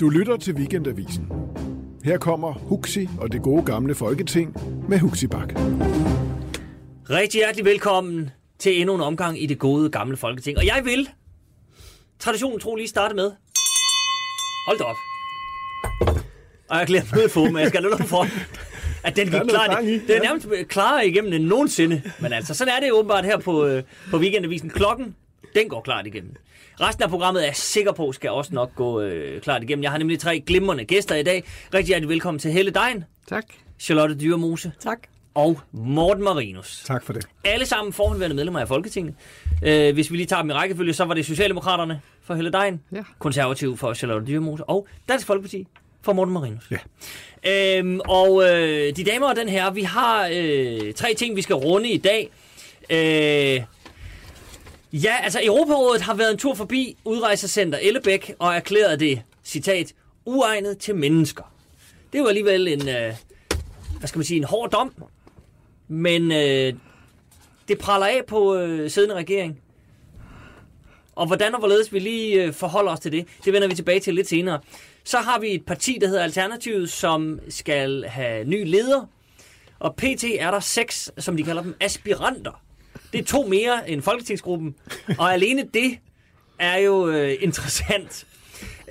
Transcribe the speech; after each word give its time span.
Du 0.00 0.08
lytter 0.08 0.36
til 0.36 0.54
Weekendavisen. 0.54 1.28
Her 2.04 2.18
kommer 2.18 2.52
Huxi 2.52 3.08
og 3.18 3.32
det 3.32 3.42
gode 3.42 3.62
gamle 3.62 3.94
folketing 3.94 4.56
med 4.88 4.98
Huxi 4.98 5.26
Bak. 5.26 5.52
Rigtig 7.10 7.38
hjertelig 7.38 7.64
velkommen 7.64 8.30
til 8.58 8.80
endnu 8.80 8.94
en 8.94 9.00
omgang 9.00 9.42
i 9.42 9.46
det 9.46 9.58
gode 9.58 9.90
gamle 9.90 10.16
folketing. 10.16 10.58
Og 10.58 10.66
jeg 10.66 10.80
vil, 10.84 11.08
traditionen 12.18 12.60
tro, 12.60 12.74
lige 12.74 12.88
starte 12.88 13.14
med. 13.14 13.32
Hold 14.66 14.78
da 14.78 14.84
op. 14.84 14.96
Og 16.70 16.78
jeg 16.78 16.86
glæder 16.86 17.16
mig 17.16 17.30
få, 17.30 17.44
men 17.44 17.56
jeg 17.56 17.68
skal 17.68 17.82
noget 17.82 18.04
for, 18.04 18.26
at 19.06 19.16
den 19.16 19.26
gik 19.26 19.52
gang 19.68 19.88
i, 19.88 19.98
Den 19.98 20.10
er 20.10 20.22
nærmest 20.22 20.48
klarere 20.68 21.06
igennem 21.06 21.32
end 21.32 21.44
nogensinde. 21.44 22.02
Men 22.20 22.32
altså, 22.32 22.54
sådan 22.54 22.74
er 22.76 22.80
det 22.80 22.92
åbenbart 22.92 23.24
her 23.24 23.38
på, 23.38 23.66
øh, 23.66 23.82
på 24.10 24.16
Weekendavisen. 24.16 24.70
Klokken, 24.70 25.16
den 25.54 25.68
går 25.68 25.80
klart 25.80 26.06
igennem. 26.06 26.36
Resten 26.80 27.02
af 27.04 27.10
programmet 27.10 27.42
er 27.42 27.46
jeg 27.46 27.56
sikker 27.56 27.92
på, 27.92 28.12
skal 28.12 28.30
også 28.30 28.54
nok 28.54 28.74
gå 28.74 29.00
øh, 29.00 29.40
klart 29.40 29.62
igennem. 29.62 29.82
Jeg 29.82 29.90
har 29.90 29.98
nemlig 29.98 30.18
tre 30.18 30.40
glimrende 30.46 30.84
gæster 30.84 31.14
i 31.14 31.22
dag. 31.22 31.44
Rigtig 31.74 31.86
hjertelig 31.88 32.08
velkommen 32.08 32.38
til 32.38 32.50
Helle 32.52 32.70
Dein, 32.70 33.04
Tak. 33.28 33.44
Charlotte 33.78 34.14
Dyremose 34.14 34.72
Tak. 34.80 34.98
og 35.34 35.60
Morten 35.72 36.24
Marinus. 36.24 36.82
Tak 36.86 37.04
for 37.04 37.12
det. 37.12 37.26
alle 37.44 37.66
sammen 37.66 37.92
forhåndværende 37.92 38.36
medlemmer 38.36 38.60
af 38.60 38.68
Folketinget. 38.68 39.14
Øh, 39.64 39.94
hvis 39.94 40.10
vi 40.10 40.16
lige 40.16 40.26
tager 40.26 40.42
dem 40.42 40.50
i 40.50 40.52
rækkefølge, 40.52 40.92
så 40.94 41.04
var 41.04 41.14
det 41.14 41.26
Socialdemokraterne 41.26 42.00
for 42.22 42.34
Helle 42.34 42.52
Dejen, 42.52 42.80
Ja. 42.92 43.02
Konservativ 43.18 43.76
for 43.76 43.94
Charlotte 43.94 44.26
Dyrmose 44.26 44.64
og 44.64 44.86
Dansk 45.08 45.26
Folkeparti 45.26 45.66
for 46.02 46.12
Morten 46.12 46.34
Marinus. 46.34 46.70
Ja. 46.70 47.78
Øhm, 47.78 48.00
og 48.08 48.42
øh, 48.50 48.96
de 48.96 49.04
damer 49.04 49.28
og 49.28 49.36
den 49.36 49.48
her, 49.48 49.70
vi 49.70 49.82
har 49.82 50.28
øh, 50.32 50.92
tre 50.92 51.14
ting, 51.14 51.36
vi 51.36 51.42
skal 51.42 51.54
runde 51.56 51.88
i 51.90 51.98
dag. 51.98 52.30
Øh, 52.90 53.64
ja, 55.02 55.16
altså 55.22 55.40
Europarådet 55.44 56.02
har 56.02 56.14
været 56.14 56.30
en 56.30 56.38
tur 56.38 56.54
forbi 56.54 56.96
Udrejsecenter 57.04 57.78
Ellebæk 57.82 58.34
og 58.38 58.54
erklæret 58.54 59.00
det, 59.00 59.22
citat, 59.44 59.94
uegnet 60.24 60.78
til 60.78 60.94
mennesker. 60.94 61.54
Det 62.12 62.20
var 62.20 62.28
alligevel 62.28 62.68
en, 62.68 62.88
øh, 62.88 63.14
hvad 63.98 64.08
skal 64.08 64.18
man 64.18 64.24
sige, 64.24 64.38
en 64.38 64.44
hård 64.44 64.70
dom, 64.70 64.94
men 65.88 66.32
øh, 66.32 66.72
det 67.68 67.78
praller 67.78 68.06
af 68.06 68.20
på 68.26 68.54
øh, 68.54 68.90
siddende 68.90 69.14
regering. 69.14 69.60
Og 71.14 71.26
hvordan 71.26 71.54
og 71.54 71.58
hvorledes 71.58 71.92
vi 71.92 71.98
lige 71.98 72.42
øh, 72.42 72.52
forholder 72.52 72.92
os 72.92 73.00
til 73.00 73.12
det, 73.12 73.26
det 73.44 73.52
vender 73.52 73.68
vi 73.68 73.74
tilbage 73.74 74.00
til 74.00 74.14
lidt 74.14 74.28
senere. 74.28 74.60
Så 75.04 75.18
har 75.18 75.38
vi 75.38 75.54
et 75.54 75.66
parti, 75.66 75.98
der 76.00 76.06
hedder 76.06 76.22
Alternativet, 76.22 76.90
som 76.90 77.40
skal 77.48 78.04
have 78.04 78.44
ny 78.44 78.64
leder. 78.66 79.06
Og 79.78 79.96
pt. 79.96 80.24
er 80.38 80.50
der 80.50 80.60
seks, 80.60 81.10
som 81.18 81.36
de 81.36 81.42
kalder 81.42 81.62
dem, 81.62 81.76
aspiranter. 81.80 82.62
Det 83.14 83.20
er 83.20 83.24
to 83.24 83.42
mere 83.42 83.90
end 83.90 84.02
Folketingsgruppen. 84.02 84.74
Og 85.18 85.32
alene 85.32 85.68
det 85.74 85.98
er 86.58 86.76
jo 86.76 87.08
øh, 87.08 87.34
interessant. 87.40 88.26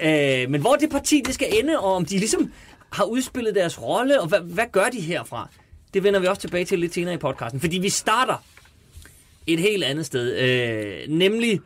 Øh, 0.02 0.50
men 0.50 0.62
hvor 0.62 0.76
det 0.76 0.90
parti 0.90 1.22
det 1.26 1.34
skal 1.34 1.48
ende, 1.52 1.80
og 1.80 1.94
om 1.94 2.06
de 2.06 2.18
ligesom 2.18 2.52
har 2.92 3.04
udspillet 3.04 3.56
deres 3.56 3.82
rolle, 3.82 4.22
og 4.22 4.28
hvad, 4.28 4.40
hvad 4.40 4.66
gør 4.72 4.90
de 4.90 5.00
herfra? 5.00 5.50
Det 5.94 6.04
vender 6.04 6.20
vi 6.20 6.28
også 6.28 6.42
tilbage 6.42 6.66
til 6.66 6.80
lidt 6.80 6.94
senere 6.94 7.14
i 7.14 7.18
podcasten. 7.18 7.60
Fordi 7.60 7.78
vi 7.78 7.90
starter 7.90 8.44
et 9.48 9.60
helt 9.60 9.84
andet 9.84 10.06
sted. 10.06 10.38
Øh, 10.38 11.10
nemlig 11.10 11.62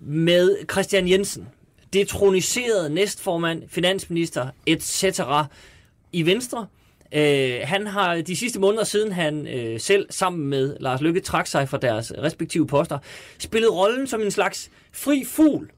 med 0.00 0.56
Christian 0.70 1.08
Jensen. 1.08 1.48
Detroniseret 1.92 2.92
næstformand, 2.92 3.62
finansminister, 3.68 4.48
etc. 4.66 5.20
i 6.12 6.26
Venstre. 6.26 6.66
Øh, 7.12 7.60
han 7.62 7.86
har 7.86 8.20
de 8.20 8.36
sidste 8.36 8.60
måneder 8.60 8.84
siden 8.84 9.12
han 9.12 9.46
øh, 9.46 9.80
selv 9.80 10.06
sammen 10.10 10.48
med 10.48 10.76
Lars 10.80 11.00
Lykke 11.00 11.20
trak 11.20 11.46
sig 11.46 11.68
fra 11.68 11.78
deres 11.78 12.12
respektive 12.18 12.66
poster, 12.66 12.98
spillet 13.38 13.74
rollen 13.74 14.06
som 14.06 14.20
en 14.20 14.30
slags 14.30 14.70
fri 14.92 15.24
fugl. 15.24 15.70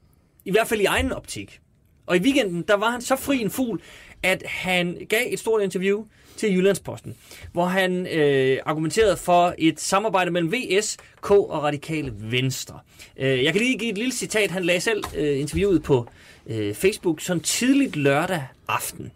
I 0.45 0.51
hvert 0.51 0.67
fald 0.67 0.81
i 0.81 0.85
egen 0.85 1.11
optik. 1.11 1.59
Og 2.05 2.17
i 2.17 2.19
weekenden, 2.19 2.61
der 2.61 2.73
var 2.73 2.89
han 2.89 3.01
så 3.01 3.15
fri 3.15 3.41
en 3.41 3.49
fugl, 3.49 3.81
at 4.23 4.43
han 4.45 4.97
gav 5.09 5.21
et 5.27 5.39
stort 5.39 5.61
interview 5.61 6.03
til 6.41 6.55
Jyllandsposten, 6.55 7.15
hvor 7.51 7.65
han 7.65 8.07
øh, 8.07 8.57
argumenterede 8.65 9.17
for 9.17 9.55
et 9.57 9.79
samarbejde 9.79 10.31
mellem 10.31 10.53
VS, 10.53 10.97
K 11.21 11.31
og 11.31 11.63
Radikale 11.63 12.13
Venstre. 12.17 12.79
Øh, 13.17 13.43
jeg 13.43 13.53
kan 13.53 13.61
lige 13.61 13.77
give 13.77 13.91
et 13.91 13.97
lille 13.97 14.13
citat. 14.13 14.51
Han 14.51 14.63
lagde 14.63 14.81
selv 14.81 15.03
øh, 15.15 15.39
interviewet 15.39 15.83
på 15.83 16.07
øh, 16.47 16.73
Facebook 16.73 17.21
sådan 17.21 17.43
tidligt 17.43 17.95
lørdag 17.95 18.43
aften. 18.67 19.11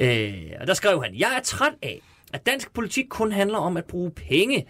Øh, 0.00 0.34
og 0.60 0.66
der 0.66 0.74
skrev 0.74 1.02
han, 1.02 1.14
Jeg 1.14 1.36
er 1.36 1.40
træt 1.40 1.72
af, 1.82 2.00
at 2.32 2.46
dansk 2.46 2.74
politik 2.74 3.04
kun 3.08 3.32
handler 3.32 3.58
om 3.58 3.76
at 3.76 3.84
bruge 3.84 4.10
penge. 4.10 4.66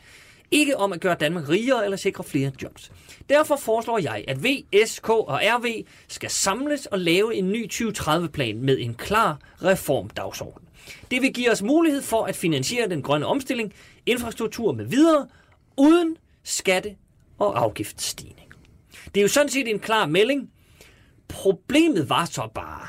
Ikke 0.50 0.76
om 0.76 0.92
at 0.92 1.00
gøre 1.00 1.14
Danmark 1.14 1.48
rigere 1.48 1.84
eller 1.84 1.96
sikre 1.96 2.24
flere 2.24 2.52
jobs. 2.62 2.92
Derfor 3.28 3.56
foreslår 3.56 3.98
jeg, 3.98 4.24
at 4.28 4.44
VSK 4.44 5.08
og 5.08 5.40
RV 5.42 5.84
skal 6.08 6.30
samles 6.30 6.86
og 6.86 6.98
lave 6.98 7.34
en 7.34 7.52
ny 7.52 7.70
2030-plan 7.72 8.62
med 8.62 8.78
en 8.80 8.94
klar 8.94 9.38
reformdagsorden. 9.62 10.68
Det 11.10 11.22
vil 11.22 11.32
give 11.32 11.50
os 11.50 11.62
mulighed 11.62 12.02
for 12.02 12.24
at 12.24 12.36
finansiere 12.36 12.88
den 12.88 13.02
grønne 13.02 13.26
omstilling, 13.26 13.74
infrastruktur 14.06 14.72
med 14.72 14.84
videre, 14.84 15.26
uden 15.76 16.16
skatte- 16.44 16.96
og 17.38 17.60
afgiftsstigning. 17.62 18.52
Det 19.14 19.20
er 19.20 19.22
jo 19.22 19.28
sådan 19.28 19.48
set 19.48 19.68
en 19.68 19.78
klar 19.78 20.06
melding. 20.06 20.50
Problemet 21.28 22.08
var 22.08 22.24
så 22.24 22.48
bare, 22.54 22.86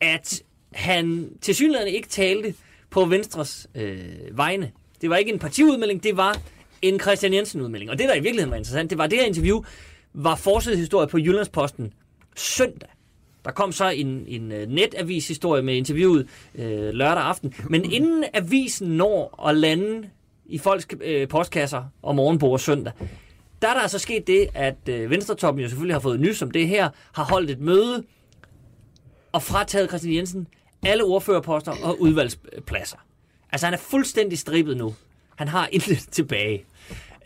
at 0.00 0.42
han 0.72 1.32
til 1.40 1.54
synligheden 1.54 1.94
ikke 1.94 2.08
talte 2.08 2.54
på 2.90 3.04
Venstres 3.04 3.66
øh, 3.74 4.04
vegne. 4.32 4.72
Det 5.00 5.10
var 5.10 5.16
ikke 5.16 5.32
en 5.32 5.38
partiudmelding, 5.38 6.02
det 6.02 6.16
var 6.16 6.38
en 6.82 7.00
Christian 7.00 7.34
Jensen-udmelding. 7.34 7.90
Og 7.90 7.98
det, 7.98 8.08
der 8.08 8.14
i 8.14 8.20
virkeligheden 8.20 8.50
var 8.50 8.56
interessant, 8.56 8.90
det 8.90 8.98
var, 8.98 9.06
det 9.06 9.18
her 9.18 9.26
interview 9.26 9.62
var 10.14 10.36
forsidshistorie 10.36 11.08
på 11.08 11.18
Jyllandsposten 11.18 11.92
søndag. 12.36 12.88
Der 13.44 13.50
kom 13.50 13.72
så 13.72 13.88
en, 13.88 14.24
en 14.26 14.52
øh, 14.52 14.68
netavis-historie 14.68 15.62
med 15.62 15.74
interviewet 15.74 16.28
øh, 16.54 16.90
lørdag 16.90 17.24
aften. 17.24 17.54
Men 17.68 17.84
inden 17.92 18.24
avisen 18.34 18.88
når 18.88 19.44
at 19.48 19.56
lande 19.56 20.08
i 20.46 20.58
folks 20.58 20.86
øh, 21.00 21.28
postkasser 21.28 21.84
om 22.02 22.16
morgenbord 22.16 22.58
søndag, 22.58 22.92
der 23.62 23.68
er 23.68 23.74
der 23.74 23.80
altså 23.80 23.98
sket 23.98 24.26
det, 24.26 24.48
at 24.54 24.88
øh, 24.88 25.10
Venstretoppen 25.10 25.62
jo 25.62 25.68
selvfølgelig 25.68 25.94
har 25.94 26.00
fået 26.00 26.20
nys 26.20 26.42
om 26.42 26.50
det 26.50 26.68
her, 26.68 26.88
har 27.12 27.24
holdt 27.24 27.50
et 27.50 27.60
møde 27.60 28.04
og 29.32 29.42
frataget 29.42 29.88
Christian 29.88 30.14
Jensen 30.14 30.46
alle 30.86 31.04
ordførerposter 31.04 31.72
og 31.82 32.00
udvalgspladser. 32.00 32.96
Altså 33.52 33.66
han 33.66 33.74
er 33.74 33.78
fuldstændig 33.78 34.38
strippet 34.38 34.76
nu. 34.76 34.94
Han 35.36 35.48
har 35.48 35.68
intet 35.72 35.98
tilbage. 36.12 36.64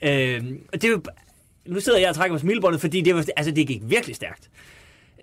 Øh, 0.04 0.44
og 0.72 0.82
det 0.82 0.84
er 0.84 0.88
jo, 0.88 1.02
nu 1.66 1.80
sidder 1.80 1.98
jeg 1.98 2.08
og 2.08 2.14
trækker 2.14 2.36
på 2.36 2.40
smilebåndet, 2.40 2.80
fordi 2.80 3.00
det, 3.00 3.14
var, 3.14 3.24
altså, 3.36 3.52
det 3.52 3.66
gik 3.66 3.82
virkelig 3.84 4.16
stærkt. 4.16 4.50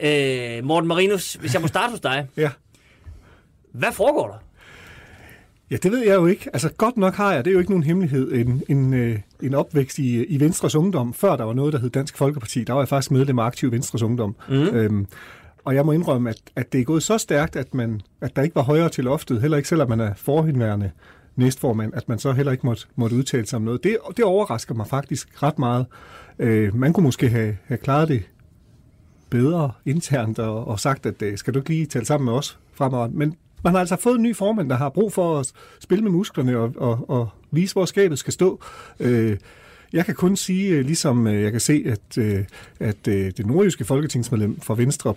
Øh, 0.01 0.65
Morten 0.65 0.87
Marinus, 0.87 1.33
hvis 1.33 1.53
jeg 1.53 1.61
må 1.61 1.67
starte 1.67 1.91
hos 1.91 1.99
dig. 1.99 2.27
Ja. 2.37 2.49
Hvad 3.71 3.91
foregår 3.91 4.27
der? 4.27 4.37
ja, 5.71 5.75
det 5.83 5.91
ved 5.91 5.99
jeg 5.99 6.15
jo 6.15 6.25
ikke. 6.25 6.49
Altså 6.53 6.69
godt 6.77 6.97
nok 6.97 7.15
har 7.15 7.33
jeg, 7.33 7.45
det 7.45 7.51
er 7.51 7.53
jo 7.53 7.59
ikke 7.59 7.71
nogen 7.71 7.83
hemmelighed, 7.83 8.31
en, 8.31 8.63
en, 8.69 8.93
øh, 8.93 9.19
en 9.41 9.53
opvækst 9.53 9.99
i, 9.99 10.25
i 10.25 10.39
Venstres 10.39 10.75
Ungdom. 10.75 11.13
Før 11.13 11.35
der 11.35 11.43
var 11.43 11.53
noget, 11.53 11.73
der 11.73 11.79
hed 11.79 11.89
Dansk 11.89 12.17
Folkeparti, 12.17 12.63
der 12.63 12.73
var 12.73 12.81
jeg 12.81 12.87
faktisk 12.87 13.11
medlem 13.11 13.39
af 13.39 13.43
Aktiv 13.43 13.71
Venstres 13.71 14.01
Ungdom. 14.01 14.35
Mm. 14.49 14.55
Øhm, 14.55 15.07
og 15.63 15.75
jeg 15.75 15.85
må 15.85 15.91
indrømme, 15.91 16.29
at, 16.29 16.37
at 16.55 16.73
det 16.73 16.81
er 16.81 16.85
gået 16.85 17.03
så 17.03 17.17
stærkt, 17.17 17.55
at, 17.55 17.73
man, 17.73 18.01
at 18.21 18.35
der 18.35 18.41
ikke 18.41 18.55
var 18.55 18.61
højere 18.61 18.89
til 18.89 19.03
loftet, 19.03 19.41
heller 19.41 19.57
ikke 19.57 19.69
selvom 19.69 19.89
man 19.89 19.99
er 19.99 20.13
forhenværende 20.17 20.91
næstformand, 21.35 21.93
at 21.93 22.09
man 22.09 22.19
så 22.19 22.31
heller 22.31 22.51
ikke 22.51 22.65
måtte, 22.65 22.85
måtte 22.95 23.15
udtale 23.15 23.45
sig 23.45 23.57
om 23.57 23.61
noget. 23.61 23.83
Det, 23.83 23.97
det 24.17 24.25
overrasker 24.25 24.75
mig 24.75 24.87
faktisk 24.87 25.43
ret 25.43 25.59
meget. 25.59 25.85
Øh, 26.39 26.75
man 26.75 26.93
kunne 26.93 27.03
måske 27.03 27.29
have, 27.29 27.57
have 27.65 27.77
klaret 27.77 28.07
det 28.07 28.23
bedre 29.29 29.71
internt 29.85 30.39
og, 30.39 30.67
og 30.67 30.79
sagt, 30.79 31.05
at 31.05 31.21
øh, 31.21 31.37
skal 31.37 31.53
du 31.53 31.59
ikke 31.59 31.69
lige 31.69 31.85
tale 31.85 32.05
sammen 32.05 32.25
med 32.25 32.33
os 32.33 32.59
fremover. 32.73 33.07
Men 33.07 33.35
man 33.63 33.73
har 33.73 33.79
altså 33.79 33.95
fået 33.95 34.15
en 34.15 34.23
ny 34.23 34.35
formand, 34.35 34.69
der 34.69 34.75
har 34.75 34.89
brug 34.89 35.13
for 35.13 35.39
at 35.39 35.51
spille 35.79 36.03
med 36.03 36.11
musklerne 36.11 36.57
og, 36.57 36.73
og, 36.77 37.09
og 37.09 37.29
vise, 37.51 37.73
hvor 37.73 37.85
skabet 37.85 38.19
skal 38.19 38.33
stå. 38.33 38.61
Øh, 38.99 39.37
jeg 39.93 40.05
kan 40.05 40.15
kun 40.15 40.35
sige, 40.35 40.69
øh, 40.69 40.85
ligesom 40.85 41.27
øh, 41.27 41.43
jeg 41.43 41.51
kan 41.51 41.61
se, 41.61 41.83
at, 41.85 42.17
øh, 42.17 42.43
at 42.79 43.05
det 43.05 43.45
nordjyske 43.45 43.85
folketingsmedlem 43.85 44.59
for 44.59 44.75
Venstre, 44.75 45.13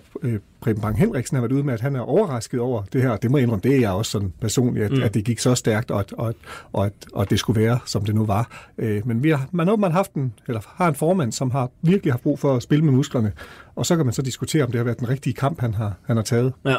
Preben 0.61 0.81
Bang 0.81 0.97
Henriksen, 0.97 1.35
har 1.35 1.41
været 1.41 1.51
ude 1.51 1.63
med, 1.63 1.73
at 1.73 1.81
han 1.81 1.95
er 1.95 1.99
overrasket 1.99 2.59
over 2.59 2.83
det 2.93 3.01
her. 3.01 3.17
Det 3.17 3.31
må 3.31 3.37
jeg 3.37 3.43
indrømme, 3.43 3.61
det 3.63 3.75
er 3.75 3.79
jeg 3.79 3.91
også 3.91 4.11
sådan 4.11 4.33
personligt, 4.41 4.85
at, 4.85 4.91
mm. 4.91 5.03
at 5.03 5.13
det 5.13 5.25
gik 5.25 5.39
så 5.39 5.55
stærkt, 5.55 5.91
og 5.91 5.99
at, 5.99 6.13
og, 6.13 6.29
at, 6.29 6.35
og, 6.73 6.85
at, 6.85 6.93
og 7.13 7.21
at 7.21 7.29
det 7.29 7.39
skulle 7.39 7.61
være, 7.61 7.79
som 7.85 8.05
det 8.05 8.15
nu 8.15 8.25
var. 8.25 8.67
Men 8.77 9.23
vi 9.23 9.29
har, 9.29 9.49
man 9.51 9.67
har 9.67 9.73
åbenbart 9.73 9.91
haft 9.91 10.13
en, 10.13 10.33
eller 10.47 10.61
har 10.67 10.87
en 10.87 10.95
formand, 10.95 11.31
som 11.31 11.51
har 11.51 11.69
virkelig 11.81 12.13
har 12.13 12.17
brug 12.17 12.39
for 12.39 12.55
at 12.55 12.63
spille 12.63 12.85
med 12.85 12.93
musklerne, 12.93 13.31
og 13.75 13.85
så 13.85 13.95
kan 13.95 14.05
man 14.05 14.13
så 14.13 14.21
diskutere, 14.21 14.63
om 14.63 14.71
det 14.71 14.79
har 14.79 14.83
været 14.83 14.99
den 14.99 15.09
rigtige 15.09 15.33
kamp, 15.33 15.61
han 15.61 15.73
har, 15.73 15.93
han 16.05 16.15
har 16.15 16.23
taget. 16.23 16.53
Ja. 16.65 16.75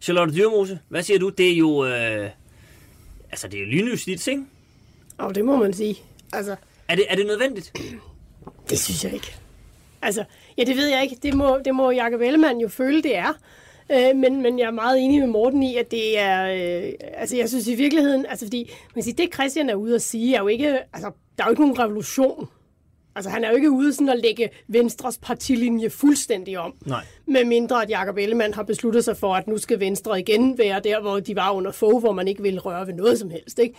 Charlotte 0.00 0.34
Dyrmose, 0.34 0.78
hvad 0.88 1.02
siger 1.02 1.18
du? 1.18 1.28
Det 1.28 1.52
er 1.52 1.56
jo... 1.56 1.84
Øh, 1.84 2.30
altså, 3.30 3.48
det 3.48 3.54
er 3.54 3.64
jo 3.64 3.70
lynjustits, 3.70 4.26
ikke? 4.26 4.42
Og 5.18 5.34
det 5.34 5.44
må 5.44 5.56
man 5.56 5.72
sige. 5.72 5.96
Altså, 6.32 6.56
Er 6.90 6.94
det, 6.94 7.04
er 7.08 7.16
det 7.16 7.26
nødvendigt? 7.26 7.72
det 8.70 8.78
synes 8.78 9.04
jeg 9.04 9.14
ikke. 9.14 9.36
Altså, 10.02 10.24
ja, 10.58 10.64
det 10.64 10.76
ved 10.76 10.86
jeg 10.88 11.02
ikke. 11.02 11.16
Det 11.22 11.34
må, 11.34 11.58
det 11.64 11.74
må 11.74 11.90
Jakob 11.90 12.20
Ellemann 12.20 12.60
jo 12.60 12.68
føle, 12.68 13.02
det 13.02 13.16
er. 13.16 13.32
Øh, 13.92 14.16
men, 14.16 14.42
men 14.42 14.58
jeg 14.58 14.66
er 14.66 14.70
meget 14.70 15.00
enig 15.00 15.20
med 15.20 15.28
Morten 15.28 15.62
i, 15.62 15.76
at 15.76 15.90
det 15.90 16.18
er... 16.18 16.46
Øh, 16.46 16.92
altså, 17.14 17.36
jeg 17.36 17.48
synes 17.48 17.68
i 17.68 17.74
virkeligheden... 17.74 18.26
Altså, 18.26 18.46
fordi 18.46 18.70
man 18.82 18.94
kan 18.94 19.02
sige, 19.02 19.14
det 19.14 19.34
Christian 19.34 19.70
er 19.70 19.74
ude 19.74 19.94
at 19.94 20.02
sige, 20.02 20.36
er 20.36 20.40
jo 20.40 20.48
ikke... 20.48 20.78
Altså, 20.92 21.10
der 21.38 21.44
er 21.44 21.48
jo 21.48 21.50
ikke 21.50 21.62
nogen 21.62 21.78
revolution 21.78 22.48
Altså, 23.14 23.30
han 23.30 23.44
er 23.44 23.50
jo 23.50 23.56
ikke 23.56 23.70
ude 23.70 23.92
sådan 23.92 24.08
at 24.08 24.18
lægge 24.18 24.48
Venstres 24.68 25.18
partilinje 25.18 25.90
fuldstændig 25.90 26.58
om. 26.58 26.74
Nej. 26.86 27.04
Med 27.26 27.44
mindre, 27.44 27.82
at 27.82 27.90
Jacob 27.90 28.16
Ellemann 28.16 28.54
har 28.54 28.62
besluttet 28.62 29.04
sig 29.04 29.16
for, 29.16 29.34
at 29.34 29.46
nu 29.46 29.58
skal 29.58 29.80
Venstre 29.80 30.20
igen 30.20 30.58
være 30.58 30.80
der, 30.80 31.00
hvor 31.00 31.20
de 31.20 31.36
var 31.36 31.50
under 31.50 31.72
få, 31.72 31.98
hvor 31.98 32.12
man 32.12 32.28
ikke 32.28 32.42
ville 32.42 32.60
røre 32.60 32.86
ved 32.86 32.94
noget 32.94 33.18
som 33.18 33.30
helst. 33.30 33.58
Ikke? 33.58 33.74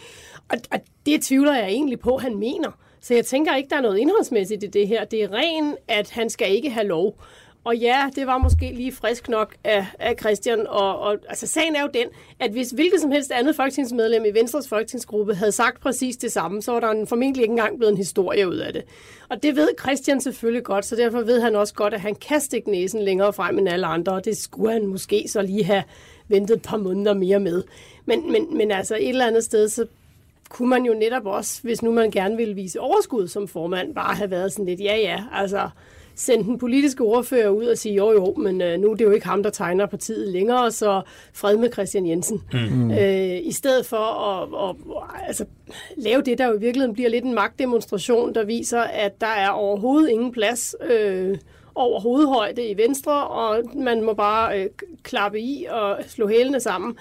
Og, 0.49 0.57
og 0.71 0.79
det 1.05 1.21
tvivler 1.21 1.55
jeg 1.55 1.67
egentlig 1.67 1.99
på, 1.99 2.17
han 2.17 2.37
mener. 2.37 2.71
Så 3.01 3.13
jeg 3.13 3.25
tænker 3.25 3.55
ikke, 3.55 3.69
der 3.69 3.75
er 3.75 3.81
noget 3.81 3.97
indholdsmæssigt 3.97 4.63
i 4.63 4.67
det 4.67 4.87
her. 4.87 5.05
Det 5.05 5.23
er 5.23 5.27
ren, 5.31 5.75
at 5.87 6.09
han 6.09 6.29
skal 6.29 6.55
ikke 6.55 6.69
have 6.69 6.87
lov. 6.87 7.17
Og 7.63 7.77
ja, 7.77 8.09
det 8.15 8.27
var 8.27 8.37
måske 8.37 8.71
lige 8.73 8.91
frisk 8.91 9.29
nok 9.29 9.55
af, 9.63 9.85
af 9.99 10.15
Christian. 10.19 10.67
Og, 10.67 10.99
og 10.99 11.17
altså, 11.29 11.47
sagen 11.47 11.75
er 11.75 11.81
jo 11.81 11.89
den, 11.93 12.07
at 12.39 12.51
hvis 12.51 12.69
hvilket 12.69 13.01
som 13.01 13.11
helst 13.11 13.31
andet 13.31 13.55
folketingsmedlem 13.55 14.25
i 14.25 14.31
Venstres 14.33 14.67
folketingsgruppe 14.67 15.35
havde 15.35 15.51
sagt 15.51 15.81
præcis 15.81 16.17
det 16.17 16.31
samme, 16.31 16.61
så 16.61 16.71
var 16.71 16.79
der 16.79 16.89
en, 16.89 17.07
formentlig 17.07 17.41
ikke 17.41 17.51
engang 17.51 17.77
blevet 17.77 17.91
en 17.91 17.97
historie 17.97 18.47
ud 18.47 18.55
af 18.55 18.73
det. 18.73 18.83
Og 19.29 19.43
det 19.43 19.55
ved 19.55 19.69
Christian 19.79 20.21
selvfølgelig 20.21 20.63
godt, 20.63 20.85
så 20.85 20.95
derfor 20.95 21.21
ved 21.21 21.41
han 21.41 21.55
også 21.55 21.73
godt, 21.73 21.93
at 21.93 22.01
han 22.01 22.15
kan 22.15 22.41
stikke 22.41 22.71
næsen 22.71 23.01
længere 23.01 23.33
frem 23.33 23.57
end 23.57 23.69
alle 23.69 23.87
andre, 23.87 24.13
og 24.13 24.25
det 24.25 24.37
skulle 24.37 24.73
han 24.73 24.85
måske 24.85 25.25
så 25.27 25.41
lige 25.41 25.63
have 25.63 25.83
ventet 26.27 26.55
et 26.55 26.61
par 26.61 26.77
måneder 26.77 27.13
mere 27.13 27.39
med. 27.39 27.63
Men, 28.05 28.31
men, 28.31 28.57
men 28.57 28.71
altså 28.71 28.95
et 28.95 29.09
eller 29.09 29.27
andet 29.27 29.43
sted, 29.43 29.69
så 29.69 29.85
kunne 30.51 30.69
man 30.69 30.85
jo 30.85 30.93
netop 30.93 31.25
også, 31.25 31.59
hvis 31.63 31.81
nu 31.81 31.91
man 31.91 32.11
gerne 32.11 32.37
ville 32.37 32.55
vise 32.55 32.79
overskud 32.79 33.27
som 33.27 33.47
formand, 33.47 33.95
bare 33.95 34.15
have 34.15 34.31
været 34.31 34.51
sådan 34.51 34.65
lidt, 34.65 34.79
ja 34.79 34.97
ja, 34.97 35.23
altså 35.33 35.69
sende 36.15 36.43
den 36.43 36.57
politiske 36.57 37.03
ordfører 37.03 37.49
ud 37.49 37.65
og 37.65 37.77
sige, 37.77 37.95
jo 37.95 38.11
jo, 38.11 38.33
men 38.37 38.61
øh, 38.61 38.79
nu 38.79 38.91
er 38.91 38.95
det 38.95 39.05
jo 39.05 39.11
ikke 39.11 39.27
ham, 39.27 39.43
der 39.43 39.49
tegner 39.49 39.85
partiet 39.85 40.27
længere, 40.27 40.71
så 40.71 41.01
fred 41.33 41.57
med 41.57 41.71
Christian 41.71 42.07
Jensen. 42.07 42.41
Mm. 42.53 42.91
Øh, 42.91 43.39
I 43.43 43.51
stedet 43.51 43.85
for 43.85 43.97
at, 43.97 44.69
at, 44.69 44.75
at 45.19 45.27
altså, 45.27 45.45
lave 45.97 46.21
det, 46.21 46.37
der 46.37 46.47
jo 46.47 46.53
i 46.53 46.59
virkeligheden 46.59 46.93
bliver 46.93 47.09
lidt 47.09 47.25
en 47.25 47.33
magtdemonstration, 47.33 48.35
der 48.35 48.43
viser, 48.43 48.81
at 48.81 49.21
der 49.21 49.27
er 49.27 49.49
overhovedet 49.49 50.09
ingen 50.09 50.31
plads 50.31 50.75
øh, 50.89 51.37
over 51.75 51.99
hovedhøjde 51.99 52.67
i 52.67 52.77
Venstre, 52.77 53.27
og 53.27 53.63
man 53.75 54.03
må 54.03 54.13
bare 54.13 54.59
øh, 54.59 54.69
klappe 55.03 55.39
i 55.39 55.65
og 55.69 55.97
slå 56.07 56.27
hælene 56.27 56.59
sammen 56.59 56.97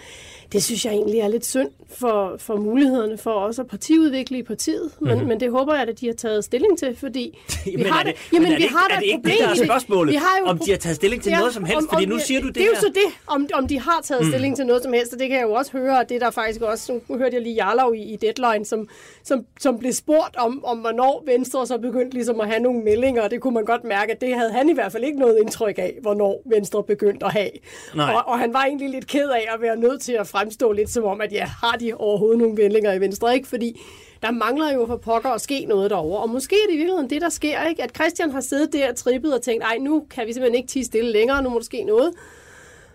det 0.52 0.62
synes 0.64 0.85
jeg 0.85 0.93
egentlig 0.93 1.20
er 1.20 1.29
lidt 1.29 1.47
synd 1.47 1.70
for, 1.99 2.37
for 2.38 2.56
mulighederne 2.56 3.19
for 3.19 3.31
også 3.31 3.62
at 3.62 3.69
partiudvikle 3.69 4.38
i 4.38 4.43
partiet. 4.43 4.91
Men, 5.00 5.12
mm-hmm. 5.12 5.29
men 5.29 5.41
det 5.41 5.50
håber 5.50 5.75
jeg, 5.75 5.88
at 5.88 6.00
de 6.00 6.06
har 6.06 6.14
taget 6.14 6.44
stilling 6.44 6.79
til, 6.79 6.97
fordi 6.97 7.38
vi 7.64 7.76
men 7.76 7.87
har 7.87 8.02
det, 8.02 8.14
det, 8.14 8.32
jamen, 8.32 8.49
men 8.49 8.58
vi 8.58 8.62
det, 8.62 8.70
har 8.70 8.88
er 8.91 8.99
det 8.99 9.06
ikke 9.06 9.31
det, 9.31 9.38
der 9.41 9.49
er 9.49 9.64
spørgsmålet? 9.64 10.12
Vi 10.12 10.17
har 10.17 10.38
jo, 10.41 10.47
om 10.47 10.58
de 10.58 10.70
har 10.70 10.79
taget 10.79 10.97
stilling 10.97 11.23
til 11.23 11.31
ja, 11.31 11.38
noget 11.38 11.55
som 11.55 11.64
helst? 11.64 11.82
Om, 11.82 11.88
fordi 11.88 12.05
om, 12.05 12.11
nu 12.11 12.19
siger 12.19 12.41
du 12.41 12.47
det 12.47 12.55
Det 12.55 12.62
er 12.62 12.67
jo 12.67 12.73
her. 12.73 12.81
så 12.81 12.91
det, 12.94 13.02
om, 13.26 13.49
om 13.55 13.69
de 13.69 13.81
har 13.81 14.00
taget 14.02 14.23
mm. 14.23 14.31
stilling 14.31 14.56
til 14.56 14.67
noget 14.67 14.82
som 14.82 14.93
helst, 14.93 15.12
og 15.12 15.19
det 15.19 15.29
kan 15.29 15.38
jeg 15.38 15.44
jo 15.44 15.52
også 15.52 15.73
høre, 15.73 15.99
og 15.99 16.08
det 16.08 16.14
er 16.14 16.19
der 16.19 16.31
faktisk 16.31 16.61
også, 16.61 17.00
nu 17.08 17.19
hørte 17.19 17.35
jeg 17.35 17.43
lige 17.43 17.55
Jarlov 17.55 17.94
i, 17.94 18.02
i 18.02 18.17
Deadline, 18.17 18.64
som, 18.64 18.88
som, 19.23 19.47
som 19.61 19.79
blev 19.79 19.93
spurgt 19.93 20.37
om, 20.37 20.64
om, 20.64 20.79
hvornår 20.79 21.23
Venstre 21.26 21.67
så 21.67 21.79
begyndte 21.79 22.14
ligesom 22.14 22.41
at 22.41 22.49
have 22.49 22.61
nogle 22.61 22.82
meldinger, 22.82 23.23
og 23.23 23.31
det 23.31 23.41
kunne 23.41 23.55
man 23.55 23.64
godt 23.64 23.85
mærke, 23.85 24.12
at 24.12 24.20
det 24.20 24.35
havde 24.35 24.52
han 24.52 24.69
i 24.69 24.75
hvert 24.75 24.93
fald 24.93 25.05
ikke 25.05 25.19
noget 25.19 25.38
indtryk 25.41 25.79
af, 25.79 25.99
hvornår 26.02 26.43
Venstre 26.47 26.85
begyndte 26.85 27.26
at 27.26 27.32
have. 27.32 27.50
Og, 27.94 28.29
og 28.29 28.38
han 28.38 28.52
var 28.52 28.64
egentlig 28.64 28.91
lidt 28.91 29.06
ked 29.06 29.29
af 29.29 29.49
at 29.55 29.61
være 29.61 29.76
nødt 29.76 30.02
til 30.02 30.12
at 30.12 30.26
fremstå 30.40 30.72
lidt 30.72 30.90
som 30.90 31.04
om, 31.04 31.20
at 31.20 31.32
ja, 31.32 31.44
har 31.44 31.76
de 31.81 31.94
overhovedet 31.94 32.38
nogle 32.38 32.56
vendinger 32.62 32.92
i 32.92 33.00
Venstre, 33.00 33.34
ikke? 33.34 33.48
Fordi 33.48 33.81
der 34.22 34.31
mangler 34.31 34.72
jo 34.75 34.87
for 34.87 34.96
pokker 34.96 35.31
at 35.31 35.40
ske 35.40 35.64
noget 35.69 35.90
derovre. 35.90 36.22
Og 36.22 36.31
måske 36.31 36.56
er 36.56 36.66
det 36.69 36.75
i 36.75 36.76
virkeligheden 36.76 37.10
det, 37.10 37.22
der 37.22 37.28
sker, 37.28 37.64
ikke? 37.66 37.82
At 37.82 37.94
Christian 37.94 38.31
har 38.31 38.40
siddet 38.40 38.72
der 38.72 38.92
trippet 38.94 39.34
og 39.34 39.42
tænkt, 39.42 39.64
ej, 39.64 39.76
nu 39.81 40.04
kan 40.10 40.26
vi 40.26 40.32
simpelthen 40.32 40.56
ikke 40.56 40.69
tige 40.69 40.84
stille 40.84 41.12
længere, 41.12 41.42
nu 41.42 41.48
må 41.50 41.58
der 41.58 41.64
ske 41.64 41.84
noget. 41.84 42.10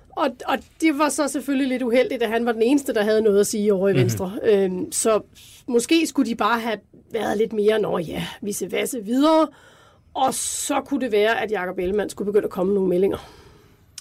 Og, 0.09 0.27
og 0.47 0.57
det 0.81 0.97
var 1.00 1.09
så 1.09 1.27
selvfølgelig 1.27 1.68
lidt 1.68 1.81
uheldigt, 1.83 2.24
at 2.24 2.30
han 2.30 2.45
var 2.45 2.51
den 2.51 2.62
eneste, 2.62 2.94
der 2.94 3.03
havde 3.03 3.21
noget 3.21 3.39
at 3.39 3.47
sige 3.47 3.74
over 3.74 3.89
i 3.89 3.94
Mhm. 3.94 4.00
Venstre. 4.01 4.31
Mm-hmm. 4.44 4.75
Øhm, 4.75 4.92
så 4.92 5.21
måske 5.68 6.07
skulle 6.07 6.30
de 6.30 6.36
bare 6.36 6.59
have 6.59 6.77
været 7.12 7.38
lidt 7.38 7.53
mere, 7.53 7.80
når 7.80 8.00
ja, 8.00 8.24
vi 8.42 8.51
ser 8.51 8.69
vasse 8.69 9.03
videre. 9.03 9.47
Og 10.13 10.33
så 10.33 10.81
kunne 10.86 11.01
det 11.01 11.12
være, 11.12 11.42
at 11.42 11.51
Jacob 11.51 11.80
Ellemann 11.80 12.09
skulle 12.09 12.25
begynde 12.25 12.45
at 12.45 12.51
komme 12.51 12.74
nogle 12.74 12.89
meldinger. 12.89 13.44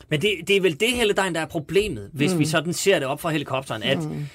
Men 0.08 0.22
det, 0.22 0.30
det 0.48 0.56
er 0.56 0.60
vel 0.60 0.80
det, 0.80 0.92
Helledejen, 0.92 1.34
der 1.34 1.40
er 1.40 1.46
problemet, 1.46 2.10
hvis 2.12 2.32
mm. 2.32 2.38
vi 2.38 2.44
sådan 2.44 2.72
ser 2.72 2.98
det 2.98 3.08
op 3.08 3.20
fra 3.20 3.30
helikopteren, 3.30 3.82
at 3.82 3.98
mm. 3.98 4.26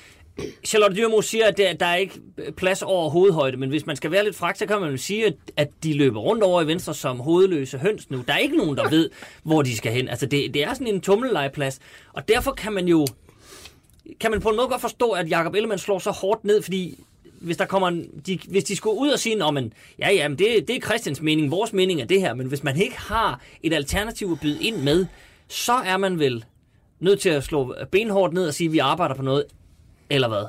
Charlotte 0.66 0.96
Dyrmo 0.96 1.22
siger, 1.22 1.46
at 1.46 1.58
der, 1.58 1.74
der 1.74 1.86
er 1.86 1.96
ikke 1.96 2.22
plads 2.58 2.82
over 2.82 3.10
hovedhøjde, 3.10 3.58
men 3.58 3.70
hvis 3.70 3.86
man 3.86 3.96
skal 3.96 4.12
være 4.12 4.24
lidt 4.24 4.36
frak, 4.36 4.56
så 4.56 4.66
kan 4.66 4.82
man 4.82 4.92
jo 4.92 4.98
sige, 4.98 5.26
at, 5.26 5.34
at 5.58 5.70
de 5.84 5.94
løber 5.94 6.20
rundt 6.20 6.44
over 6.44 6.62
i 6.62 6.68
Venstre 6.68 6.94
som 6.94 7.20
hovedløse 7.20 7.78
høns 7.78 8.10
nu. 8.10 8.24
Der 8.28 8.34
er 8.34 8.38
ikke 8.38 8.58
nogen, 8.58 8.78
der 8.78 8.90
ved, 8.90 9.10
hvor 9.44 9.62
de 9.62 9.78
skal 9.78 9.92
hen. 9.92 10.10
Altså, 10.10 10.26
det, 10.26 10.54
det 10.54 10.64
er 10.64 10.74
sådan 10.74 10.88
en 10.88 11.02
tummellegeplads, 11.02 11.80
og 12.14 12.28
derfor 12.28 12.52
kan 12.52 12.74
man 12.74 12.88
jo 12.88 13.08
kan 14.20 14.32
man 14.32 14.42
på 14.42 14.50
en 14.50 14.56
måde 14.56 14.68
godt 14.68 14.82
forstå, 14.82 15.12
at 15.12 15.30
Jacob 15.30 15.56
Ellemann 15.56 15.80
slår 15.80 16.00
så 16.00 16.12
hårdt 16.12 16.44
ned, 16.44 16.62
fordi 16.62 17.00
hvis 17.24 17.58
der 17.58 17.66
kommer 17.66 17.88
en, 17.88 18.10
de, 18.26 18.40
hvis 18.48 18.64
de 18.64 18.76
skulle 18.76 19.00
ud 19.00 19.10
og 19.10 19.20
sige, 19.20 19.44
at 19.44 19.64
ja, 20.00 20.12
ja, 20.12 20.28
men 20.28 20.40
det, 20.40 20.68
det 20.68 20.76
er 20.76 20.80
Christians 20.80 21.22
mening, 21.22 21.52
vores 21.52 21.74
mening 21.74 22.02
er 22.02 22.06
det 22.06 22.22
her, 22.22 22.34
men 22.34 22.48
hvis 22.48 22.64
man 22.64 22.78
ikke 22.78 22.98
har 22.98 23.42
et 23.64 23.74
alternativ 23.74 24.32
at 24.32 24.40
byde 24.40 24.64
ind 24.64 24.78
med, 24.78 25.06
så 25.50 25.74
er 25.74 25.98
man 25.98 26.20
vel 26.20 26.46
nødt 27.00 27.20
til 27.20 27.30
at 27.30 27.44
slå 27.44 27.76
benhårdt 27.92 28.34
ned 28.34 28.48
og 28.48 28.54
sige, 28.54 28.66
at 28.68 28.74
vi 28.74 28.78
arbejder 28.78 29.16
på 29.16 29.22
noget, 29.22 29.44
eller 30.10 30.28
hvad? 30.28 30.46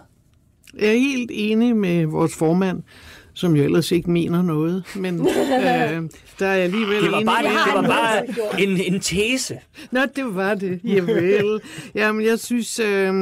Jeg 0.79 0.89
er 0.89 0.99
helt 0.99 1.31
enig 1.35 1.77
med 1.77 2.07
vores 2.07 2.37
formand, 2.37 2.83
som 3.35 3.57
jo 3.57 3.65
ellers 3.65 3.93
ikke 3.93 4.11
mener 4.11 4.43
noget, 4.43 4.85
men 4.97 5.21
øh, 5.27 5.27
der 6.39 6.47
er 6.47 6.63
alligevel 6.63 7.03
Det 7.03 7.11
var 7.13 7.17
enig 7.17 7.27
bare, 7.27 7.43
med 7.43 7.51
det 7.51 7.59
ham. 7.59 7.85
var 7.85 7.89
bare 7.91 8.63
en, 8.63 8.95
en 8.95 9.01
tese. 9.01 9.59
Nå, 9.91 10.01
det 10.17 10.35
var 10.35 10.55
det. 10.55 10.81
Javel. 10.85 11.61
Jamen, 11.95 12.27
jeg 12.27 12.39
synes, 12.39 12.79
øh, 12.79 13.15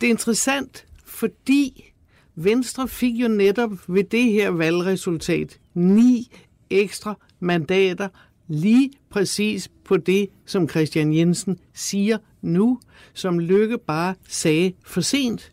det 0.00 0.06
er 0.06 0.10
interessant, 0.10 0.84
fordi 1.06 1.92
Venstre 2.36 2.88
fik 2.88 3.14
jo 3.14 3.28
netop 3.28 3.70
ved 3.88 4.04
det 4.04 4.24
her 4.24 4.50
valgresultat 4.50 5.58
ni 5.74 6.30
ekstra 6.70 7.14
mandater 7.40 8.08
lige 8.48 8.90
præcis 9.10 9.70
på 9.84 9.96
det, 9.96 10.28
som 10.46 10.68
Christian 10.68 11.14
Jensen 11.14 11.58
siger 11.74 12.18
nu, 12.42 12.80
som 13.14 13.38
Lykke 13.38 13.78
bare 13.78 14.14
sagde 14.28 14.72
for 14.84 15.00
sent, 15.00 15.52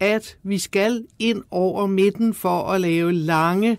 at 0.00 0.36
vi 0.42 0.58
skal 0.58 1.04
ind 1.18 1.42
over 1.50 1.86
midten 1.86 2.34
for 2.34 2.62
at 2.62 2.80
lave 2.80 3.12
lange 3.12 3.78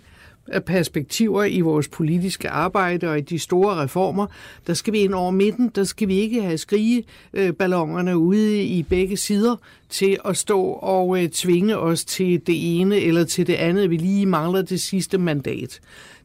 øh, 0.53 0.61
perspektiver 0.61 1.43
i 1.43 1.61
vores 1.61 1.87
politiske 1.87 2.49
arbejde 2.49 3.09
og 3.09 3.17
i 3.17 3.21
de 3.21 3.39
store 3.39 3.83
reformer, 3.83 4.27
der 4.67 4.73
skal 4.73 4.93
vi 4.93 4.99
ind 4.99 5.13
over 5.13 5.31
midten. 5.31 5.71
Der 5.75 5.83
skal 5.83 6.07
vi 6.07 6.15
ikke 6.15 6.41
have 6.41 6.57
skrigeballongerne 6.57 8.11
øh, 8.11 8.17
ude 8.17 8.63
i 8.63 8.83
begge 8.83 9.17
sider 9.17 9.55
til 9.89 10.17
at 10.25 10.37
stå 10.37 10.61
og 10.63 11.23
øh, 11.23 11.29
tvinge 11.29 11.77
os 11.77 12.05
til 12.05 12.47
det 12.47 12.79
ene 12.79 12.99
eller 12.99 13.23
til 13.23 13.47
det 13.47 13.53
andet. 13.53 13.89
Vi 13.89 13.97
lige 13.97 14.25
mangler 14.25 14.61
det 14.61 14.81
sidste 14.81 15.17
mandat. 15.17 15.79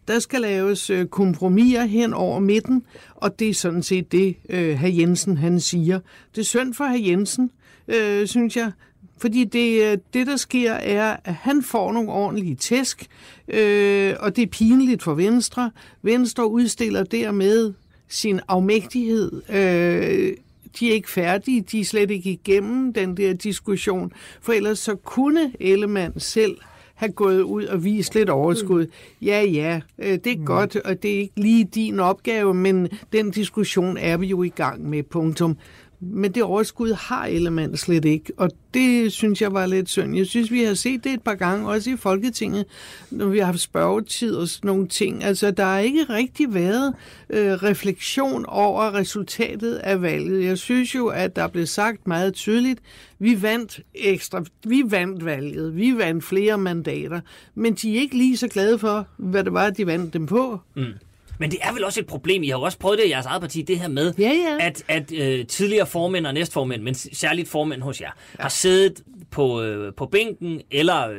Der 0.08 0.18
skal 0.18 0.40
laves 0.40 0.90
øh, 0.90 1.06
kompromiser 1.06 1.84
hen 1.84 2.14
over 2.14 2.38
midten, 2.38 2.82
og 3.14 3.38
det 3.38 3.48
er 3.48 3.54
sådan 3.54 3.82
set 3.82 4.12
det, 4.12 4.36
øh, 4.48 4.68
herr 4.68 4.90
Jensen 4.90 5.36
han 5.36 5.60
siger. 5.60 6.00
Det 6.34 6.40
er 6.40 6.44
synd 6.44 6.74
for 6.74 6.84
herr 6.84 7.02
Jensen, 7.08 7.50
øh, 7.88 8.26
synes 8.26 8.56
jeg, 8.56 8.72
fordi 9.18 9.44
det, 9.44 9.82
øh, 9.82 9.98
det, 10.14 10.26
der 10.26 10.36
sker, 10.36 10.72
er, 10.72 11.16
at 11.24 11.34
han 11.34 11.62
får 11.62 11.92
nogle 11.92 12.10
ordentlige 12.10 12.54
tæsk, 12.54 13.06
øh, 13.48 14.14
og 14.20 14.36
det 14.36 14.42
er 14.42 14.46
pinligt 14.46 15.02
for 15.02 15.14
Venstre. 15.14 15.70
Venstre 16.02 16.50
udstiller 16.50 17.04
dermed 17.04 17.72
sin 18.08 18.40
afmægtighed. 18.48 19.42
Øh, 19.50 20.36
de 20.80 20.90
er 20.90 20.94
ikke 20.94 21.10
færdige, 21.10 21.60
de 21.60 21.80
er 21.80 21.84
slet 21.84 22.10
ikke 22.10 22.30
igennem 22.30 22.92
den 22.92 23.16
der 23.16 23.32
diskussion, 23.32 24.12
for 24.40 24.52
ellers 24.52 24.78
så 24.78 24.94
kunne 24.94 25.52
Ellemann 25.60 26.20
selv 26.20 26.56
have 26.96 27.12
gået 27.12 27.42
ud 27.42 27.64
og 27.64 27.84
vist 27.84 28.14
lidt 28.14 28.30
overskud. 28.30 28.86
Ja, 29.22 29.42
ja, 29.42 29.80
øh, 29.98 30.18
det 30.24 30.26
er 30.26 30.44
godt, 30.44 30.76
og 30.76 31.02
det 31.02 31.14
er 31.14 31.18
ikke 31.18 31.40
lige 31.40 31.64
din 31.64 32.00
opgave, 32.00 32.54
men 32.54 32.88
den 33.12 33.30
diskussion 33.30 33.96
er 33.96 34.16
vi 34.16 34.26
jo 34.26 34.42
i 34.42 34.48
gang 34.48 34.88
med, 34.88 35.02
punktum. 35.02 35.56
Men 36.00 36.32
det 36.32 36.42
overskud 36.42 36.92
har 36.92 37.26
elementet 37.26 37.78
slet 37.78 38.04
ikke, 38.04 38.32
og 38.36 38.50
det 38.74 39.12
synes 39.12 39.42
jeg 39.42 39.52
var 39.52 39.66
lidt 39.66 39.88
synd. 39.88 40.16
Jeg 40.16 40.26
synes, 40.26 40.50
vi 40.50 40.62
har 40.62 40.74
set 40.74 41.04
det 41.04 41.12
et 41.12 41.22
par 41.22 41.34
gange, 41.34 41.68
også 41.68 41.90
i 41.90 41.96
Folketinget, 41.96 42.64
når 43.10 43.26
vi 43.26 43.38
har 43.38 43.46
haft 43.46 43.60
spørgetid 43.60 44.34
og 44.34 44.48
sådan 44.48 44.68
nogle 44.68 44.88
ting. 44.88 45.24
Altså, 45.24 45.50
der 45.50 45.64
har 45.64 45.78
ikke 45.78 46.04
rigtig 46.08 46.54
været 46.54 46.94
øh, 47.30 47.52
refleksion 47.52 48.46
over 48.46 48.94
resultatet 48.94 49.74
af 49.74 50.02
valget. 50.02 50.44
Jeg 50.44 50.58
synes 50.58 50.94
jo, 50.94 51.06
at 51.06 51.36
der 51.36 51.46
blev 51.46 51.66
sagt 51.66 52.06
meget 52.06 52.34
tydeligt, 52.34 52.80
vi 53.18 53.42
vandt 53.42 53.80
ekstra, 53.94 54.44
vi 54.64 54.82
vandt 54.86 55.24
valget, 55.24 55.76
vi 55.76 55.96
vandt 55.96 56.24
flere 56.24 56.58
mandater, 56.58 57.20
men 57.54 57.74
de 57.74 57.96
er 57.96 58.00
ikke 58.00 58.16
lige 58.16 58.36
så 58.36 58.48
glade 58.48 58.78
for, 58.78 59.06
hvad 59.16 59.44
det 59.44 59.52
var, 59.52 59.70
de 59.70 59.86
vandt 59.86 60.14
dem 60.14 60.26
på. 60.26 60.60
Mm. 60.76 60.84
Men 61.38 61.50
det 61.50 61.58
er 61.62 61.72
vel 61.72 61.84
også 61.84 62.00
et 62.00 62.06
problem, 62.06 62.42
I 62.42 62.48
har 62.48 62.58
jo 62.58 62.62
også 62.62 62.78
prøvet 62.78 62.98
det 62.98 63.04
i 63.06 63.10
jeres 63.10 63.26
eget 63.26 63.40
parti, 63.40 63.62
det 63.62 63.78
her 63.78 63.88
med, 63.88 64.12
Ja, 64.18 64.32
ja. 64.32 64.66
at, 64.66 64.84
at 64.88 65.12
øh, 65.12 65.46
tidligere 65.46 65.86
formænd 65.86 66.26
og 66.26 66.34
næstformænd, 66.34 66.82
men 66.82 66.94
særligt 66.94 67.48
formænd 67.48 67.82
hos 67.82 68.00
jer, 68.00 68.10
ja. 68.38 68.42
har 68.42 68.48
siddet 68.48 69.02
på, 69.30 69.62
øh, 69.62 69.92
på 69.96 70.06
bænken, 70.06 70.60
eller 70.70 71.08
øh, 71.08 71.18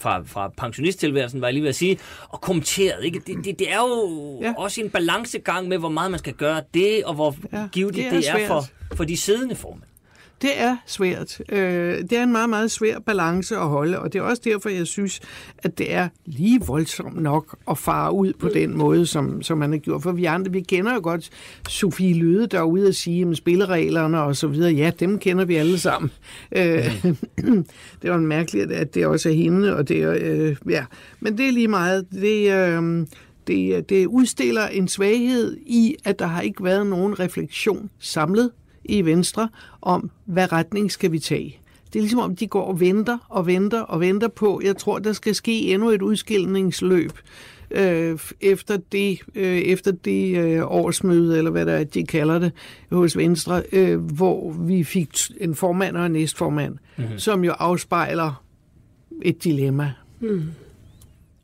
fra, 0.00 0.22
fra 0.26 0.52
pensionisttilværelsen, 0.56 1.40
var 1.40 1.46
jeg 1.46 1.54
lige 1.54 1.62
ved 1.62 1.68
at 1.68 1.74
sige, 1.76 1.98
og 2.28 2.40
kommenteret. 2.40 3.04
Ikke? 3.04 3.18
Det, 3.26 3.36
det, 3.44 3.58
det 3.58 3.72
er 3.72 3.78
jo 3.78 4.38
ja. 4.42 4.52
Også 4.56 4.80
en 4.80 4.90
balancegang 4.90 5.68
med, 5.68 5.78
hvor 5.78 5.88
meget 5.88 6.10
man 6.10 6.18
skal 6.18 6.32
gøre 6.32 6.62
det, 6.74 7.04
og 7.04 7.14
hvor 7.14 7.36
Ja, 7.52 7.66
givet 7.72 7.94
det, 7.94 8.04
det 8.04 8.28
er 8.28 8.34
det 8.34 8.42
er 8.42 8.46
for, 8.46 8.64
for 8.94 9.04
de 9.04 9.16
siddende 9.16 9.54
formænd. 9.54 9.82
Det 10.42 10.50
er 10.56 10.76
svært. 10.86 11.40
Øh, 11.48 12.02
det 12.02 12.12
er 12.12 12.22
en 12.22 12.32
meget, 12.32 12.50
meget 12.50 12.70
svær 12.70 12.98
balance 12.98 13.56
at 13.56 13.68
holde, 13.68 13.98
og 13.98 14.12
det 14.12 14.18
er 14.18 14.22
også 14.22 14.42
derfor, 14.44 14.68
jeg 14.68 14.86
synes, 14.86 15.20
at 15.58 15.78
det 15.78 15.92
er 15.92 16.08
lige 16.24 16.60
voldsomt 16.66 17.22
nok 17.22 17.56
at 17.70 17.78
fare 17.78 18.12
ud 18.12 18.32
på 18.32 18.48
den 18.48 18.76
måde, 18.78 19.06
som, 19.06 19.42
som 19.42 19.58
man 19.58 19.72
har 19.72 19.78
gjort. 19.78 20.02
For 20.02 20.12
vi 20.12 20.24
andre, 20.24 20.52
vi 20.52 20.60
kender 20.60 20.94
jo 20.94 21.00
godt 21.02 21.30
Sofie 21.68 22.14
Løde, 22.14 22.46
der 22.46 22.58
er 22.58 22.62
ude 22.62 22.88
at 22.88 22.94
sige 22.94 23.26
om 23.26 23.34
spillereglerne 23.34 24.20
og 24.20 24.36
så 24.36 24.46
videre. 24.46 24.72
Ja, 24.72 24.90
dem 25.00 25.18
kender 25.18 25.44
vi 25.44 25.54
alle 25.54 25.78
sammen. 25.78 26.10
Øh, 26.52 27.04
det 28.02 28.10
var 28.10 28.16
mærkeligt, 28.16 28.72
at 28.72 28.94
det 28.94 29.06
også 29.06 29.28
er 29.28 29.34
hende, 29.34 29.76
og 29.76 29.88
det 29.88 30.02
er, 30.02 30.16
øh, 30.20 30.56
ja. 30.68 30.84
Men 31.20 31.38
det 31.38 31.48
er 31.48 31.52
lige 31.52 31.68
meget. 31.68 32.06
Det, 32.12 32.52
øh, 32.52 33.06
det, 33.46 33.88
det 33.88 34.06
udstiller 34.06 34.66
en 34.66 34.88
svaghed 34.88 35.56
i, 35.66 35.96
at 36.04 36.18
der 36.18 36.26
har 36.26 36.40
ikke 36.40 36.64
været 36.64 36.86
nogen 36.86 37.20
refleksion 37.20 37.90
samlet 37.98 38.50
i 38.88 39.02
Venstre 39.02 39.48
om, 39.82 40.10
hvad 40.24 40.52
retning 40.52 40.92
skal 40.92 41.12
vi 41.12 41.18
tage. 41.18 41.58
Det 41.92 41.98
er 41.98 42.02
ligesom 42.02 42.18
om, 42.20 42.36
de 42.36 42.46
går 42.46 42.64
og 42.64 42.80
venter 42.80 43.18
og 43.28 43.46
venter 43.46 43.80
og 43.80 44.00
venter 44.00 44.28
på. 44.28 44.60
Jeg 44.64 44.76
tror, 44.76 44.98
der 44.98 45.12
skal 45.12 45.34
ske 45.34 45.60
endnu 45.60 45.90
et 45.90 46.02
udskillingsløb 46.02 47.12
øh, 47.70 48.18
efter 48.40 48.76
det, 48.92 49.18
øh, 49.34 49.58
efter 49.58 49.92
det 49.92 50.38
øh, 50.38 50.62
årsmøde, 50.64 51.38
eller 51.38 51.50
hvad 51.50 51.66
der 51.66 51.72
er, 51.72 51.84
de 51.84 52.06
kalder 52.06 52.38
det, 52.38 52.52
hos 52.92 53.16
Venstre, 53.16 53.62
øh, 53.72 54.00
hvor 54.00 54.52
vi 54.52 54.84
fik 54.84 55.10
en 55.40 55.54
formand 55.54 55.96
og 55.96 56.06
en 56.06 56.12
næstformand, 56.12 56.78
mm-hmm. 56.96 57.18
som 57.18 57.44
jo 57.44 57.52
afspejler 57.52 58.42
et 59.22 59.44
dilemma. 59.44 59.92
Mm. 60.20 60.42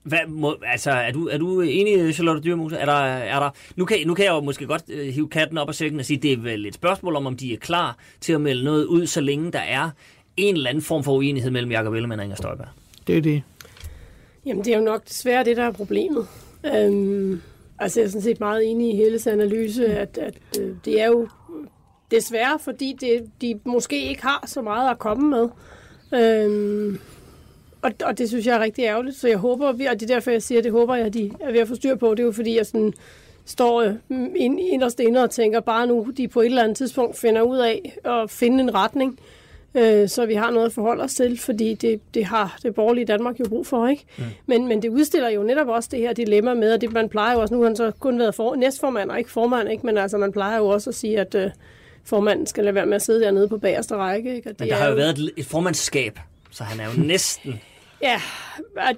Hvad, 0.02 0.18
må, 0.28 0.56
altså, 0.66 0.90
er 0.90 1.12
du, 1.12 1.28
er 1.28 1.38
du 1.38 1.61
enig, 1.61 2.14
Charlotte 2.14 2.42
Dyrmose? 2.42 2.76
Er 2.76 2.87
der, 2.87 3.02
er 3.02 3.40
der, 3.40 3.50
nu, 3.76 3.85
kan, 3.85 3.99
nu 4.06 4.14
kan 4.14 4.25
jeg 4.25 4.32
jo 4.32 4.40
måske 4.40 4.66
godt 4.66 4.82
uh, 4.88 5.00
hive 5.00 5.28
katten 5.28 5.59
op 5.59 5.68
af 5.68 5.75
sækken 5.75 6.00
og 6.00 6.06
sige, 6.06 6.16
det 6.16 6.32
er 6.32 6.37
vel 6.37 6.66
et 6.66 6.75
spørgsmål 6.75 7.16
om, 7.16 7.26
om 7.26 7.37
de 7.37 7.52
er 7.52 7.56
klar 7.56 7.97
til 8.21 8.32
at 8.32 8.40
melde 8.40 8.64
noget 8.64 8.85
ud, 8.85 9.06
så 9.06 9.21
længe 9.21 9.52
der 9.52 9.59
er 9.59 9.90
en 10.37 10.54
eller 10.54 10.71
anden 10.71 10.82
form 10.82 11.04
for 11.04 11.12
uenighed 11.12 11.50
mellem 11.50 11.73
Jacob 11.73 11.94
Ellemann 11.94 12.21
og 12.21 12.25
Inger 12.25 12.37
Støjberg. 12.37 12.68
Det 13.06 13.16
er 13.16 13.23
det. 13.23 13.42
Jamen, 14.47 14.64
det 14.64 14.73
er 14.73 14.78
jo 14.78 14.85
nok 14.85 15.09
desværre 15.09 15.44
det, 15.44 15.56
der 15.56 15.64
er 15.64 15.73
problemet. 15.73 16.26
Øhm, 16.66 17.40
altså, 17.78 18.00
jeg 18.00 18.06
er 18.06 18.11
sådan 18.11 18.23
set 18.23 18.40
meget 18.40 18.71
enig 18.71 18.94
i 18.94 18.97
Helles 18.97 19.26
analyse, 19.26 19.87
at, 19.87 20.18
at 20.18 20.35
øh, 20.61 20.76
det 20.85 21.00
er 21.00 21.06
jo 21.06 21.28
desværre, 22.11 22.59
fordi 22.59 22.97
det, 23.00 23.30
de 23.40 23.61
måske 23.64 24.09
ikke 24.09 24.23
har 24.23 24.44
så 24.47 24.62
meget 24.62 24.90
at 24.90 24.99
komme 24.99 25.30
med. 25.30 25.49
Øhm, 26.14 26.99
og, 27.83 27.93
og 28.05 28.19
det 28.19 28.29
synes 28.29 28.47
jeg 28.47 28.57
er 28.57 28.61
rigtig 28.61 28.85
ærgerligt, 28.85 29.17
så 29.17 29.29
jeg 29.29 29.39
håber, 29.39 29.69
og 29.69 29.79
det 29.79 30.03
er 30.03 30.07
derfor, 30.07 30.31
jeg 30.31 30.43
siger, 30.43 30.59
at 30.59 30.65
det 30.65 30.73
håber 30.73 30.95
jeg, 30.95 31.07
at 31.07 31.15
de 31.15 31.31
er 31.41 31.53
ved 31.53 31.61
at 31.61 31.69
få 31.69 31.75
styr 31.75 31.95
på. 31.95 32.11
Det 32.11 32.21
er 32.21 32.25
jo 32.25 32.33
fordi, 32.33 32.57
jeg 32.57 32.67
sådan 32.67 32.93
står 33.45 33.83
øh, 33.83 33.95
ind, 34.37 34.61
inderst 34.61 35.01
inde 35.01 35.23
og 35.23 35.31
tænker, 35.31 35.61
bare 35.61 35.87
nu 35.87 36.07
de 36.17 36.29
på 36.29 36.41
et 36.41 36.47
eller 36.47 36.62
andet 36.62 36.77
tidspunkt 36.77 37.19
finder 37.19 37.43
ud 37.43 37.59
af 37.59 37.99
at 38.05 38.31
finde 38.31 38.61
en 38.61 38.75
retning, 38.75 39.19
øh, 39.75 40.09
så 40.09 40.27
vi 40.27 40.35
har 40.35 40.51
noget 40.51 40.67
at 40.67 40.73
forholde 40.73 41.03
os 41.03 41.15
til, 41.15 41.39
fordi 41.39 41.75
det, 41.75 42.01
det 42.15 42.25
har 42.25 42.59
det 42.62 42.75
borgerlige 42.75 43.05
Danmark 43.05 43.41
jo 43.41 43.45
brug 43.49 43.67
for, 43.67 43.89
ikke? 43.89 44.05
Mm. 44.19 44.25
Men, 44.47 44.69
men 44.69 44.83
det 44.83 44.89
udstiller 44.89 45.29
jo 45.29 45.43
netop 45.43 45.69
også 45.69 45.89
det 45.93 45.99
her 45.99 46.12
dilemma 46.12 46.55
med, 46.55 46.73
at 46.73 46.81
det, 46.81 46.93
man 46.93 47.09
plejer 47.09 47.35
jo 47.35 47.41
også, 47.41 47.55
nu 47.55 47.61
har 47.61 47.69
han 47.69 47.77
så 47.77 47.91
kun 47.91 48.19
været 48.19 48.35
for, 48.35 48.55
næstformand 48.55 49.11
og 49.11 49.19
ikke 49.19 49.31
formand, 49.31 49.71
ikke? 49.71 49.87
men 49.87 49.99
altså 49.99 50.19
man 50.19 50.33
plejer 50.33 50.59
jo 50.59 50.67
også 50.69 50.91
at 50.91 50.95
sige, 50.95 51.21
at 51.21 51.35
øh, 51.35 51.51
formanden 52.05 52.47
skal 52.47 52.65
lade 52.65 52.75
være 52.75 52.87
med 52.87 52.97
at 52.97 53.03
sidde 53.03 53.21
dernede 53.21 53.49
på 53.49 53.59
bagerste 53.59 53.97
række. 53.97 54.37
Ikke? 54.37 54.51
Og 54.51 54.53
det 54.53 54.61
men 54.61 54.69
der 54.69 54.75
har 54.75 54.85
jo, 54.85 54.91
jo 54.91 54.97
været 54.97 55.19
et, 55.19 55.31
et 55.37 55.47
formandskab, 55.47 56.19
så 56.51 56.65
han 56.65 56.81
er 56.81 56.85
jo 56.85 57.03
næsten 57.12 57.61
Ja, 58.02 58.21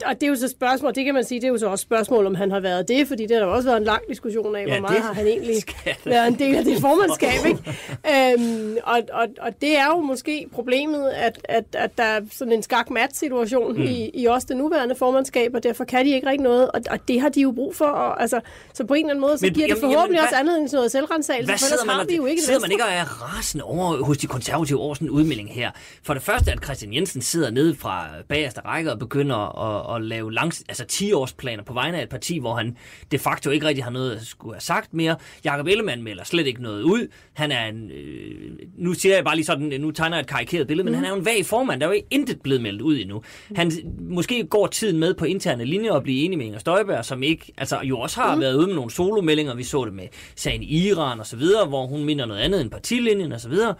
og 0.06 0.14
det 0.14 0.22
er 0.22 0.26
jo 0.26 0.36
så 0.36 0.48
spørgsmål, 0.48 0.94
det 0.94 1.04
kan 1.04 1.14
man 1.14 1.24
sige, 1.24 1.40
det 1.40 1.46
er 1.46 1.50
jo 1.50 1.58
så 1.58 1.66
også 1.66 1.82
spørgsmål, 1.82 2.26
om 2.26 2.34
han 2.34 2.50
har 2.50 2.60
været 2.60 2.88
det, 2.88 3.08
fordi 3.08 3.22
det 3.22 3.30
har 3.30 3.38
der 3.38 3.46
også 3.46 3.68
været 3.68 3.78
en 3.78 3.84
lang 3.84 4.02
diskussion 4.08 4.56
af, 4.56 4.66
ja, 4.66 4.72
hvor 4.72 4.80
meget 4.80 5.02
har 5.02 5.12
han 5.12 5.26
egentlig 5.26 5.56
været 6.04 6.28
en 6.28 6.38
del 6.38 6.56
af 6.56 6.64
det 6.64 6.80
formandskab, 6.86 7.46
ikke? 7.46 8.34
øhm, 8.34 8.76
og, 8.82 9.00
og, 9.12 9.26
og 9.40 9.60
det 9.60 9.78
er 9.78 9.86
jo 9.86 10.00
måske 10.00 10.46
problemet, 10.52 11.08
at, 11.08 11.38
at, 11.44 11.64
at 11.72 11.98
der 11.98 12.04
er 12.04 12.20
sådan 12.32 12.52
en 12.52 12.62
skak-mat-situation 12.62 13.76
mm. 13.76 13.82
i, 13.82 14.10
i 14.14 14.26
også 14.26 14.46
det 14.50 14.56
nuværende 14.56 14.94
formandskab, 14.94 15.54
og 15.54 15.62
derfor 15.62 15.84
kan 15.84 16.06
de 16.06 16.10
ikke 16.10 16.26
rigtig 16.26 16.44
noget, 16.44 16.70
og, 16.70 16.80
og 16.90 17.08
det 17.08 17.20
har 17.20 17.28
de 17.28 17.40
jo 17.40 17.52
brug 17.52 17.76
for, 17.76 17.84
og, 17.84 18.22
altså, 18.22 18.40
så 18.72 18.84
på 18.84 18.94
en 18.94 19.00
eller 19.00 19.10
anden 19.10 19.20
måde, 19.20 19.38
så 19.38 19.46
Men, 19.46 19.54
giver 19.54 19.66
jamen, 19.66 19.82
det 19.82 19.92
forhåbentlig 19.92 20.16
jamen, 20.16 20.26
også 20.26 20.36
anledning 20.36 20.70
til 20.70 20.76
noget 20.76 20.90
selvrensagelse, 20.92 21.52
for 21.52 21.66
ellers 21.66 21.96
har 21.96 22.04
vi 22.04 22.16
jo 22.16 22.26
ikke 22.26 22.42
Sidder 22.42 22.60
man 22.60 22.70
ikke 22.70 22.84
og 22.84 22.92
er 22.92 23.04
rasende 23.04 23.64
over 23.64 24.04
hos 24.04 24.18
de 24.18 24.26
konservative 24.26 24.80
over 24.80 24.94
sådan 24.94 25.08
en 25.08 25.10
udmelding 25.10 25.50
her? 25.54 25.70
For 26.02 26.14
det 26.14 26.22
første, 26.22 26.52
at 26.52 26.64
Christian 26.64 26.94
Jensen 26.94 27.22
sidder 27.22 27.50
nede 27.50 27.76
fra 27.76 28.06
bagerste 28.28 28.60
række 28.60 28.93
og 28.94 28.98
begynder 28.98 29.36
at, 29.36 29.96
at 29.96 30.02
lave 30.02 30.32
langs, 30.32 30.64
altså 30.68 30.84
10-årsplaner 30.92 31.62
på 31.62 31.72
vegne 31.72 31.98
af 31.98 32.02
et 32.02 32.08
parti, 32.08 32.38
hvor 32.38 32.54
han 32.54 32.76
de 33.10 33.18
facto 33.18 33.50
ikke 33.50 33.66
rigtig 33.66 33.84
har 33.84 33.90
noget 33.90 34.16
at 34.16 34.22
skulle 34.22 34.54
have 34.54 34.60
sagt 34.60 34.94
mere. 34.94 35.16
Jakob 35.44 35.66
Ellemann 35.66 36.02
melder 36.02 36.24
slet 36.24 36.46
ikke 36.46 36.62
noget 36.62 36.82
ud. 36.82 37.08
Han 37.32 37.52
er 37.52 37.66
en, 37.66 37.90
øh, 37.90 38.50
nu 38.78 38.94
siger 38.94 39.14
jeg 39.14 39.24
bare 39.24 39.36
lige 39.36 39.46
sådan, 39.46 39.80
nu 39.80 39.90
tegner 39.90 40.16
jeg 40.16 40.22
et 40.22 40.28
karikeret 40.28 40.66
billede, 40.66 40.84
mm. 40.84 40.92
men 40.92 40.94
han 40.94 41.04
er 41.04 41.08
jo 41.08 41.16
en 41.16 41.24
vag 41.24 41.46
formand, 41.46 41.80
der 41.80 41.86
er 41.86 41.94
jo 41.94 42.00
intet 42.10 42.40
blevet 42.42 42.62
meldt 42.62 42.82
ud 42.82 42.98
endnu. 42.98 43.22
Han 43.54 43.72
måske 44.00 44.44
går 44.44 44.66
tiden 44.66 44.98
med 44.98 45.14
på 45.14 45.24
interne 45.24 45.64
linjer 45.64 45.92
og 45.92 46.02
blive 46.02 46.24
enig 46.24 46.38
med 46.38 46.46
Inger 46.46 46.58
Støjberg, 46.58 47.04
som 47.04 47.22
ikke, 47.22 47.52
altså 47.58 47.80
jo 47.82 47.98
også 47.98 48.20
har 48.20 48.34
mm. 48.34 48.40
været 48.40 48.56
ude 48.56 48.66
med 48.66 48.74
nogle 48.74 48.90
solomeldinger. 48.90 49.54
Vi 49.54 49.62
så 49.62 49.84
det 49.84 49.94
med 49.94 50.06
sagen 50.36 50.62
i 50.62 50.88
Iran 50.88 51.20
og 51.20 51.26
så 51.26 51.36
videre, 51.36 51.66
hvor 51.66 51.86
hun 51.86 52.04
minder 52.04 52.26
noget 52.26 52.40
andet 52.40 52.60
end 52.60 52.70
partilinjen 52.70 53.32
og 53.32 53.40
så 53.40 53.48
videre 53.48 53.74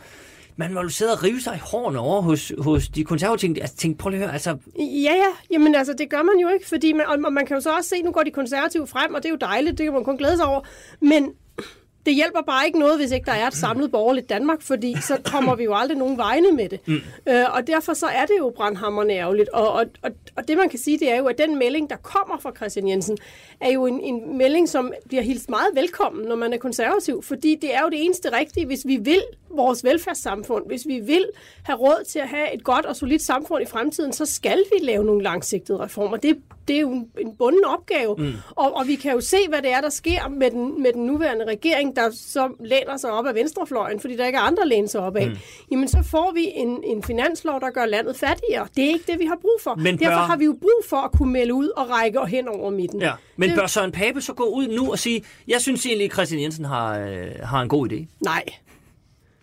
man 0.57 0.75
må 0.75 0.83
jo 0.83 0.89
sidde 0.89 1.13
og 1.13 1.23
rive 1.23 1.41
sig 1.41 1.55
i 1.55 1.59
hårene 1.59 1.99
over 1.99 2.23
hos, 2.23 2.53
hos 2.59 2.89
de 2.89 3.05
konservative. 3.05 3.61
Altså, 3.61 3.77
tænk, 3.77 3.99
prøv 3.99 4.11
lige 4.11 4.21
at 4.21 4.27
høre, 4.27 4.33
altså... 4.33 4.57
Ja, 4.79 5.15
ja, 5.15 5.31
jamen 5.51 5.75
altså, 5.75 5.95
det 5.99 6.11
gør 6.11 6.23
man 6.23 6.39
jo 6.43 6.49
ikke, 6.49 6.69
fordi 6.69 6.93
man, 6.93 7.07
og 7.07 7.33
man 7.33 7.47
kan 7.47 7.57
jo 7.57 7.61
så 7.61 7.77
også 7.77 7.89
se, 7.89 8.03
nu 8.03 8.11
går 8.11 8.23
de 8.23 8.31
konservative 8.31 8.87
frem, 8.87 9.15
og 9.15 9.23
det 9.23 9.29
er 9.29 9.33
jo 9.33 9.39
dejligt, 9.41 9.79
det 9.79 9.85
kan 9.85 9.93
man 9.93 10.05
kun 10.05 10.17
glæde 10.17 10.37
sig 10.37 10.47
over, 10.47 10.61
men 11.01 11.33
det 12.07 12.15
hjælper 12.15 12.43
bare 12.47 12.67
ikke 12.67 12.79
noget, 12.79 12.99
hvis 12.99 13.11
ikke 13.11 13.27
der 13.27 13.33
er 13.33 13.47
et 13.47 13.55
samlet 13.55 13.91
borgerligt 13.91 14.29
Danmark, 14.29 14.63
fordi 14.63 14.97
så 15.01 15.19
kommer 15.25 15.55
vi 15.55 15.65
jo 15.65 15.75
aldrig 15.75 15.99
nogen 15.99 16.19
vegne 16.19 16.53
med 16.53 16.69
det. 16.69 16.89
Mm. 16.89 17.01
Øh, 17.29 17.45
og 17.55 17.67
derfor 17.67 17.95
så 17.95 18.07
er 18.07 18.27
det 18.27 18.35
jo 18.39 18.53
brandhammerne 18.57 19.13
ærgerligt. 19.13 19.49
Og, 19.49 19.73
og, 19.73 19.85
og, 20.03 20.11
og 20.37 20.49
det 20.49 20.59
man 20.59 20.69
kan 20.69 20.79
sige, 20.79 20.99
det 20.99 21.13
er 21.13 21.17
jo, 21.17 21.27
at 21.27 21.39
den 21.39 21.59
melding, 21.59 21.91
der 21.91 21.97
kommer 21.97 22.39
fra 22.39 22.53
Christian 22.57 22.89
Jensen, 22.89 23.19
er 23.61 23.73
jo 23.73 23.87
en, 23.87 24.01
en 24.01 24.39
melding, 24.39 24.69
som 24.69 24.93
bliver 25.09 25.23
hilst 25.23 25.51
meget 25.51 25.69
velkommen, 25.75 26.29
når 26.29 26.37
man 26.37 26.53
er 26.53 26.59
konservativ, 26.59 27.23
fordi 27.23 27.59
det 27.63 27.75
er 27.75 27.81
jo 27.83 27.89
det 27.89 28.05
eneste 28.05 28.37
rigtige, 28.37 28.67
hvis 28.67 28.87
vi 28.87 28.97
vil 28.97 29.23
vores 29.51 29.85
velfærdssamfund, 29.85 30.67
hvis 30.67 30.87
vi 30.87 31.01
vil 31.01 31.27
have 31.63 31.79
råd 31.79 32.05
til 32.09 32.19
at 32.19 32.29
have 32.29 32.55
et 32.55 32.65
godt 32.65 32.87
og 32.87 32.97
solidt 32.97 33.23
samfund 33.23 33.63
i 33.63 33.67
fremtiden, 33.67 34.13
så 34.13 34.27
skal 34.27 34.59
vi 34.59 34.87
lave 34.87 35.05
nogle 35.05 35.23
langsigtede 35.23 35.79
reformer. 35.81 36.17
Det, 36.17 36.37
det 36.69 36.77
er 36.77 36.81
jo 36.81 36.91
en 37.19 37.37
bunden 37.39 37.65
opgave, 37.65 38.15
mm. 38.19 38.33
og, 38.51 38.77
og 38.77 38.87
vi 38.87 38.95
kan 38.95 39.13
jo 39.13 39.21
se, 39.21 39.37
hvad 39.49 39.63
det 39.63 39.73
er, 39.73 39.81
der 39.81 39.89
sker 39.89 40.29
med 40.29 40.51
den, 40.51 40.83
med 40.83 40.93
den 40.93 41.07
nuværende 41.07 41.45
regering, 41.45 41.97
der 41.97 42.11
så 42.11 42.49
læner 42.61 42.97
sig 42.97 43.11
op 43.11 43.27
af 43.27 43.35
venstrefløjen, 43.35 44.01
fordi 44.01 44.17
der 44.17 44.27
ikke 44.27 44.37
er 44.37 44.43
andre 44.43 44.63
at 44.63 44.69
læne 44.69 44.89
sig 44.89 45.01
op 45.01 45.17
af. 45.17 45.27
Mm. 45.27 45.37
Jamen, 45.71 45.89
så 45.89 45.99
får 46.11 46.33
vi 46.35 46.53
en, 46.55 46.85
en 46.85 47.03
finanslov, 47.03 47.61
der 47.61 47.71
gør 47.71 47.87
landet 47.87 48.17
fattigere. 48.17 48.67
Det 48.77 48.85
er 48.85 48.89
ikke 48.89 49.13
det, 49.13 49.21
vi 49.21 49.27
har 49.27 49.39
brug 49.41 49.59
for. 49.61 49.75
Men 49.75 49.99
bør... 49.99 50.07
Derfor 50.07 50.21
har 50.21 50.37
vi 50.37 50.45
jo 50.45 50.57
brug 50.61 50.85
for 50.89 50.97
at 50.97 51.13
kunne 51.13 51.33
melde 51.33 51.55
ud 51.55 51.69
og 51.69 51.91
række 51.91 52.27
hen 52.27 52.49
over 52.49 52.71
midten. 52.71 53.01
Ja. 53.01 53.13
Men 53.37 53.54
det... 53.55 53.63
bør 53.63 53.67
Søren 53.67 53.93
Pape 53.93 54.21
så 54.21 54.33
gå 54.33 54.45
ud 54.45 54.69
nu 54.69 54.91
og 54.91 54.99
sige, 54.99 55.25
jeg 55.49 55.61
synes 55.61 55.87
egentlig, 55.87 56.05
at 56.05 56.13
Christian 56.13 56.43
Jensen 56.43 56.65
har, 56.65 56.99
øh, 56.99 57.27
har 57.43 57.63
en 57.63 57.69
god 57.69 57.93
idé? 57.93 58.07
Nej. 58.21 58.45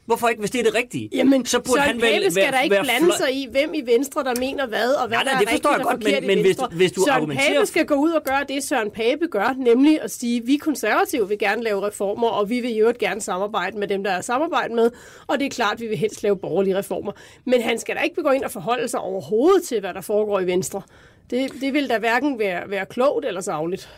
Hvorfor 0.05 0.27
ikke, 0.27 0.39
hvis 0.39 0.51
det 0.51 0.59
er 0.59 0.63
det 0.63 0.75
rigtige? 0.75 1.09
Jamen, 1.13 1.45
så 1.45 1.59
burde 1.59 1.71
Søren 1.71 1.87
han 1.87 2.01
vel 2.01 2.21
Pape 2.21 2.31
skal 2.31 2.43
være, 2.43 2.51
da 2.51 2.61
ikke 2.61 2.77
blande 2.81 3.13
sig 3.17 3.33
i, 3.33 3.47
hvem 3.51 3.73
i 3.73 3.81
Venstre, 3.85 4.23
der 4.23 4.33
mener 4.39 4.67
hvad, 4.67 4.93
og 4.93 5.07
hvad 5.07 5.17
ja, 5.17 5.23
nej, 5.23 5.33
der 5.33 5.47
er 5.47 5.51
rigtigt 5.53 5.65
og 5.65 5.81
godt, 5.81 6.03
men, 6.03 6.27
men 6.27 6.41
hvis, 6.41 6.57
hvis 6.71 6.91
du 6.91 7.01
Søren 7.01 7.15
argumenterer... 7.15 7.53
Pape 7.53 7.65
skal 7.65 7.85
gå 7.85 7.95
ud 7.95 8.11
og 8.11 8.23
gøre 8.23 8.43
det, 8.47 8.63
Søren 8.63 8.91
Pape 8.91 9.27
gør, 9.27 9.53
nemlig 9.57 10.01
at 10.01 10.11
sige, 10.11 10.45
vi 10.45 10.57
konservative 10.57 11.27
vil 11.27 11.39
gerne 11.39 11.63
lave 11.63 11.87
reformer, 11.87 12.27
og 12.27 12.49
vi 12.49 12.59
vil 12.59 12.71
jo 12.71 12.93
gerne 12.99 13.21
samarbejde 13.21 13.77
med 13.77 13.87
dem, 13.87 14.03
der 14.03 14.11
er 14.11 14.21
samarbejde 14.21 14.75
med, 14.75 14.91
og 15.27 15.39
det 15.39 15.45
er 15.45 15.49
klart, 15.49 15.81
vi 15.81 15.87
vil 15.87 15.97
helst 15.97 16.23
lave 16.23 16.37
borgerlige 16.37 16.77
reformer. 16.77 17.11
Men 17.45 17.61
han 17.61 17.79
skal 17.79 17.95
da 17.95 18.01
ikke 18.01 18.15
begå 18.15 18.29
ind 18.29 18.43
og 18.43 18.51
forholde 18.51 18.87
sig 18.87 18.99
overhovedet 18.99 19.63
til, 19.63 19.79
hvad 19.79 19.93
der 19.93 20.01
foregår 20.01 20.39
i 20.39 20.45
Venstre. 20.45 20.81
Det, 21.31 21.51
det 21.61 21.73
vil 21.73 21.89
da 21.89 21.99
hverken 21.99 22.39
være, 22.39 22.69
være 22.69 22.85
klogt 22.85 23.25
eller 23.25 23.41
savligt. 23.41 23.89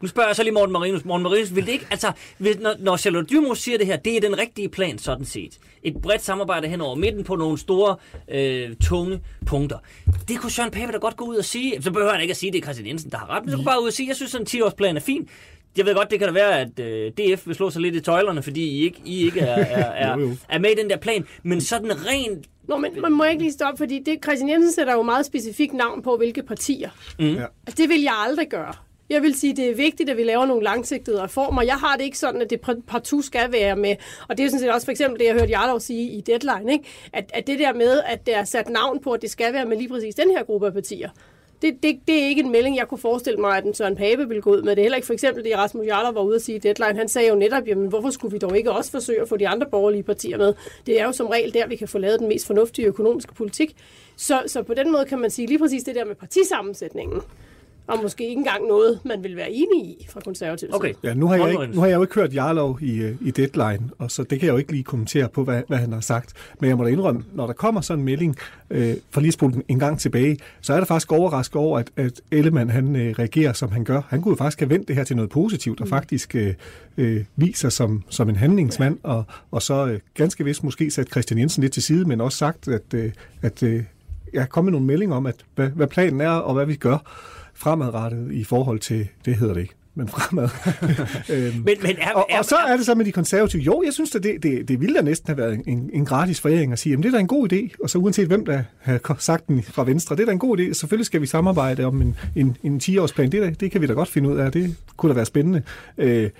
Nu 0.00 0.08
spørger 0.08 0.28
jeg 0.28 0.36
så 0.36 0.42
lige 0.42 0.52
Morten 0.52 0.72
Marinus. 0.72 1.04
Morten 1.04 1.22
Marinus, 1.22 1.54
vil 1.54 1.66
det 1.66 1.72
ikke, 1.72 1.86
altså, 1.90 2.12
hvis, 2.38 2.58
når, 2.58 2.74
når 2.78 2.96
Charlotte 2.96 3.28
Dyrmos 3.34 3.58
siger 3.58 3.78
det 3.78 3.86
her, 3.86 3.96
det 3.96 4.16
er 4.16 4.20
den 4.20 4.38
rigtige 4.38 4.68
plan, 4.68 4.98
sådan 4.98 5.24
set. 5.24 5.58
Et 5.82 6.02
bredt 6.02 6.22
samarbejde 6.22 6.68
hen 6.68 6.80
over 6.80 6.94
midten 6.94 7.24
på 7.24 7.36
nogle 7.36 7.58
store, 7.58 7.96
øh, 8.28 8.76
tunge 8.76 9.20
punkter. 9.46 9.78
Det 10.28 10.38
kunne 10.38 10.50
Søren 10.50 10.70
Pape 10.70 10.92
da 10.92 10.98
godt 10.98 11.16
gå 11.16 11.24
ud 11.24 11.36
og 11.36 11.44
sige. 11.44 11.82
Så 11.82 11.90
behøver 11.90 12.12
han 12.12 12.20
ikke 12.20 12.32
at 12.32 12.36
sige, 12.36 12.48
at 12.48 12.52
det 12.52 12.58
er 12.58 12.62
Christian 12.62 12.86
Jensen, 12.88 13.10
der 13.10 13.18
har 13.18 13.30
ret. 13.30 13.44
Men 13.44 13.50
så 13.50 13.56
kunne 13.56 13.64
bare 13.64 13.82
ud 13.82 13.86
og 13.86 13.92
sige, 13.92 14.08
jeg 14.08 14.16
synes, 14.16 14.34
at 14.34 14.40
en 14.40 14.46
10-årsplan 14.46 14.96
er 14.96 15.00
fin. 15.00 15.28
Jeg 15.76 15.86
ved 15.86 15.94
godt, 15.94 16.10
det 16.10 16.18
kan 16.18 16.28
da 16.28 16.34
være, 16.34 16.60
at 16.60 16.78
øh, 16.78 17.12
DF 17.12 17.46
vil 17.46 17.54
slå 17.54 17.70
sig 17.70 17.82
lidt 17.82 17.94
i 17.94 18.00
tøjlerne, 18.00 18.42
fordi 18.42 18.60
I 18.60 18.84
ikke, 18.84 19.00
I 19.04 19.24
ikke 19.24 19.40
er, 19.40 19.64
er, 19.64 19.92
er, 20.12 20.36
er 20.48 20.58
med 20.58 20.70
i 20.70 20.74
den 20.74 20.90
der 20.90 20.96
plan. 20.96 21.26
Men 21.42 21.60
sådan 21.60 22.06
rent 22.06 22.46
Nå, 22.68 22.76
men 22.76 23.00
man 23.00 23.12
må 23.12 23.24
ikke 23.24 23.42
lige 23.42 23.52
stoppe, 23.52 23.78
fordi 23.78 24.02
det, 24.06 24.24
Christian 24.24 24.50
Jensen 24.50 24.72
sætter 24.72 24.92
jo 24.92 25.02
meget 25.02 25.26
specifikt 25.26 25.74
navn 25.74 26.02
på, 26.02 26.16
hvilke 26.16 26.42
partier. 26.42 26.90
Mm. 27.18 27.34
Ja. 27.34 27.44
Altså, 27.66 27.82
det 27.82 27.88
vil 27.88 28.02
jeg 28.02 28.14
aldrig 28.26 28.48
gøre. 28.48 28.74
Jeg 29.10 29.22
vil 29.22 29.34
sige, 29.34 29.56
det 29.56 29.70
er 29.70 29.74
vigtigt, 29.74 30.10
at 30.10 30.16
vi 30.16 30.22
laver 30.22 30.46
nogle 30.46 30.64
langsigtede 30.64 31.22
reformer. 31.22 31.62
Jeg 31.62 31.74
har 31.74 31.96
det 31.96 32.04
ikke 32.04 32.18
sådan, 32.18 32.42
at 32.42 32.50
det 32.50 32.60
partout 32.86 33.24
skal 33.24 33.52
være 33.52 33.76
med. 33.76 33.96
Og 34.28 34.38
det 34.38 34.44
er 34.44 34.48
sådan 34.48 34.60
set 34.60 34.72
også 34.72 34.84
for 34.84 34.90
eksempel 34.90 35.18
det, 35.20 35.26
jeg 35.26 35.34
hørte 35.34 35.50
Jarlov 35.50 35.80
sige 35.80 36.10
i 36.10 36.20
Deadline, 36.20 36.72
ikke? 36.72 36.84
At, 37.12 37.30
at 37.34 37.46
det 37.46 37.58
der 37.58 37.72
med, 37.72 38.00
at 38.06 38.26
det 38.26 38.36
er 38.36 38.44
sat 38.44 38.68
navn 38.68 39.00
på, 39.00 39.12
at 39.12 39.22
det 39.22 39.30
skal 39.30 39.52
være 39.52 39.64
med 39.64 39.76
lige 39.76 39.88
præcis 39.88 40.14
den 40.14 40.30
her 40.30 40.44
gruppe 40.44 40.66
af 40.66 40.72
partier, 40.72 41.10
det, 41.62 41.82
det, 41.82 42.00
det 42.08 42.22
er 42.22 42.28
ikke 42.28 42.42
en 42.42 42.52
melding, 42.52 42.76
jeg 42.76 42.88
kunne 42.88 42.98
forestille 42.98 43.40
mig, 43.40 43.56
at 43.56 43.64
en 43.64 43.74
Søren 43.74 43.96
Pape 43.96 44.28
ville 44.28 44.42
gå 44.42 44.50
ud 44.50 44.62
med. 44.62 44.76
Det 44.76 44.82
er 44.82 44.84
heller 44.84 44.96
ikke 44.96 45.06
for 45.06 45.12
eksempel 45.12 45.44
det, 45.44 45.56
Rasmus 45.56 45.86
Jarlov 45.86 46.14
var 46.14 46.20
ude 46.20 46.34
at 46.34 46.42
sige 46.42 46.56
i 46.56 46.58
Deadline. 46.58 46.98
Han 46.98 47.08
sagde 47.08 47.28
jo 47.28 47.34
netop, 47.34 47.66
jamen 47.66 47.88
hvorfor 47.88 48.10
skulle 48.10 48.32
vi 48.32 48.38
dog 48.38 48.58
ikke 48.58 48.72
også 48.72 48.90
forsøge 48.90 49.20
at 49.20 49.28
få 49.28 49.36
de 49.36 49.48
andre 49.48 49.66
borgerlige 49.70 50.02
partier 50.02 50.38
med? 50.38 50.54
Det 50.86 51.00
er 51.00 51.04
jo 51.04 51.12
som 51.12 51.26
regel 51.26 51.54
der, 51.54 51.66
vi 51.66 51.76
kan 51.76 51.88
få 51.88 51.98
lavet 51.98 52.20
den 52.20 52.28
mest 52.28 52.46
fornuftige 52.46 52.86
økonomiske 52.86 53.34
politik. 53.34 53.76
Så, 54.16 54.42
så 54.46 54.62
på 54.62 54.74
den 54.74 54.92
måde 54.92 55.04
kan 55.04 55.18
man 55.18 55.30
sige 55.30 55.46
lige 55.46 55.58
præcis 55.58 55.82
det 55.82 55.94
der 55.94 56.04
med 56.04 56.14
partisammensætningen 56.14 57.20
og 57.88 57.98
måske 58.02 58.28
ikke 58.28 58.38
engang 58.38 58.66
noget, 58.66 59.00
man 59.04 59.22
vil 59.22 59.36
være 59.36 59.50
enig 59.50 59.84
i 59.84 60.06
fra 60.10 60.20
konservativt 60.20 60.74
Okay. 60.74 60.94
Ja, 61.02 61.14
nu 61.14 61.26
har, 61.26 61.36
jeg 61.36 61.50
ikke, 61.50 61.66
nu 61.74 61.80
har 61.80 61.86
jeg 61.86 61.96
jo 61.96 62.02
ikke 62.02 62.14
hørt 62.14 62.34
Jarlov 62.34 62.78
i, 62.82 62.98
øh, 63.02 63.16
i 63.20 63.30
Deadline, 63.30 63.90
og 63.98 64.10
så 64.10 64.22
det 64.22 64.40
kan 64.40 64.46
jeg 64.46 64.52
jo 64.52 64.58
ikke 64.58 64.72
lige 64.72 64.84
kommentere 64.84 65.28
på, 65.28 65.44
hvad, 65.44 65.62
hvad 65.68 65.78
han 65.78 65.92
har 65.92 66.00
sagt. 66.00 66.32
Men 66.60 66.68
jeg 66.68 66.76
må 66.76 66.84
da 66.84 66.90
indrømme, 66.90 67.24
når 67.34 67.46
der 67.46 67.52
kommer 67.52 67.80
sådan 67.80 67.98
en 67.98 68.04
melding, 68.04 68.36
øh, 68.70 68.94
for 69.10 69.20
lige 69.20 69.36
at 69.42 69.54
en 69.68 69.78
gang 69.78 70.00
tilbage, 70.00 70.38
så 70.60 70.74
er 70.74 70.78
det 70.78 70.88
faktisk 70.88 71.12
overrasket 71.12 71.56
over, 71.56 71.78
at, 71.78 71.90
at 71.96 72.20
Ellemann 72.30 72.70
han 72.70 72.96
øh, 72.96 73.14
reagerer, 73.18 73.52
som 73.52 73.70
han 73.70 73.84
gør. 73.84 74.00
Han 74.08 74.22
kunne 74.22 74.32
jo 74.32 74.36
faktisk 74.36 74.60
have 74.60 74.70
vendt 74.70 74.88
det 74.88 74.96
her 74.96 75.04
til 75.04 75.16
noget 75.16 75.30
positivt, 75.30 75.80
og 75.80 75.86
mm. 75.86 75.90
faktisk 75.90 76.34
øh, 76.34 76.54
øh, 76.96 77.24
viser 77.36 77.68
som, 77.68 78.02
som 78.08 78.28
en 78.28 78.36
handlingsmand, 78.36 78.98
og, 79.02 79.24
og 79.50 79.62
så 79.62 79.86
øh, 79.86 80.00
ganske 80.14 80.44
vist 80.44 80.64
måske 80.64 80.90
sat 80.90 81.10
Christian 81.10 81.40
Jensen 81.40 81.60
lidt 81.60 81.72
til 81.72 81.82
side, 81.82 82.04
men 82.04 82.20
også 82.20 82.38
sagt, 82.38 82.68
at, 82.68 82.94
øh, 82.94 83.12
at 83.42 83.62
øh, 83.62 83.82
jeg 84.32 84.42
er 84.42 84.46
kommet 84.46 84.72
nogle 84.72 84.86
meldinger 84.86 85.16
om, 85.16 85.26
at 85.26 85.34
hvad, 85.54 85.68
hvad 85.68 85.86
planen 85.86 86.20
er, 86.20 86.30
og 86.30 86.54
hvad 86.54 86.66
vi 86.66 86.74
gør 86.74 86.98
fremadrettet 87.58 88.32
i 88.32 88.44
forhold 88.44 88.78
til, 88.78 89.08
det 89.24 89.34
hedder 89.34 89.54
det 89.54 89.60
ikke, 89.60 89.74
men 89.94 90.08
fremad. 90.08 90.48
øhm, 91.34 91.54
men, 91.54 91.76
men 91.82 91.96
er, 91.98 92.12
og, 92.12 92.26
og 92.38 92.44
så 92.44 92.56
er 92.56 92.76
det 92.76 92.86
så 92.86 92.94
med 92.94 93.04
de 93.04 93.12
konservative. 93.12 93.62
Jo, 93.62 93.82
jeg 93.84 93.92
synes, 93.92 94.14
at 94.14 94.22
det, 94.22 94.42
det, 94.42 94.68
det 94.68 94.80
ville 94.80 94.96
da 94.96 95.02
næsten 95.02 95.28
have 95.28 95.38
været 95.38 95.62
en, 95.66 95.90
en 95.92 96.04
gratis 96.04 96.40
foræring 96.40 96.72
at 96.72 96.78
sige, 96.78 96.92
at 96.92 96.98
det 96.98 97.06
er 97.06 97.10
da 97.10 97.18
en 97.18 97.26
god 97.26 97.52
idé, 97.52 97.82
og 97.82 97.90
så 97.90 97.98
uanset 97.98 98.26
hvem 98.26 98.44
der 98.44 98.62
har 98.80 99.16
sagt 99.18 99.48
den 99.48 99.62
fra 99.62 99.84
Venstre, 99.84 100.16
det 100.16 100.22
er 100.22 100.26
da 100.26 100.32
en 100.32 100.38
god 100.38 100.58
idé. 100.58 100.72
Selvfølgelig 100.72 101.06
skal 101.06 101.20
vi 101.20 101.26
samarbejde 101.26 101.84
om 101.84 102.02
en, 102.02 102.16
en, 102.36 102.56
en 102.62 102.80
10-årsplan. 102.82 103.30
Det, 103.30 103.60
det 103.60 103.70
kan 103.70 103.80
vi 103.80 103.86
da 103.86 103.92
godt 103.92 104.08
finde 104.08 104.28
ud 104.28 104.36
af. 104.36 104.52
Det 104.52 104.76
kunne 104.96 105.10
da 105.10 105.14
være 105.14 105.26
spændende. 105.26 105.62
Øh, 105.98 106.30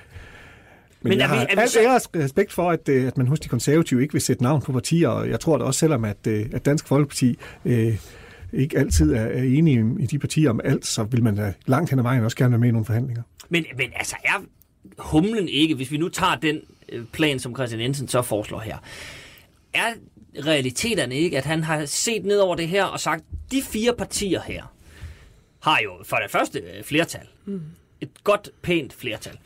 men, 1.02 1.10
men 1.10 1.18
jeg 1.18 1.24
er 1.24 1.28
har 1.28 1.46
alt 1.46 2.08
respekt 2.16 2.52
for, 2.52 2.70
at, 2.70 2.88
øh, 2.88 3.06
at 3.06 3.18
man 3.18 3.26
hos 3.26 3.40
de 3.40 3.48
konservative 3.48 4.02
ikke 4.02 4.12
vil 4.12 4.22
sætte 4.22 4.42
navn 4.42 4.62
på 4.62 4.72
partier, 4.72 5.08
og 5.08 5.28
jeg 5.28 5.40
tror 5.40 5.58
da 5.58 5.64
også, 5.64 5.78
selvom 5.80 6.04
at, 6.04 6.26
øh, 6.28 6.46
at 6.52 6.64
Dansk 6.64 6.86
Folkeparti 6.86 7.38
øh, 7.64 7.96
ikke 8.52 8.78
altid 8.78 9.12
er, 9.12 9.24
er 9.24 9.42
enige 9.42 9.84
i 10.00 10.06
de 10.06 10.18
partier 10.18 10.50
om 10.50 10.60
alt, 10.64 10.86
så 10.86 11.04
vil 11.04 11.22
man 11.22 11.36
da 11.36 11.52
langt 11.66 11.90
hen 11.90 11.98
ad 11.98 12.02
vejen 12.02 12.24
også 12.24 12.36
gerne 12.36 12.50
være 12.50 12.60
med 12.60 12.68
i 12.68 12.72
nogle 12.72 12.84
forhandlinger. 12.84 13.22
Men, 13.48 13.64
men 13.76 13.90
altså 13.94 14.16
er 14.24 14.44
humlen 14.98 15.48
ikke, 15.48 15.74
hvis 15.74 15.90
vi 15.90 15.96
nu 15.96 16.08
tager 16.08 16.34
den 16.34 16.60
øh, 16.88 17.04
plan, 17.12 17.38
som 17.38 17.54
Christian 17.54 17.80
Jensen 17.80 18.08
så 18.08 18.22
foreslår 18.22 18.60
her, 18.60 18.78
er 19.74 19.92
realiteterne 20.46 21.14
ikke, 21.14 21.38
at 21.38 21.44
han 21.44 21.62
har 21.62 21.84
set 21.84 22.24
ned 22.24 22.38
over 22.38 22.56
det 22.56 22.68
her 22.68 22.84
og 22.84 23.00
sagt, 23.00 23.24
de 23.52 23.62
fire 23.62 23.94
partier 23.98 24.40
her 24.40 24.74
har 25.60 25.80
jo 25.84 25.90
for 26.04 26.16
det 26.16 26.30
første 26.30 26.58
øh, 26.58 26.84
flertal. 26.84 27.26
Mm. 27.46 27.62
Et 28.00 28.24
godt, 28.24 28.50
pænt 28.62 28.92
flertal. 28.92 29.38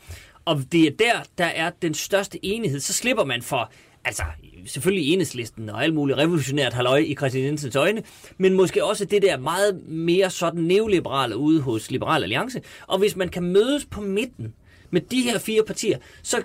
Og 0.44 0.62
det 0.73 0.87
er 0.87 0.90
der, 0.99 1.23
der 1.38 1.44
er 1.44 1.71
den 1.82 1.94
største 1.94 2.44
enighed. 2.44 2.80
Så 2.80 2.92
slipper 2.92 3.25
man 3.25 3.42
for 3.42 3.73
altså 4.04 4.23
selvfølgelig 4.66 5.12
enhedslisten 5.12 5.69
og 5.69 5.85
alt 5.85 5.95
muligt 5.95 6.19
revolutionært 6.19 6.73
halløj 6.73 6.99
i 6.99 7.14
Christian 7.14 7.45
Jensens 7.45 7.76
øjne, 7.76 8.02
men 8.38 8.52
måske 8.54 8.85
også 8.85 9.04
det 9.04 9.23
der 9.23 9.38
meget 9.38 9.88
mere 9.88 10.31
sådan 10.31 10.62
neoliberale 10.62 11.37
ude 11.37 11.61
hos 11.61 11.90
Liberal 11.90 12.23
Alliance. 12.23 12.61
Og 12.87 12.99
hvis 12.99 13.16
man 13.16 13.28
kan 13.28 13.42
mødes 13.42 13.85
på 13.85 14.00
midten 14.00 14.54
med 14.90 15.00
de 15.00 15.21
her 15.23 15.38
fire 15.38 15.62
partier, 15.66 15.99
så 16.23 16.42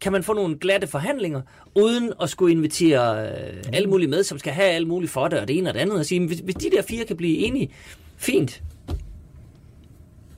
kan 0.00 0.12
man 0.12 0.22
få 0.22 0.32
nogle 0.32 0.58
glatte 0.58 0.86
forhandlinger, 0.86 1.42
uden 1.74 2.12
at 2.22 2.30
skulle 2.30 2.52
invitere 2.52 3.28
øh, 3.28 3.62
alle 3.72 3.88
mulige 3.88 4.08
med, 4.08 4.22
som 4.22 4.38
skal 4.38 4.52
have 4.52 4.68
alt 4.68 4.88
muligt 4.88 5.12
for 5.12 5.28
det, 5.28 5.38
og 5.38 5.48
det 5.48 5.58
ene 5.58 5.70
og 5.70 5.74
det 5.74 5.80
andet, 5.80 5.98
og 5.98 6.06
sige, 6.06 6.26
hvis, 6.26 6.38
hvis 6.38 6.54
de 6.54 6.70
der 6.70 6.82
fire 6.82 7.04
kan 7.04 7.16
blive 7.16 7.38
enige, 7.38 7.70
fint. 8.16 8.62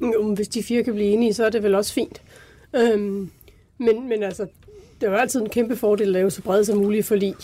Jo, 0.01 0.35
hvis 0.35 0.49
de 0.49 0.63
fire 0.63 0.85
kan 0.85 0.95
blive 0.95 1.09
enige, 1.09 1.35
så 1.35 1.45
er 1.45 1.51
det 1.51 1.63
vel 1.63 1.75
også 1.75 1.93
fint. 1.93 2.23
Øhm, 2.77 3.31
men, 3.79 4.09
men 4.09 4.23
altså, 4.23 4.47
det 5.01 5.07
er 5.07 5.11
jo 5.11 5.17
altid 5.17 5.41
en 5.41 5.49
kæmpe 5.49 5.77
fordel 5.77 6.07
at 6.07 6.13
lave 6.13 6.31
så 6.31 6.43
bredt 6.43 6.67
som 6.67 6.79
muligt 6.79 7.07
forlig. 7.07 7.35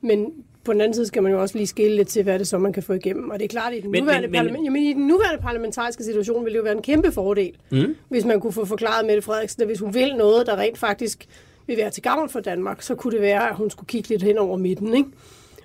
Men 0.00 0.32
på 0.64 0.72
den 0.72 0.80
anden 0.80 0.94
side 0.94 1.06
skal 1.06 1.22
man 1.22 1.32
jo 1.32 1.40
også 1.40 1.58
lige 1.58 1.66
skille 1.66 1.96
lidt 1.96 2.08
til, 2.08 2.22
hvad 2.22 2.38
det 2.38 2.48
så, 2.48 2.58
man 2.58 2.72
kan 2.72 2.82
få 2.82 2.92
igennem. 2.92 3.30
Og 3.30 3.38
det 3.38 3.44
er 3.44 3.48
klart, 3.48 3.72
at 3.72 3.78
i 3.78 3.82
den, 3.82 3.90
men, 3.90 4.02
nuværende, 4.02 4.28
men, 4.28 4.36
parlament, 4.36 4.64
jamen, 4.64 4.82
i 4.82 4.92
den 4.92 5.06
nuværende 5.06 5.42
parlamentariske 5.42 6.04
situation 6.04 6.44
vil 6.44 6.52
det 6.52 6.58
jo 6.58 6.62
være 6.62 6.76
en 6.76 6.82
kæmpe 6.82 7.12
fordel, 7.12 7.52
mm. 7.70 7.96
hvis 8.08 8.24
man 8.24 8.40
kunne 8.40 8.52
få 8.52 8.64
forklaret 8.64 9.06
Mette 9.06 9.22
Frederiksen, 9.22 9.62
at 9.62 9.68
hvis 9.68 9.80
hun 9.80 9.94
vil 9.94 10.16
noget, 10.16 10.46
der 10.46 10.56
rent 10.56 10.78
faktisk 10.78 11.26
vil 11.66 11.76
være 11.76 11.90
til 11.90 12.02
gavn 12.02 12.28
for 12.28 12.40
Danmark, 12.40 12.82
så 12.82 12.94
kunne 12.94 13.12
det 13.12 13.22
være, 13.22 13.50
at 13.50 13.56
hun 13.56 13.70
skulle 13.70 13.86
kigge 13.86 14.08
lidt 14.08 14.22
hen 14.22 14.38
over 14.38 14.56
midten, 14.56 14.94
ikke? 14.94 15.08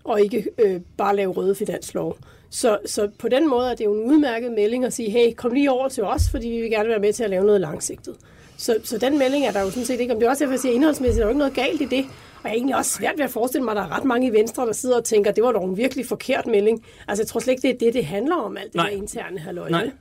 og 0.04 0.22
ikke 0.22 0.46
øh, 0.58 0.82
bare 0.98 1.15
lave 1.15 1.32
røde 1.32 1.56
finanslov. 1.56 2.17
Så, 2.50 2.78
så 2.86 3.10
på 3.20 3.28
den 3.28 3.50
måde 3.50 3.72
er 3.72 3.76
det 3.76 3.86
jo 3.86 3.94
en 3.94 4.12
udmærket 4.12 4.52
melding 4.52 4.86
at 4.86 4.94
sige, 4.94 5.10
hey, 5.10 5.34
kom 5.36 5.54
lige 5.54 5.72
over 5.72 5.89
til 5.89 6.04
os, 6.04 6.30
fordi 6.32 6.48
vi 6.48 6.62
vil 6.62 6.70
gerne 6.70 6.89
være 6.89 7.00
med 7.00 7.13
til 7.13 7.24
at 7.24 7.30
lave 7.30 7.46
noget 7.46 7.62
langsigtet. 7.62 8.15
Så, 8.62 8.78
så 8.84 8.97
den 8.97 9.19
melding 9.19 9.45
er 9.45 9.52
der 9.52 9.62
jo 9.62 9.69
sådan 9.69 9.86
set 9.86 10.00
ikke. 10.00 10.13
Om 10.13 10.19
det 10.19 10.26
er 10.26 10.30
også 10.30 10.43
derfor, 10.43 10.54
jeg 10.54 10.60
siger, 10.60 10.74
indholdsmæssigt 10.74 11.17
der 11.17 11.24
er 11.24 11.28
jo 11.28 11.30
ikke 11.30 11.39
noget 11.39 11.54
galt 11.54 11.82
i 11.82 11.86
det. 11.86 12.06
Og 12.36 12.43
jeg 12.43 12.50
er 12.52 12.54
egentlig 12.54 12.76
også 12.76 12.91
svært 12.91 13.13
ved 13.17 13.26
at 13.26 13.32
forestille 13.32 13.63
mig, 13.63 13.71
at 13.71 13.78
der 13.78 13.84
er 13.84 13.97
ret 13.97 14.06
mange 14.06 14.28
i 14.28 14.32
Venstre, 14.32 14.65
der 14.65 14.74
sidder 14.74 14.97
og 14.97 15.04
tænker, 15.04 15.30
at 15.30 15.36
det 15.36 15.43
var 15.43 15.52
dog 15.52 15.69
en 15.69 15.78
virkelig 15.78 16.06
forkert 16.06 16.47
melding. 16.47 16.84
Altså, 17.08 17.24
jeg 17.24 17.28
tror 17.28 17.39
slet 17.39 17.54
ikke, 17.54 17.62
det 17.62 17.69
er 17.76 17.80
det, 17.80 17.93
det 17.93 18.06
handler 18.06 18.36
om, 18.36 18.58
alt 18.58 18.65
det 18.65 18.76
Nej. 18.76 18.89
der 18.89 18.95
interne 18.95 19.39
halløj. 19.39 19.69
Nej. 19.69 19.91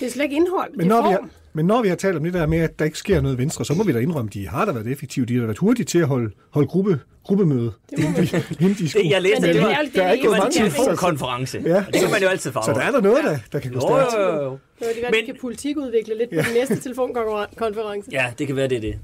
Det 0.00 0.06
er 0.06 0.10
slet 0.10 0.24
ikke 0.24 0.36
indhold, 0.36 0.70
Men 0.70 0.80
det 0.80 0.84
er 0.84 0.88
når 0.88 1.02
form. 1.02 1.10
Vi 1.10 1.12
har, 1.12 1.28
men 1.52 1.66
når 1.66 1.82
vi 1.82 1.88
har 1.88 1.96
talt 1.96 2.16
om 2.16 2.24
det 2.24 2.34
der 2.34 2.46
med, 2.46 2.58
at 2.58 2.78
der 2.78 2.84
ikke 2.84 2.98
sker 2.98 3.20
noget 3.20 3.36
i 3.36 3.38
Venstre, 3.38 3.64
så 3.64 3.74
må 3.74 3.84
vi 3.84 3.92
da 3.92 3.98
indrømme, 3.98 4.28
at 4.28 4.34
de 4.34 4.48
har 4.48 4.64
da 4.64 4.72
været 4.72 4.86
effektive. 4.86 5.26
De 5.26 5.34
har 5.38 5.44
været 5.46 5.58
hurtige 5.58 5.86
til 5.86 5.98
at 5.98 6.06
holde, 6.06 6.30
holde 6.50 6.68
gruppe, 6.68 7.00
gruppemøde. 7.24 7.72
Det, 7.90 7.98
de, 7.98 8.04
det, 8.04 9.10
jeg 9.10 9.22
læste, 9.22 9.46
det, 9.46 9.54
det, 9.54 9.62
var, 9.62 9.86
der 9.94 10.02
er 10.02 10.12
ikke 10.12 10.26
gået 10.26 10.38
mange 10.38 10.52
telefonkonference. 10.52 11.62
Ja. 11.64 11.84
Det 11.92 12.00
kan 12.00 12.10
man 12.10 12.22
jo 12.22 12.28
altid 12.28 12.52
farve. 12.52 12.64
Så 12.64 12.72
der 12.72 12.80
er 12.80 12.90
der 12.90 13.00
noget, 13.00 13.24
der, 13.24 13.38
der 13.52 13.58
kan 13.58 13.72
gå 13.72 13.80
stærkt. 13.80 14.14
Jo, 14.14 14.20
jo, 14.20 14.42
jo. 14.42 14.58
Det 14.80 14.88
er 14.88 15.10
det, 15.10 15.20
vi 15.20 15.26
kan 15.26 15.36
politikudvikle 15.40 16.18
lidt 16.18 16.30
på 16.30 16.36
den 16.36 16.54
næste 16.54 16.80
telefonkonference. 16.80 18.10
Ja, 18.12 18.32
det 18.38 18.46
kan 18.46 18.56
være, 18.56 18.68
det 18.68 18.76
er 18.76 18.80
det. 18.80 18.98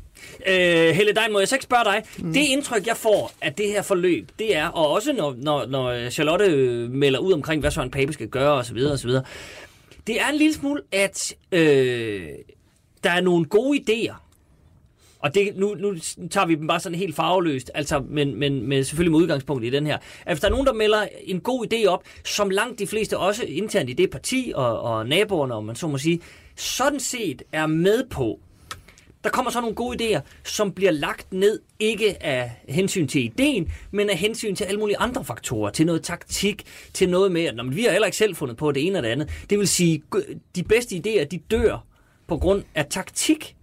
Øh, 0.47 0.95
Helle 0.95 1.13
Dein, 1.13 1.33
må 1.33 1.39
jeg 1.39 1.49
så 1.49 1.55
ikke 1.55 1.63
spørge 1.65 1.85
dig? 1.85 2.03
Mm. 2.19 2.33
Det 2.33 2.41
indtryk, 2.41 2.87
jeg 2.87 2.97
får 2.97 3.33
af 3.43 3.55
det 3.55 3.69
her 3.69 3.83
forløb, 3.83 4.29
det 4.39 4.57
er, 4.57 4.69
og 4.69 4.89
også 4.89 5.13
når, 5.13 5.35
når, 5.39 5.67
når 5.67 6.11
Charlotte 6.11 6.49
melder 6.89 7.19
ud 7.19 7.33
omkring, 7.33 7.61
hvad 7.61 7.71
Søren 7.71 7.91
Pape 7.91 8.13
skal 8.13 8.29
gøre 8.29 8.53
osv., 8.53 8.79
osv., 8.93 9.11
det 10.07 10.21
er 10.21 10.29
en 10.29 10.37
lille 10.37 10.55
smule, 10.55 10.83
at 10.93 11.35
øh, 11.53 12.29
der 13.05 13.11
er 13.11 13.21
nogle 13.21 13.45
gode 13.45 13.79
idéer. 13.81 14.15
Og 15.19 15.35
det, 15.35 15.57
nu, 15.57 15.75
nu 15.75 15.95
tager 16.31 16.47
vi 16.47 16.55
dem 16.55 16.67
bare 16.67 16.81
sådan 16.81 16.99
helt 16.99 17.17
farveløst, 17.17 17.71
altså, 17.75 18.03
men, 18.09 18.37
men 18.37 18.69
med, 18.69 18.85
selvfølgelig 18.85 19.13
med 19.13 19.21
udgangspunkt 19.21 19.65
i 19.65 19.71
den 19.71 19.87
her. 19.87 19.99
At 20.27 20.33
hvis 20.33 20.41
der 20.41 20.47
er 20.47 20.51
nogen, 20.51 20.67
der 20.67 20.73
melder 20.73 21.07
en 21.25 21.41
god 21.41 21.67
idé 21.73 21.87
op, 21.87 22.03
som 22.25 22.51
langt 22.51 22.79
de 22.79 22.87
fleste 22.87 23.19
også 23.19 23.45
internt 23.45 23.91
i 23.91 23.93
det 23.93 24.11
parti 24.11 24.53
og, 24.55 24.81
og 24.81 25.07
naboerne, 25.07 25.55
om 25.55 25.65
man 25.65 25.77
så 25.77 25.89
må 25.89 25.99
sige, 25.99 26.21
sådan 26.57 27.01
set 27.01 27.43
er 27.53 27.67
med 27.67 28.05
på, 28.11 28.41
der 29.25 29.31
kommer 29.31 29.51
så 29.51 29.61
nogle 29.61 29.77
gode 29.77 30.17
idéer, 30.17 30.21
som 30.45 30.73
bliver 30.73 30.91
lagt 30.91 31.33
ned, 31.33 31.61
ikke 31.79 32.23
af 32.23 32.51
hensyn 32.69 33.07
til 33.07 33.25
ideen, 33.25 33.73
men 33.91 34.11
af 34.11 34.17
hensyn 34.17 34.55
til 34.55 34.65
alle 34.65 34.81
mulige 34.81 34.99
andre 34.99 35.25
faktorer, 35.25 35.71
til 35.71 35.87
noget 35.87 36.03
taktik, 36.03 36.63
til 36.93 37.09
noget 37.09 37.33
med, 37.33 37.45
at 37.45 37.57
når 37.57 37.65
vi 37.65 37.83
har 37.83 37.91
heller 37.91 38.07
ikke 38.07 38.17
selv 38.17 38.37
fundet 38.37 38.57
på 38.57 38.73
det 38.73 38.87
ene 38.87 38.99
eller 38.99 39.09
det 39.09 39.13
andet. 39.13 39.47
Det 39.51 39.59
vil 39.59 39.69
sige, 39.69 40.03
de 40.57 40.63
bedste 40.63 40.97
idéer, 40.97 41.25
de 41.25 41.39
dør 41.39 41.87
på 42.27 42.37
grund 42.37 42.63
af 42.75 42.87
taktik. 42.87 43.57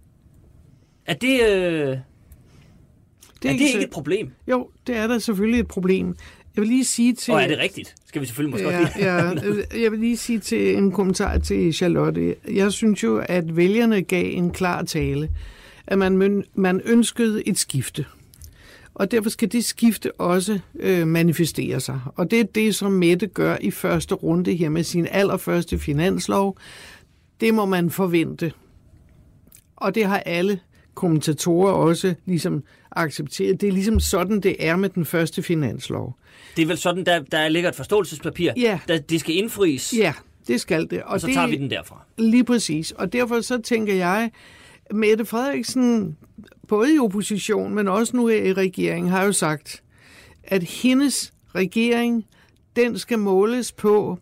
Er 1.06 1.14
det... 1.14 1.32
Øh, 1.32 1.38
det 1.38 1.50
er, 3.50 3.54
er 3.54 3.58
det 3.58 3.60
ikke 3.60 3.82
et 3.82 3.90
problem? 3.90 4.30
Jo, 4.48 4.68
det 4.86 4.96
er 4.96 5.06
da 5.06 5.18
selvfølgelig 5.18 5.60
et 5.60 5.68
problem. 5.68 6.06
Jeg 6.56 6.60
vil 6.60 6.68
lige 6.68 6.84
sige 6.84 7.14
til... 7.14 7.34
Og 7.34 7.42
er 7.42 7.48
det 7.48 7.58
rigtigt? 7.58 7.94
Skal 8.06 8.20
vi 8.20 8.26
selvfølgelig 8.26 8.50
måske 8.50 8.68
ja, 8.68 8.78
godt 8.78 9.74
ja, 9.74 9.78
Jeg 9.82 9.92
vil 9.92 10.00
lige 10.00 10.16
sige 10.16 10.38
til 10.38 10.76
en 10.76 10.92
kommentar 10.92 11.38
til 11.38 11.74
Charlotte. 11.74 12.34
Jeg 12.50 12.72
synes 12.72 13.02
jo, 13.02 13.24
at 13.28 13.56
vælgerne 13.56 14.02
gav 14.02 14.36
en 14.36 14.50
klar 14.50 14.82
tale 14.82 15.30
at 15.86 15.98
man, 15.98 16.44
man 16.54 16.80
ønskede 16.84 17.48
et 17.48 17.58
skifte. 17.58 18.06
Og 18.94 19.10
derfor 19.10 19.30
skal 19.30 19.52
det 19.52 19.64
skifte 19.64 20.20
også 20.20 20.58
øh, 20.80 21.06
manifestere 21.06 21.80
sig. 21.80 22.00
Og 22.16 22.30
det 22.30 22.40
er 22.40 22.44
det, 22.44 22.74
som 22.74 22.92
Mette 22.92 23.26
gør 23.26 23.56
i 23.60 23.70
første 23.70 24.14
runde 24.14 24.54
her 24.54 24.68
med 24.68 24.82
sin 24.82 25.08
allerførste 25.10 25.78
finanslov. 25.78 26.58
Det 27.40 27.54
må 27.54 27.66
man 27.66 27.90
forvente. 27.90 28.52
Og 29.76 29.94
det 29.94 30.04
har 30.04 30.18
alle 30.18 30.60
kommentatorer 30.94 31.72
også 31.72 32.14
ligesom 32.26 32.62
accepteret. 32.96 33.60
Det 33.60 33.68
er 33.68 33.72
ligesom 33.72 34.00
sådan, 34.00 34.40
det 34.40 34.56
er 34.58 34.76
med 34.76 34.88
den 34.88 35.04
første 35.04 35.42
finanslov. 35.42 36.16
Det 36.56 36.62
er 36.62 36.66
vel 36.66 36.78
sådan, 36.78 37.06
der, 37.06 37.18
der 37.18 37.48
ligger 37.48 37.68
et 37.68 37.74
forståelsespapir, 37.74 38.52
ja. 38.56 38.80
der 38.88 38.98
det 38.98 39.20
skal 39.20 39.34
indfries? 39.34 39.94
Ja, 39.96 40.12
det 40.48 40.60
skal 40.60 40.90
det. 40.90 41.02
Og, 41.02 41.08
og 41.08 41.20
så 41.20 41.26
det, 41.26 41.34
tager 41.34 41.46
vi 41.46 41.56
den 41.56 41.70
derfra? 41.70 42.04
Lige 42.18 42.44
præcis. 42.44 42.90
Og 42.90 43.12
derfor 43.12 43.40
så 43.40 43.58
tænker 43.58 43.94
jeg, 43.94 44.30
Mette 44.90 45.24
Frederiksen, 45.24 46.16
både 46.68 46.94
i 46.94 46.98
opposition, 46.98 47.74
men 47.74 47.88
også 47.88 48.16
nu 48.16 48.28
i 48.28 48.52
regeringen, 48.52 49.12
har 49.12 49.24
jo 49.24 49.32
sagt, 49.32 49.82
at 50.44 50.62
hendes 50.62 51.32
regering, 51.54 52.26
den 52.76 52.98
skal 52.98 53.18
måles 53.18 53.72
på 53.72 54.18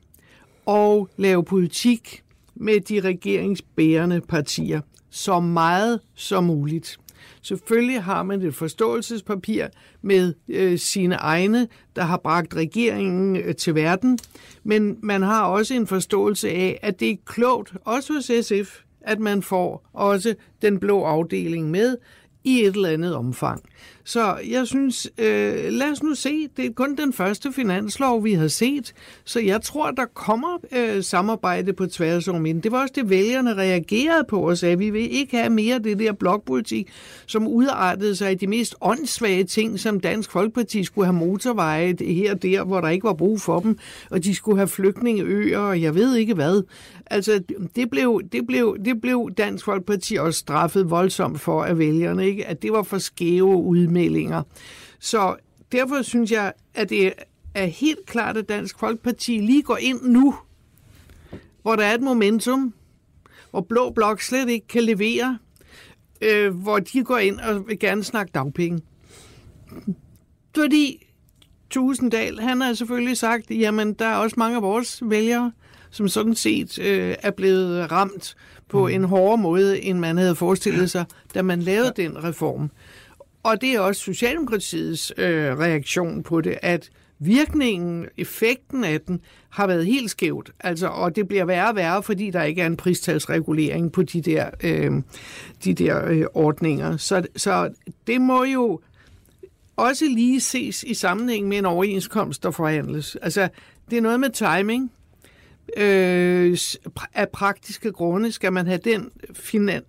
at 0.68 1.06
lave 1.16 1.44
politik 1.44 2.22
med 2.54 2.80
de 2.80 3.00
regeringsbærende 3.00 4.20
partier 4.20 4.80
så 5.12 5.40
meget 5.40 6.00
som 6.14 6.44
muligt. 6.44 6.98
Selvfølgelig 7.42 8.02
har 8.02 8.22
man 8.22 8.42
et 8.42 8.54
forståelsespapir 8.54 9.66
med 10.02 10.34
øh, 10.48 10.78
sine 10.78 11.14
egne, 11.14 11.68
der 11.96 12.02
har 12.02 12.16
bragt 12.16 12.56
regeringen 12.56 13.36
øh, 13.36 13.54
til 13.54 13.74
verden, 13.74 14.18
men 14.64 14.96
man 15.02 15.22
har 15.22 15.44
også 15.44 15.74
en 15.74 15.86
forståelse 15.86 16.50
af, 16.50 16.78
at 16.82 17.00
det 17.00 17.10
er 17.10 17.16
klogt, 17.24 17.72
også 17.84 18.12
hos 18.12 18.46
SF, 18.46 18.80
at 19.00 19.18
man 19.18 19.42
får 19.42 19.90
også 19.92 20.34
den 20.62 20.78
blå 20.78 21.02
afdeling 21.02 21.70
med 21.70 21.96
i 22.44 22.60
et 22.60 22.74
eller 22.74 22.88
andet 22.88 23.14
omfang. 23.14 23.62
Så 24.04 24.38
jeg 24.50 24.66
synes, 24.66 25.08
øh, 25.18 25.54
lad 25.68 25.92
os 25.92 26.02
nu 26.02 26.14
se, 26.14 26.48
det 26.56 26.66
er 26.66 26.72
kun 26.72 26.96
den 26.96 27.12
første 27.12 27.52
finanslov, 27.52 28.24
vi 28.24 28.32
har 28.32 28.48
set, 28.48 28.94
så 29.24 29.40
jeg 29.40 29.62
tror, 29.62 29.90
der 29.90 30.04
kommer 30.14 30.58
øh, 30.76 31.02
samarbejde 31.02 31.72
på 31.72 31.86
tværs 31.86 32.28
om 32.28 32.46
inden. 32.46 32.62
Det 32.62 32.72
var 32.72 32.82
også 32.82 32.92
det, 32.96 33.10
vælgerne 33.10 33.54
reagerede 33.54 34.24
på 34.28 34.48
og 34.48 34.58
sagde, 34.58 34.78
vi 34.78 34.90
vil 34.90 35.14
ikke 35.14 35.36
have 35.36 35.50
mere 35.50 35.78
det 35.78 35.98
der 35.98 36.12
blokpolitik, 36.12 36.88
som 37.26 37.46
udartede 37.46 38.16
sig 38.16 38.32
i 38.32 38.34
de 38.34 38.46
mest 38.46 38.74
åndssvage 38.80 39.44
ting, 39.44 39.80
som 39.80 40.00
Dansk 40.00 40.30
Folkeparti 40.30 40.84
skulle 40.84 41.06
have 41.06 41.16
motorveje 41.16 41.96
her 42.00 42.34
og 42.34 42.42
der, 42.42 42.64
hvor 42.64 42.80
der 42.80 42.88
ikke 42.88 43.04
var 43.04 43.14
brug 43.14 43.40
for 43.40 43.60
dem, 43.60 43.78
og 44.10 44.24
de 44.24 44.34
skulle 44.34 44.58
have 44.58 44.68
flygtningeøer, 44.68 45.58
og 45.58 45.82
jeg 45.82 45.94
ved 45.94 46.16
ikke 46.16 46.34
hvad. 46.34 46.62
Altså, 47.06 47.42
det 47.76 47.90
blev, 47.90 48.20
det 48.32 48.46
blev, 48.46 48.76
det 48.84 49.00
blev 49.00 49.30
Dansk 49.36 49.64
Folkeparti 49.64 50.16
også 50.16 50.38
straffet 50.38 50.90
voldsomt 50.90 51.40
for 51.40 51.64
af 51.64 51.78
vælgerne, 51.78 52.26
ikke? 52.26 52.46
at 52.46 52.62
det 52.62 52.72
var 52.72 52.82
for 52.82 52.98
skæve 52.98 53.56
udmeldinger. 53.92 54.42
Så 55.00 55.36
derfor 55.72 56.02
synes 56.02 56.30
jeg, 56.30 56.52
at 56.74 56.90
det 56.90 57.12
er 57.54 57.66
helt 57.66 58.06
klart, 58.06 58.36
at 58.36 58.48
Dansk 58.48 58.78
Folkeparti 58.78 59.38
lige 59.38 59.62
går 59.62 59.76
ind 59.76 60.02
nu, 60.02 60.34
hvor 61.62 61.76
der 61.76 61.84
er 61.84 61.94
et 61.94 62.00
momentum, 62.00 62.74
hvor 63.50 63.60
Blå 63.60 63.90
Blok 63.90 64.20
slet 64.20 64.48
ikke 64.48 64.66
kan 64.66 64.82
levere, 64.82 65.38
øh, 66.20 66.54
hvor 66.54 66.78
de 66.78 67.04
går 67.04 67.18
ind 67.18 67.40
og 67.40 67.68
vil 67.68 67.78
gerne 67.78 68.04
snakke 68.04 68.30
dagpenge. 68.34 68.80
Fordi 70.54 71.06
Tusinddal, 71.70 72.40
han 72.40 72.60
har 72.60 72.74
selvfølgelig 72.74 73.16
sagt, 73.16 73.50
jamen 73.50 73.94
der 73.94 74.06
er 74.06 74.16
også 74.16 74.34
mange 74.38 74.56
af 74.56 74.62
vores 74.62 75.02
vælgere, 75.04 75.52
som 75.90 76.08
sådan 76.08 76.34
set 76.34 76.78
øh, 76.78 77.14
er 77.22 77.30
blevet 77.30 77.92
ramt 77.92 78.36
på 78.68 78.86
mm. 78.86 78.94
en 78.94 79.04
hårdere 79.04 79.38
måde, 79.38 79.82
end 79.82 79.98
man 79.98 80.16
havde 80.16 80.36
forestillet 80.36 80.90
sig, 80.90 81.04
da 81.34 81.42
man 81.42 81.62
lavede 81.62 81.92
ja. 81.98 82.02
den 82.02 82.24
reform. 82.24 82.70
Og 83.42 83.60
det 83.60 83.74
er 83.74 83.80
også 83.80 84.00
Socialdemokratiets 84.00 85.12
øh, 85.16 85.58
reaktion 85.58 86.22
på 86.22 86.40
det, 86.40 86.58
at 86.62 86.90
virkningen, 87.18 88.06
effekten 88.16 88.84
af 88.84 89.00
den, 89.00 89.20
har 89.50 89.66
været 89.66 89.86
helt 89.86 90.10
skævt. 90.10 90.50
Altså, 90.60 90.86
og 90.86 91.16
det 91.16 91.28
bliver 91.28 91.44
værre 91.44 91.68
og 91.68 91.76
værre, 91.76 92.02
fordi 92.02 92.30
der 92.30 92.42
ikke 92.42 92.62
er 92.62 92.66
en 92.66 92.76
pristalsregulering 92.76 93.92
på 93.92 94.02
de 94.02 94.20
der, 94.22 94.50
øh, 94.64 94.92
de 95.64 95.74
der 95.74 96.06
øh, 96.06 96.24
ordninger. 96.34 96.96
Så, 96.96 97.22
så 97.36 97.70
det 98.06 98.20
må 98.20 98.44
jo 98.44 98.80
også 99.76 100.04
lige 100.04 100.40
ses 100.40 100.82
i 100.82 100.94
sammenhæng 100.94 101.48
med 101.48 101.58
en 101.58 101.66
overenskomst, 101.66 102.42
der 102.42 102.50
forhandles. 102.50 103.16
Altså, 103.16 103.48
det 103.90 103.96
er 103.96 104.02
noget 104.02 104.20
med 104.20 104.30
timing 104.30 104.92
øh, 105.76 106.58
af 107.14 107.28
praktiske 107.28 107.92
grunde 107.92 108.32
skal 108.32 108.52
man 108.52 108.66
have 108.66 108.80
den 108.84 109.10
finan, 109.34 109.82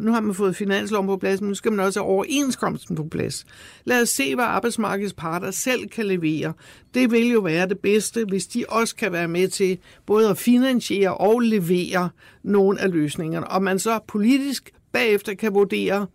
nu 0.00 0.12
har 0.12 0.20
man 0.20 0.34
fået 0.34 0.56
finansloven 0.56 1.06
på 1.06 1.16
plads, 1.16 1.40
men 1.40 1.48
nu 1.48 1.54
skal 1.54 1.72
man 1.72 1.86
også 1.86 2.00
have 2.00 2.10
overenskomsten 2.10 2.96
på 2.96 3.04
plads. 3.10 3.44
Lad 3.84 4.02
os 4.02 4.08
se, 4.08 4.34
hvad 4.34 4.44
arbejdsmarkedets 4.44 5.14
parter 5.14 5.50
selv 5.50 5.88
kan 5.88 6.06
levere. 6.06 6.52
Det 6.94 7.10
vil 7.10 7.28
jo 7.28 7.40
være 7.40 7.68
det 7.68 7.78
bedste, 7.78 8.24
hvis 8.24 8.46
de 8.46 8.64
også 8.68 8.96
kan 8.96 9.12
være 9.12 9.28
med 9.28 9.48
til 9.48 9.78
både 10.06 10.28
at 10.28 10.38
finansiere 10.38 11.14
og 11.14 11.40
levere 11.40 12.10
nogle 12.42 12.80
af 12.80 12.90
løsningerne. 12.90 13.48
Og 13.48 13.62
man 13.62 13.78
så 13.78 13.98
politisk 14.08 14.70
bagefter 14.92 15.34
kan 15.34 15.54
vurdere, 15.54 16.06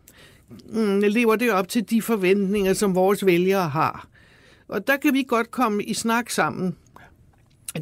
mm, 0.70 1.00
lever 1.00 1.36
det 1.36 1.52
op 1.52 1.68
til 1.68 1.90
de 1.90 2.02
forventninger, 2.02 2.74
som 2.74 2.96
vores 2.96 3.26
vælgere 3.26 3.70
har. 3.70 4.08
Og 4.68 4.88
der 4.88 4.98
kan 4.98 5.14
vi 5.14 5.26
godt 5.28 5.52
komme 5.52 5.84
i 5.84 5.94
snak 5.94 6.30
sammen 6.30 6.76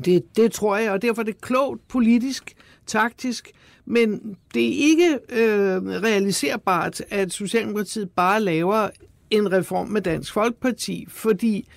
det, 0.05 0.23
det 0.37 0.51
tror 0.51 0.77
jeg, 0.77 0.91
og 0.91 1.01
derfor 1.01 1.21
er 1.21 1.25
det 1.25 1.41
klogt 1.41 1.87
politisk, 1.87 2.53
taktisk, 2.87 3.51
men 3.85 4.35
det 4.53 4.65
er 4.65 4.87
ikke 4.89 5.19
øh, 5.29 5.85
realiserbart, 6.03 7.01
at 7.09 7.33
Socialdemokratiet 7.33 8.09
bare 8.09 8.41
laver 8.41 8.89
en 9.29 9.51
reform 9.51 9.87
med 9.87 10.01
Dansk 10.01 10.33
Folkeparti, 10.33 11.05
fordi 11.09 11.67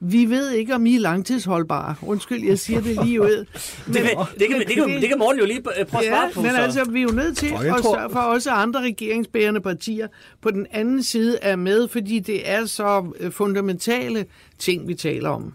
vi 0.00 0.24
ved 0.24 0.50
ikke, 0.50 0.74
om 0.74 0.86
I 0.86 0.96
er 0.96 1.00
langtidsholdbare. 1.00 1.94
Undskyld, 2.02 2.44
jeg 2.44 2.58
siger 2.58 2.80
det 2.80 3.04
lige 3.04 3.20
ud. 3.20 3.46
Men, 3.86 3.94
det, 3.94 4.02
det, 4.02 4.18
det, 4.38 4.48
kan, 4.48 4.58
det, 4.58 4.68
kan, 4.68 4.88
det 4.88 5.08
kan 5.08 5.18
Morten 5.18 5.40
jo 5.40 5.46
lige 5.46 5.62
prøve 5.62 5.76
at 5.76 5.88
svare 5.90 6.04
ja, 6.04 6.30
på. 6.34 6.42
men 6.42 6.50
så. 6.50 6.56
altså, 6.56 6.84
vi 6.84 6.98
er 6.98 7.02
jo 7.02 7.10
nødt 7.10 7.36
til 7.36 7.46
at 7.46 7.82
tror... 7.82 7.94
sørge 7.94 8.10
for, 8.10 8.18
at 8.18 8.28
også 8.28 8.50
andre 8.50 8.80
regeringsbærende 8.80 9.60
partier 9.60 10.08
på 10.40 10.50
den 10.50 10.66
anden 10.70 11.02
side 11.02 11.38
er 11.42 11.56
med, 11.56 11.88
fordi 11.88 12.18
det 12.18 12.50
er 12.50 12.66
så 12.66 13.12
øh, 13.20 13.32
fundamentale 13.32 14.26
ting, 14.58 14.88
vi 14.88 14.94
taler 14.94 15.28
om. 15.28 15.54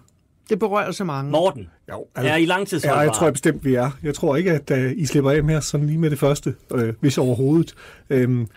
Det 0.49 0.59
berører 0.59 0.91
så 0.91 1.03
mange. 1.03 1.31
Morten, 1.31 1.67
jo, 1.91 2.05
altså, 2.15 2.33
er 2.33 2.35
I 2.35 2.45
langtidsholdbare? 2.45 2.99
Ja, 2.99 3.05
jeg 3.05 3.13
tror 3.13 3.31
bestemt, 3.31 3.65
vi 3.65 3.75
er. 3.75 3.97
Jeg 4.03 4.15
tror 4.15 4.35
ikke, 4.35 4.51
at 4.51 4.71
uh, 4.71 4.91
I 4.97 5.05
slipper 5.05 5.31
af 5.31 5.43
med 5.43 5.61
sådan 5.61 5.87
lige 5.87 5.99
med 5.99 6.09
det 6.09 6.19
første, 6.19 6.55
uh, 6.73 6.89
hvis 6.99 7.17
overhovedet. 7.17 7.75
Um, 8.09 8.47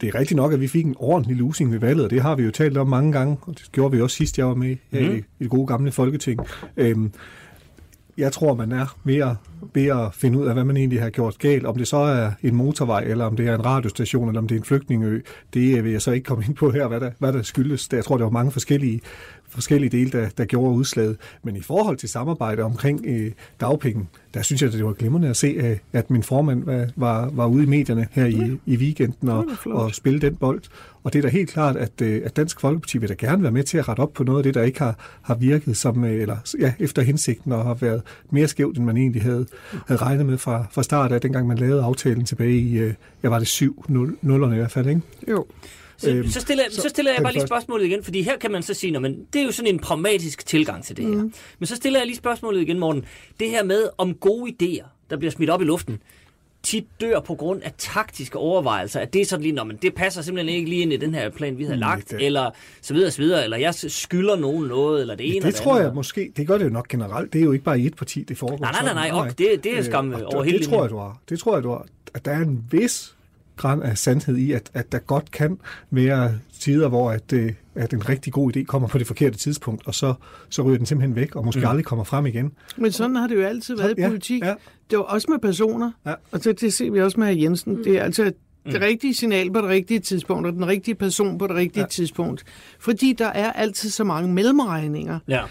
det 0.00 0.08
er 0.08 0.18
rigtigt 0.18 0.36
nok, 0.36 0.52
at 0.52 0.60
vi 0.60 0.68
fik 0.68 0.86
en 0.86 0.94
ordentlig 0.98 1.36
losing 1.36 1.72
ved 1.72 1.78
valget, 1.78 2.04
og 2.04 2.10
det 2.10 2.22
har 2.22 2.36
vi 2.36 2.42
jo 2.42 2.50
talt 2.50 2.76
om 2.76 2.88
mange 2.88 3.12
gange, 3.12 3.36
og 3.42 3.58
det 3.58 3.72
gjorde 3.72 3.96
vi 3.96 4.00
også 4.00 4.16
sidst, 4.16 4.38
jeg 4.38 4.46
var 4.46 4.54
med 4.54 4.76
mm. 4.90 4.98
i, 4.98 5.02
i 5.18 5.22
det 5.38 5.50
gode 5.50 5.66
gamle 5.66 5.92
folketing. 5.92 6.40
Um, 6.76 7.12
jeg 8.18 8.32
tror, 8.32 8.54
man 8.54 8.72
er 8.72 8.96
mere 9.04 9.36
ved 9.74 9.86
at 9.86 10.14
finde 10.14 10.38
ud 10.38 10.46
af, 10.46 10.54
hvad 10.54 10.64
man 10.64 10.76
egentlig 10.76 11.02
har 11.02 11.10
gjort 11.10 11.38
galt. 11.38 11.66
Om 11.66 11.76
det 11.76 11.88
så 11.88 11.96
er 11.96 12.30
en 12.42 12.54
motorvej, 12.54 13.02
eller 13.02 13.24
om 13.24 13.36
det 13.36 13.48
er 13.48 13.54
en 13.54 13.64
radiostation, 13.64 14.28
eller 14.28 14.40
om 14.40 14.48
det 14.48 14.54
er 14.54 14.58
en 14.58 14.64
flygtningeø, 14.64 15.20
det 15.54 15.84
vil 15.84 15.92
jeg 15.92 16.02
så 16.02 16.10
ikke 16.10 16.24
komme 16.24 16.44
ind 16.44 16.54
på 16.54 16.70
her, 16.70 16.88
hvad 16.88 17.00
der, 17.00 17.10
hvad 17.18 17.32
der 17.32 17.42
skyldes. 17.42 17.88
Jeg 17.92 18.04
tror, 18.04 18.16
der 18.16 18.24
var 18.24 18.30
mange 18.30 18.52
forskellige 18.52 19.00
forskellige 19.50 19.90
dele, 19.90 20.10
der, 20.10 20.28
der 20.38 20.44
gjorde 20.44 20.74
udslaget. 20.74 21.16
Men 21.42 21.56
i 21.56 21.60
forhold 21.60 21.96
til 21.96 22.08
samarbejde 22.08 22.62
omkring 22.62 23.04
øh, 23.06 23.32
dagpenge, 23.60 24.06
der 24.34 24.42
synes 24.42 24.62
jeg, 24.62 24.68
at 24.68 24.74
det 24.74 24.84
var 24.84 24.92
glimrende 24.92 25.28
at 25.28 25.36
se, 25.36 25.46
øh, 25.46 25.76
at 25.92 26.10
min 26.10 26.22
formand 26.22 26.64
var, 26.64 26.88
var, 26.96 27.30
var 27.32 27.46
ude 27.46 27.62
i 27.62 27.66
medierne 27.66 28.08
her 28.10 28.26
i, 28.26 28.58
i 28.66 28.76
weekenden 28.76 29.28
og, 29.28 29.46
og 29.66 29.94
spille 29.94 30.20
den 30.20 30.36
bold. 30.36 30.62
Og 31.04 31.12
det 31.12 31.18
er 31.18 31.22
da 31.22 31.28
helt 31.28 31.50
klart, 31.50 31.76
at, 31.76 32.00
øh, 32.02 32.22
at 32.24 32.36
Dansk 32.36 32.60
Folkeparti 32.60 32.98
vil 32.98 33.08
da 33.08 33.14
gerne 33.14 33.42
være 33.42 33.52
med 33.52 33.64
til 33.64 33.78
at 33.78 33.88
rette 33.88 34.00
op 34.00 34.12
på 34.12 34.24
noget 34.24 34.38
af 34.38 34.42
det, 34.42 34.54
der 34.54 34.62
ikke 34.62 34.78
har, 34.78 35.20
har 35.22 35.34
virket 35.34 35.76
som, 35.76 36.04
øh, 36.04 36.22
eller, 36.22 36.36
ja, 36.58 36.72
efter 36.78 37.02
hensigten 37.02 37.52
og 37.52 37.64
har 37.64 37.74
været 37.74 38.02
mere 38.30 38.48
skævt, 38.48 38.76
end 38.76 38.86
man 38.86 38.96
egentlig 38.96 39.22
havde, 39.22 39.46
havde 39.86 40.02
regnet 40.02 40.26
med 40.26 40.38
fra, 40.38 40.66
fra 40.70 40.82
start 40.82 41.12
af, 41.12 41.20
dengang 41.20 41.46
man 41.46 41.58
lavede 41.58 41.82
aftalen 41.82 42.24
tilbage 42.24 42.56
i, 42.56 42.92
jeg 43.22 43.30
var 43.30 43.38
det 43.38 43.62
7-0'erne 43.62 44.52
i 44.52 44.56
hvert 44.56 44.72
fald, 44.72 44.86
ikke? 44.86 45.00
Jo. 45.30 45.46
Så, 46.00 46.10
øhm, 46.10 46.28
så, 46.28 46.40
stiller, 46.40 46.64
så, 46.70 46.82
så 46.82 46.88
stiller 46.88 47.12
jeg 47.12 47.22
bare 47.22 47.32
lige 47.32 47.46
spørgsmålet 47.46 47.86
igen, 47.86 48.04
fordi 48.04 48.22
her 48.22 48.38
kan 48.38 48.50
man 48.50 48.62
så 48.62 48.74
sige, 48.74 49.00
men 49.00 49.26
det 49.32 49.40
er 49.40 49.44
jo 49.44 49.52
sådan 49.52 49.74
en 49.74 49.78
pragmatisk 49.78 50.46
tilgang 50.46 50.84
til 50.84 50.96
det 50.96 51.04
her. 51.04 51.14
Mm. 51.14 51.32
Men 51.58 51.66
så 51.66 51.76
stiller 51.76 51.98
jeg 52.00 52.06
lige 52.06 52.16
spørgsmålet 52.16 52.60
igen, 52.60 52.78
Morten. 52.78 53.04
Det 53.40 53.50
her 53.50 53.64
med, 53.64 53.88
om 53.98 54.14
gode 54.14 54.52
idéer, 54.52 54.86
der 55.10 55.16
bliver 55.16 55.30
smidt 55.32 55.50
op 55.50 55.62
i 55.62 55.64
luften, 55.64 55.98
tit 56.62 56.84
dør 57.00 57.20
på 57.20 57.34
grund 57.34 57.62
af 57.62 57.72
taktiske 57.78 58.38
overvejelser, 58.38 59.00
at 59.00 59.12
det 59.12 59.20
er 59.20 59.26
sådan 59.26 59.42
lige, 59.42 59.64
men 59.64 59.76
det 59.82 59.94
passer 59.94 60.22
simpelthen 60.22 60.56
ikke 60.56 60.70
lige 60.70 60.82
ind 60.82 60.92
i 60.92 60.96
den 60.96 61.14
her 61.14 61.30
plan, 61.30 61.58
vi 61.58 61.64
havde 61.64 61.76
mm, 61.76 61.80
lagt, 61.80 62.10
det. 62.10 62.26
eller 62.26 62.50
så 62.82 62.94
videre, 62.94 63.10
så 63.10 63.22
videre, 63.22 63.44
eller 63.44 63.56
jeg 63.56 63.74
skylder 63.74 64.36
nogen 64.36 64.68
noget, 64.68 65.00
eller 65.00 65.14
det 65.14 65.26
ene 65.26 65.34
Det 65.34 65.46
eller 65.46 65.58
tror 65.58 65.74
andet. 65.74 65.84
jeg 65.84 65.94
måske, 65.94 66.32
det 66.36 66.46
gør 66.46 66.58
det 66.58 66.64
jo 66.64 66.70
nok 66.70 66.88
generelt, 66.88 67.32
det 67.32 67.38
er 67.38 67.44
jo 67.44 67.52
ikke 67.52 67.64
bare 67.64 67.80
i 67.80 67.86
et 67.86 67.96
parti, 67.96 68.22
det 68.22 68.38
foregår 68.38 68.58
Nej, 68.58 68.72
nej, 68.72 68.82
nej, 68.82 68.94
nej, 68.94 69.08
nej. 69.08 69.20
Og 69.20 69.38
det, 69.38 69.64
det 69.64 69.78
er 69.78 69.82
skam 69.82 70.12
øh, 70.12 70.20
over 70.24 70.42
hele 70.42 70.58
det 70.58 70.68
tror 70.68 70.82
jeg, 70.82 70.90
du 70.90 70.96
har. 70.96 71.18
Det 71.28 71.38
tror 71.38 71.56
jeg, 71.56 71.62
du 71.62 71.68
har. 71.70 71.86
At 72.14 72.24
der 72.24 72.30
er 72.30 72.40
en 72.40 72.64
vis 72.70 73.14
græn 73.60 73.82
af 73.82 73.98
sandhed 73.98 74.36
i, 74.36 74.52
at, 74.52 74.70
at 74.74 74.92
der 74.92 74.98
godt 74.98 75.30
kan 75.30 75.58
være 75.90 76.38
tider, 76.60 76.88
hvor 76.88 77.10
at, 77.10 77.32
øh, 77.32 77.52
at 77.74 77.92
en 77.92 78.08
rigtig 78.08 78.32
god 78.32 78.56
idé 78.56 78.64
kommer 78.64 78.88
på 78.88 78.98
det 78.98 79.06
forkerte 79.06 79.38
tidspunkt, 79.38 79.86
og 79.86 79.94
så, 79.94 80.14
så 80.50 80.62
ryger 80.62 80.76
den 80.76 80.86
simpelthen 80.86 81.16
væk, 81.16 81.36
og 81.36 81.44
måske 81.44 81.60
mm. 81.60 81.66
aldrig 81.66 81.84
kommer 81.84 82.04
frem 82.04 82.26
igen. 82.26 82.52
Men 82.76 82.92
sådan 82.92 83.16
har 83.16 83.26
det 83.26 83.34
jo 83.34 83.42
altid 83.42 83.76
været 83.76 83.98
i 83.98 84.02
politik. 84.02 84.42
Ja, 84.42 84.48
ja. 84.48 84.54
Det 84.90 84.98
var 84.98 85.04
også 85.04 85.26
med 85.30 85.38
personer, 85.38 85.92
ja. 86.06 86.14
og 86.32 86.44
det, 86.44 86.60
det 86.60 86.72
ser 86.72 86.90
vi 86.90 87.00
også 87.00 87.20
med 87.20 87.26
herr 87.26 87.36
Jensen. 87.36 87.76
Mm. 87.76 87.84
Det 87.84 87.98
er 87.98 88.02
altså 88.02 88.24
det 88.24 88.34
mm. 88.66 88.80
rigtige 88.80 89.14
signal 89.14 89.52
på 89.52 89.60
det 89.60 89.68
rigtige 89.68 90.00
tidspunkt, 90.00 90.46
og 90.46 90.52
den 90.52 90.66
rigtige 90.66 90.94
person 90.94 91.38
på 91.38 91.46
det 91.46 91.56
rigtige 91.56 91.82
ja. 91.82 91.86
tidspunkt. 91.86 92.44
Fordi 92.78 93.12
der 93.12 93.26
er 93.26 93.52
altid 93.52 93.90
så 93.90 94.04
mange 94.04 94.32
mellemregninger. 94.34 95.18
Ja 95.28 95.42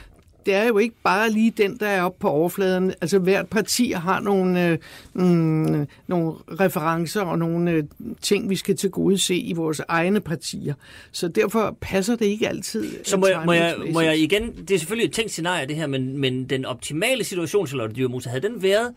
det 0.46 0.54
er 0.54 0.68
jo 0.68 0.78
ikke 0.78 0.96
bare 1.04 1.30
lige 1.30 1.52
den, 1.52 1.78
der 1.78 1.88
er 1.88 2.04
oppe 2.04 2.20
på 2.20 2.30
overfladen. 2.30 2.94
Altså 3.02 3.20
hvert 3.20 3.48
parti 3.48 3.92
har 3.92 4.20
nogle, 4.20 4.68
øh, 4.68 4.78
mm, 5.14 5.88
nogle 6.08 6.34
referencer 6.60 7.22
og 7.22 7.40
nogle 7.40 7.72
øh, 7.72 7.84
ting, 8.22 8.50
vi 8.50 8.56
skal 8.56 8.78
til 8.78 8.90
gode 8.90 9.18
se 9.18 9.36
i 9.36 9.54
vores 9.54 9.82
egne 9.88 10.22
partier. 10.22 10.74
Så 11.12 11.28
derfor 11.28 11.78
passer 11.82 12.16
det 12.16 12.26
ikke 12.26 12.48
altid. 12.48 13.04
Så 13.04 13.18
må 13.18 13.28
jeg, 13.28 13.42
må 13.46 13.54
jeg, 13.54 13.76
må 13.94 14.02
jeg 14.02 14.20
igen, 14.20 14.56
det 14.68 14.72
er 14.72 14.80
selvfølgelig 14.80 15.08
et 15.08 15.14
tænkt 15.14 15.32
scenarie 15.32 15.68
det 15.68 15.76
her, 15.76 15.88
men, 15.88 16.18
men 16.18 16.44
den 16.44 16.66
optimale 16.66 17.24
situation, 17.24 17.68
Charlotte 17.68 17.96
Dyrmose, 17.96 18.30
havde 18.30 18.48
den 18.48 18.64
været, 18.64 18.94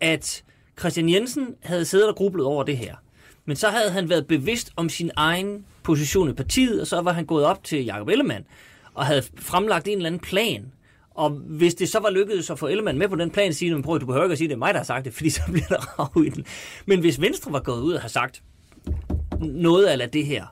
at 0.00 0.42
Christian 0.78 1.08
Jensen 1.08 1.46
havde 1.60 1.84
siddet 1.84 2.08
og 2.08 2.16
grublet 2.16 2.46
over 2.46 2.62
det 2.62 2.76
her. 2.76 2.94
Men 3.44 3.56
så 3.56 3.68
havde 3.68 3.90
han 3.90 4.08
været 4.08 4.26
bevidst 4.26 4.70
om 4.76 4.88
sin 4.88 5.10
egen 5.16 5.64
position 5.82 6.30
i 6.30 6.32
partiet, 6.32 6.80
og 6.80 6.86
så 6.86 7.00
var 7.00 7.12
han 7.12 7.24
gået 7.24 7.44
op 7.44 7.64
til 7.64 7.84
Jacob 7.84 8.08
Ellemann 8.08 8.44
og 8.94 9.06
havde 9.06 9.22
fremlagt 9.36 9.88
en 9.88 9.96
eller 9.96 10.06
anden 10.06 10.20
plan 10.20 10.72
og 11.20 11.30
hvis 11.30 11.74
det 11.74 11.88
så 11.88 11.98
var 11.98 12.10
lykkedes 12.10 12.50
at 12.50 12.58
få 12.58 12.66
Ellemann 12.66 12.98
med 12.98 13.08
på 13.08 13.16
den 13.16 13.30
plan, 13.30 13.54
sige, 13.54 13.82
prøv 13.82 13.98
du 13.98 14.06
behøver 14.06 14.24
ikke 14.24 14.32
at 14.32 14.38
sige, 14.38 14.46
at 14.46 14.50
det 14.50 14.54
er 14.54 14.58
mig, 14.58 14.74
der 14.74 14.80
har 14.80 14.84
sagt 14.84 15.04
det, 15.04 15.14
fordi 15.16 15.30
så 15.30 15.40
bliver 15.52 15.66
der 15.66 15.98
rav 15.98 16.24
i 16.24 16.28
den. 16.28 16.44
Men 16.86 17.00
hvis 17.00 17.20
Venstre 17.20 17.52
var 17.52 17.60
gået 17.60 17.80
ud 17.80 17.92
og 17.92 18.00
har 18.00 18.08
sagt, 18.08 18.42
noget 19.40 19.86
af 19.86 20.10
det 20.10 20.26
her. 20.26 20.46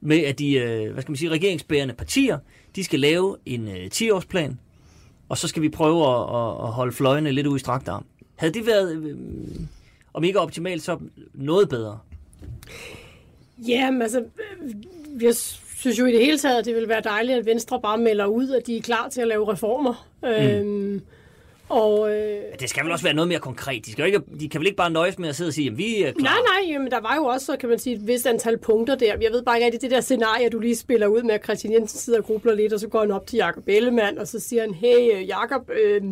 Med 0.00 0.18
at 0.18 0.38
de, 0.38 0.54
øh, 0.54 0.92
hvad 0.92 1.02
skal 1.02 1.12
man 1.12 1.16
sige, 1.16 1.30
regeringsbærende 1.30 1.94
partier, 1.94 2.38
de 2.76 2.84
skal 2.84 3.00
lave 3.00 3.36
en 3.46 3.68
øh, 3.68 3.90
10-årsplan, 3.94 4.58
og 5.28 5.38
så 5.38 5.48
skal 5.48 5.62
vi 5.62 5.68
prøve 5.68 6.06
at, 6.06 6.22
at, 6.66 6.72
holde 6.72 6.92
fløjene 6.92 7.32
lidt 7.32 7.46
ud 7.46 7.56
i 7.56 7.58
strakt 7.58 7.88
arm. 7.88 8.04
Havde 8.36 8.54
det 8.54 8.66
været, 8.66 8.96
øh, 8.96 9.16
om 10.14 10.24
ikke 10.24 10.40
optimalt, 10.40 10.82
så 10.82 10.98
noget 11.34 11.68
bedre? 11.68 11.98
Jamen, 13.68 14.02
altså, 14.02 14.24
vi 15.08 15.24
jeg 15.24 15.34
synes 15.80 15.98
jo 15.98 16.06
i 16.06 16.12
det 16.12 16.20
hele 16.20 16.38
taget, 16.38 16.58
at 16.58 16.64
det 16.64 16.74
vil 16.74 16.88
være 16.88 17.00
dejligt, 17.00 17.38
at 17.38 17.46
Venstre 17.46 17.80
bare 17.80 17.98
melder 17.98 18.26
ud, 18.26 18.50
at 18.50 18.66
de 18.66 18.76
er 18.76 18.82
klar 18.82 19.08
til 19.08 19.20
at 19.20 19.28
lave 19.28 19.52
reformer. 19.52 20.08
Mm. 20.22 20.28
Øhm, 20.28 21.02
og, 21.68 22.10
øh, 22.14 22.42
Det 22.60 22.70
skal 22.70 22.84
vel 22.84 22.92
også 22.92 23.04
være 23.04 23.14
noget 23.14 23.28
mere 23.28 23.38
konkret. 23.38 23.86
De, 23.86 23.92
skal 23.92 24.02
jo 24.02 24.06
ikke, 24.06 24.20
de 24.40 24.48
kan 24.48 24.60
vel 24.60 24.66
ikke 24.66 24.76
bare 24.76 24.90
nøjes 24.90 25.18
med 25.18 25.28
at 25.28 25.36
sidde 25.36 25.48
og 25.48 25.52
sige, 25.54 25.70
at 25.70 25.78
vi 25.78 26.02
er 26.02 26.12
klar. 26.12 26.22
Nej, 26.22 26.62
nej, 26.62 26.72
jamen, 26.72 26.90
der 26.90 27.00
var 27.00 27.16
jo 27.16 27.24
også, 27.24 27.56
kan 27.60 27.68
man 27.68 27.78
sige, 27.78 27.96
et 27.96 28.06
vist 28.06 28.26
antal 28.26 28.58
punkter 28.58 28.94
der. 28.94 29.14
Jeg 29.20 29.32
ved 29.32 29.42
bare 29.42 29.56
ikke 29.56 29.64
rigtig, 29.64 29.82
det 29.82 29.90
der 29.90 30.00
scenarie, 30.00 30.48
du 30.48 30.58
lige 30.58 30.76
spiller 30.76 31.06
ud 31.06 31.22
med, 31.22 31.34
at 31.34 31.44
Christian 31.44 31.72
Jensen 31.72 31.98
sidder 31.98 32.18
og 32.18 32.24
grubler 32.24 32.54
lidt, 32.54 32.72
og 32.72 32.80
så 32.80 32.88
går 32.88 33.00
han 33.00 33.10
op 33.10 33.26
til 33.26 33.36
Jakob 33.36 33.68
Ellemann, 33.68 34.18
og 34.18 34.28
så 34.28 34.40
siger 34.40 34.62
han, 34.62 34.74
hey, 34.74 35.28
Jakob, 35.28 35.70
øh, 35.70 36.02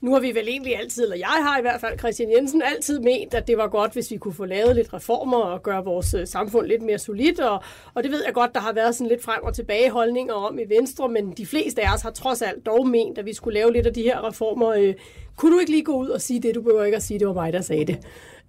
nu 0.00 0.12
har 0.12 0.20
vi 0.20 0.34
vel 0.34 0.48
egentlig 0.48 0.76
altid, 0.76 1.02
eller 1.02 1.16
jeg 1.16 1.26
har 1.26 1.58
i 1.58 1.60
hvert 1.60 1.80
fald, 1.80 1.98
Christian 1.98 2.32
Jensen, 2.32 2.62
altid 2.62 3.00
ment, 3.00 3.34
at 3.34 3.46
det 3.46 3.56
var 3.56 3.68
godt, 3.68 3.92
hvis 3.92 4.10
vi 4.10 4.16
kunne 4.16 4.34
få 4.34 4.44
lavet 4.44 4.76
lidt 4.76 4.92
reformer 4.92 5.38
og 5.38 5.62
gøre 5.62 5.84
vores 5.84 6.14
øh, 6.14 6.26
samfund 6.26 6.66
lidt 6.66 6.82
mere 6.82 6.98
solidt. 6.98 7.40
Og, 7.40 7.62
og 7.94 8.02
det 8.02 8.10
ved 8.10 8.22
jeg 8.24 8.34
godt, 8.34 8.54
der 8.54 8.60
har 8.60 8.72
været 8.72 8.94
sådan 8.94 9.08
lidt 9.08 9.22
frem 9.22 9.42
og 9.42 9.54
tilbage 9.54 9.90
holdninger 9.90 10.34
om 10.34 10.58
i 10.58 10.64
Venstre, 10.68 11.08
men 11.08 11.32
de 11.32 11.46
fleste 11.46 11.82
af 11.82 11.94
os 11.94 12.02
har 12.02 12.10
trods 12.10 12.42
alt 12.42 12.66
dog 12.66 12.88
ment, 12.88 13.18
at 13.18 13.26
vi 13.26 13.34
skulle 13.34 13.54
lave 13.54 13.72
lidt 13.72 13.86
af 13.86 13.94
de 13.94 14.02
her 14.02 14.28
reformer. 14.28 14.68
Øh, 14.68 14.94
kunne 15.36 15.54
du 15.54 15.58
ikke 15.58 15.70
lige 15.70 15.84
gå 15.84 15.96
ud 15.96 16.08
og 16.08 16.20
sige 16.20 16.40
det? 16.40 16.54
Du 16.54 16.62
behøver 16.62 16.84
ikke 16.84 16.96
at 16.96 17.02
sige, 17.02 17.18
det 17.18 17.26
var 17.28 17.34
mig, 17.34 17.52
der 17.52 17.60
sagde 17.60 17.84
det. 17.84 17.98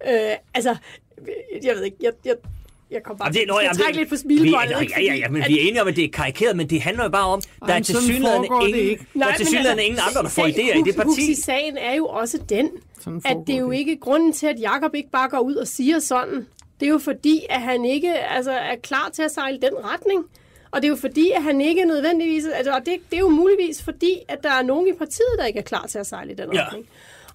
Øh, 0.08 0.36
altså, 0.54 0.76
jeg 1.62 1.74
ved 1.74 1.82
ikke, 1.82 1.96
jeg, 2.02 2.12
jeg, 2.24 2.34
jeg 2.92 3.02
kom 3.02 3.16
bare 3.16 3.26
Jamen, 3.26 3.40
det, 3.40 3.48
nå, 3.48 3.54
til 3.58 3.64
jamen, 3.64 3.70
at 3.70 3.84
trække 3.84 3.98
lidt 3.98 4.08
på 4.08 4.16
smilebåndet. 4.16 4.70
Ja, 4.70 5.00
ja, 5.00 5.14
ja, 5.14 5.28
men 5.28 5.42
vi 5.48 5.58
er 5.58 5.62
enige 5.68 5.82
om, 5.82 5.88
at 5.88 5.96
det 5.96 6.04
er 6.04 6.08
karikeret, 6.08 6.56
men 6.56 6.70
det 6.70 6.82
handler 6.82 7.04
jo 7.04 7.10
bare 7.10 7.26
om, 7.26 7.40
der 7.66 7.74
er 7.74 7.82
foregår 7.82 8.60
det 8.60 8.68
ingen, 8.68 8.90
ikke. 8.90 9.06
der 9.14 9.26
er 9.26 9.36
tilsyneladende 9.36 9.84
ingen 9.84 10.00
andre, 10.08 10.22
der 10.22 10.28
får 10.28 10.46
idéer 10.46 10.78
i 10.78 10.82
det 10.82 10.96
parti. 10.96 11.08
Huxi-sagen 11.08 11.76
er 11.76 11.94
jo 11.94 12.06
også 12.06 12.38
den, 12.48 12.70
at 13.24 13.36
det 13.46 13.54
er 13.54 13.58
jo 13.58 13.70
ikke 13.70 13.96
grunden 13.96 14.32
til, 14.32 14.46
at 14.46 14.60
Jakob 14.60 14.94
ikke 14.94 15.10
bare 15.10 15.28
går 15.28 15.38
ud 15.38 15.54
og 15.54 15.66
siger 15.66 15.98
sådan. 15.98 16.46
Det 16.80 16.86
er 16.86 16.90
jo 16.90 16.98
fordi, 16.98 17.40
at 17.50 17.60
han 17.60 17.84
ikke 17.84 18.14
altså, 18.14 18.52
er 18.52 18.76
klar 18.82 19.10
til 19.14 19.22
at 19.22 19.30
sejle 19.30 19.58
den 19.60 19.70
retning. 19.84 20.24
Og 20.70 20.82
det 20.82 20.88
er 20.88 20.90
jo 20.90 20.96
fordi, 20.96 21.30
at 21.30 21.42
han 21.42 21.60
ikke 21.60 21.84
nødvendigvis... 21.84 22.44
Altså, 22.54 22.72
og 22.72 22.78
det, 22.78 22.94
det 23.10 23.16
er 23.16 23.20
jo 23.20 23.28
muligvis 23.28 23.82
fordi, 23.82 24.18
at 24.28 24.38
der 24.42 24.50
er 24.50 24.62
nogen 24.62 24.88
i 24.88 24.92
partiet, 24.98 25.34
der 25.38 25.44
ikke 25.44 25.58
er 25.58 25.62
klar 25.62 25.86
til 25.86 25.98
at 25.98 26.06
sejle 26.06 26.32
i 26.32 26.34
den 26.34 26.52
Ja. 26.52 26.64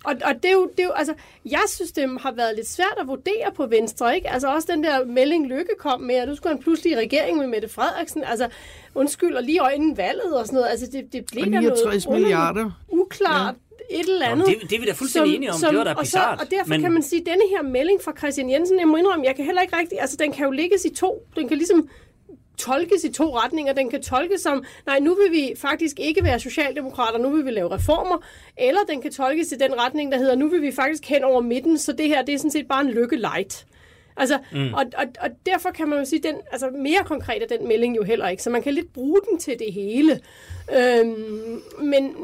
Og, 0.03 0.13
og 0.25 0.33
det, 0.43 0.45
er 0.45 0.53
jo, 0.53 0.69
det 0.77 0.79
er 0.79 0.83
jo, 0.83 0.91
altså, 0.91 1.13
jeg 1.45 1.61
synes, 1.67 1.91
det 1.91 2.21
har 2.21 2.31
været 2.31 2.55
lidt 2.55 2.67
svært 2.67 2.95
at 2.99 3.07
vurdere 3.07 3.51
på 3.55 3.65
Venstre, 3.65 4.15
ikke? 4.15 4.29
Altså 4.29 4.47
også 4.47 4.67
den 4.71 4.83
der 4.83 5.05
melding 5.05 5.47
Lykke 5.47 5.71
kom 5.79 6.01
med, 6.01 6.15
at 6.15 6.27
nu 6.27 6.35
skulle 6.35 6.53
han 6.53 6.61
pludselig 6.63 6.91
i 6.93 6.95
regering 6.95 7.37
med 7.37 7.47
Mette 7.47 7.69
Frederiksen. 7.69 8.23
Altså, 8.23 8.49
undskyld, 8.95 9.35
og 9.35 9.43
lige 9.43 9.59
inden 9.75 9.97
valget 9.97 10.33
og 10.39 10.45
sådan 10.45 10.57
noget. 10.57 10.69
Altså, 10.69 10.85
det, 10.91 11.13
det 11.13 11.25
blev 11.31 11.43
da 11.43 11.49
noget 11.49 11.63
69 11.63 12.05
underligt, 12.05 12.23
milliarder. 12.27 12.71
Uklart, 12.89 13.55
ja. 13.91 13.95
et 13.99 14.09
eller 14.09 14.25
Nå, 14.25 14.31
andet. 14.31 14.47
men 14.47 14.59
det- 14.59 14.69
det 14.69 14.75
er 14.75 14.79
vi 14.79 14.85
da 14.85 14.91
fuldstændig 14.91 15.35
enige 15.35 15.51
om. 15.51 15.59
Det 15.69 15.77
var 15.77 15.83
da 15.83 15.93
og, 15.93 16.07
så, 16.07 16.19
og 16.39 16.51
derfor 16.51 16.69
men... 16.69 16.81
kan 16.81 16.91
man 16.91 17.01
sige, 17.03 17.19
at 17.19 17.25
denne 17.25 17.43
her 17.49 17.61
melding 17.61 18.01
fra 18.03 18.13
Christian 18.17 18.49
Jensen, 18.49 18.79
jeg 18.79 18.87
må 18.87 18.97
indrømme, 18.97 19.25
jeg 19.25 19.35
kan 19.35 19.45
heller 19.45 19.61
ikke 19.61 19.77
rigtig, 19.77 20.01
altså 20.01 20.17
den 20.19 20.31
kan 20.31 20.45
jo 20.45 20.51
ligges 20.51 20.85
i 20.85 20.89
to. 20.93 21.27
Den 21.35 21.47
kan 21.47 21.57
ligesom 21.57 21.89
tolkes 22.57 23.03
i 23.03 23.11
to 23.11 23.37
retninger. 23.37 23.73
Den 23.73 23.89
kan 23.89 24.01
tolkes 24.01 24.41
som, 24.41 24.63
nej, 24.85 24.99
nu 24.99 25.15
vil 25.15 25.31
vi 25.31 25.53
faktisk 25.57 25.99
ikke 25.99 26.23
være 26.23 26.39
socialdemokrater, 26.39 27.19
nu 27.19 27.29
vil 27.29 27.45
vi 27.45 27.51
lave 27.51 27.71
reformer. 27.71 28.17
Eller 28.57 28.79
den 28.89 29.01
kan 29.01 29.11
tolkes 29.11 29.51
i 29.51 29.55
den 29.55 29.79
retning, 29.79 30.11
der 30.11 30.17
hedder, 30.17 30.35
nu 30.35 30.49
vil 30.49 30.61
vi 30.61 30.71
faktisk 30.71 31.05
hen 31.05 31.23
over 31.23 31.41
midten, 31.41 31.77
så 31.77 31.91
det 31.91 32.07
her, 32.07 32.21
det 32.21 32.33
er 32.33 32.37
sådan 32.37 32.51
set 32.51 32.67
bare 32.67 32.81
en 32.81 32.89
lykke 32.89 33.15
light. 33.15 33.65
Altså, 34.17 34.39
mm. 34.51 34.73
og, 34.73 34.85
og, 34.97 35.05
og 35.21 35.29
derfor 35.45 35.71
kan 35.71 35.89
man 35.89 35.99
jo 35.99 36.05
sige, 36.05 36.23
den, 36.23 36.35
altså 36.51 36.69
mere 36.69 37.03
konkret 37.05 37.43
er 37.43 37.57
den 37.57 37.67
melding 37.67 37.95
jo 37.95 38.03
heller 38.03 38.27
ikke, 38.27 38.43
så 38.43 38.49
man 38.49 38.61
kan 38.61 38.73
lidt 38.73 38.93
bruge 38.93 39.19
den 39.29 39.39
til 39.39 39.59
det 39.59 39.73
hele. 39.73 40.19
Øhm, 40.77 41.61
men 41.81 42.15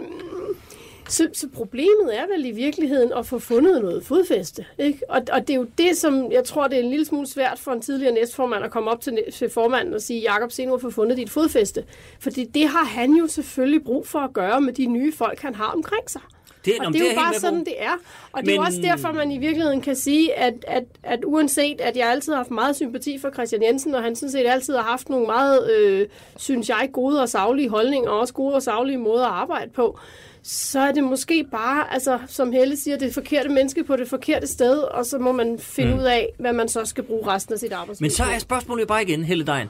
så, 1.10 1.28
så 1.34 1.48
problemet 1.54 2.18
er 2.20 2.26
vel 2.36 2.46
i 2.46 2.52
virkeligheden 2.52 3.14
at 3.18 3.26
få 3.26 3.40
fundet 3.40 3.82
noget 3.82 4.06
fodfæste. 4.06 4.66
Ikke? 4.78 5.00
Og, 5.10 5.22
og 5.32 5.42
det 5.42 5.50
er 5.50 5.58
jo 5.58 5.68
det, 5.78 5.98
som 5.98 6.32
jeg 6.32 6.44
tror, 6.44 6.68
det 6.68 6.80
er 6.80 6.84
en 6.84 6.90
lille 6.90 7.06
smule 7.06 7.28
svært 7.28 7.60
for 7.60 7.72
en 7.72 7.82
tidligere 7.82 8.14
næstformand 8.14 8.64
at 8.64 8.72
komme 8.72 8.92
op 8.92 9.02
til, 9.02 9.20
til 9.34 9.50
formanden 9.50 9.94
og 9.94 10.02
sige, 10.02 10.22
Jakob, 10.22 10.52
se 10.52 10.66
nu 10.66 10.74
at 10.74 10.82
få 10.82 10.90
fundet 10.90 11.18
dit 11.18 11.30
fodfæste. 11.30 11.84
Fordi 12.20 12.44
det 12.46 12.68
har 12.68 12.84
han 12.86 13.12
jo 13.12 13.28
selvfølgelig 13.28 13.84
brug 13.84 14.08
for 14.08 14.20
at 14.20 14.34
gøre 14.34 14.62
med 14.62 14.74
de 14.74 14.86
nye 14.86 15.14
folk, 15.14 15.40
han 15.42 15.56
har 15.56 15.72
omkring 15.76 16.10
sig. 16.10 16.22
Det, 16.66 16.74
Og 16.80 16.94
det 16.94 17.02
er 17.02 17.10
jo 17.10 17.16
bare 17.16 17.26
helt 17.26 17.34
med 17.36 17.40
sådan, 17.40 17.60
på. 17.60 17.64
det 17.66 17.76
er. 17.84 17.92
Og 18.32 18.42
det 18.46 18.54
er 18.56 18.60
Men- 18.60 18.68
også 18.68 18.80
derfor, 18.82 19.12
man 19.12 19.32
i 19.32 19.38
virkeligheden 19.38 19.82
kan 19.82 19.96
sige, 19.96 20.34
at, 20.34 20.54
at, 20.68 20.84
at 21.04 21.20
uanset 21.26 21.82
at 21.82 21.98
jeg 21.98 22.10
altid 22.12 22.32
har 22.34 22.38
haft 22.38 22.52
meget 22.52 22.76
sympati 22.76 23.18
for 23.20 23.30
Christian 23.32 23.64
Jensen, 23.64 23.96
og 23.96 24.04
han 24.04 24.16
sådan 24.16 24.32
set 24.32 24.46
altid 24.48 24.76
har 24.76 24.82
haft 24.84 25.10
nogle 25.10 25.26
meget, 25.26 25.72
øh, 25.72 26.08
synes 26.38 26.70
jeg, 26.70 26.90
gode 26.94 27.22
og 27.22 27.30
savlige 27.30 27.70
holdninger, 27.70 28.10
og 28.10 28.20
også 28.20 28.34
gode 28.34 28.56
og 28.56 28.64
savlige 28.64 28.98
måder 28.98 29.26
at 29.26 29.32
arbejde 29.34 29.72
på, 29.72 30.00
så 30.44 30.80
er 30.80 30.92
det 30.92 31.04
måske 31.04 31.46
bare, 31.52 31.94
altså, 31.94 32.20
som 32.28 32.52
Helle 32.52 32.78
siger, 32.78 32.98
det 32.98 33.14
forkerte 33.14 33.50
menneske 33.50 33.84
på 33.84 33.96
det 33.96 34.10
forkerte 34.10 34.48
sted, 34.48 34.78
og 34.78 35.06
så 35.06 35.18
må 35.18 35.32
man 35.32 35.60
finde 35.60 35.94
mm. 35.94 36.00
ud 36.00 36.04
af, 36.04 36.30
hvad 36.40 36.54
man 36.54 36.70
så 36.70 36.86
skal 36.86 37.04
bruge 37.04 37.28
resten 37.28 37.54
af 37.54 37.60
sit 37.60 37.72
arbejdsliv 37.72 38.04
Men 38.04 38.12
så 38.12 38.24
er 38.24 38.40
spørgsmålet 38.40 38.82
jo 38.82 38.88
bare 38.88 39.04
igen, 39.04 39.24
Helle 39.24 39.46
Dejen. 39.46 39.70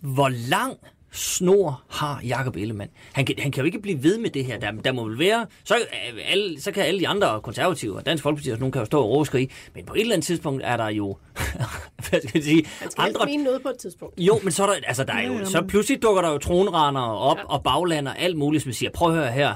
Hvor 0.00 0.28
lang 0.48 0.76
snor 1.12 1.82
har 1.88 2.20
Jakob 2.24 2.56
Ellemann? 2.56 2.90
Han 3.12 3.24
kan, 3.24 3.34
han 3.38 3.52
kan 3.52 3.60
jo 3.60 3.66
ikke 3.66 3.78
blive 3.78 4.02
ved 4.02 4.18
med 4.18 4.30
det 4.30 4.44
her. 4.44 4.58
Der, 4.58 4.70
der 4.70 4.92
må 4.92 5.08
vel 5.08 5.18
være... 5.18 5.46
Så, 5.64 5.74
øh, 5.76 6.20
alle, 6.30 6.60
så 6.60 6.72
kan 6.72 6.82
alle 6.82 7.00
de 7.00 7.08
andre 7.08 7.40
konservative 7.40 7.96
og 7.96 8.06
Dansk 8.06 8.22
Folkeparti 8.22 8.48
og 8.48 8.52
sådan 8.52 8.60
nogen 8.60 8.72
kan 8.72 8.80
jo 8.80 8.86
stå 8.86 9.02
og 9.02 9.10
råskrige. 9.10 9.50
Men 9.74 9.84
på 9.84 9.94
et 9.94 10.00
eller 10.00 10.14
andet 10.14 10.26
tidspunkt 10.26 10.62
er 10.64 10.76
der 10.76 10.88
jo... 10.88 11.16
hvad 12.10 12.20
skal 12.20 12.30
jeg 12.34 12.42
sige? 12.42 12.66
Man 12.80 12.90
skal 12.90 13.02
andre... 13.02 13.26
mene 13.26 13.44
noget 13.44 13.62
på 13.62 13.68
et 13.68 13.78
tidspunkt. 13.78 14.20
Jo, 14.20 14.40
men 14.42 14.52
så 14.52 14.62
er 14.62 14.66
der, 14.66 14.74
altså, 14.86 15.04
der 15.04 15.12
er 15.12 15.26
jo, 15.26 15.44
så 15.44 15.62
pludselig 15.68 16.02
dukker 16.02 16.22
der 16.22 16.30
jo 16.30 16.38
tronrender 16.38 17.02
op 17.02 17.38
ja. 17.38 17.44
og 17.44 17.62
baglander 17.62 18.14
alt 18.14 18.36
muligt, 18.36 18.62
som 18.62 18.72
siger, 18.72 18.90
prøv 18.90 19.08
at 19.08 19.14
høre 19.14 19.32
her, 19.32 19.54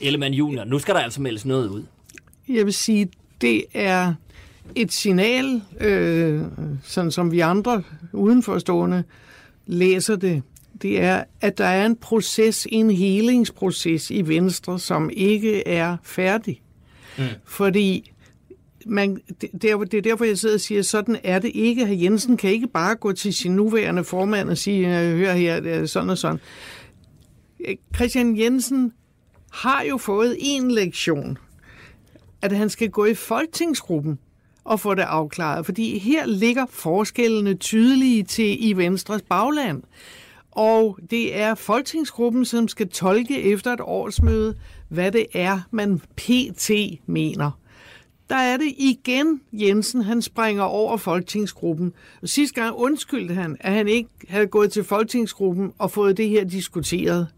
Ellemann 0.00 0.34
Junior, 0.34 0.64
nu 0.64 0.78
skal 0.78 0.94
der 0.94 1.00
altså 1.00 1.20
meldes 1.20 1.44
noget 1.44 1.68
ud. 1.68 1.82
Jeg 2.48 2.64
vil 2.64 2.74
sige, 2.74 3.08
det 3.40 3.64
er 3.74 4.14
et 4.74 4.92
signal, 4.92 5.62
øh, 5.80 6.42
sådan 6.82 7.10
som 7.10 7.32
vi 7.32 7.40
andre 7.40 7.82
udenforstående 8.12 9.04
læser 9.66 10.16
det, 10.16 10.42
det 10.82 11.00
er, 11.00 11.24
at 11.40 11.58
der 11.58 11.64
er 11.64 11.86
en 11.86 11.96
proces, 11.96 12.66
en 12.70 12.90
helingsproces 12.90 14.10
i 14.10 14.28
Venstre, 14.28 14.78
som 14.78 15.10
ikke 15.12 15.68
er 15.68 15.96
færdig. 16.02 16.62
Mm. 17.18 17.24
Fordi 17.44 18.12
man, 18.86 19.20
det, 19.40 19.50
det 19.62 19.94
er 19.94 20.02
derfor, 20.02 20.24
jeg 20.24 20.38
sidder 20.38 20.54
og 20.54 20.60
siger, 20.60 20.82
sådan 20.82 21.18
er 21.22 21.38
det 21.38 21.50
ikke. 21.54 21.86
Herr 21.86 21.96
Jensen 21.96 22.36
kan 22.36 22.50
ikke 22.50 22.66
bare 22.66 22.94
gå 22.94 23.12
til 23.12 23.34
sin 23.34 23.52
nuværende 23.52 24.04
formand 24.04 24.50
og 24.50 24.58
sige, 24.58 24.86
hør 24.88 25.32
her, 25.32 25.60
det 25.60 25.72
er 25.72 25.86
sådan 25.86 26.10
og 26.10 26.18
sådan. 26.18 26.40
Christian 27.96 28.38
Jensen 28.38 28.92
har 29.50 29.82
jo 29.82 29.96
fået 29.96 30.36
en 30.40 30.70
lektion, 30.70 31.38
at 32.42 32.52
han 32.52 32.70
skal 32.70 32.90
gå 32.90 33.04
i 33.04 33.14
folketingsgruppen 33.14 34.18
og 34.64 34.80
få 34.80 34.94
det 34.94 35.02
afklaret, 35.02 35.64
fordi 35.64 35.98
her 35.98 36.26
ligger 36.26 36.66
forskellene 36.70 37.54
tydelige 37.54 38.22
til 38.22 38.68
i 38.68 38.72
Venstres 38.72 39.22
bagland. 39.22 39.82
Og 40.50 40.98
det 41.10 41.36
er 41.36 41.54
folketingsgruppen, 41.54 42.44
som 42.44 42.68
skal 42.68 42.88
tolke 42.88 43.42
efter 43.42 43.72
et 43.72 43.80
årsmøde, 43.80 44.54
hvad 44.88 45.12
det 45.12 45.26
er, 45.34 45.60
man 45.70 46.00
pt. 46.16 46.70
mener. 47.06 47.50
Der 48.30 48.36
er 48.36 48.56
det 48.56 48.74
igen, 48.78 49.40
Jensen, 49.52 50.02
han 50.02 50.22
springer 50.22 50.62
over 50.62 50.96
folketingsgruppen. 50.96 51.92
Og 52.22 52.28
sidste 52.28 52.60
gang 52.60 52.76
undskyldte 52.76 53.34
han, 53.34 53.56
at 53.60 53.72
han 53.72 53.88
ikke 53.88 54.10
havde 54.28 54.46
gået 54.46 54.72
til 54.72 54.84
folketingsgruppen 54.84 55.72
og 55.78 55.90
fået 55.90 56.16
det 56.16 56.28
her 56.28 56.44
diskuteret. 56.44 57.28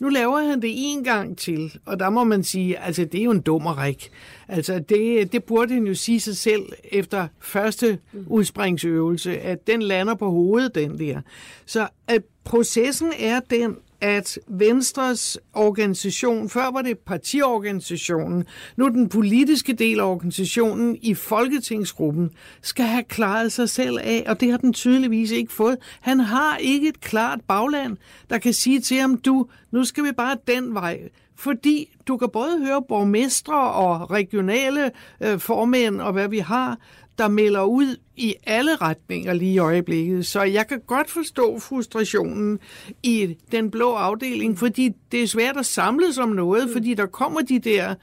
Nu 0.00 0.08
laver 0.08 0.38
han 0.38 0.62
det 0.62 0.70
en 0.74 1.04
gang 1.04 1.38
til, 1.38 1.78
og 1.86 1.98
der 1.98 2.10
må 2.10 2.24
man 2.24 2.44
sige, 2.44 2.78
altså 2.78 3.04
det 3.04 3.20
er 3.20 3.24
jo 3.24 3.30
en 3.30 3.40
dummerik. 3.40 4.10
Altså 4.48 4.78
det, 4.78 5.32
det 5.32 5.44
burde 5.44 5.74
han 5.74 5.86
jo 5.86 5.94
sige 5.94 6.20
sig 6.20 6.36
selv 6.36 6.62
efter 6.84 7.28
første 7.40 7.98
udspringsøvelse, 8.26 9.38
at 9.38 9.66
den 9.66 9.82
lander 9.82 10.14
på 10.14 10.30
hovedet, 10.30 10.74
den 10.74 10.98
der. 10.98 11.20
Så 11.66 11.88
at 12.08 12.22
processen 12.44 13.12
er 13.18 13.40
den, 13.50 13.76
at 14.04 14.38
Venstres 14.48 15.38
organisation, 15.52 16.48
før 16.48 16.70
var 16.70 16.82
det 16.82 16.98
partiorganisationen, 16.98 18.44
nu 18.76 18.88
den 18.88 19.08
politiske 19.08 19.72
del 19.72 20.00
af 20.00 20.04
organisationen 20.04 20.98
i 21.02 21.14
Folketingsgruppen, 21.14 22.30
skal 22.62 22.84
have 22.84 23.04
klaret 23.04 23.52
sig 23.52 23.68
selv 23.68 23.98
af, 24.02 24.24
og 24.26 24.40
det 24.40 24.50
har 24.50 24.58
den 24.58 24.72
tydeligvis 24.72 25.30
ikke 25.30 25.52
fået. 25.52 25.78
Han 26.00 26.20
har 26.20 26.56
ikke 26.56 26.88
et 26.88 27.00
klart 27.00 27.40
bagland, 27.48 27.96
der 28.30 28.38
kan 28.38 28.52
sige 28.52 28.80
til 28.80 28.96
ham, 28.96 29.16
du, 29.16 29.46
nu 29.70 29.84
skal 29.84 30.04
vi 30.04 30.12
bare 30.12 30.36
den 30.46 30.74
vej. 30.74 31.00
Fordi 31.36 31.96
du 32.08 32.16
kan 32.16 32.28
både 32.32 32.66
høre 32.66 32.82
borgmestre 32.88 33.72
og 33.72 34.10
regionale 34.10 34.90
øh, 35.20 35.38
formænd 35.38 36.00
og 36.00 36.12
hvad 36.12 36.28
vi 36.28 36.38
har, 36.38 36.78
der 37.18 37.28
melder 37.28 37.62
ud 37.62 37.96
i 38.16 38.34
alle 38.46 38.76
retninger 38.76 39.32
lige 39.32 39.52
i 39.52 39.58
øjeblikket. 39.58 40.26
Så 40.26 40.42
jeg 40.42 40.68
kan 40.68 40.80
godt 40.86 41.10
forstå 41.10 41.58
frustrationen 41.58 42.58
i 43.02 43.36
den 43.52 43.70
blå 43.70 43.92
afdeling, 43.92 44.58
fordi 44.58 44.90
det 45.12 45.22
er 45.22 45.26
svært 45.26 45.56
at 45.56 45.66
samles 45.66 46.18
om 46.18 46.28
noget, 46.28 46.70
fordi 46.72 46.94
der 46.94 47.06
kommer 47.06 47.40
de 47.40 47.58
der 47.58 47.94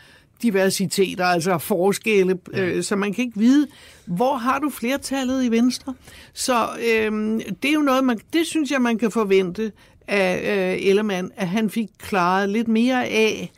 diversiteter, 0.41 1.25
altså 1.25 1.57
forskelle, 1.57 2.39
øh, 2.53 2.83
så 2.83 2.95
man 2.95 3.13
kan 3.13 3.25
ikke 3.25 3.39
vide, 3.39 3.67
hvor 4.05 4.35
har 4.35 4.59
du 4.59 4.69
flertallet 4.69 5.43
i 5.43 5.51
Venstre. 5.51 5.93
Så 6.33 6.67
øh, 6.79 7.39
det 7.63 7.69
er 7.69 7.73
jo 7.73 7.81
noget, 7.81 8.03
man, 8.03 8.19
det 8.33 8.47
synes 8.47 8.71
jeg, 8.71 8.81
man 8.81 8.97
kan 8.97 9.11
forvente 9.11 9.71
af 10.07 10.73
øh, 10.73 10.87
Ellemann, 10.87 11.31
at 11.35 11.47
han 11.47 11.69
fik 11.69 11.89
klaret 11.99 12.49
lidt 12.49 12.67
mere 12.67 13.05
af 13.05 13.51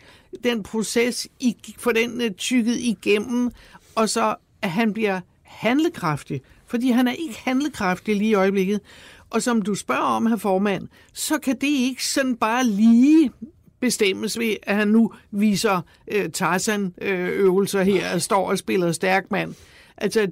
den 0.43 0.63
proces, 0.63 1.27
i, 1.39 1.55
for 1.77 1.91
den 1.91 2.21
øh, 2.21 2.31
tykket 2.31 2.77
igennem, 2.79 3.51
og 3.95 4.09
så 4.09 4.35
at 4.61 4.69
han 4.69 4.93
bliver 4.93 5.19
handlekraftig, 5.53 6.41
fordi 6.65 6.91
han 6.91 7.07
er 7.07 7.11
ikke 7.11 7.39
handlekraftig 7.43 8.15
lige 8.15 8.29
i 8.29 8.33
øjeblikket. 8.33 8.81
Og 9.29 9.41
som 9.41 9.61
du 9.61 9.75
spørger 9.75 10.01
om, 10.01 10.25
her 10.25 10.35
formand, 10.35 10.87
så 11.13 11.37
kan 11.37 11.55
det 11.55 11.67
ikke 11.67 12.05
sådan 12.05 12.35
bare 12.35 12.63
lige 12.63 13.31
bestemmes 13.79 14.39
ved, 14.39 14.55
at 14.63 14.75
han 14.75 14.87
nu 14.87 15.13
viser 15.31 15.81
øh, 16.11 16.29
Tarzan-øvelser 16.29 17.79
øh, 17.79 17.85
her 17.85 18.13
og 18.13 18.21
står 18.21 18.49
og 18.49 18.57
spiller 18.57 18.91
stærk 18.91 19.31
mand. 19.31 19.55
Altså, 19.97 20.27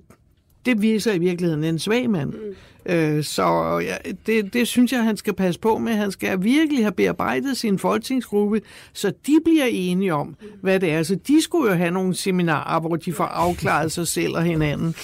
det 0.65 0.81
viser 0.81 1.13
i 1.13 1.17
virkeligheden 1.17 1.63
en 1.63 1.79
svag 1.79 2.09
mand. 2.09 2.33
Mm. 2.33 2.55
Øh, 2.85 3.23
så 3.23 3.79
ja, 3.83 3.95
det, 4.25 4.53
det 4.53 4.67
synes 4.67 4.91
jeg, 4.91 5.03
han 5.03 5.17
skal 5.17 5.33
passe 5.33 5.59
på 5.59 5.77
med. 5.77 5.93
Han 5.93 6.11
skal 6.11 6.43
virkelig 6.43 6.83
have 6.83 6.91
bearbejdet 6.91 7.57
sin 7.57 7.79
folketingsgruppe, 7.79 8.61
så 8.93 9.13
de 9.27 9.39
bliver 9.45 9.65
enige 9.65 10.13
om, 10.13 10.35
hvad 10.61 10.79
det 10.79 10.91
er. 10.91 11.03
Så 11.03 11.15
de 11.27 11.41
skulle 11.41 11.71
jo 11.71 11.77
have 11.77 11.91
nogle 11.91 12.15
seminarer, 12.15 12.79
hvor 12.79 12.95
de 12.95 13.13
får 13.13 13.23
afklaret 13.23 13.91
sig 13.91 14.07
selv 14.07 14.35
og 14.35 14.43
hinanden. 14.43 14.95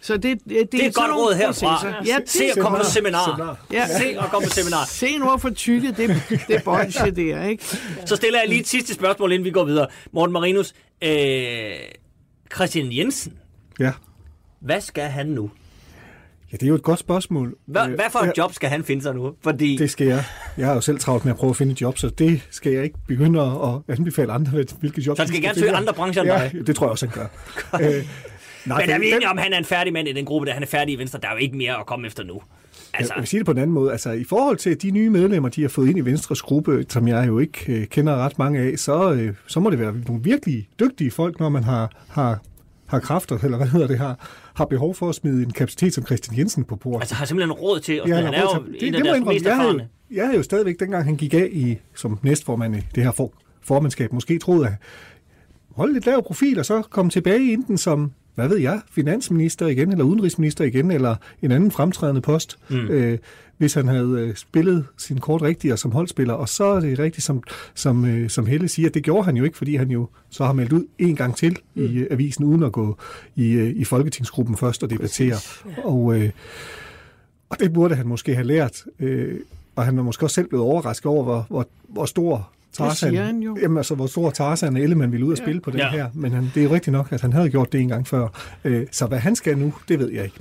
Så 0.00 0.16
det, 0.16 0.22
det, 0.22 0.44
det, 0.48 0.72
det 0.72 0.84
er 0.84 0.88
et 0.88 0.94
godt 0.94 1.10
råd 1.10 1.34
herfra. 1.34 1.86
Ja, 2.06 2.16
det, 2.20 2.30
se 2.30 2.44
at 2.44 2.58
komme 2.58 2.78
på 2.78 2.84
seminar. 2.84 3.56
Ja. 3.72 3.86
Se 3.86 4.04
at 4.18 4.30
komme 4.30 4.46
på 4.48 4.52
seminar. 4.52 4.84
Se 4.84 5.18
nu 5.18 5.38
for 5.38 5.50
tykket, 5.50 5.96
det, 5.96 6.22
det 6.48 6.56
er 6.56 6.60
bolsje 6.60 7.10
der, 7.22 7.44
ikke? 7.44 7.64
Så 8.06 8.16
stiller 8.16 8.38
jeg 8.38 8.48
lige 8.48 8.60
et 8.60 8.68
sidste 8.68 8.94
spørgsmål, 8.94 9.32
inden 9.32 9.44
vi 9.44 9.50
går 9.50 9.64
videre. 9.64 9.86
Morten 10.12 10.32
Marinus, 10.32 10.74
øh, 11.04 11.10
Christian 12.54 12.92
Jensen. 12.92 13.32
Ja. 13.80 13.92
Hvad 14.62 14.80
skal 14.80 15.04
han 15.04 15.26
nu? 15.26 15.50
Ja, 16.52 16.56
det 16.56 16.62
er 16.62 16.68
jo 16.68 16.74
et 16.74 16.82
godt 16.82 16.98
spørgsmål. 16.98 17.54
Hvad, 17.66 17.88
hvad 17.88 18.04
for 18.10 18.18
et 18.18 18.32
job 18.38 18.52
skal 18.54 18.68
han 18.68 18.84
finde 18.84 19.02
sig 19.02 19.14
nu? 19.14 19.34
Fordi... 19.42 19.76
Det 19.76 19.90
skal 19.90 20.06
jeg. 20.06 20.24
Jeg 20.56 20.66
har 20.66 20.74
jo 20.74 20.80
selv 20.80 20.98
travlt 20.98 21.24
med 21.24 21.32
at 21.32 21.38
prøve 21.38 21.50
at 21.50 21.56
finde 21.56 21.72
et 21.72 21.80
job, 21.80 21.98
så 21.98 22.08
det 22.08 22.46
skal 22.50 22.72
jeg 22.72 22.84
ikke 22.84 22.96
begynde 23.06 23.40
at 23.40 23.98
anbefale 23.98 24.32
andre, 24.32 24.50
hvilke 24.80 25.00
job 25.00 25.16
Så 25.16 25.22
han 25.22 25.28
skal 25.28 25.42
gerne 25.42 25.58
søge 25.58 25.72
andre 25.72 25.92
brancher 25.92 26.22
end 26.22 26.32
ja, 26.32 26.50
dig? 26.52 26.66
det 26.66 26.76
tror 26.76 26.86
jeg 26.86 26.90
også, 26.90 27.06
han 27.06 27.14
gør. 27.14 27.26
øh, 27.88 28.04
Nej, 28.66 28.80
Men 28.80 28.90
er 28.90 28.98
vi 28.98 29.12
enige 29.12 29.28
om, 29.28 29.38
han 29.38 29.52
er 29.52 29.58
en 29.58 29.64
færdig 29.64 29.92
mand 29.92 30.08
i 30.08 30.12
den 30.12 30.24
gruppe, 30.24 30.46
der 30.46 30.52
han 30.52 30.62
er 30.62 30.66
færdig 30.66 30.94
i 30.94 30.98
Venstre? 30.98 31.18
Der 31.22 31.28
er 31.28 31.32
jo 31.32 31.38
ikke 31.38 31.56
mere 31.56 31.78
at 31.80 31.86
komme 31.86 32.06
efter 32.06 32.24
nu. 32.24 32.42
Altså. 32.94 33.12
Jeg 33.14 33.20
vil 33.20 33.28
sige 33.28 33.38
det 33.38 33.46
på 33.46 33.52
en 33.52 33.58
anden 33.58 33.74
måde. 33.74 33.92
Altså, 33.92 34.10
i 34.10 34.24
forhold 34.24 34.56
til 34.56 34.82
de 34.82 34.90
nye 34.90 35.10
medlemmer, 35.10 35.48
de 35.48 35.62
har 35.62 35.68
fået 35.68 35.88
ind 35.88 35.98
i 35.98 36.00
Venstres 36.00 36.42
gruppe, 36.42 36.86
som 36.88 37.08
jeg 37.08 37.26
jo 37.26 37.38
ikke 37.38 37.72
øh, 37.72 37.86
kender 37.86 38.16
ret 38.16 38.38
mange 38.38 38.60
af, 38.60 38.78
så, 38.78 39.12
øh, 39.12 39.34
så 39.46 39.60
må 39.60 39.70
det 39.70 39.78
være 39.78 39.94
nogle 40.06 40.22
virkelig 40.22 40.68
dygtige 40.80 41.10
folk, 41.10 41.40
når 41.40 41.48
man 41.48 41.64
har, 41.64 41.90
har, 42.08 42.38
har 42.86 42.98
kræfter, 42.98 43.38
eller 43.44 43.56
hvad 43.56 43.66
hedder 43.66 43.86
det 43.86 43.98
her, 43.98 44.14
har 44.54 44.64
behov 44.64 44.94
for 44.94 45.08
at 45.08 45.14
smide 45.14 45.42
en 45.42 45.50
kapacitet 45.50 45.94
som 45.94 46.06
Christian 46.06 46.38
Jensen 46.38 46.64
på 46.64 46.76
bordet. 46.76 47.00
Altså 47.00 47.14
har 47.14 47.24
simpelthen 47.24 47.52
råd 47.52 47.80
til, 47.80 47.92
at 47.92 48.08
ja, 48.08 48.14
han 48.14 48.34
er 48.34 48.42
jo 48.42 48.64
det, 48.80 48.88
en 48.88 48.94
af 48.94 49.04
deres 49.04 49.24
mest 49.24 49.44
jeg 49.44 49.56
havde, 49.56 49.88
jeg 50.10 50.24
havde 50.24 50.36
jo 50.36 50.42
stadigvæk, 50.42 50.80
dengang 50.80 51.04
han 51.04 51.16
gik 51.16 51.34
af 51.34 51.48
i, 51.52 51.76
som 51.94 52.18
næstformand 52.22 52.76
i 52.76 52.80
det 52.94 53.04
her 53.04 53.12
for, 53.12 53.32
formandskab, 53.62 54.12
måske 54.12 54.38
troede, 54.38 54.66
at 54.66 54.72
holde 55.70 55.92
lidt 55.92 56.06
lav 56.06 56.22
profil, 56.22 56.58
og 56.58 56.66
så 56.66 56.82
komme 56.82 57.10
tilbage 57.10 57.44
i 57.44 57.52
enten 57.52 57.78
som 57.78 58.12
hvad 58.34 58.48
ved 58.48 58.58
jeg, 58.58 58.80
finansminister 58.90 59.66
igen, 59.66 59.92
eller 59.92 60.04
udenrigsminister 60.04 60.64
igen, 60.64 60.90
eller 60.90 61.16
en 61.42 61.50
anden 61.50 61.70
fremtrædende 61.70 62.20
post, 62.20 62.58
mm. 62.70 62.76
øh, 62.76 63.18
hvis 63.58 63.74
han 63.74 63.88
havde 63.88 64.10
øh, 64.20 64.34
spillet 64.34 64.86
sin 64.98 65.18
kort 65.18 65.42
rigtigt 65.42 65.72
og 65.72 65.78
som 65.78 65.92
holdspiller. 65.92 66.34
Og 66.34 66.48
så 66.48 66.64
er 66.64 66.80
det 66.80 66.98
rigtigt, 66.98 67.24
som, 67.24 67.42
som, 67.74 68.04
øh, 68.04 68.30
som 68.30 68.46
Helle 68.46 68.68
siger, 68.68 68.90
det 68.90 69.02
gjorde 69.02 69.24
han 69.24 69.36
jo 69.36 69.44
ikke, 69.44 69.56
fordi 69.56 69.76
han 69.76 69.90
jo 69.90 70.08
så 70.30 70.44
har 70.44 70.52
meldt 70.52 70.72
ud 70.72 70.84
en 70.98 71.16
gang 71.16 71.36
til 71.36 71.58
mm. 71.74 71.84
i 71.84 71.98
øh, 71.98 72.06
avisen, 72.10 72.44
uden 72.44 72.62
at 72.62 72.72
gå 72.72 72.96
i, 73.36 73.52
øh, 73.52 73.76
i 73.76 73.84
folketingsgruppen 73.84 74.56
først 74.56 74.82
og 74.82 74.90
debattere. 74.90 75.38
Ja. 75.76 75.82
Og, 75.84 76.20
øh, 76.20 76.30
og 77.48 77.60
det 77.60 77.72
burde 77.72 77.94
han 77.94 78.06
måske 78.06 78.34
have 78.34 78.46
lært. 78.46 78.84
Øh, 79.00 79.40
og 79.76 79.84
han 79.84 79.96
var 79.96 80.02
måske 80.02 80.26
også 80.26 80.34
selv 80.34 80.48
blevet 80.48 80.66
overrasket 80.66 81.06
over, 81.06 81.24
hvor, 81.24 81.46
hvor, 81.48 81.66
hvor 81.88 82.04
stor 82.04 82.50
Tarzan, 82.72 82.90
det 82.90 82.98
siger 82.98 83.24
han 83.24 83.38
jo. 83.38 83.56
Jamen 83.62 83.76
altså, 83.76 83.94
hvor 83.94 84.06
stor 84.06 84.30
Tarzan 84.30 84.76
eller 84.76 84.96
man 84.96 85.12
ville 85.12 85.26
ud 85.26 85.32
og 85.32 85.38
spille 85.38 85.54
ja. 85.54 85.60
på 85.60 85.70
den 85.70 85.78
ja. 85.78 85.90
her. 85.90 86.08
Men 86.14 86.32
han, 86.32 86.50
det 86.54 86.60
er 86.60 86.64
jo 86.64 86.74
rigtigt 86.74 86.92
nok, 86.92 87.12
at 87.12 87.20
han 87.20 87.32
havde 87.32 87.50
gjort 87.50 87.72
det 87.72 87.80
en 87.80 87.88
gang 87.88 88.06
før. 88.06 88.28
Øh, 88.64 88.86
så 88.90 89.06
hvad 89.06 89.18
han 89.18 89.36
skal 89.36 89.58
nu, 89.58 89.74
det 89.88 89.98
ved 89.98 90.10
jeg 90.10 90.24
ikke. 90.24 90.36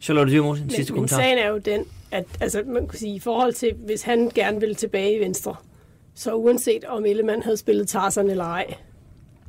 Charlotte 0.00 0.32
Dyrmose, 0.32 0.62
en 0.62 0.70
sidste 0.70 0.92
kommentar. 0.92 1.16
Men 1.16 1.24
sagen 1.24 1.38
er 1.38 1.48
jo 1.48 1.58
den, 1.58 1.84
at 2.10 2.24
altså, 2.40 2.62
man 2.66 2.88
kan 2.88 2.98
sige, 2.98 3.14
i 3.14 3.20
forhold 3.20 3.52
til, 3.52 3.74
hvis 3.86 4.02
han 4.02 4.30
gerne 4.34 4.60
ville 4.60 4.74
tilbage 4.74 5.16
i 5.16 5.20
Venstre, 5.20 5.54
så 6.14 6.34
uanset 6.34 6.84
om 6.84 7.04
Ellemann 7.04 7.42
havde 7.42 7.56
spillet 7.56 7.88
Tarzan 7.88 8.30
eller 8.30 8.44
ej, 8.44 8.74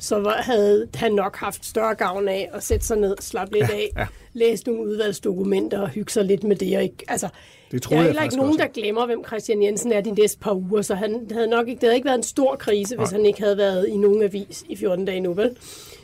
så 0.01 0.19
var, 0.19 0.31
havde 0.31 0.87
han 0.95 1.11
nok 1.11 1.37
haft 1.37 1.65
større 1.65 1.95
gavn 1.95 2.27
af 2.27 2.49
at 2.53 2.63
sætte 2.63 2.85
sig 2.85 2.97
ned, 2.97 3.15
slappe 3.19 3.53
lidt 3.53 3.69
ja, 3.69 3.75
af, 3.75 3.89
ja. 3.97 4.07
læse 4.33 4.67
nogle 4.67 4.81
udvalgsdokumenter 4.81 5.81
og 5.81 5.89
hygge 5.89 6.11
sig 6.11 6.25
lidt 6.25 6.43
med 6.43 6.55
det. 6.55 6.77
Og 6.77 6.83
ikke, 6.83 7.05
altså, 7.07 7.29
det 7.71 7.81
tror 7.81 7.95
der 7.95 8.01
er 8.01 8.05
heller 8.05 8.23
ikke 8.23 8.35
nogen, 8.35 8.51
også. 8.51 8.63
der 8.63 8.81
glemmer, 8.81 9.05
hvem 9.05 9.25
Christian 9.25 9.63
Jensen 9.63 9.91
er 9.91 10.01
de 10.01 10.11
næste 10.11 10.39
par 10.39 10.53
uger, 10.53 10.81
så 10.81 10.95
han 10.95 11.27
havde 11.31 11.47
nok 11.47 11.67
ikke, 11.67 11.79
det 11.79 11.87
havde 11.87 11.95
ikke 11.95 12.05
været 12.05 12.17
en 12.17 12.23
stor 12.23 12.55
krise, 12.55 12.97
hvis 12.97 13.09
han 13.09 13.25
ikke 13.25 13.41
havde 13.41 13.57
været 13.57 13.87
i 13.87 13.97
nogen 13.97 14.23
avis 14.23 14.63
i 14.69 14.75
14 14.75 15.05
dage 15.05 15.19
nu, 15.19 15.33
vel? 15.33 15.57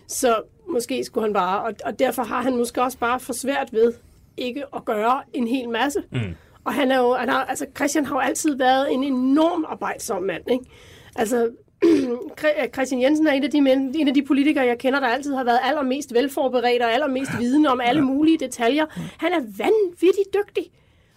Så 0.08 0.42
måske 0.70 1.04
skulle 1.04 1.26
han 1.26 1.34
bare, 1.34 1.64
og, 1.64 1.74
og 1.86 2.00
derfor 2.00 2.24
har 2.24 2.42
han 2.42 2.58
måske 2.58 2.82
også 2.82 2.98
bare 2.98 3.20
for 3.20 3.34
svært 3.34 3.74
ved 3.74 3.94
ikke 4.38 4.64
at 4.76 4.86
gøre 4.86 5.22
en 5.34 5.48
hel 5.48 5.70
masse. 5.70 6.04
Mm. 6.12 6.36
Og 6.64 6.74
han 6.74 6.92
er 6.92 6.98
jo, 6.98 7.14
han 7.14 7.30
har, 7.30 7.46
altså 7.46 7.66
Christian 7.76 8.06
har 8.06 8.16
jo 8.16 8.20
altid 8.20 8.58
været 8.58 8.94
en 8.94 9.04
enorm 9.04 9.66
arbejdsom 9.68 10.24
mand, 10.24 10.52
ikke? 10.52 10.66
Altså, 11.16 11.50
Christian 12.74 13.02
Jensen 13.02 13.28
er 13.28 13.32
en 13.32 13.44
af, 13.44 13.52
de 13.52 13.62
mænd, 13.62 13.96
en 13.96 14.08
af 14.08 14.14
de 14.14 14.24
politikere, 14.24 14.66
jeg 14.66 14.78
kender, 14.78 15.00
der 15.00 15.08
altid 15.08 15.34
har 15.34 15.44
været 15.44 15.60
allermest 15.64 16.14
velforberedt 16.14 16.84
og 16.84 16.94
allermest 16.94 17.32
vidende 17.40 17.70
om 17.70 17.82
alle 17.82 18.02
mulige 18.02 18.38
detaljer. 18.38 18.86
Han 19.18 19.34
er 19.34 19.40
vanvittigt 19.58 20.34
dygtig. 20.34 20.72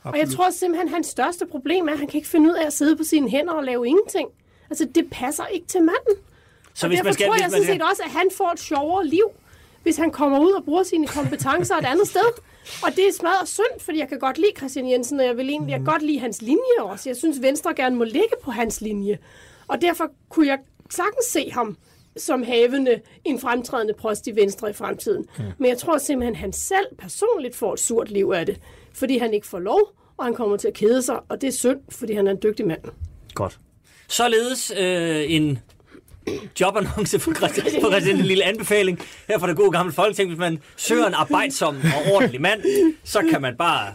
Absolut. 0.05 0.15
Og 0.15 0.19
jeg 0.19 0.29
tror 0.37 0.51
simpelthen, 0.51 0.89
at 0.89 0.95
hans 0.95 1.07
største 1.07 1.47
problem 1.47 1.89
er, 1.89 1.93
at 1.93 1.99
han 1.99 2.09
kan 2.09 2.17
ikke 2.17 2.29
finde 2.29 2.51
ud 2.51 2.55
af 2.55 2.67
at 2.67 2.73
sidde 2.73 2.97
på 2.97 3.05
sine 3.05 3.31
hænder 3.31 3.53
og 3.53 3.65
lave 3.65 3.87
ingenting. 3.87 4.29
Altså, 4.71 4.85
det 4.95 5.11
passer 5.11 5.47
ikke 5.47 5.67
til 5.67 5.81
manden. 5.81 6.25
Så 6.75 6.87
og 6.87 6.89
hvis 6.89 6.97
derfor 6.97 7.05
man 7.05 7.15
skal, 7.15 7.27
tror 7.27 7.35
jeg 7.35 7.51
sådan 7.51 7.67
set 7.67 7.83
også, 7.83 8.03
at 8.05 8.11
han 8.11 8.27
får 8.37 8.51
et 8.53 8.61
sjovere 8.61 9.07
liv, 9.07 9.31
hvis 9.83 9.97
han 9.97 10.11
kommer 10.11 10.39
ud 10.39 10.53
og 10.53 10.65
bruger 10.65 10.83
sine 10.83 11.07
kompetencer 11.07 11.77
et 11.77 11.85
andet 11.85 12.09
sted. 12.09 12.31
Og 12.83 12.97
det 12.97 13.09
er 13.09 13.13
smadret 13.13 13.49
synd, 13.49 13.81
fordi 13.81 13.99
jeg 13.99 14.09
kan 14.09 14.19
godt 14.19 14.39
lide 14.39 14.51
Christian 14.57 14.91
Jensen, 14.91 15.21
og 15.21 15.27
jeg 15.27 15.37
vil 15.37 15.49
egentlig 15.49 15.73
jeg 15.73 15.83
godt 15.85 16.03
lide 16.03 16.19
hans 16.19 16.43
linje 16.43 16.79
også. 16.81 17.09
Jeg 17.09 17.17
synes, 17.17 17.43
Venstre 17.43 17.75
gerne 17.75 17.97
må 17.97 18.05
ligge 18.05 18.35
på 18.43 18.51
hans 18.51 18.81
linje. 18.81 19.19
Og 19.71 19.83
derfor 19.83 20.11
kunne 20.29 20.47
jeg 20.47 20.59
sagtens 20.91 21.25
se 21.25 21.51
ham 21.51 21.77
som 22.17 22.43
havende 22.43 23.01
en 23.25 23.39
fremtrædende 23.39 23.95
post 23.95 24.27
i 24.27 24.37
Venstre 24.37 24.71
i 24.71 24.73
fremtiden. 24.73 25.27
Ja. 25.39 25.45
Men 25.59 25.69
jeg 25.69 25.79
tror 25.79 25.99
simpelthen, 25.99 26.35
at 26.35 26.41
han 26.41 26.53
selv 26.53 26.87
personligt 26.99 27.57
får 27.57 27.73
et 27.73 27.81
surt 27.81 28.11
liv 28.11 28.33
af 28.35 28.47
det 28.47 28.61
fordi 28.93 29.19
han 29.19 29.35
ikke 29.35 29.47
får 29.47 29.59
lov, 29.59 29.81
og 30.17 30.25
han 30.25 30.35
kommer 30.35 30.57
til 30.57 30.69
at 30.69 30.75
kede 30.75 31.03
sig, 31.03 31.21
og 31.29 31.41
det 31.41 31.47
er 31.47 31.53
synd, 31.53 31.81
fordi 31.89 32.13
han 32.13 32.27
er 32.27 32.31
en 32.31 32.39
dygtig 32.43 32.67
mand. 32.67 32.81
Godt. 33.35 33.59
Således 34.09 34.73
øh, 34.77 35.33
en 35.33 35.59
jobannonce 36.61 37.19
for 37.19 37.33
Christian, 37.35 37.67
for 37.83 37.91
Christian 37.91 38.17
en 38.17 38.25
lille 38.25 38.45
anbefaling 38.45 38.99
her 39.29 39.39
fra 39.39 39.49
det 39.49 39.57
gode 39.57 39.71
gamle 39.71 39.93
folketing. 39.93 40.29
Hvis 40.29 40.39
man 40.39 40.59
søger 40.77 41.07
en 41.07 41.15
arbejdsom 41.15 41.77
og 41.77 42.13
ordentlig 42.15 42.41
mand, 42.41 42.63
så 43.05 43.23
kan 43.31 43.43
man 43.43 43.57
bare... 43.57 43.93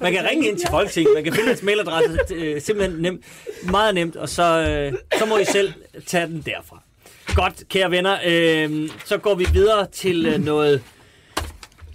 Man 0.00 0.12
kan 0.12 0.24
ringe 0.30 0.48
ind 0.48 0.58
til 0.58 0.68
folketing, 0.70 1.08
man 1.14 1.24
kan 1.24 1.32
finde 1.32 1.48
hans 1.48 1.62
mailadresse, 1.62 2.18
øh, 2.34 2.62
simpelthen 2.62 3.02
nemt, 3.02 3.24
meget 3.70 3.94
nemt, 3.94 4.16
og 4.16 4.28
så, 4.28 4.42
øh, 4.42 5.18
så 5.18 5.26
må 5.26 5.38
I 5.38 5.44
selv 5.44 5.72
tage 6.06 6.26
den 6.26 6.42
derfra. 6.46 6.82
Godt, 7.34 7.68
kære 7.68 7.90
venner. 7.90 8.18
Øh, 8.26 8.88
så 9.04 9.18
går 9.18 9.34
vi 9.34 9.46
videre 9.52 9.86
til 9.86 10.26
øh, 10.26 10.44
noget 10.44 10.82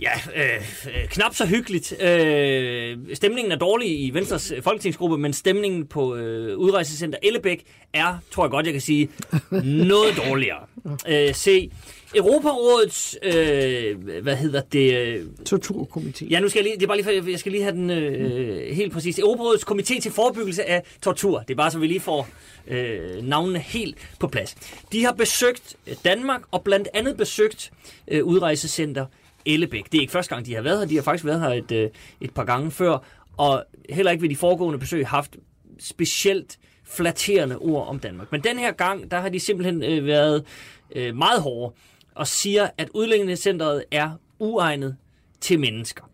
Ja, 0.01 0.11
øh, 0.35 0.61
knap 1.09 1.35
så 1.35 1.45
hyggeligt. 1.45 2.01
Øh, 2.01 2.97
stemningen 3.13 3.51
er 3.51 3.55
dårlig 3.55 4.05
i 4.05 4.09
Venstres 4.13 4.53
folketingsgruppe, 4.61 5.17
men 5.17 5.33
stemningen 5.33 5.85
på 5.87 6.15
øh, 6.15 6.57
udrejsecenter 6.57 7.17
Ellebæk 7.23 7.63
er, 7.93 8.17
tror 8.31 8.43
jeg 8.43 8.51
godt, 8.51 8.65
jeg 8.65 8.73
kan 8.73 8.81
sige, 8.81 9.09
noget 9.63 10.17
dårligere. 10.17 10.65
Øh, 11.07 11.35
se, 11.35 11.71
Europarådets, 12.15 13.17
øh, 13.23 14.21
hvad 14.21 14.35
hedder 14.35 14.61
det? 14.61 15.27
Torturkomité. 15.49 16.25
Ja, 16.29 16.39
nu 16.39 16.49
skal 16.49 16.59
jeg 16.59 16.63
lige, 16.63 16.75
det 16.75 16.83
er 16.83 16.87
bare 16.87 16.97
lige 16.97 17.23
for, 17.23 17.29
jeg 17.29 17.39
skal 17.39 17.51
lige 17.51 17.63
have 17.63 17.75
den 17.75 17.89
øh, 17.89 18.75
helt 18.75 18.93
præcis. 18.93 19.19
Europarådets 19.19 19.63
komité 19.63 20.01
til 20.01 20.11
forebyggelse 20.11 20.69
af 20.69 20.83
tortur. 21.01 21.39
Det 21.39 21.49
er 21.53 21.55
bare 21.55 21.71
så 21.71 21.79
vi 21.79 21.87
lige 21.87 21.99
får 21.99 22.27
øh, 22.67 23.23
navnene 23.23 23.59
helt 23.59 23.97
på 24.19 24.27
plads. 24.27 24.55
De 24.91 25.05
har 25.05 25.11
besøgt 25.11 25.75
Danmark 26.05 26.41
og 26.51 26.63
blandt 26.63 26.87
andet 26.93 27.17
besøgt 27.17 27.71
øh, 28.07 28.23
udrejsecenter 28.23 29.05
Ellebæk. 29.45 29.91
Det 29.91 29.97
er 29.97 30.01
ikke 30.01 30.13
første 30.13 30.35
gang, 30.35 30.45
de 30.45 30.55
har 30.55 30.61
været 30.61 30.79
her. 30.79 30.87
De 30.87 30.95
har 30.95 31.03
faktisk 31.03 31.25
været 31.25 31.41
her 31.41 31.49
et, 31.49 31.71
øh, 31.71 31.89
et 32.21 32.33
par 32.33 32.43
gange 32.43 32.71
før. 32.71 32.97
Og 33.37 33.65
heller 33.89 34.11
ikke 34.11 34.21
ved 34.21 34.29
de 34.29 34.35
foregående 34.35 34.79
besøg 34.79 35.07
haft 35.07 35.37
specielt 35.79 36.59
flatterende 36.83 37.57
ord 37.57 37.87
om 37.87 37.99
Danmark. 37.99 38.31
Men 38.31 38.43
den 38.43 38.59
her 38.59 38.71
gang, 38.71 39.11
der 39.11 39.19
har 39.19 39.29
de 39.29 39.39
simpelthen 39.39 39.83
øh, 39.83 40.05
været 40.05 40.45
øh, 40.95 41.15
meget 41.15 41.41
hårde 41.41 41.75
og 42.15 42.27
siger, 42.27 42.69
at 42.77 42.89
udlændingecentret 42.93 43.83
er 43.91 44.11
uegnet 44.39 44.97
til 45.41 45.59
mennesker. 45.59 46.08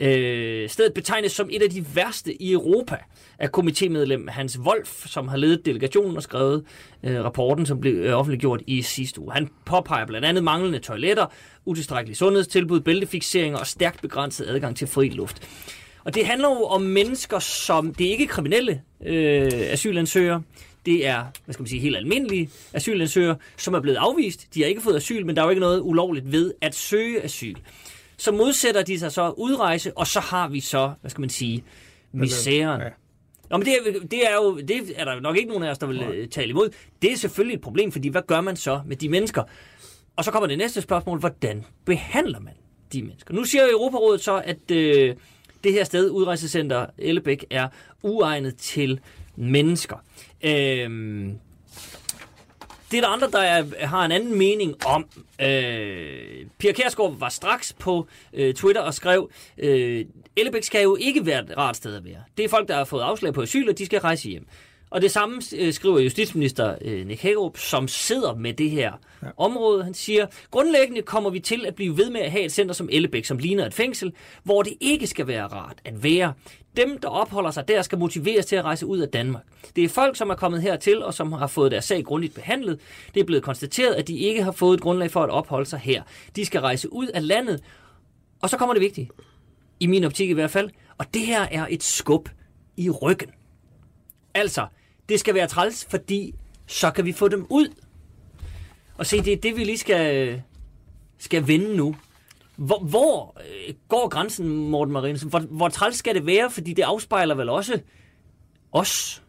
Øh, 0.00 0.68
stedet 0.68 0.94
betegnes 0.94 1.32
som 1.32 1.48
et 1.52 1.62
af 1.62 1.70
de 1.70 1.84
værste 1.94 2.42
i 2.42 2.52
Europa 2.52 2.96
af 3.38 3.48
komitémedlem 3.58 4.30
Hans 4.30 4.58
Wolf, 4.58 5.06
som 5.06 5.28
har 5.28 5.36
ledet 5.36 5.66
delegationen 5.66 6.16
og 6.16 6.22
skrevet 6.22 6.64
øh, 7.02 7.24
rapporten, 7.24 7.66
som 7.66 7.80
blev 7.80 7.94
øh, 7.94 8.18
offentliggjort 8.18 8.62
i 8.66 8.82
sidste 8.82 9.20
uge. 9.20 9.32
Han 9.32 9.48
påpeger 9.64 10.06
blandt 10.06 10.26
andet 10.26 10.44
manglende 10.44 10.78
toiletter, 10.78 11.26
utilstrækkelige 11.64 12.16
sundhedstilbud, 12.16 12.80
bæltefixeringer 12.80 13.58
og 13.58 13.66
stærkt 13.66 14.02
begrænset 14.02 14.46
adgang 14.46 14.76
til 14.76 14.86
fri 14.86 15.08
luft. 15.08 15.48
Og 16.04 16.14
det 16.14 16.26
handler 16.26 16.48
jo 16.48 16.64
om 16.64 16.82
mennesker, 16.82 17.38
som 17.38 17.94
det 17.94 18.06
er 18.06 18.10
ikke 18.10 18.26
kriminelle 18.26 18.82
øh, 19.06 19.50
asylansøgere. 19.52 20.42
Det 20.86 21.06
er, 21.06 21.24
hvad 21.44 21.52
skal 21.52 21.62
man 21.62 21.68
sige, 21.68 21.80
helt 21.80 21.96
almindelige 21.96 22.50
asylansøgere, 22.72 23.36
som 23.56 23.74
er 23.74 23.80
blevet 23.80 23.96
afvist. 23.96 24.54
De 24.54 24.60
har 24.60 24.68
ikke 24.68 24.80
fået 24.80 24.96
asyl, 24.96 25.26
men 25.26 25.36
der 25.36 25.42
er 25.42 25.46
jo 25.46 25.50
ikke 25.50 25.60
noget 25.60 25.80
ulovligt 25.80 26.32
ved 26.32 26.52
at 26.60 26.74
søge 26.74 27.24
asyl. 27.24 27.56
Så 28.20 28.32
modsætter 28.32 28.82
de 28.82 28.98
sig 28.98 29.12
så 29.12 29.30
udrejse, 29.30 29.96
og 29.96 30.06
så 30.06 30.20
har 30.20 30.48
vi 30.48 30.60
så, 30.60 30.92
hvad 31.00 31.10
skal 31.10 31.20
man 31.20 31.30
sige, 31.30 31.64
misæren. 32.12 32.80
Ja. 32.80 32.88
Nå, 33.50 33.56
men 33.56 33.66
det 33.66 33.74
er, 33.74 34.00
det 34.10 34.30
er 34.30 34.34
jo, 34.34 34.58
det 34.58 34.92
er 34.96 35.04
der 35.04 35.20
nok 35.20 35.36
ikke 35.36 35.48
nogen 35.48 35.64
af 35.64 35.70
os, 35.70 35.78
der 35.78 35.86
vil 35.86 36.02
øh, 36.02 36.28
tale 36.28 36.48
imod. 36.48 36.70
Det 37.02 37.12
er 37.12 37.16
selvfølgelig 37.16 37.54
et 37.54 37.60
problem, 37.60 37.92
fordi 37.92 38.08
hvad 38.08 38.22
gør 38.26 38.40
man 38.40 38.56
så 38.56 38.80
med 38.86 38.96
de 38.96 39.08
mennesker? 39.08 39.42
Og 40.16 40.24
så 40.24 40.30
kommer 40.30 40.46
det 40.46 40.58
næste 40.58 40.80
spørgsmål, 40.80 41.18
hvordan 41.18 41.64
behandler 41.84 42.40
man 42.40 42.52
de 42.92 43.02
mennesker? 43.02 43.34
Nu 43.34 43.44
siger 43.44 43.62
Europarådet 43.72 44.20
så, 44.20 44.42
at 44.44 44.70
øh, 44.70 45.14
det 45.64 45.72
her 45.72 45.84
sted, 45.84 46.10
udrejsecenter 46.10 46.86
Ellebæk, 46.98 47.44
er 47.50 47.68
uegnet 48.02 48.56
til 48.56 49.00
mennesker. 49.36 49.96
Øhm, 50.42 51.38
det 52.90 52.96
er 52.96 53.00
der 53.00 53.08
andre, 53.08 53.30
der 53.30 53.38
er, 53.38 53.86
har 53.86 54.04
en 54.04 54.12
anden 54.12 54.38
mening 54.38 54.86
om. 54.86 55.06
Øh, 55.40 56.46
Pia 56.58 56.72
Kærsgaard 56.72 57.18
var 57.18 57.28
straks 57.28 57.72
på 57.72 58.06
øh, 58.32 58.54
Twitter 58.54 58.82
og 58.82 58.94
skrev, 58.94 59.30
øh, 59.58 60.04
Ellebæk 60.36 60.62
skal 60.64 60.82
jo 60.82 60.96
ikke 61.00 61.26
være 61.26 61.42
et 61.42 61.56
rart 61.56 61.76
sted 61.76 61.96
at 61.96 62.04
være. 62.04 62.22
Det 62.36 62.44
er 62.44 62.48
folk, 62.48 62.68
der 62.68 62.76
har 62.76 62.84
fået 62.84 63.02
afslag 63.02 63.34
på 63.34 63.42
asyl, 63.42 63.68
og 63.68 63.78
de 63.78 63.86
skal 63.86 64.00
rejse 64.00 64.28
hjem. 64.28 64.46
Og 64.90 65.02
det 65.02 65.10
samme 65.10 65.42
øh, 65.56 65.72
skriver 65.72 65.98
justitsminister 65.98 66.74
øh, 66.80 67.06
Nick 67.06 67.22
Hagerup, 67.22 67.58
som 67.58 67.88
sidder 67.88 68.34
med 68.34 68.54
det 68.54 68.70
her 68.70 68.92
ja. 69.22 69.28
område. 69.36 69.84
Han 69.84 69.94
siger, 69.94 70.26
grundlæggende 70.50 71.02
kommer 71.02 71.30
vi 71.30 71.40
til 71.40 71.66
at 71.66 71.74
blive 71.74 71.96
ved 71.96 72.10
med 72.10 72.20
at 72.20 72.30
have 72.30 72.44
et 72.44 72.52
center 72.52 72.74
som 72.74 72.88
Ellebæk, 72.92 73.24
som 73.24 73.38
ligner 73.38 73.66
et 73.66 73.74
fængsel, 73.74 74.12
hvor 74.42 74.62
det 74.62 74.72
ikke 74.80 75.06
skal 75.06 75.26
være 75.26 75.46
rart 75.46 75.76
at 75.84 76.02
være. 76.02 76.32
Dem, 76.76 76.98
der 76.98 77.08
opholder 77.08 77.50
sig 77.50 77.68
der, 77.68 77.82
skal 77.82 77.98
motiveres 77.98 78.46
til 78.46 78.56
at 78.56 78.64
rejse 78.64 78.86
ud 78.86 78.98
af 78.98 79.08
Danmark. 79.08 79.42
Det 79.76 79.84
er 79.84 79.88
folk, 79.88 80.16
som 80.16 80.30
er 80.30 80.34
kommet 80.34 80.62
hertil, 80.62 81.02
og 81.02 81.14
som 81.14 81.32
har 81.32 81.46
fået 81.46 81.72
deres 81.72 81.84
sag 81.84 82.04
grundigt 82.04 82.34
behandlet. 82.34 82.80
Det 83.14 83.20
er 83.20 83.24
blevet 83.24 83.42
konstateret, 83.42 83.94
at 83.94 84.08
de 84.08 84.18
ikke 84.18 84.42
har 84.42 84.52
fået 84.52 84.76
et 84.76 84.80
grundlag 84.82 85.10
for 85.10 85.22
at 85.22 85.30
opholde 85.30 85.66
sig 85.66 85.78
her. 85.78 86.02
De 86.36 86.44
skal 86.44 86.60
rejse 86.60 86.92
ud 86.92 87.06
af 87.06 87.26
landet. 87.26 87.62
Og 88.42 88.50
så 88.50 88.56
kommer 88.56 88.74
det 88.74 88.80
vigtige. 88.80 89.10
I 89.80 89.86
min 89.86 90.04
optik 90.04 90.30
i 90.30 90.32
hvert 90.32 90.50
fald. 90.50 90.70
Og 90.98 91.14
det 91.14 91.22
her 91.22 91.40
er 91.50 91.66
et 91.70 91.82
skub 91.82 92.28
i 92.76 92.90
ryggen. 92.90 93.30
Altså, 94.34 94.66
det 95.10 95.20
skal 95.20 95.34
være 95.34 95.46
træls, 95.46 95.86
fordi 95.90 96.34
så 96.66 96.90
kan 96.90 97.04
vi 97.04 97.12
få 97.12 97.28
dem 97.28 97.46
ud. 97.50 97.68
Og 98.98 99.06
se, 99.06 99.22
det 99.22 99.32
er 99.32 99.36
det, 99.36 99.56
vi 99.56 99.64
lige 99.64 99.78
skal, 99.78 100.42
skal 101.18 101.46
vende 101.46 101.76
nu. 101.76 101.96
Hvor, 102.56 102.78
hvor 102.78 103.40
øh, 103.40 103.74
går 103.88 104.08
grænsen, 104.08 104.70
Morten 104.70 104.92
Marinus? 104.92 105.20
Hvor, 105.20 105.38
hvor 105.38 105.68
træls 105.68 105.96
skal 105.96 106.14
det 106.14 106.26
være? 106.26 106.50
Fordi 106.50 106.72
det 106.72 106.82
afspejler 106.82 107.34
vel 107.34 107.48
også 107.48 107.80
os. 108.72 109.22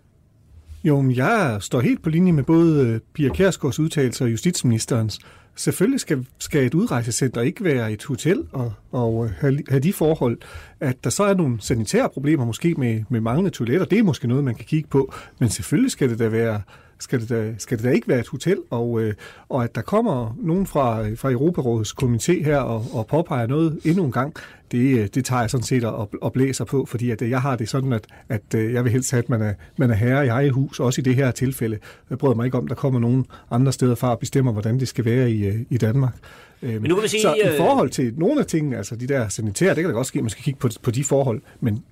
Jo, 0.83 1.01
men 1.01 1.15
jeg 1.15 1.57
står 1.61 1.81
helt 1.81 2.03
på 2.03 2.09
linje 2.09 2.31
med 2.31 2.43
både 2.43 2.87
øh, 2.87 2.99
Pia 3.13 3.29
Kærsgaards 3.29 3.79
udtalelse 3.79 4.23
og 4.23 4.31
justitsministerens. 4.31 5.19
Selvfølgelig 5.55 5.99
skal, 5.99 6.27
skal 6.37 6.65
et 6.65 6.73
udrejsecenter 6.73 7.41
ikke 7.41 7.63
være 7.63 7.91
et 7.91 8.03
hotel 8.03 8.43
og, 8.51 8.73
og 8.91 9.25
øh, 9.25 9.31
have, 9.31 9.63
have 9.69 9.79
de 9.79 9.93
forhold, 9.93 10.37
at 10.79 11.03
der 11.03 11.09
så 11.09 11.23
er 11.23 11.33
nogle 11.33 11.61
sanitære 11.61 12.09
problemer 12.09 12.45
måske 12.45 12.73
med, 12.73 13.03
med 13.09 13.21
manglende 13.21 13.49
toiletter. 13.49 13.85
Det 13.85 13.99
er 13.99 14.03
måske 14.03 14.27
noget, 14.27 14.43
man 14.43 14.55
kan 14.55 14.65
kigge 14.65 14.89
på, 14.89 15.13
men 15.39 15.49
selvfølgelig 15.49 15.91
skal 15.91 16.09
det 16.09 16.19
da 16.19 16.27
være 16.27 16.61
skal 17.01 17.21
det 17.21 17.29
da, 17.29 17.53
skal 17.57 17.77
det 17.77 17.85
da 17.85 17.91
ikke 17.91 18.07
være 18.07 18.19
et 18.19 18.27
hotel, 18.27 18.57
og, 18.69 19.01
øh, 19.01 19.13
og 19.49 19.63
at 19.63 19.75
der 19.75 19.81
kommer 19.81 20.37
nogen 20.39 20.67
fra, 20.67 21.09
fra 21.15 21.31
Europarådets 21.31 21.95
komité 22.03 22.43
her 22.43 22.57
og, 22.57 22.85
og 22.93 23.07
påpeger 23.07 23.47
noget 23.47 23.79
endnu 23.85 24.05
en 24.05 24.11
gang, 24.11 24.35
det, 24.71 24.99
øh, 24.99 25.07
det 25.13 25.25
tager 25.25 25.39
jeg 25.39 25.49
sådan 25.49 25.63
set 25.63 25.83
og, 25.83 26.09
og 26.21 26.33
blæser 26.33 26.65
på, 26.65 26.85
fordi 26.85 27.11
at 27.11 27.21
øh, 27.21 27.29
jeg 27.29 27.41
har 27.41 27.55
det 27.55 27.69
sådan, 27.69 27.93
at, 27.93 28.07
at 28.29 28.41
jeg 28.53 28.83
vil 28.83 28.91
helst 28.91 29.11
have, 29.11 29.23
at 29.23 29.29
man 29.29 29.41
er, 29.41 29.53
man 29.77 29.91
er 29.91 29.95
herre 29.95 30.25
i 30.25 30.29
eget 30.29 30.51
hus, 30.51 30.79
også 30.79 31.01
i 31.01 31.03
det 31.03 31.15
her 31.15 31.31
tilfælde. 31.31 31.77
Jeg 32.09 32.17
bryder 32.17 32.35
mig 32.35 32.45
ikke 32.45 32.57
om, 32.57 32.63
at 32.63 32.69
der 32.69 32.75
kommer 32.75 32.99
nogen 32.99 33.25
andre 33.51 33.71
steder 33.71 33.95
fra 33.95 34.11
og 34.11 34.19
bestemmer, 34.19 34.51
hvordan 34.51 34.79
det 34.79 34.87
skal 34.87 35.05
være 35.05 35.31
i, 35.31 35.65
i 35.69 35.77
Danmark. 35.77 36.13
Men 36.61 36.81
nu 36.81 36.95
kan 36.95 37.01
man 37.01 37.09
sige, 37.09 37.21
så 37.21 37.35
i 37.35 37.57
forhold 37.57 37.89
til 37.89 38.13
nogle 38.17 38.39
af 38.39 38.45
tingene, 38.45 38.77
altså 38.77 38.95
de 38.95 39.07
der 39.07 39.27
sanitære, 39.27 39.69
det 39.69 39.77
kan 39.77 39.85
da 39.85 39.91
godt 39.91 40.07
ske, 40.07 40.19
at 40.19 40.23
man 40.23 40.29
skal 40.29 40.43
kigge 40.43 40.59
på, 40.59 40.69
på 40.81 40.91
de 40.91 41.03
forhold, 41.03 41.41
men 41.59 41.83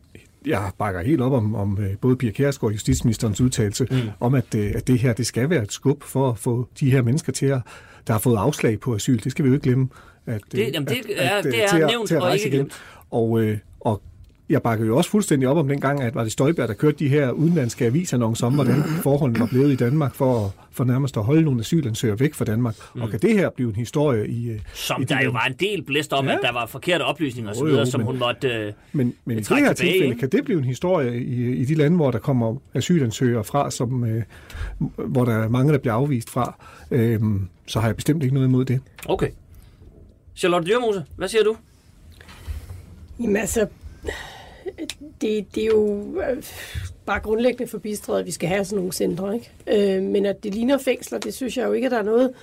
jeg 0.46 0.72
bakker 0.78 1.02
helt 1.02 1.22
op 1.22 1.32
om, 1.32 1.56
om 1.56 1.78
øh, 1.82 1.98
både 2.02 2.16
Pia 2.16 2.32
Kjærsgaard 2.32 2.70
og 2.70 2.74
justitsministerens 2.74 3.42
udtalelse 3.42 3.88
mm. 3.92 3.98
om, 4.20 4.34
at, 4.34 4.56
øh, 4.56 4.72
at 4.76 4.88
det 4.88 5.00
her 5.00 5.14
det 5.14 5.26
skal 5.28 5.50
være 5.50 5.64
et 5.64 5.72
skub 5.72 6.04
for 6.04 6.30
at 6.30 6.38
få 6.38 6.68
de 6.80 6.92
her 6.92 7.02
mennesker 7.02 7.34
til 7.34 7.46
at, 7.46 7.60
der 8.08 8.14
har 8.14 8.20
fået 8.20 8.38
afslag 8.38 8.80
på 8.80 8.96
asyl. 8.96 9.20
Det 9.24 9.32
skal 9.32 9.46
vi 9.46 9.50
jo 9.50 9.54
ikke 9.54 9.64
glemme. 9.64 9.90
At, 10.26 10.42
det, 10.52 10.72
jamen, 10.74 10.88
det, 10.88 10.98
at, 11.18 11.32
er, 11.32 11.36
at, 11.36 11.44
det 11.44 11.64
er 11.64 11.68
til 11.68 11.86
nævnt 11.86 12.08
til 12.08 12.16
at 12.16 12.22
og 12.22 12.34
ikke 12.36 12.48
igen. 12.48 12.72
Og, 13.12 13.42
øh, 13.42 13.58
og 13.80 14.02
jeg 14.50 14.62
bakker 14.62 14.86
jo 14.86 14.98
også 14.98 15.10
fuldstændig 15.10 15.48
op 15.48 15.58
om 15.58 15.68
den 15.68 15.82
gang, 15.82 16.02
at 16.02 16.16
var 16.16 16.24
det 16.24 16.32
Støjberg, 16.32 16.68
der 16.68 16.74
kørte 16.74 16.98
de 17.00 17.08
her 17.08 17.32
udenlandske 17.32 17.86
avisannoncer 17.86 18.48
om, 18.48 18.54
hvordan 18.54 18.84
forholdene 19.04 19.40
var 19.40 19.46
blevet 19.46 19.72
i 19.72 19.76
Danmark 19.76 20.16
for, 20.16 20.56
for 20.72 20.84
nærmest 20.84 21.18
at 21.18 21.24
holde 21.24 21.42
nogle 21.42 21.60
asylansøgere 21.60 22.20
væk 22.20 22.34
fra 22.34 22.46
Danmark. 22.46 22.76
Mm. 22.96 23.02
Og 23.02 23.10
kan 23.10 23.20
det 23.20 23.34
her 23.34 23.50
blive 23.50 23.70
en 23.70 23.76
historie 23.76 24.28
i... 24.28 24.50
Øh, 24.50 24.60
som 24.74 25.02
i 25.02 25.06
der 25.06 25.24
jo 25.24 25.32
var 25.32 25.46
en 25.46 25.54
del 25.54 25.84
blæst 25.84 26.14
om, 26.14 26.26
ja. 26.26 26.34
at 26.34 26.40
der 26.42 26.52
var 26.52 26.66
forkerte 26.66 27.02
oplysninger 27.02 27.52
osv., 27.52 27.68
jo, 27.68 27.86
som 27.86 28.00
men, 28.00 28.06
hun 28.06 28.20
måtte 28.20 28.48
øh, 28.48 28.74
Men, 28.94 29.14
men 29.26 29.38
i 29.38 29.42
det 29.42 29.58
her 29.58 29.74
tilfælde, 29.74 30.06
ikke? 30.06 30.20
kan 30.20 30.30
det 30.30 30.46
blive 30.46 30.58
en 30.58 30.66
historie 30.66 31.22
i, 31.24 31.56
i 31.56 31.66
de 31.66 31.76
lande, 31.76 31.96
hvor 31.96 32.12
der 32.12 32.20
kommer 32.20 32.56
asylansøgere 32.74 33.44
fra, 33.44 33.72
som, 33.72 34.06
øh, 34.06 34.24
hvor 34.98 35.26
der 35.26 35.34
er 35.34 35.50
mange, 35.50 35.74
der 35.74 35.80
bliver 35.80 35.94
afvist 35.94 36.30
fra, 36.30 36.56
øh, 36.92 37.20
så 37.66 37.80
har 37.80 37.88
jeg 37.88 37.96
bestemt 37.96 38.24
ikke 38.24 38.36
noget 38.36 38.48
imod 38.48 38.66
det. 38.66 38.82
Okay. 39.06 39.30
Charlotte 40.36 40.72
Dyrmose, 40.72 41.06
hvad 41.16 41.28
siger 41.28 41.44
du? 41.44 41.56
Jamen 43.20 43.38
altså, 43.38 43.68
det, 45.22 45.56
det 45.56 45.64
er 45.64 45.68
jo 45.68 46.04
øh, 46.22 46.44
bare 47.06 47.20
grundlæggende 47.20 47.72
forbistret, 47.72 48.20
at 48.20 48.26
vi 48.26 48.32
skal 48.32 48.50
have 48.50 48.66
sådan 48.66 48.78
nogle 48.78 48.94
centre. 48.94 49.36
Ikke? 49.36 49.98
Øh, 49.98 50.04
men 50.04 50.26
at 50.26 50.44
det 50.44 50.54
ligner 50.56 50.78
fængsler, 50.78 51.20
det 51.20 51.34
synes 51.34 51.58
jeg 51.58 51.68
jo 51.68 51.74
ikke, 51.74 51.86
at 51.86 51.92
der 51.92 51.98
er 51.98 52.04
noget 52.04 52.34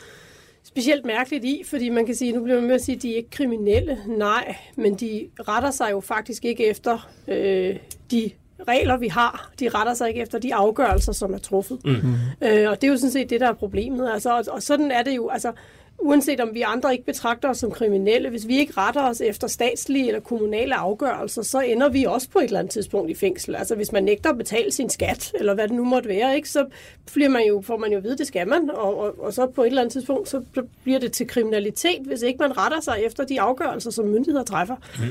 specielt 0.65 1.05
mærkeligt 1.05 1.45
i, 1.45 1.63
fordi 1.67 1.89
man 1.89 2.07
kan 2.07 2.15
sige, 2.15 2.33
nu 2.33 2.43
bliver 2.43 2.59
man 2.59 2.67
med 2.67 2.75
at 2.75 2.83
sige, 2.83 2.97
at 2.97 3.03
de 3.03 3.13
er 3.13 3.17
ikke 3.17 3.31
kriminelle. 3.31 3.99
Nej, 4.07 4.57
men 4.77 4.95
de 4.95 5.29
retter 5.49 5.71
sig 5.71 5.89
jo 5.91 6.01
faktisk 6.01 6.45
ikke 6.45 6.67
efter 6.67 7.09
øh, 7.29 7.77
de 8.11 8.31
regler, 8.69 8.97
vi 8.97 9.09
har. 9.09 9.53
De 9.61 9.69
retter 9.69 9.95
sig 9.95 10.09
ikke 10.09 10.21
efter 10.21 10.39
de 10.39 10.55
afgørelser, 10.55 11.13
som 11.13 11.35
er 11.35 11.39
truffet. 11.39 11.79
Mm-hmm. 11.85 12.15
Øh, 12.43 12.71
og 12.71 12.81
det 12.81 12.87
er 12.87 12.91
jo 12.91 12.97
sådan 12.97 13.11
set 13.11 13.31
det, 13.31 13.41
der 13.41 13.49
er 13.49 13.53
problemet. 13.53 14.11
Altså, 14.13 14.37
og, 14.37 14.45
og 14.49 14.63
sådan 14.63 14.91
er 14.91 15.03
det 15.03 15.17
jo. 15.17 15.29
Altså, 15.29 15.53
uanset 15.99 16.41
om 16.41 16.55
vi 16.55 16.63
andre 16.63 16.93
ikke 16.93 17.05
betragter 17.05 17.49
os 17.49 17.59
som 17.59 17.71
kriminelle, 17.71 18.31
hvis 18.31 18.49
vi 18.49 18.59
ikke 18.59 18.73
retter 18.77 19.03
os 19.03 19.21
efter 19.21 19.47
statslige 19.47 20.07
eller 20.07 20.21
kommunale 20.21 20.75
afgørelser, 20.75 21.43
så 21.43 21.61
ender 21.61 21.89
vi 21.89 22.05
også 22.05 22.31
på 22.31 22.39
et 22.39 22.45
eller 22.45 22.59
andet 22.59 22.73
tidspunkt 22.73 23.11
i 23.11 23.15
fængsel. 23.15 23.55
Altså 23.55 23.75
hvis 23.75 23.93
man 23.93 24.05
nægter 24.05 24.31
at 24.31 24.39
betale 24.39 24.73
sin 24.73 24.91
skat, 24.91 25.33
eller 25.35 25.55
hvad 25.55 25.69
det 25.69 25.77
nu 25.77 25.85
måtte 25.85 26.09
være, 26.09 26.37
ikke, 26.37 26.51
så 26.51 26.67
bliver 27.15 27.29
man 27.29 27.43
jo, 27.49 27.61
får 27.61 27.77
man 27.77 27.91
jo 27.91 27.99
at 27.99 28.05
vide, 28.05 28.19
det 28.19 28.27
skal 28.27 28.49
man, 28.49 28.71
og, 28.71 28.99
og, 28.99 29.21
og 29.21 29.33
så 29.33 29.47
på 29.47 29.63
et 29.63 29.67
eller 29.67 29.81
andet 29.81 29.93
tidspunkt, 29.93 30.29
så 30.29 30.43
bliver 30.83 30.99
det 30.99 31.13
til 31.13 31.27
kriminalitet, 31.27 32.03
hvis 32.07 32.23
ikke 32.23 32.39
man 32.39 32.59
retter 32.59 32.81
sig 32.81 32.99
efter 33.07 33.25
de 33.25 33.41
afgørelser, 33.41 33.91
som 33.91 34.05
myndigheder 34.05 34.45
træffer. 34.45 34.77
Mm. 34.99 35.05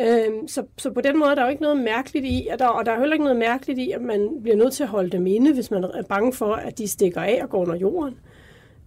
Øhm, 0.00 0.48
så, 0.48 0.62
så 0.78 0.90
på 0.90 1.00
den 1.00 1.18
måde 1.18 1.30
er 1.30 1.34
der 1.34 1.42
jo 1.42 1.48
ikke 1.48 1.62
noget 1.62 1.76
mærkeligt 1.76 2.24
i, 2.24 2.46
at 2.50 2.58
der, 2.58 2.66
og 2.66 2.86
der 2.86 2.92
er 2.92 2.98
heller 2.98 3.12
ikke 3.12 3.24
noget 3.24 3.38
mærkeligt 3.38 3.78
i, 3.78 3.90
at 3.90 4.00
man 4.00 4.28
bliver 4.42 4.56
nødt 4.56 4.72
til 4.72 4.82
at 4.82 4.88
holde 4.88 5.10
dem 5.10 5.26
inde, 5.26 5.54
hvis 5.54 5.70
man 5.70 5.84
er 5.84 6.02
bange 6.02 6.32
for, 6.32 6.54
at 6.54 6.78
de 6.78 6.88
stikker 6.88 7.20
af 7.20 7.40
og 7.42 7.50
går 7.50 7.60
under 7.60 7.76
jorden. 7.76 8.14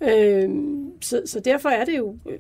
Øh, 0.10 0.50
så, 1.02 1.22
så 1.26 1.40
derfor 1.40 1.70
er 1.70 1.86
det 1.86 1.98
jo 1.98 2.16
øh, 2.30 2.40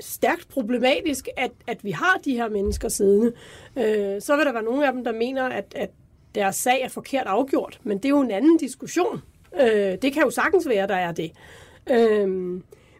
stærkt 0.00 0.48
problematisk, 0.48 1.28
at, 1.36 1.50
at 1.66 1.84
vi 1.84 1.90
har 1.90 2.20
de 2.24 2.32
her 2.32 2.48
mennesker 2.48 2.88
siddende. 2.88 3.32
Øh, 3.76 4.20
så 4.20 4.36
vil 4.36 4.46
der 4.46 4.52
være 4.52 4.62
nogle 4.62 4.86
af 4.86 4.92
dem, 4.92 5.04
der 5.04 5.12
mener, 5.12 5.44
at, 5.44 5.74
at 5.76 5.90
deres 6.34 6.56
sag 6.56 6.82
er 6.82 6.88
forkert 6.88 7.26
afgjort, 7.26 7.80
men 7.82 7.96
det 7.98 8.04
er 8.04 8.08
jo 8.08 8.20
en 8.20 8.30
anden 8.30 8.58
diskussion. 8.58 9.22
Øh, 9.60 9.96
det 10.02 10.12
kan 10.12 10.22
jo 10.22 10.30
sagtens 10.30 10.68
være, 10.68 10.86
der 10.86 10.96
er 10.96 11.12
det. 11.12 11.32
Øh, 11.90 12.28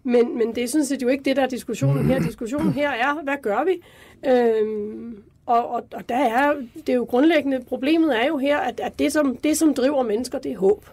men, 0.02 0.38
men 0.38 0.54
det 0.54 0.64
er 0.64 0.68
sådan 0.68 0.84
set 0.84 1.02
jo 1.02 1.08
ikke 1.08 1.24
det, 1.24 1.36
der 1.36 1.42
er 1.42 1.46
diskussionen 1.48 2.06
her. 2.06 2.20
Diskussionen 2.20 2.72
her 2.72 2.90
er, 2.90 3.22
hvad 3.22 3.36
gør 3.42 3.64
vi? 3.64 3.82
Øh, 4.26 5.12
og, 5.46 5.68
og, 5.68 5.86
og 5.92 6.08
der 6.08 6.16
er 6.16 6.54
det 6.76 6.88
er 6.88 6.96
jo 6.96 7.04
grundlæggende, 7.04 7.64
problemet 7.68 8.22
er 8.22 8.26
jo 8.26 8.38
her, 8.38 8.58
at, 8.58 8.80
at 8.80 8.98
det, 8.98 9.12
som, 9.12 9.36
det, 9.36 9.56
som 9.56 9.74
driver 9.74 10.02
mennesker, 10.02 10.38
det 10.38 10.52
er 10.52 10.58
håb. 10.58 10.86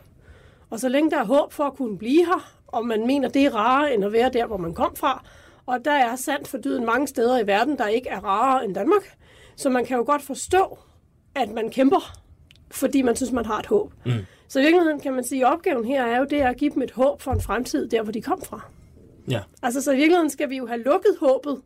Og 0.70 0.80
så 0.80 0.90
længe 0.90 1.12
der 1.12 1.18
er 1.18 1.26
håb 1.26 1.54
for 1.54 1.64
at 1.64 1.76
kunne 1.76 1.98
blive 1.98 2.26
her, 2.26 2.57
og 2.68 2.86
man 2.86 3.08
mener, 3.08 3.30
det 3.30 3.46
er 3.46 3.56
rarere 3.56 3.94
end 3.94 4.06
at 4.06 4.14
være 4.14 4.30
der, 4.30 4.46
hvor 4.46 4.58
man 4.58 4.74
kom 4.74 4.96
fra. 4.96 5.26
Og 5.66 5.86
der 5.86 5.92
er 5.92 6.16
sandt 6.16 6.48
for 6.48 6.58
dyden 6.58 6.86
mange 6.86 7.08
steder 7.08 7.40
i 7.40 7.48
verden, 7.48 7.78
der 7.78 7.88
ikke 7.88 8.10
er 8.10 8.20
rarere 8.20 8.66
end 8.66 8.76
Danmark. 8.76 9.18
Så 9.56 9.70
man 9.70 9.86
kan 9.86 9.98
jo 9.98 10.04
godt 10.04 10.22
forstå, 10.22 10.80
at 11.36 11.50
man 11.52 11.70
kæmper, 11.70 12.18
fordi 12.72 13.02
man 13.02 13.16
synes, 13.16 13.32
man 13.32 13.46
har 13.46 13.60
et 13.60 13.66
håb. 13.66 13.94
Mm. 14.06 14.12
Så 14.48 14.60
i 14.60 14.62
virkeligheden 14.62 15.00
kan 15.00 15.14
man 15.14 15.24
sige, 15.24 15.46
at 15.46 15.54
opgaven 15.54 15.86
her 15.86 16.06
er 16.06 16.20
jo 16.20 16.26
det 16.26 16.42
at 16.42 16.58
give 16.58 16.74
dem 16.74 16.82
et 16.82 16.92
håb 16.92 17.22
for 17.22 17.32
en 17.32 17.42
fremtid, 17.42 17.88
der 17.88 18.02
hvor 18.02 18.12
de 18.12 18.22
kom 18.22 18.42
fra. 18.42 18.62
Ja. 19.30 19.42
Altså 19.64 19.82
så 19.82 19.92
i 19.92 19.96
virkeligheden 19.96 20.30
skal 20.30 20.50
vi 20.50 20.58
jo 20.58 20.68
have 20.68 20.84
lukket 20.84 21.18
håbet 21.20 21.62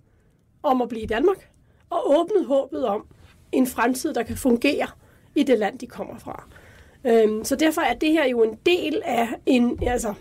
om 0.63 0.81
at 0.81 0.89
blive 0.89 1.03
i 1.03 1.07
Danmark. 1.07 1.49
og 1.89 2.19
åbnet 2.19 2.45
håbet 2.45 2.85
om 2.85 3.05
en 3.51 3.67
fremtid, 3.67 4.13
der 4.13 4.23
kan 4.23 4.37
fungere 4.37 4.87
i 5.35 5.43
det 5.43 5.59
land, 5.59 5.79
de 5.79 5.87
kommer 5.87 6.17
fra. 6.17 6.43
Øhm, 7.05 7.43
så 7.43 7.55
derfor 7.55 7.81
er 7.81 7.93
det 7.93 8.11
her 8.11 8.27
jo 8.27 8.43
en 8.43 8.57
del 8.65 9.01
af 9.05 9.27
en, 9.45 9.79
altså, 9.87 10.13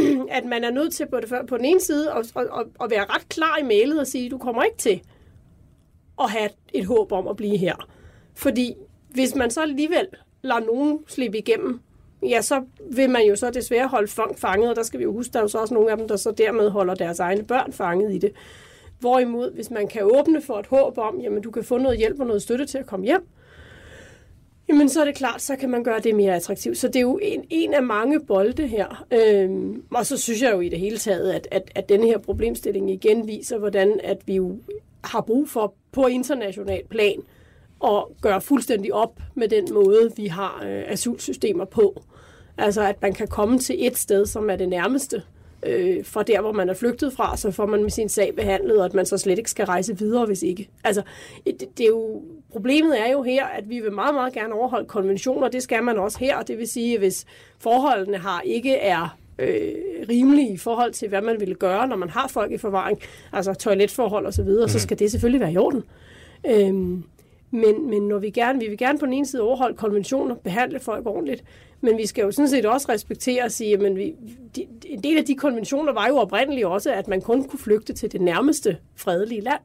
at 0.36 0.44
man 0.44 0.64
er 0.64 0.70
nødt 0.70 0.94
til 0.94 1.06
på, 1.06 1.20
det, 1.20 1.46
på 1.48 1.56
den 1.56 1.64
ene 1.64 1.80
side 1.80 2.12
at, 2.12 2.32
at, 2.36 2.42
at, 2.42 2.66
at 2.80 2.90
være 2.90 3.04
ret 3.04 3.28
klar 3.28 3.58
i 3.58 3.62
mailet 3.62 4.00
og 4.00 4.06
sige, 4.06 4.30
du 4.30 4.38
kommer 4.38 4.62
ikke 4.62 4.76
til 4.76 5.02
at 6.20 6.30
have 6.30 6.50
et 6.72 6.86
håb 6.86 7.12
om 7.12 7.28
at 7.28 7.36
blive 7.36 7.56
her. 7.56 7.88
Fordi 8.34 8.74
hvis 9.10 9.34
man 9.34 9.50
så 9.50 9.62
alligevel 9.62 10.06
lader 10.42 10.60
nogen 10.60 10.98
slippe 11.08 11.38
igennem, 11.38 11.80
ja, 12.22 12.42
så 12.42 12.62
vil 12.90 13.10
man 13.10 13.22
jo 13.22 13.36
så 13.36 13.50
desværre 13.50 13.88
holde 13.88 14.08
folk 14.08 14.38
fanget, 14.38 14.70
og 14.70 14.76
der 14.76 14.82
skal 14.82 14.98
vi 14.98 15.04
jo 15.04 15.12
huske, 15.12 15.32
der 15.32 15.38
er 15.38 15.42
jo 15.42 15.48
så 15.48 15.58
også 15.58 15.74
nogle 15.74 15.90
af 15.90 15.96
dem, 15.96 16.08
der 16.08 16.16
så 16.16 16.30
dermed 16.30 16.70
holder 16.70 16.94
deres 16.94 17.20
egne 17.20 17.44
børn 17.44 17.72
fanget 17.72 18.14
i 18.14 18.18
det. 18.18 18.32
Hvorimod, 19.00 19.52
hvis 19.54 19.70
man 19.70 19.88
kan 19.88 20.02
åbne 20.02 20.42
for 20.42 20.58
et 20.58 20.66
håb 20.66 20.98
om, 20.98 21.20
jamen 21.20 21.42
du 21.42 21.50
kan 21.50 21.64
få 21.64 21.78
noget 21.78 21.98
hjælp 21.98 22.20
og 22.20 22.26
noget 22.26 22.42
støtte 22.42 22.66
til 22.66 22.78
at 22.78 22.86
komme 22.86 23.06
hjem, 23.06 23.26
jamen 24.72 24.88
så 24.88 25.00
er 25.00 25.04
det 25.04 25.14
klart, 25.14 25.42
så 25.42 25.56
kan 25.56 25.70
man 25.70 25.84
gøre 25.84 26.00
det 26.00 26.14
mere 26.14 26.34
attraktivt. 26.34 26.78
Så 26.78 26.86
det 26.86 26.96
er 26.96 27.00
jo 27.00 27.18
en, 27.22 27.44
en 27.50 27.74
af 27.74 27.82
mange 27.82 28.20
bolde 28.20 28.66
her. 28.66 29.04
Øhm, 29.12 29.82
og 29.90 30.06
så 30.06 30.16
synes 30.16 30.42
jeg 30.42 30.52
jo 30.52 30.60
i 30.60 30.68
det 30.68 30.78
hele 30.78 30.98
taget, 30.98 31.32
at, 31.32 31.48
at, 31.50 31.62
at 31.74 31.88
denne 31.88 32.06
her 32.06 32.18
problemstilling 32.18 32.90
igen 32.90 33.26
viser, 33.26 33.58
hvordan 33.58 34.00
at 34.04 34.18
vi 34.26 34.34
jo 34.34 34.58
har 35.04 35.20
brug 35.20 35.48
for 35.48 35.74
på 35.92 36.06
international 36.06 36.82
plan 36.90 37.22
at 37.84 38.04
gøre 38.20 38.40
fuldstændig 38.40 38.94
op 38.94 39.20
med 39.34 39.48
den 39.48 39.68
måde, 39.74 40.12
vi 40.16 40.26
har 40.26 40.62
øh, 40.66 40.82
asylsystemer 40.86 41.64
på. 41.64 42.02
Altså 42.58 42.82
at 42.82 43.02
man 43.02 43.12
kan 43.12 43.28
komme 43.28 43.58
til 43.58 43.86
et 43.86 43.98
sted, 43.98 44.26
som 44.26 44.50
er 44.50 44.56
det 44.56 44.68
nærmeste 44.68 45.22
øh, 45.66 46.04
fra 46.04 46.22
der, 46.22 46.40
hvor 46.40 46.52
man 46.52 46.68
er 46.68 46.74
flygtet 46.74 47.12
fra, 47.12 47.36
så 47.36 47.50
får 47.50 47.66
man 47.66 47.82
med 47.82 47.90
sin 47.90 48.08
sag 48.08 48.34
behandlet, 48.36 48.78
og 48.78 48.84
at 48.84 48.94
man 48.94 49.06
så 49.06 49.18
slet 49.18 49.38
ikke 49.38 49.50
skal 49.50 49.66
rejse 49.66 49.98
videre, 49.98 50.26
hvis 50.26 50.42
ikke. 50.42 50.68
Altså, 50.84 51.02
det, 51.46 51.60
det 51.78 51.84
er 51.84 51.88
jo, 51.88 52.22
problemet 52.52 53.00
er 53.00 53.12
jo 53.12 53.22
her, 53.22 53.46
at 53.46 53.70
vi 53.70 53.80
vil 53.80 53.92
meget, 53.92 54.14
meget 54.14 54.32
gerne 54.32 54.54
overholde 54.54 54.88
konventioner, 54.88 55.48
det 55.48 55.62
skal 55.62 55.82
man 55.82 55.98
også 55.98 56.18
her, 56.18 56.42
det 56.42 56.58
vil 56.58 56.68
sige, 56.68 56.94
at 56.94 57.00
hvis 57.00 57.26
forholdene 57.58 58.18
har 58.18 58.40
ikke 58.40 58.76
er 58.76 59.18
øh, 59.38 59.72
rimelige 60.08 60.52
i 60.52 60.56
forhold 60.56 60.92
til, 60.92 61.08
hvad 61.08 61.22
man 61.22 61.40
ville 61.40 61.54
gøre, 61.54 61.88
når 61.88 61.96
man 61.96 62.10
har 62.10 62.28
folk 62.28 62.52
i 62.52 62.58
forvaring, 62.58 62.98
altså 63.32 63.54
toiletforhold 63.54 64.26
osv., 64.26 64.34
så, 64.34 64.42
videre, 64.42 64.64
mm. 64.64 64.68
så 64.68 64.78
skal 64.78 64.98
det 64.98 65.10
selvfølgelig 65.10 65.40
være 65.40 65.52
i 65.52 65.56
orden. 65.56 65.82
Øhm, 66.46 67.04
men, 67.50 67.90
men 67.90 68.02
når 68.02 68.18
vi 68.18 68.30
gerne, 68.30 68.60
vi 68.60 68.66
vil 68.66 68.78
gerne 68.78 68.98
på 68.98 69.06
den 69.06 69.14
ene 69.14 69.26
side 69.26 69.42
overholde 69.42 69.76
konventioner, 69.76 70.34
behandle 70.34 70.80
folk 70.80 71.06
ordentligt, 71.06 71.44
men 71.80 71.98
vi 71.98 72.06
skal 72.06 72.22
jo 72.22 72.30
sådan 72.30 72.48
set 72.48 72.66
også 72.66 72.86
respektere 72.88 73.44
og 73.44 73.52
sige, 73.52 73.74
at 73.74 73.96
vi, 73.96 74.14
de, 74.56 74.66
en 74.84 75.02
del 75.02 75.18
af 75.18 75.24
de 75.24 75.34
konventioner 75.34 75.92
var 75.92 76.08
jo 76.08 76.16
oprindeligt 76.16 76.66
også, 76.66 76.92
at 76.92 77.08
man 77.08 77.20
kun 77.20 77.44
kunne 77.44 77.58
flygte 77.58 77.92
til 77.92 78.12
det 78.12 78.20
nærmeste 78.20 78.76
fredelige 78.96 79.40
land. 79.40 79.60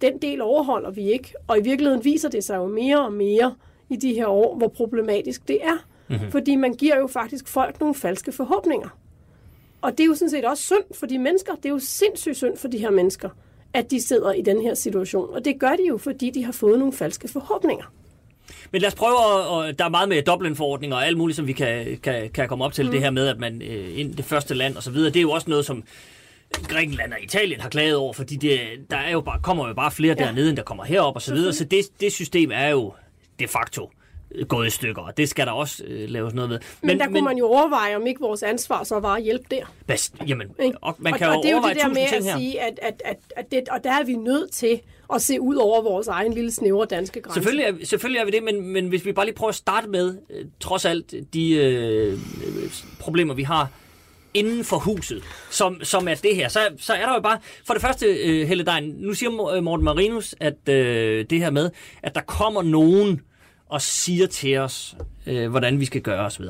Den 0.00 0.18
del 0.18 0.40
overholder 0.40 0.90
vi 0.90 1.12
ikke, 1.12 1.34
og 1.46 1.58
i 1.58 1.62
virkeligheden 1.62 2.04
viser 2.04 2.28
det 2.28 2.44
sig 2.44 2.56
jo 2.56 2.66
mere 2.66 3.04
og 3.04 3.12
mere 3.12 3.54
i 3.90 3.96
de 3.96 4.14
her 4.14 4.26
år, 4.26 4.56
hvor 4.56 4.68
problematisk 4.68 5.48
det 5.48 5.58
er. 5.62 5.86
Mm-hmm. 6.08 6.30
Fordi 6.30 6.56
man 6.56 6.74
giver 6.74 6.98
jo 6.98 7.06
faktisk 7.06 7.48
folk 7.48 7.80
nogle 7.80 7.94
falske 7.94 8.32
forhåbninger. 8.32 8.88
Og 9.82 9.92
det 9.92 10.00
er 10.00 10.06
jo 10.06 10.14
sådan 10.14 10.30
set 10.30 10.44
også 10.44 10.62
synd 10.62 10.94
for 10.94 11.06
de 11.06 11.18
mennesker. 11.18 11.54
Det 11.54 11.64
er 11.64 11.70
jo 11.70 11.78
sindssygt 11.78 12.36
synd 12.36 12.56
for 12.56 12.68
de 12.68 12.78
her 12.78 12.90
mennesker, 12.90 13.28
at 13.72 13.90
de 13.90 14.00
sidder 14.00 14.32
i 14.32 14.42
den 14.42 14.62
her 14.62 14.74
situation. 14.74 15.34
Og 15.34 15.44
det 15.44 15.60
gør 15.60 15.70
de 15.70 15.86
jo, 15.88 15.98
fordi 15.98 16.30
de 16.30 16.44
har 16.44 16.52
fået 16.52 16.78
nogle 16.78 16.92
falske 16.92 17.28
forhåbninger. 17.28 17.92
Men 18.70 18.80
lad 18.80 18.88
os 18.88 18.94
prøve, 18.94 19.68
at, 19.68 19.78
der 19.78 19.84
er 19.84 19.88
meget 19.88 20.08
med 20.08 20.22
Dublin-forordninger 20.22 20.96
og 20.96 21.06
alt 21.06 21.18
muligt, 21.18 21.36
som 21.36 21.46
vi 21.46 21.52
kan, 21.52 21.98
kan, 22.02 22.30
kan 22.30 22.48
komme 22.48 22.64
op 22.64 22.72
til. 22.72 22.84
Mm. 22.84 22.90
Det 22.90 23.00
her 23.00 23.10
med, 23.10 23.28
at 23.28 23.38
man 23.38 23.62
øh, 23.62 23.98
ind 23.98 24.14
det 24.14 24.24
første 24.24 24.54
land 24.54 24.76
og 24.76 24.82
så 24.82 24.90
videre, 24.90 25.10
det 25.10 25.16
er 25.16 25.22
jo 25.22 25.30
også 25.30 25.50
noget, 25.50 25.66
som 25.66 25.84
Grækenland 26.68 27.12
og 27.12 27.22
Italien 27.22 27.60
har 27.60 27.68
klaget 27.68 27.96
over, 27.96 28.12
fordi 28.12 28.36
det, 28.36 28.60
der 28.90 28.96
er 28.96 29.10
jo 29.10 29.20
bare, 29.20 29.40
kommer 29.42 29.68
jo 29.68 29.74
bare 29.74 29.90
flere 29.90 30.16
ja. 30.18 30.24
dernede, 30.24 30.48
end 30.48 30.56
der 30.56 30.62
kommer 30.62 30.84
herop 30.84 31.14
og 31.14 31.22
så 31.22 31.34
videre. 31.34 31.52
Så 31.52 31.64
det, 31.64 31.84
det 32.00 32.12
system 32.12 32.50
er 32.54 32.68
jo 32.68 32.92
de 33.38 33.48
facto 33.48 33.90
gået 34.48 34.66
i 34.66 34.70
stykker, 34.70 35.02
og 35.02 35.16
det 35.16 35.28
skal 35.28 35.46
der 35.46 35.52
også 35.52 35.84
øh, 35.86 36.08
laves 36.08 36.34
noget 36.34 36.50
ved. 36.50 36.58
Men, 36.80 36.86
men 36.86 36.98
der 36.98 37.04
kunne 37.04 37.12
men, 37.12 37.24
man 37.24 37.38
jo 37.38 37.46
overveje, 37.46 37.96
om 37.96 38.06
ikke 38.06 38.20
vores 38.20 38.42
ansvar 38.42 38.84
så 38.84 38.98
var 38.98 39.14
at 39.14 39.22
hjælpe 39.22 39.44
der. 39.50 39.74
Bast, 39.86 40.14
jamen, 40.26 40.48
og 40.80 40.96
man 40.98 41.12
kan 41.12 41.28
og, 41.28 41.32
jo 41.32 41.38
og 41.38 41.44
det 41.44 41.50
er 41.50 41.56
jo 41.56 41.68
det 41.68 41.76
der 41.76 41.88
med 41.88 42.02
at 42.02 42.38
sige, 42.38 42.60
at, 42.60 42.78
at, 42.82 43.02
at, 43.04 43.16
at 43.36 43.52
det, 43.52 43.68
og 43.68 43.84
der 43.84 43.92
er 43.92 44.04
vi 44.04 44.12
nødt 44.12 44.52
til 44.52 44.80
at 45.14 45.22
se 45.22 45.40
ud 45.40 45.56
over 45.56 45.82
vores 45.82 46.08
egen 46.08 46.32
lille 46.32 46.52
snævre 46.52 46.86
danske 46.86 47.20
grænse. 47.20 47.34
Selvfølgelig 47.34 47.64
er, 47.64 47.86
selvfølgelig 47.86 48.20
er 48.20 48.24
vi 48.24 48.30
det, 48.30 48.42
men, 48.42 48.66
men 48.66 48.88
hvis 48.88 49.04
vi 49.04 49.12
bare 49.12 49.26
lige 49.26 49.34
prøver 49.34 49.48
at 49.48 49.54
starte 49.54 49.88
med, 49.88 50.18
øh, 50.30 50.44
trods 50.60 50.84
alt 50.84 51.14
de 51.34 51.52
øh, 51.52 52.18
problemer, 53.00 53.34
vi 53.34 53.42
har 53.42 53.70
inden 54.34 54.64
for 54.64 54.78
huset, 54.78 55.22
som, 55.50 55.80
som 55.82 56.08
er 56.08 56.14
det 56.14 56.36
her, 56.36 56.48
så, 56.48 56.60
så 56.78 56.92
er 56.92 57.06
der 57.06 57.14
jo 57.14 57.20
bare, 57.20 57.38
for 57.66 57.74
det 57.74 57.82
første, 57.82 58.06
øh, 58.06 58.48
Helle 58.48 58.64
Dein, 58.64 58.94
nu 58.98 59.14
siger 59.14 59.60
Morten 59.60 59.84
Marinus, 59.84 60.34
at 60.40 60.68
øh, 60.68 61.26
det 61.30 61.38
her 61.38 61.50
med, 61.50 61.70
at 62.02 62.14
der 62.14 62.20
kommer 62.20 62.62
nogen 62.62 63.20
og 63.68 63.82
siger 63.82 64.26
til 64.26 64.58
os, 64.58 64.96
øh, 65.26 65.50
hvordan 65.50 65.80
vi 65.80 65.84
skal 65.84 66.00
gøre 66.00 66.26
osv. 66.26 66.44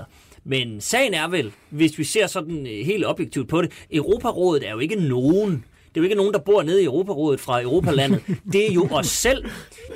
Men 0.45 0.81
sagen 0.81 1.15
er 1.15 1.29
vel, 1.29 1.53
hvis 1.71 1.99
vi 1.99 2.05
ser 2.05 2.27
sådan 2.27 2.67
øh, 2.67 2.87
helt 2.87 3.07
objektivt 3.07 3.49
på 3.49 3.63
det, 3.63 3.73
Europarådet 3.91 4.69
er 4.69 4.73
jo 4.73 4.79
ikke 4.79 4.97
nogen 4.97 5.65
det 5.91 5.97
er 5.97 6.01
jo 6.01 6.05
ikke 6.05 6.17
nogen, 6.17 6.33
der 6.33 6.39
bor 6.39 6.63
nede 6.63 6.83
i 6.83 6.85
Europarådet 6.85 7.41
fra 7.41 7.63
Europalandet. 7.63 8.23
Det 8.53 8.71
er 8.71 8.73
jo 8.73 8.89
os 8.91 9.07
selv. 9.07 9.45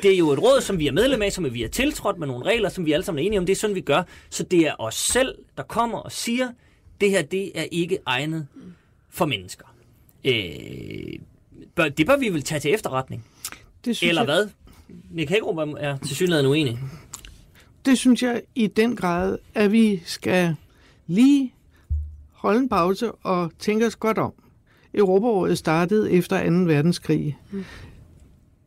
Det 0.03 0.12
er 0.12 0.16
jo 0.16 0.30
et 0.30 0.43
råd, 0.43 0.61
som 0.61 0.78
vi 0.78 0.87
er 0.87 0.93
medlem 0.93 1.22
af, 1.22 1.32
som 1.32 1.55
vi 1.55 1.61
har 1.61 1.68
tiltrådt 1.68 2.18
med 2.18 2.26
nogle 2.26 2.47
regler, 2.47 2.68
som 2.68 2.87
vi 2.87 2.93
alle 2.93 3.05
sammen 3.05 3.22
er 3.22 3.26
enige 3.26 3.39
om. 3.39 3.47
Det 3.47 3.53
er 3.53 3.57
sådan, 3.57 3.76
vi 3.76 3.80
gør. 3.80 4.03
Så 4.30 4.43
det 4.43 4.61
er 4.66 4.74
os 4.78 4.95
selv, 4.95 5.35
der 5.57 5.62
kommer 5.62 5.99
og 5.99 6.12
siger, 6.12 6.49
det 7.01 7.11
her, 7.11 7.22
det 7.22 7.59
er 7.59 7.66
ikke 7.72 7.99
egnet 8.07 8.47
for 9.11 9.26
mennesker. 9.26 9.64
Øh, 10.24 11.18
bør, 11.74 11.88
det 11.88 12.07
bør 12.07 12.16
vi 12.16 12.28
vel 12.28 12.42
tage 12.42 12.61
til 12.61 12.74
efterretning. 12.74 13.24
Det 13.84 13.97
synes 13.97 14.09
Eller 14.09 14.22
jeg... 14.22 14.26
hvad? 14.26 14.49
Nick 15.11 15.30
Hækkerup 15.30 15.74
er 15.78 15.99
til 15.99 16.16
synligheden 16.16 16.47
uenig. 16.47 16.78
Det 17.84 17.99
synes 17.99 18.22
jeg 18.22 18.42
i 18.55 18.66
den 18.66 18.97
grad, 18.97 19.38
at 19.55 19.72
vi 19.72 20.03
skal 20.05 20.57
lige 21.07 21.53
holde 22.32 22.61
en 22.61 22.68
pause 22.68 23.12
og 23.12 23.53
tænke 23.59 23.86
os 23.86 23.97
godt 23.97 24.18
om. 24.18 24.32
Europarådet 24.95 25.59
startede 25.59 26.12
efter 26.12 26.51
2. 26.51 26.57
verdenskrig. 26.57 27.38
Mm. 27.51 27.64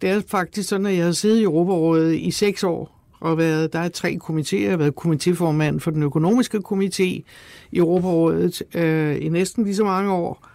Det 0.02 0.10
er 0.10 0.22
faktisk 0.28 0.70
sådan, 0.70 0.86
at 0.86 0.96
jeg 0.96 1.06
har 1.06 1.12
siddet 1.12 1.40
i 1.40 1.44
Europarådet 1.44 2.16
i 2.16 2.32
seks 2.32 2.64
år, 2.64 2.97
og 3.20 3.38
været, 3.38 3.74
der 3.74 3.80
er 3.80 3.90
tre 3.90 4.18
komitéer. 4.24 4.62
Jeg 4.62 4.70
har 4.70 4.78
været 4.78 4.94
komitéformand 5.06 5.80
for 5.80 5.92
den 5.92 6.04
økonomiske 6.04 6.58
komité 6.58 7.04
i 7.04 7.26
Europarådet 7.74 8.64
øh, 8.76 9.26
i 9.26 9.30
næsten 9.30 9.64
lige 9.64 9.76
så 9.76 9.84
mange 9.84 10.12
år. 10.12 10.48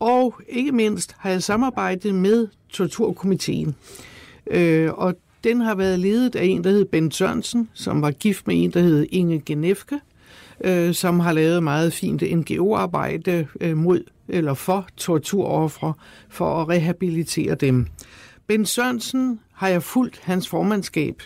Og 0.00 0.34
ikke 0.48 0.72
mindst 0.72 1.14
har 1.18 1.30
jeg 1.30 1.42
samarbejdet 1.42 2.14
med 2.14 2.48
Torturkomiteen. 2.68 3.74
Øh, 4.50 4.90
og 4.92 5.14
den 5.44 5.60
har 5.60 5.74
været 5.74 5.98
ledet 5.98 6.36
af 6.36 6.44
en, 6.44 6.64
der 6.64 6.70
hed 6.70 6.84
Ben 6.84 7.10
Sørensen, 7.10 7.68
som 7.72 8.02
var 8.02 8.10
gift 8.10 8.46
med 8.46 8.64
en, 8.64 8.70
der 8.70 8.80
hed 8.80 9.06
Inge 9.10 9.42
Genefke, 9.46 10.00
øh, 10.64 10.94
som 10.94 11.20
har 11.20 11.32
lavet 11.32 11.62
meget 11.62 11.92
fint 11.92 12.22
NGO-arbejde 12.22 13.46
øh, 13.60 13.76
mod 13.76 14.04
eller 14.28 14.54
for 14.54 14.86
torturoffre 14.96 15.94
for 16.28 16.62
at 16.62 16.68
rehabilitere 16.68 17.54
dem. 17.54 17.86
Ben 18.46 18.66
Sørensen 18.66 19.40
har 19.52 19.68
jeg 19.68 19.82
fulgt 19.82 20.20
hans 20.22 20.48
formandskab. 20.48 21.22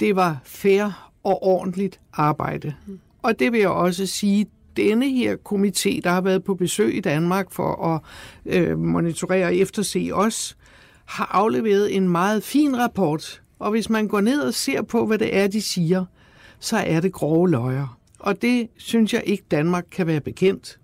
Det 0.00 0.16
var 0.16 0.40
fair 0.44 1.10
og 1.24 1.42
ordentligt 1.42 2.00
arbejde. 2.12 2.74
Og 3.22 3.38
det 3.38 3.52
vil 3.52 3.60
jeg 3.60 3.68
også 3.68 4.06
sige, 4.06 4.46
denne 4.76 5.10
her 5.10 5.36
komité, 5.48 6.00
der 6.04 6.10
har 6.10 6.20
været 6.20 6.44
på 6.44 6.54
besøg 6.54 6.96
i 6.96 7.00
Danmark 7.00 7.52
for 7.52 7.84
at 7.94 8.00
øh, 8.46 8.78
monitorere 8.78 9.46
og 9.46 9.56
efterse 9.56 10.10
os, 10.12 10.56
har 11.04 11.28
afleveret 11.32 11.96
en 11.96 12.08
meget 12.08 12.42
fin 12.42 12.78
rapport. 12.78 13.42
Og 13.58 13.70
hvis 13.70 13.90
man 13.90 14.08
går 14.08 14.20
ned 14.20 14.40
og 14.40 14.54
ser 14.54 14.82
på, 14.82 15.06
hvad 15.06 15.18
det 15.18 15.36
er, 15.36 15.46
de 15.46 15.62
siger, 15.62 16.04
så 16.58 16.76
er 16.76 17.00
det 17.00 17.12
grove 17.12 17.50
løjer. 17.50 17.98
Og 18.18 18.42
det 18.42 18.68
synes 18.76 19.14
jeg 19.14 19.22
ikke, 19.26 19.44
Danmark 19.50 19.84
kan 19.90 20.06
være 20.06 20.20
bekendt. 20.20 20.78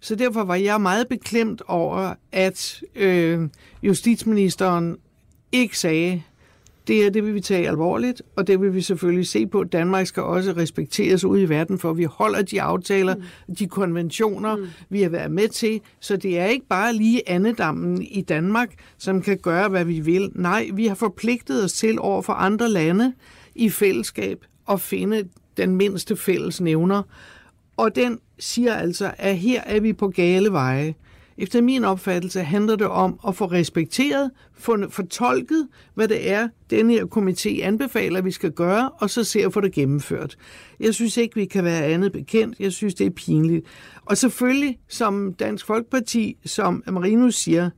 Så 0.00 0.14
derfor 0.14 0.44
var 0.44 0.54
jeg 0.54 0.80
meget 0.80 1.08
beklemt 1.08 1.62
over, 1.66 2.14
at 2.32 2.82
øh, 2.94 3.48
justitsministeren 3.82 4.96
ikke 5.52 5.78
sagde, 5.78 6.22
det 6.88 6.96
her 6.96 7.10
det 7.10 7.24
vil 7.24 7.34
vi 7.34 7.40
tage 7.40 7.68
alvorligt, 7.68 8.22
og 8.36 8.46
det 8.46 8.60
vil 8.60 8.74
vi 8.74 8.80
selvfølgelig 8.80 9.26
se 9.26 9.46
på. 9.46 9.64
Danmark 9.64 10.06
skal 10.06 10.22
også 10.22 10.52
respekteres 10.52 11.24
ude 11.24 11.42
i 11.42 11.48
verden, 11.48 11.78
for 11.78 11.92
vi 11.92 12.04
holder 12.04 12.42
de 12.42 12.62
aftaler, 12.62 13.14
mm. 13.14 13.54
de 13.54 13.66
konventioner, 13.66 14.56
mm. 14.56 14.66
vi 14.90 15.02
har 15.02 15.08
været 15.08 15.30
med 15.30 15.48
til. 15.48 15.80
Så 16.00 16.16
det 16.16 16.38
er 16.38 16.46
ikke 16.46 16.66
bare 16.66 16.92
lige 16.92 17.28
andedammen 17.28 18.02
i 18.02 18.20
Danmark, 18.20 18.74
som 18.98 19.22
kan 19.22 19.38
gøre, 19.38 19.68
hvad 19.68 19.84
vi 19.84 20.00
vil. 20.00 20.30
Nej, 20.34 20.70
vi 20.74 20.86
har 20.86 20.94
forpligtet 20.94 21.64
os 21.64 21.72
til 21.72 22.00
over 22.00 22.22
for 22.22 22.32
andre 22.32 22.68
lande 22.68 23.12
i 23.54 23.70
fællesskab 23.70 24.44
at 24.70 24.80
finde 24.80 25.28
den 25.56 25.76
mindste 25.76 26.16
fælles 26.16 26.60
nævner. 26.60 27.02
Og 27.76 27.96
den 27.96 28.18
siger 28.38 28.74
altså, 28.74 29.12
at 29.18 29.36
her 29.36 29.62
er 29.66 29.80
vi 29.80 29.92
på 29.92 30.08
gale 30.08 30.52
veje. 30.52 30.94
Efter 31.40 31.60
min 31.60 31.84
opfattelse 31.84 32.40
handler 32.40 32.76
det 32.76 32.86
om 32.86 33.20
at 33.28 33.36
få 33.36 33.46
respekteret, 33.46 34.30
få 34.54 34.90
fortolket, 34.90 35.68
hvad 35.94 36.08
det 36.08 36.30
er, 36.30 36.48
den 36.70 36.90
her 36.90 37.04
komité 37.04 37.62
anbefaler, 37.62 38.22
vi 38.22 38.30
skal 38.30 38.50
gøre, 38.50 38.90
og 38.90 39.10
så 39.10 39.24
se 39.24 39.44
at 39.44 39.52
få 39.52 39.60
det 39.60 39.72
gennemført. 39.72 40.36
Jeg 40.80 40.94
synes 40.94 41.16
ikke, 41.16 41.34
vi 41.34 41.44
kan 41.44 41.64
være 41.64 41.84
andet 41.84 42.12
bekendt. 42.12 42.60
Jeg 42.60 42.72
synes, 42.72 42.94
det 42.94 43.06
er 43.06 43.10
pinligt. 43.10 43.66
Og 44.04 44.16
selvfølgelig, 44.16 44.78
som 44.88 45.34
Dansk 45.34 45.66
Folkeparti, 45.66 46.36
som 46.44 46.82
Marinus 46.86 47.34
siger, 47.34 47.70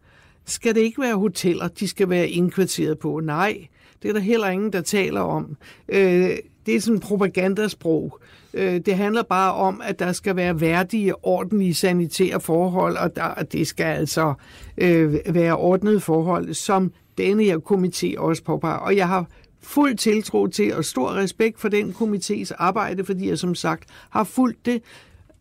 skal 0.47 0.75
det 0.75 0.81
ikke 0.81 1.01
være 1.01 1.17
hoteller, 1.17 1.69
de 1.69 1.89
skal 1.89 2.11
være 2.11 2.29
indkvarteret 2.29 2.99
på. 2.99 3.21
Nej, 3.21 3.67
det 4.03 4.09
er 4.09 4.13
der 4.13 4.21
heller 4.21 4.49
ingen, 4.49 4.73
der 4.73 4.81
taler 4.81 5.21
om. 5.21 5.57
Øh, 5.89 6.31
det 6.67 6.77
er 6.77 6.81
sådan 6.81 6.95
en 6.95 7.01
propagandasprog. 7.01 8.21
Øh, 8.55 8.81
det 8.87 8.97
handler 8.97 9.23
bare 9.23 9.55
om, 9.55 9.81
at 9.85 9.99
der 9.99 10.13
skal 10.13 10.37
være 10.37 10.61
værdige, 10.61 11.25
ordentlige 11.25 11.75
sanitære 11.75 12.41
forhold, 12.41 12.97
og 12.97 13.17
der, 13.17 13.35
det 13.35 13.67
skal 13.67 13.85
altså 13.85 14.35
øh, 14.79 15.15
være 15.29 15.57
ordnede 15.57 16.01
forhold, 16.01 16.55
som 16.55 16.93
denne 17.19 17.45
her 17.45 17.59
komité 17.59 18.19
også 18.19 18.43
påpeger. 18.43 18.77
Og 18.77 18.97
jeg 18.97 19.09
har 19.09 19.27
fuld 19.63 19.97
tiltro 19.97 20.47
til 20.47 20.75
og 20.75 20.85
stor 20.85 21.15
respekt 21.15 21.61
for 21.61 21.69
den 21.69 21.95
komités 22.01 22.51
arbejde, 22.59 23.05
fordi 23.05 23.29
jeg 23.29 23.39
som 23.39 23.55
sagt 23.55 23.89
har 24.11 24.25
fulgt 24.25 24.67
det, 24.67 24.83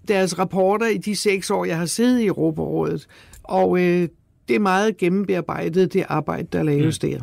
deres 0.08 0.40
rapporter 0.40 0.88
i 0.88 0.98
de 0.98 1.16
seks 1.16 1.52
år, 1.52 1.66
jeg 1.66 1.78
har 1.78 1.86
siddet 1.86 2.20
i 2.20 2.26
Europarådet. 2.26 3.08
Og 3.44 3.80
øh, 3.80 4.08
det 4.48 4.56
er 4.56 4.60
meget 4.60 4.98
gennembearbejdet, 4.98 5.94
det 5.94 6.06
arbejde, 6.10 6.48
der 6.52 6.64
laves 6.64 7.04
mm. 7.04 7.10
der. 7.10 7.20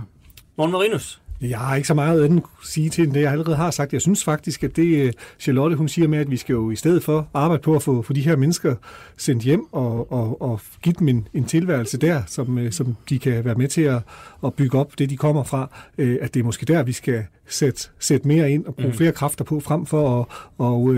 Morten 0.56 0.72
Marinus. 0.72 1.20
Jeg 1.40 1.58
har 1.58 1.76
ikke 1.76 1.88
så 1.88 1.94
meget 1.94 2.24
andet 2.24 2.36
at 2.36 2.66
sige 2.66 2.90
til 2.90 3.14
det, 3.14 3.20
jeg 3.20 3.32
allerede 3.32 3.56
har 3.56 3.70
sagt. 3.70 3.92
Jeg 3.92 4.00
synes 4.00 4.24
faktisk, 4.24 4.64
at 4.64 4.76
det 4.76 5.06
øh, 5.06 5.12
Charlotte 5.38 5.76
hun 5.76 5.88
siger 5.88 6.08
med, 6.08 6.18
at 6.18 6.30
vi 6.30 6.36
skal 6.36 6.52
jo 6.52 6.70
i 6.70 6.76
stedet 6.76 7.04
for 7.04 7.28
arbejde 7.34 7.62
på 7.62 7.74
at 7.74 7.82
få, 7.82 8.02
få 8.02 8.12
de 8.12 8.20
her 8.20 8.36
mennesker 8.36 8.74
sendt 9.16 9.42
hjem 9.42 9.66
og, 9.72 10.12
og, 10.12 10.42
og 10.42 10.60
give 10.82 10.94
dem 10.98 11.08
en, 11.08 11.28
en 11.34 11.44
tilværelse 11.44 11.98
der, 11.98 12.22
som, 12.26 12.58
øh, 12.58 12.72
som 12.72 12.96
de 13.08 13.18
kan 13.18 13.44
være 13.44 13.54
med 13.54 13.68
til 13.68 13.82
at, 13.82 14.02
at 14.44 14.54
bygge 14.54 14.78
op 14.78 14.98
det, 14.98 15.10
de 15.10 15.16
kommer 15.16 15.44
fra. 15.44 15.70
Øh, 15.98 16.18
at 16.20 16.34
det 16.34 16.40
er 16.40 16.44
måske 16.44 16.66
der, 16.66 16.82
vi 16.82 16.92
skal 16.92 17.24
sætte, 17.48 17.88
sætte 17.98 18.28
mere 18.28 18.50
ind 18.50 18.64
og 18.64 18.74
bruge 18.74 18.88
mm. 18.88 18.94
flere 18.94 19.12
kræfter 19.12 19.44
på, 19.44 19.60
frem 19.60 19.86
for 19.86 20.20
at 20.20 20.26
og, 20.58 20.96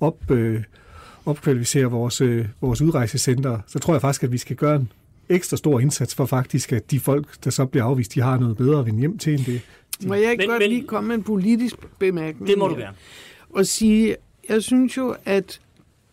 op, 0.00 0.30
opkvalificere 1.26 1.84
vores, 1.84 2.22
vores 2.60 2.82
udrejsecenter. 2.82 3.58
Så 3.66 3.78
tror 3.78 3.94
jeg 3.94 4.00
faktisk, 4.00 4.22
at 4.22 4.32
vi 4.32 4.38
skal 4.38 4.56
gøre 4.56 4.76
en 4.76 4.88
ekstra 5.28 5.56
stor 5.56 5.80
indsats 5.80 6.14
for 6.14 6.26
faktisk, 6.26 6.72
at 6.72 6.90
de 6.90 7.00
folk, 7.00 7.44
der 7.44 7.50
så 7.50 7.66
bliver 7.66 7.84
afvist, 7.84 8.14
de 8.14 8.20
har 8.20 8.38
noget 8.38 8.56
bedre 8.56 8.78
at 8.78 8.86
vende 8.86 9.00
hjem 9.00 9.18
til 9.18 9.34
end 9.34 9.44
det. 9.44 9.60
Må 10.06 10.14
jeg 10.14 10.30
ikke 10.30 10.42
men, 10.42 10.48
godt 10.50 10.62
men, 10.62 10.70
lige 10.70 10.82
komme 10.82 11.08
med 11.08 11.16
en 11.16 11.22
politisk 11.22 11.76
bemærkning? 11.98 12.48
Det 12.48 12.58
må 12.58 12.68
du 12.68 12.74
gerne. 12.74 12.96
Og 13.50 13.66
sige, 13.66 14.16
jeg 14.48 14.62
synes 14.62 14.96
jo, 14.96 15.16
at 15.24 15.60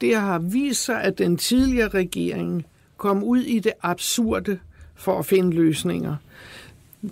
det 0.01 0.15
har 0.15 0.39
vist 0.39 0.83
sig, 0.83 1.01
at 1.01 1.17
den 1.17 1.37
tidligere 1.37 1.87
regering 1.87 2.65
kom 2.97 3.23
ud 3.23 3.39
i 3.39 3.59
det 3.59 3.73
absurde 3.81 4.59
for 4.95 5.19
at 5.19 5.25
finde 5.25 5.55
løsninger. 5.55 6.15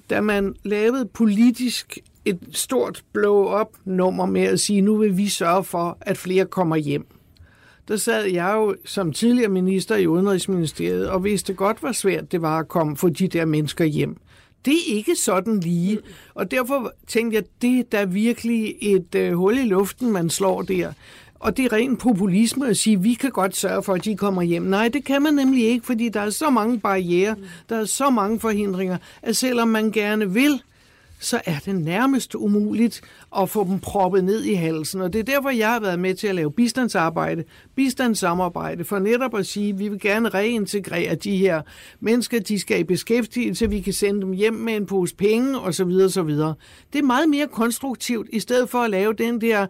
Da 0.09 0.21
man 0.21 0.55
lavede 0.63 1.05
politisk 1.05 1.99
et 2.25 2.39
stort 2.51 3.03
blow-up 3.13 3.67
nummer 3.85 4.25
med 4.25 4.41
at 4.41 4.59
sige, 4.59 4.81
nu 4.81 4.97
vil 4.97 5.17
vi 5.17 5.29
sørge 5.29 5.63
for, 5.63 5.97
at 6.01 6.17
flere 6.17 6.45
kommer 6.45 6.75
hjem 6.75 7.05
der 7.91 7.97
sad 7.97 8.25
jeg 8.25 8.53
jo 8.55 8.75
som 8.85 9.13
tidligere 9.13 9.49
minister 9.49 9.95
i 9.95 10.07
Udenrigsministeriet 10.07 11.09
og 11.09 11.23
vidste 11.23 11.53
godt, 11.53 11.79
hvor 11.79 11.91
svært 11.91 12.31
det 12.31 12.41
var 12.41 12.59
at 12.59 12.67
komme 12.67 12.97
for 12.97 13.09
de 13.09 13.27
der 13.27 13.45
mennesker 13.45 13.85
hjem. 13.85 14.17
Det 14.65 14.73
er 14.73 14.95
ikke 14.95 15.15
sådan 15.15 15.59
lige. 15.59 15.99
Og 16.33 16.51
derfor 16.51 16.93
tænkte 17.07 17.35
jeg, 17.35 17.43
det 17.61 17.79
er 17.79 17.83
da 17.91 18.03
virkelig 18.03 18.75
et 18.81 19.15
øh, 19.15 19.33
hul 19.33 19.57
i 19.57 19.65
luften, 19.65 20.11
man 20.11 20.29
slår 20.29 20.61
der. 20.61 20.93
Og 21.39 21.57
det 21.57 21.65
er 21.65 21.73
ren 21.73 21.97
populisme 21.97 22.67
at 22.67 22.77
sige, 22.77 22.95
at 22.95 23.03
vi 23.03 23.13
kan 23.13 23.31
godt 23.31 23.55
sørge 23.55 23.83
for, 23.83 23.93
at 23.93 24.05
de 24.05 24.17
kommer 24.17 24.41
hjem. 24.41 24.63
Nej, 24.63 24.87
det 24.87 25.05
kan 25.05 25.21
man 25.21 25.33
nemlig 25.33 25.65
ikke, 25.65 25.85
fordi 25.85 26.09
der 26.09 26.21
er 26.21 26.29
så 26.29 26.49
mange 26.49 26.79
barriere, 26.79 27.35
der 27.69 27.77
er 27.77 27.85
så 27.85 28.09
mange 28.09 28.39
forhindringer, 28.39 28.97
at 29.21 29.37
selvom 29.37 29.67
man 29.67 29.91
gerne 29.91 30.33
vil, 30.33 30.61
så 31.21 31.41
er 31.45 31.59
det 31.65 31.75
nærmest 31.75 32.35
umuligt 32.35 33.01
at 33.37 33.49
få 33.49 33.63
dem 33.63 33.79
proppet 33.79 34.23
ned 34.23 34.43
i 34.43 34.53
halsen. 34.53 35.01
Og 35.01 35.13
det 35.13 35.19
er 35.19 35.23
derfor, 35.23 35.49
jeg 35.49 35.69
har 35.69 35.79
været 35.79 35.99
med 35.99 36.15
til 36.15 36.27
at 36.27 36.35
lave 36.35 36.51
bistandsarbejde, 36.51 37.43
bistandssamarbejde, 37.75 38.83
for 38.83 38.99
netop 38.99 39.35
at 39.35 39.45
sige, 39.45 39.69
at 39.69 39.79
vi 39.79 39.87
vil 39.87 39.99
gerne 39.99 40.29
reintegrere 40.29 41.15
de 41.15 41.37
her 41.37 41.61
mennesker, 41.99 42.39
de 42.39 42.59
skal 42.59 42.79
i 42.79 42.83
beskæftigelse, 42.83 43.69
vi 43.69 43.81
kan 43.81 43.93
sende 43.93 44.21
dem 44.21 44.31
hjem 44.31 44.53
med 44.53 44.73
en 44.73 44.85
pose 44.85 45.15
penge 45.15 45.59
osv. 45.59 45.91
osv. 46.05 46.29
Det 46.93 46.99
er 46.99 47.03
meget 47.03 47.29
mere 47.29 47.47
konstruktivt, 47.47 48.27
i 48.33 48.39
stedet 48.39 48.69
for 48.69 48.77
at 48.77 48.89
lave 48.89 49.13
den 49.13 49.41
der, 49.41 49.67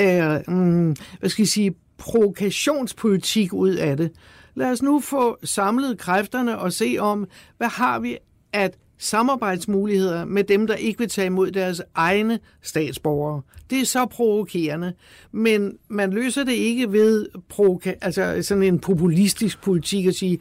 øh, 0.00 0.54
mm, 0.54 0.96
hvad 1.20 1.30
skal 1.30 1.42
jeg 1.42 1.48
sige, 1.48 1.74
provokationspolitik 1.98 3.52
ud 3.52 3.70
af 3.70 3.96
det. 3.96 4.10
Lad 4.54 4.70
os 4.70 4.82
nu 4.82 5.00
få 5.00 5.38
samlet 5.44 5.98
kræfterne 5.98 6.58
og 6.58 6.72
se 6.72 6.96
om, 7.00 7.26
hvad 7.58 7.68
har 7.68 7.98
vi 7.98 8.18
at 8.52 8.78
samarbejdsmuligheder 8.98 10.24
med 10.24 10.44
dem, 10.44 10.66
der 10.66 10.74
ikke 10.74 10.98
vil 10.98 11.08
tage 11.08 11.26
imod 11.26 11.50
deres 11.50 11.82
egne 11.94 12.38
statsborgere. 12.62 13.42
Det 13.70 13.80
er 13.80 13.84
så 13.84 14.06
provokerende, 14.06 14.92
men 15.32 15.72
man 15.88 16.12
løser 16.12 16.44
det 16.44 16.52
ikke 16.52 16.92
ved 16.92 17.26
provoka- 17.48 17.98
altså 18.00 18.38
sådan 18.42 18.62
en 18.62 18.78
populistisk 18.78 19.62
politik 19.62 20.06
at 20.06 20.14
sige, 20.14 20.38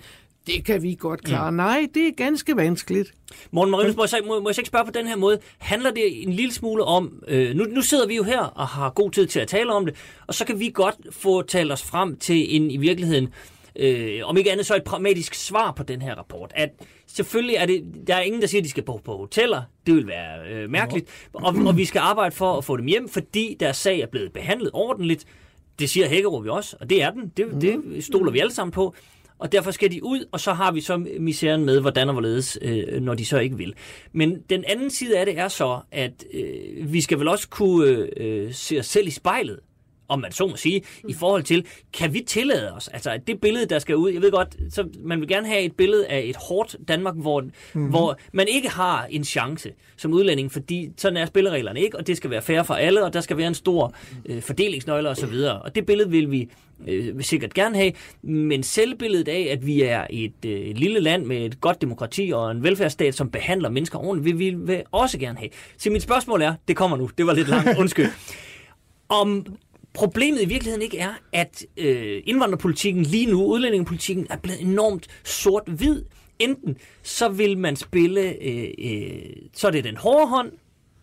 det 0.47 0.66
kan 0.66 0.84
vi 0.84 0.95
godt 0.99 1.24
klare. 1.24 1.51
Mm. 1.51 1.58
Nej, 1.58 1.88
det 1.93 2.08
er 2.08 2.12
ganske 2.18 2.56
vanskeligt. 2.56 3.14
Morten 3.51 3.72
Marinus, 3.72 3.95
må 3.95 4.06
jeg, 4.12 4.22
må, 4.28 4.39
må 4.39 4.49
jeg 4.49 4.60
ikke 4.60 4.68
spørge 4.68 4.86
på 4.86 4.91
den 4.91 5.08
her 5.08 5.16
måde? 5.16 5.39
Handler 5.58 5.91
det 5.91 6.24
en 6.24 6.34
lille 6.34 6.54
smule 6.54 6.84
om, 6.84 7.24
øh, 7.28 7.56
nu, 7.56 7.64
nu 7.64 7.82
sidder 7.82 8.08
vi 8.08 8.16
jo 8.16 8.24
her 8.24 8.39
og 8.39 8.68
har 8.68 8.89
god 8.89 9.12
tid 9.12 9.28
til 9.28 9.39
at 9.39 9.47
tale 9.47 9.74
om 9.74 9.86
det, 9.86 9.95
og 10.28 10.34
så 10.34 10.45
kan 10.45 10.60
vi 10.60 10.72
godt 10.74 10.95
få 11.12 11.41
talt 11.41 11.72
os 11.72 11.84
frem 11.84 12.16
til 12.18 12.56
en 12.56 12.72
i 12.72 12.78
virkeligheden 12.78 13.30
øh, 13.76 14.20
om 14.24 14.38
ikke 14.38 14.51
andet 14.51 14.66
så 14.66 14.76
et 14.76 14.84
pragmatisk 14.84 15.34
svar 15.34 15.72
på 15.72 15.84
den 15.84 16.01
her 16.01 16.16
rapport. 16.16 16.51
At 16.56 16.70
selvfølgelig 17.14 17.55
er 17.55 17.66
det, 17.66 17.84
der 18.07 18.16
er 18.16 18.22
ingen, 18.22 18.41
der 18.41 18.47
siger, 18.47 18.61
at 18.61 18.64
de 18.64 18.70
skal 18.70 18.84
bo 18.84 18.97
på 18.97 19.18
hoteller. 19.18 19.61
Det 19.86 19.95
vil 19.95 20.07
være 20.07 20.51
øh, 20.51 20.70
mærkeligt. 20.70 21.30
Og, 21.34 21.55
og 21.66 21.78
vi 21.78 21.86
skal 21.86 21.99
arbejde 21.99 22.36
for 22.36 22.57
at 22.57 22.66
få 22.66 22.78
dem 22.78 22.86
hjem, 22.86 23.09
fordi 23.09 23.57
deres 23.59 23.78
sag 23.78 23.99
er 23.99 24.07
blevet 24.07 24.34
behandlet 24.34 24.70
ordentligt. 24.74 25.26
Det 25.80 25.89
siger 25.89 26.07
Hækkerup 26.07 26.45
jo 26.45 26.55
også, 26.55 26.78
og 26.80 26.89
det 26.89 27.01
er 27.01 27.11
den. 27.11 27.32
Det, 27.38 27.61
det 27.61 28.03
stoler 28.03 28.32
vi 28.32 28.39
alle 28.39 28.53
sammen 28.53 28.72
på. 28.72 28.95
Og 29.39 29.51
derfor 29.51 29.72
skal 29.72 29.91
de 29.91 30.03
ud, 30.03 30.26
og 30.32 30.39
så 30.39 30.53
har 30.53 30.72
vi 30.72 30.82
så 30.82 30.97
misæren 31.20 31.66
med, 31.66 31.80
hvordan 31.80 32.07
og 32.07 32.14
hvorledes, 32.14 32.57
øh, 32.61 33.01
når 33.01 33.14
de 33.14 33.26
så 33.26 33.39
ikke 33.39 33.57
vil. 33.57 33.74
Men 34.11 34.41
den 34.49 34.64
anden 34.68 34.89
side 34.89 35.20
af 35.20 35.26
det 35.26 35.39
er 35.39 35.47
så, 35.47 35.80
at 35.91 36.26
øh, 36.34 36.93
vi 36.93 37.01
skal 37.01 37.20
vel 37.20 37.28
også 37.28 37.49
kunne 37.49 38.09
øh, 38.18 38.53
se 38.53 38.80
os 38.80 38.86
selv 38.86 39.07
i 39.07 39.11
spejlet 39.11 39.59
om 40.14 40.20
man 40.20 40.32
så 40.32 40.47
må 40.47 40.55
sige, 40.55 40.82
mm. 41.03 41.09
i 41.09 41.14
forhold 41.14 41.43
til, 41.43 41.66
kan 41.93 42.14
vi 42.14 42.24
tillade 42.28 42.74
os, 42.74 42.88
altså 42.88 43.20
det 43.28 43.41
billede, 43.41 43.66
der 43.66 43.80
skal 43.80 43.95
ud, 43.95 44.11
jeg 44.11 44.22
ved 44.22 44.32
godt, 44.32 44.55
så 44.70 44.88
man 45.03 45.20
vil 45.20 45.28
gerne 45.28 45.47
have 45.47 45.61
et 45.61 45.76
billede 45.76 46.07
af 46.07 46.24
et 46.26 46.36
hårdt 46.36 46.76
Danmark, 46.88 47.16
hvor, 47.16 47.41
mm-hmm. 47.41 47.89
hvor 47.89 48.18
man 48.34 48.47
ikke 48.47 48.70
har 48.70 49.05
en 49.09 49.24
chance 49.24 49.72
som 49.97 50.14
udlænding, 50.14 50.51
fordi 50.51 50.89
sådan 50.97 51.18
er 51.18 51.26
spillereglerne 51.26 51.82
ikke, 51.82 51.97
og 51.97 52.07
det 52.07 52.18
skal 52.18 52.30
være 52.30 52.41
fair 52.41 52.64
for 52.64 52.74
alle, 52.74 53.03
og 53.03 53.14
der 53.14 53.22
skal 53.22 53.38
være 53.38 53.47
en 53.47 53.53
stor 53.53 53.93
øh, 54.26 54.41
fordelingsnøgle 54.41 55.09
osv., 55.09 55.34
og, 55.34 55.59
og 55.59 55.76
det 55.76 55.86
billede 55.86 56.09
vil 56.09 56.32
vi 56.32 56.49
øh, 56.88 57.18
vil 57.18 57.26
sikkert 57.26 57.53
gerne 57.53 57.76
have, 57.76 57.91
men 58.22 58.64
selvbilledet 58.64 59.28
af, 59.28 59.47
at 59.51 59.66
vi 59.66 59.82
er 59.82 60.07
et 60.09 60.45
øh, 60.45 60.76
lille 60.76 60.99
land 60.99 61.26
med 61.26 61.45
et 61.45 61.61
godt 61.61 61.82
demokrati 61.82 62.32
og 62.36 62.51
en 62.51 62.64
velfærdsstat, 62.64 63.16
som 63.16 63.30
behandler 63.30 63.70
mennesker 63.70 63.99
ordentligt, 63.99 64.39
vil 64.39 64.39
vi 64.39 64.57
vil 64.57 64.84
også 64.91 65.18
gerne 65.18 65.38
have. 65.38 65.49
Så 65.78 65.89
mit 65.89 66.01
spørgsmål 66.01 66.41
er, 66.41 66.53
det 66.68 66.76
kommer 66.76 66.97
nu, 66.97 67.09
det 67.18 67.28
var 67.28 67.34
lidt 67.34 67.47
langt, 67.47 67.78
undskyld, 67.82 68.09
om 69.09 69.45
problemet 69.94 70.41
i 70.41 70.46
virkeligheden 70.46 70.82
ikke 70.82 70.98
er, 70.98 71.14
at 71.34 71.66
øh, 71.78 72.22
indvandrerpolitikken 72.26 73.04
lige 73.04 73.26
nu, 73.26 73.44
udlændingepolitikken, 73.46 74.28
er 74.30 74.38
blevet 74.38 74.62
enormt 74.62 75.08
sort-hvid. 75.24 76.04
Enten 76.39 76.78
så 77.04 77.30
vil 77.30 77.58
man 77.58 77.76
spille, 77.76 78.44
øh, 78.44 78.68
øh, 78.80 79.22
så 79.54 79.68
er 79.68 79.72
det 79.72 79.84
den 79.84 79.98
hårde 79.98 80.28
hånd, 80.28 80.52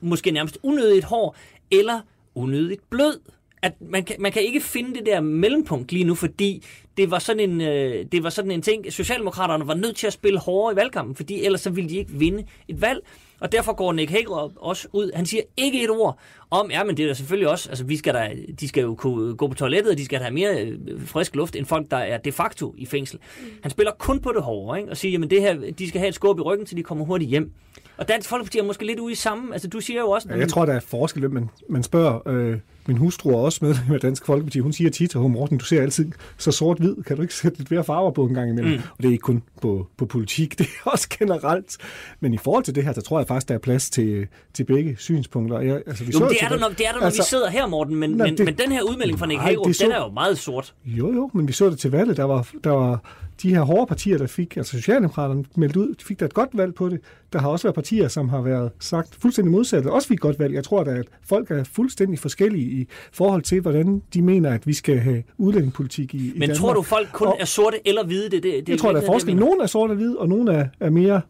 måske 0.01 0.31
nærmest 0.31 0.59
unødigt 0.63 1.05
hård, 1.05 1.37
eller 1.71 2.01
unødigt 2.35 2.91
blød. 2.91 3.21
At 3.63 3.73
man 3.81 4.05
kan, 4.05 4.17
man 4.19 4.33
kan 4.33 4.43
ikke 4.43 4.61
finde 4.61 4.95
det 4.95 5.07
der 5.07 5.21
mellempunkt 5.21 5.93
lige 5.93 6.05
nu, 6.05 6.15
fordi 6.15 6.65
det 6.97 7.11
var 7.11 7.19
sådan 7.19 7.51
en, 7.51 7.61
øh, 7.61 8.07
det 8.13 8.23
var 8.23 8.31
sådan 8.31 8.51
en 8.51 8.63
ting, 8.63 8.93
Socialdemokraterne 8.93 9.67
var 9.67 9.75
nødt 9.75 9.97
til 9.97 10.07
at 10.07 10.13
spille 10.13 10.39
hårdere 10.39 10.73
i 10.73 10.77
valgkampen, 10.77 11.17
fordi 11.17 11.45
ellers 11.45 11.61
så 11.61 11.71
ville 11.71 11.91
de 11.91 11.97
ikke 11.97 12.13
vinde 12.13 12.45
et 12.69 12.81
valg. 12.81 13.01
Og 13.41 13.53
derfor 13.53 13.73
går 13.73 13.93
Nick 13.93 14.11
Hagerup 14.11 14.53
også 14.57 14.89
ud. 14.93 15.11
Han 15.15 15.27
siger 15.27 15.43
ikke 15.57 15.85
et 15.85 15.91
ord 15.91 16.19
om, 16.51 16.71
ja, 16.71 16.85
men 16.85 16.97
det 16.97 17.03
er 17.03 17.07
der 17.07 17.15
selvfølgelig 17.15 17.49
også, 17.49 17.69
altså 17.69 17.85
vi 17.85 17.97
skal 17.97 18.15
der, 18.15 18.29
de 18.61 18.69
skal 18.69 18.83
jo 18.83 18.95
kunne 18.95 19.35
gå 19.35 19.49
på 19.49 19.55
toilettet, 19.55 19.93
og 19.93 19.99
de 19.99 20.05
skal 20.05 20.19
have 20.19 20.35
mere 20.35 20.61
øh, 20.61 20.79
frisk 21.07 21.37
luft, 21.37 21.57
end 21.57 21.67
folk, 21.67 21.91
der 21.91 21.97
er 21.97 22.19
de 22.19 22.33
facto 22.33 22.75
i 22.79 22.87
fængsel. 22.87 23.19
Mm. 23.41 23.47
Han 23.63 23.71
spiller 23.71 23.93
kun 23.99 24.21
på 24.21 24.33
det 24.33 24.43
hårde, 24.43 24.79
ikke? 24.79 24.91
og 24.91 24.97
siger, 24.97 25.13
jamen 25.13 25.31
det 25.31 25.41
her, 25.41 25.73
de 25.79 25.89
skal 25.89 25.99
have 25.99 26.09
et 26.09 26.15
skub 26.15 26.39
i 26.39 26.43
ryggen, 26.43 26.67
så 26.67 26.75
de 26.75 26.83
kommer 26.83 27.05
hurtigt 27.05 27.31
hjem. 27.31 27.53
Og 27.97 28.09
Dansk 28.09 28.29
Folkeparti 28.29 28.59
er 28.59 28.63
måske 28.63 28.87
lidt 28.87 28.99
ude 28.99 29.13
i 29.13 29.15
samme, 29.17 29.53
altså 29.53 29.69
du 29.69 29.81
siger 29.81 30.01
jo 30.01 30.11
også... 30.11 30.29
Ja, 30.31 30.39
jeg 30.39 30.49
tror, 30.49 30.65
der 30.65 30.73
er 30.73 30.81
forskel, 30.81 31.31
men 31.31 31.51
man 31.69 31.83
spørger, 31.83 32.29
øh, 32.29 32.59
min 32.87 32.97
hustru 32.97 33.31
er 33.31 33.37
også 33.37 33.65
med 33.65 33.75
med 33.89 33.99
Dansk 33.99 34.27
Folkeparti, 34.27 34.59
hun 34.59 34.73
siger 34.73 34.91
tit 34.91 35.11
til 35.11 35.21
Morten, 35.21 35.59
du 35.59 35.65
ser 35.65 35.83
altid 35.83 36.13
så 36.39 36.53
sort-hvid, 36.53 36.97
kan 37.03 37.17
du 37.17 37.23
ikke 37.23 37.35
sætte 37.35 37.59
lidt 37.59 37.71
mere 37.71 37.85
farver 37.85 38.11
på 38.11 38.25
en 38.25 38.35
gang 38.35 38.51
imellem? 38.51 38.73
Mm. 38.73 38.79
Og 38.79 38.97
det 38.99 39.09
er 39.09 39.13
ikke 39.13 39.23
kun 39.23 39.43
på, 39.63 39.87
på 39.97 40.07
politik, 40.07 40.51
det 40.59 40.67
er 40.67 40.91
også 40.91 41.09
generelt. 41.19 41.77
Men 42.21 42.35
i 42.35 42.39
forhold 42.39 42.65
til 42.65 42.75
det 42.75 42.85
her, 42.85 42.93
så 42.93 43.01
tror 43.01 43.19
jeg 43.19 43.29
faktisk, 43.29 43.49
der 43.49 43.55
er 43.55 43.59
plads 43.59 43.91
til, 43.91 44.27
til 44.55 44.65
begge 44.65 44.97
synspunkter. 44.99 45.61
Jeg, 45.61 45.83
altså, 45.87 46.05
vi 46.05 46.13
jo, 46.13 46.29
det, 46.29 46.37
er 46.41 46.49
der, 46.49 46.59
når, 46.59 46.69
det 46.69 46.87
er 46.87 46.93
der, 46.93 46.99
når 46.99 47.07
altså, 47.07 47.23
vi 47.23 47.27
sidder 47.27 47.51
her, 47.51 47.67
Morten, 47.67 47.97
men, 47.97 48.11
nej, 48.11 48.27
men, 48.27 48.39
det, 48.39 48.45
men 48.45 48.55
den 48.55 48.73
her 48.73 48.83
udmelding 48.83 49.19
fra 49.19 49.27
Nick 49.27 49.41
Hagerup, 49.41 49.67
den 49.81 49.93
er 49.93 49.99
jo 49.99 50.11
meget 50.11 50.39
sort. 50.39 50.75
Jo, 50.85 51.13
jo, 51.13 51.31
men 51.35 51.49
vi 51.49 51.53
så 51.53 51.71
det 51.71 51.79
til 51.79 51.91
valget, 51.91 52.17
der 52.17 52.25
var, 52.25 52.49
der 52.65 52.71
var 52.71 53.03
de 53.43 53.55
her 53.55 53.63
hårde 53.63 53.87
partier, 53.87 54.19
der 54.19 54.27
fik, 54.27 54.57
altså 54.57 54.77
Socialdemokraterne 54.77 55.45
meldt 55.57 55.77
ud, 55.77 55.95
de 55.95 56.05
fik 56.05 56.21
da 56.21 56.25
et 56.25 56.35
godt 56.35 56.49
valg 56.53 56.75
på 56.75 56.89
det. 56.89 57.01
Der 57.33 57.39
har 57.39 57.49
også 57.49 57.67
været 57.67 57.75
partier, 57.75 58.09
som 58.09 58.29
har 58.29 58.41
været 58.41 58.71
sagt 58.79 59.15
fuldstændig 59.23 59.53
modsatte, 59.53 59.93
også 59.93 60.09
fik 60.09 60.15
et 60.15 60.21
godt 60.21 60.39
valg. 60.39 60.55
Jeg 60.55 60.65
tror 60.65 60.85
da, 60.85 60.91
at 60.91 61.07
folk 61.23 61.51
er 61.51 61.65
fuldstændig 61.65 62.19
forskellige 62.19 62.80
i 62.80 62.80
forhold 63.13 63.43
til, 63.43 63.61
hvordan 63.61 64.03
de 64.15 64.23
mener, 64.23 64.51
at 64.51 64.67
vi 64.67 64.73
skal 64.73 64.99
have 64.99 65.23
udlændingepolitik 65.39 66.15
i, 66.15 66.19
i 66.19 66.33
Men 66.33 66.41
Danmark. 66.41 66.57
tror 66.57 66.73
du, 66.75 66.83
folk 66.83 67.09
kun 67.13 67.27
Og- 67.27 67.37
er 67.41 67.45
sorte 67.45 67.77
eller 67.89 68.05
hvide? 68.05 68.25
Det, 68.31 68.43
det, 68.43 68.43
det 68.43 68.69
Jeg 68.69 68.79
tror, 68.79 68.93
der 68.93 69.01
er 69.01 69.07
forskel. 69.07 69.37
Nogle 69.37 69.63
er 69.63 69.67
sort 69.67 69.91
og 69.91 69.97
hvid, 69.97 70.15
og 70.17 70.29
nogle 70.29 70.53
er, 70.53 70.67
er 70.81 70.91
mere 70.91 71.21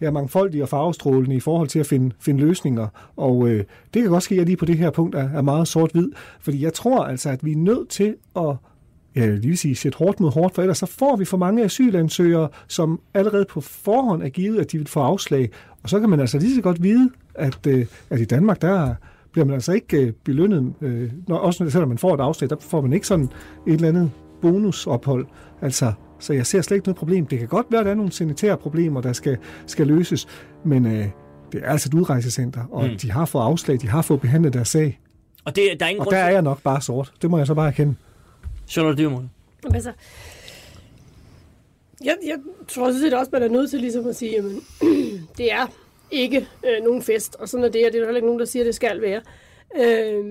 ja, 0.00 0.10
mangfoldige 0.10 0.62
og 0.62 0.68
farvestrålende 0.68 1.36
i 1.36 1.40
forhold 1.40 1.68
til 1.68 1.78
at 1.78 1.86
finde, 1.86 2.14
finde 2.20 2.40
løsninger. 2.40 2.86
Og 3.16 3.48
øh, 3.48 3.64
det 3.94 4.02
kan 4.02 4.10
godt 4.10 4.22
ske, 4.22 4.34
at 4.34 4.38
jeg 4.38 4.46
lige 4.46 4.56
på 4.56 4.64
det 4.64 4.78
her 4.78 4.90
punkt 4.90 5.14
er, 5.14 5.28
er 5.34 5.42
meget 5.42 5.68
sort-hvid. 5.68 6.08
Fordi 6.40 6.62
jeg 6.64 6.72
tror 6.74 7.04
altså, 7.04 7.30
at 7.30 7.44
vi 7.44 7.52
er 7.52 7.56
nødt 7.56 7.88
til 7.88 8.14
at 8.36 8.54
ja, 9.16 9.26
det 9.26 9.42
vil 9.48 9.58
sige, 9.58 9.74
sætte 9.76 9.98
hårdt 9.98 10.20
mod 10.20 10.30
hårdt, 10.32 10.54
for 10.54 10.62
ellers 10.62 10.78
så 10.78 10.86
får 10.86 11.16
vi 11.16 11.24
for 11.24 11.36
mange 11.36 11.64
asylansøgere, 11.64 12.48
som 12.68 13.00
allerede 13.14 13.44
på 13.48 13.60
forhånd 13.60 14.22
er 14.22 14.28
givet, 14.28 14.60
at 14.60 14.72
de 14.72 14.78
vil 14.78 14.86
få 14.86 15.00
afslag. 15.00 15.50
Og 15.82 15.88
så 15.88 16.00
kan 16.00 16.08
man 16.10 16.20
altså 16.20 16.38
lige 16.38 16.54
så 16.54 16.60
godt 16.62 16.82
vide, 16.82 17.10
at, 17.34 17.66
øh, 17.66 17.86
at 18.10 18.20
i 18.20 18.24
Danmark, 18.24 18.62
der 18.62 18.94
bliver 19.32 19.44
man 19.44 19.54
altså 19.54 19.72
ikke 19.72 19.96
øh, 19.96 20.12
belønnet, 20.12 20.74
øh, 20.80 21.10
når, 21.26 21.36
også 21.36 21.70
selvom 21.70 21.88
man 21.88 21.98
får 21.98 22.14
et 22.14 22.20
afslag, 22.20 22.50
der 22.50 22.56
får 22.60 22.80
man 22.80 22.92
ikke 22.92 23.06
sådan 23.06 23.30
et 23.66 23.74
eller 23.74 23.88
andet 23.88 24.10
bonusophold. 24.42 25.26
Altså, 25.62 25.92
så 26.18 26.32
jeg 26.32 26.46
ser 26.46 26.62
slet 26.62 26.76
ikke 26.76 26.86
noget 26.86 26.96
problem. 26.96 27.26
Det 27.26 27.38
kan 27.38 27.48
godt 27.48 27.66
være, 27.70 27.80
at 27.80 27.84
der 27.84 27.92
er 27.92 27.96
nogle 27.96 28.12
sanitære 28.12 28.56
problemer, 28.56 29.00
der 29.00 29.12
skal, 29.12 29.38
skal 29.66 29.86
løses, 29.86 30.28
men 30.64 30.86
øh, 30.86 31.06
det 31.52 31.64
er 31.64 31.70
altså 31.70 31.88
et 31.88 31.94
udrejsecenter, 31.94 32.64
og 32.70 32.86
mm. 32.86 32.96
de 32.96 33.10
har 33.10 33.24
fået 33.24 33.42
afslag, 33.42 33.80
de 33.80 33.88
har 33.88 34.02
fået 34.02 34.20
behandlet 34.20 34.52
deres 34.52 34.68
sag. 34.68 35.00
Og 35.44 35.56
det, 35.56 35.64
der 35.80 35.86
er 35.86 35.90
ingen 35.90 36.00
Og 36.00 36.06
grund 36.06 36.16
der 36.16 36.22
er 36.22 36.30
jeg 36.30 36.42
nok 36.42 36.62
bare 36.62 36.80
sort. 36.80 37.12
Det 37.22 37.30
må 37.30 37.38
jeg 37.38 37.46
så 37.46 37.54
bare 37.54 37.68
erkende. 37.68 37.94
Charlotte 38.66 39.02
Dyrmund. 39.02 39.28
Altså, 39.74 39.92
jeg, 42.04 42.16
jeg 42.26 42.36
tror 42.68 42.86
sådan 42.86 43.00
set 43.00 43.14
også, 43.14 43.30
man 43.32 43.42
er 43.42 43.48
nødt 43.48 43.70
til 43.70 43.80
ligesom 43.80 44.06
at 44.06 44.16
sige, 44.16 44.32
jamen, 44.32 44.60
det 45.38 45.52
er 45.52 45.66
ikke 46.10 46.48
øh, 46.66 46.84
nogen 46.84 47.02
fest, 47.02 47.36
og 47.36 47.48
sådan 47.48 47.64
er 47.64 47.68
det, 47.68 47.86
og 47.86 47.92
det 47.92 47.98
er 47.98 48.00
der 48.00 48.06
heller 48.06 48.16
ikke 48.16 48.26
nogen, 48.26 48.40
der 48.40 48.46
siger, 48.46 48.62
at 48.62 48.66
det 48.66 48.74
skal 48.74 49.00
være. 49.02 49.20
Øh, 49.76 50.24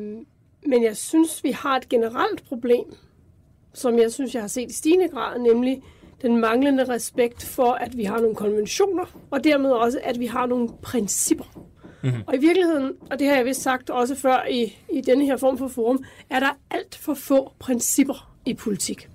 men 0.66 0.84
jeg 0.84 0.98
synes, 0.98 1.44
vi 1.44 1.52
har 1.52 1.78
et 1.78 1.90
generelt 1.90 2.44
problem, 2.48 2.86
som 3.74 4.00
jeg 4.00 4.12
synes, 4.12 4.34
jeg 4.34 4.44
har 4.44 4.48
set 4.48 4.72
i 4.72 4.74
stigende 4.74 5.08
grad, 5.08 5.40
nemlig 5.40 5.84
den 6.22 6.38
manglende 6.38 6.84
respekt 6.84 7.46
for, 7.46 7.72
at 7.72 7.98
vi 7.98 8.04
har 8.04 8.20
nogle 8.20 8.36
konventioner, 8.36 9.06
og 9.32 9.44
dermed 9.44 9.72
også, 9.72 10.00
at 10.04 10.20
vi 10.20 10.26
har 10.26 10.46
nogle 10.46 10.70
principper. 10.82 11.68
Mm-hmm. 12.04 12.24
Og 12.28 12.36
i 12.36 12.38
virkeligheden, 12.38 12.94
og 13.12 13.20
det 13.20 13.28
har 13.28 13.36
jeg 13.36 13.46
vist 13.46 13.62
sagt 13.62 13.90
også 13.90 14.16
før 14.16 14.46
i, 14.50 14.78
i 14.90 15.02
denne 15.02 15.26
her 15.26 15.38
form 15.38 15.58
for 15.58 15.68
forum, 15.68 16.04
er 16.30 16.40
der 16.40 16.58
alt 16.72 16.96
for 16.96 17.14
få 17.14 17.52
principper 17.60 18.34
i 18.46 18.54
politik. 18.54 19.10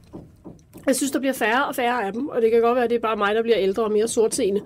Jeg 0.86 0.96
synes, 0.96 1.10
der 1.10 1.18
bliver 1.18 1.32
færre 1.32 1.66
og 1.66 1.74
færre 1.74 2.06
af 2.06 2.12
dem, 2.12 2.28
og 2.28 2.42
det 2.42 2.50
kan 2.50 2.60
godt 2.60 2.74
være, 2.74 2.84
at 2.84 2.90
det 2.90 2.96
er 2.96 3.00
bare 3.00 3.16
mig, 3.16 3.34
der 3.34 3.42
bliver 3.42 3.58
ældre 3.58 3.84
og 3.84 3.92
mere 3.92 4.08
sortseende. 4.08 4.60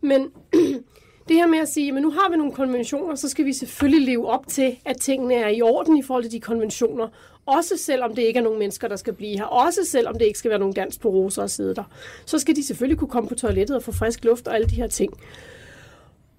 Men 0.00 0.30
det 1.30 1.38
her 1.38 1.46
med 1.46 1.58
at 1.58 1.68
sige, 1.68 1.92
men 1.92 2.02
nu 2.02 2.10
har 2.10 2.30
vi 2.30 2.36
nogle 2.36 2.52
konventioner, 2.52 3.14
så 3.14 3.28
skal 3.28 3.44
vi 3.44 3.52
selvfølgelig 3.52 4.06
leve 4.06 4.30
op 4.30 4.46
til, 4.46 4.76
at 4.84 4.96
tingene 5.00 5.34
er 5.34 5.48
i 5.48 5.62
orden 5.62 5.96
i 5.96 6.02
forhold 6.02 6.24
til 6.24 6.32
de 6.32 6.40
konventioner. 6.40 7.08
Også 7.46 7.76
selvom 7.76 8.14
det 8.14 8.22
ikke 8.22 8.38
er 8.38 8.42
nogen 8.42 8.58
mennesker, 8.58 8.88
der 8.88 8.96
skal 8.96 9.12
blive 9.12 9.38
her. 9.38 9.44
Også 9.44 9.80
selvom 9.84 10.18
det 10.18 10.24
ikke 10.24 10.38
skal 10.38 10.50
være 10.50 10.58
nogen 10.58 10.74
dans 10.74 10.98
på 10.98 11.08
roser 11.08 11.42
og 11.42 11.50
sidde 11.50 11.74
der. 11.74 11.84
Så 12.26 12.38
skal 12.38 12.56
de 12.56 12.66
selvfølgelig 12.66 12.98
kunne 12.98 13.08
komme 13.08 13.28
på 13.28 13.34
toilettet 13.34 13.76
og 13.76 13.82
få 13.82 13.92
frisk 13.92 14.24
luft 14.24 14.48
og 14.48 14.54
alle 14.54 14.68
de 14.68 14.74
her 14.74 14.86
ting. 14.86 15.12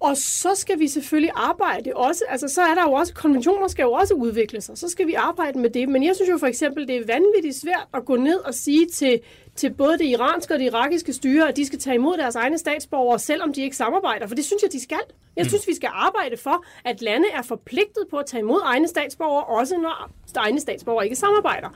Og 0.00 0.16
så 0.16 0.54
skal 0.54 0.78
vi 0.78 0.88
selvfølgelig 0.88 1.32
arbejde 1.34 1.92
også, 1.94 2.24
altså 2.28 2.48
så 2.48 2.62
er 2.62 2.74
der 2.74 2.82
jo 2.82 2.92
også, 2.92 3.14
konventioner 3.14 3.68
skal 3.68 3.82
jo 3.82 3.92
også 3.92 4.14
udvikle 4.14 4.60
sig, 4.60 4.78
så 4.78 4.88
skal 4.88 5.06
vi 5.06 5.14
arbejde 5.14 5.58
med 5.58 5.70
det. 5.70 5.88
Men 5.88 6.04
jeg 6.04 6.16
synes 6.16 6.30
jo 6.30 6.38
for 6.38 6.46
eksempel, 6.46 6.88
det 6.88 6.96
er 6.96 7.06
vanvittigt 7.06 7.56
svært 7.56 7.88
at 7.94 8.04
gå 8.04 8.16
ned 8.16 8.36
og 8.36 8.54
sige 8.54 8.86
til, 8.86 9.20
til 9.56 9.74
både 9.74 9.98
det 9.98 10.04
iranske 10.04 10.54
og 10.54 10.60
det 10.60 10.66
irakiske 10.66 11.12
styre, 11.12 11.48
at 11.48 11.56
de 11.56 11.66
skal 11.66 11.78
tage 11.78 11.94
imod 11.94 12.16
deres 12.16 12.34
egne 12.36 12.58
statsborgere, 12.58 13.18
selvom 13.18 13.52
de 13.52 13.62
ikke 13.62 13.76
samarbejder. 13.76 14.26
For 14.26 14.34
det 14.34 14.44
synes 14.44 14.62
jeg, 14.62 14.72
de 14.72 14.82
skal. 14.82 15.00
Jeg 15.36 15.46
synes, 15.46 15.68
vi 15.68 15.74
skal 15.74 15.90
arbejde 15.92 16.36
for, 16.36 16.64
at 16.84 17.02
lande 17.02 17.28
er 17.30 17.42
forpligtet 17.42 18.06
på 18.10 18.16
at 18.16 18.26
tage 18.26 18.40
imod 18.40 18.60
egne 18.64 18.88
statsborgere, 18.88 19.44
også 19.44 19.78
når 19.78 20.10
egne 20.36 20.60
statsborgere 20.60 21.04
ikke 21.04 21.16
samarbejder. 21.16 21.68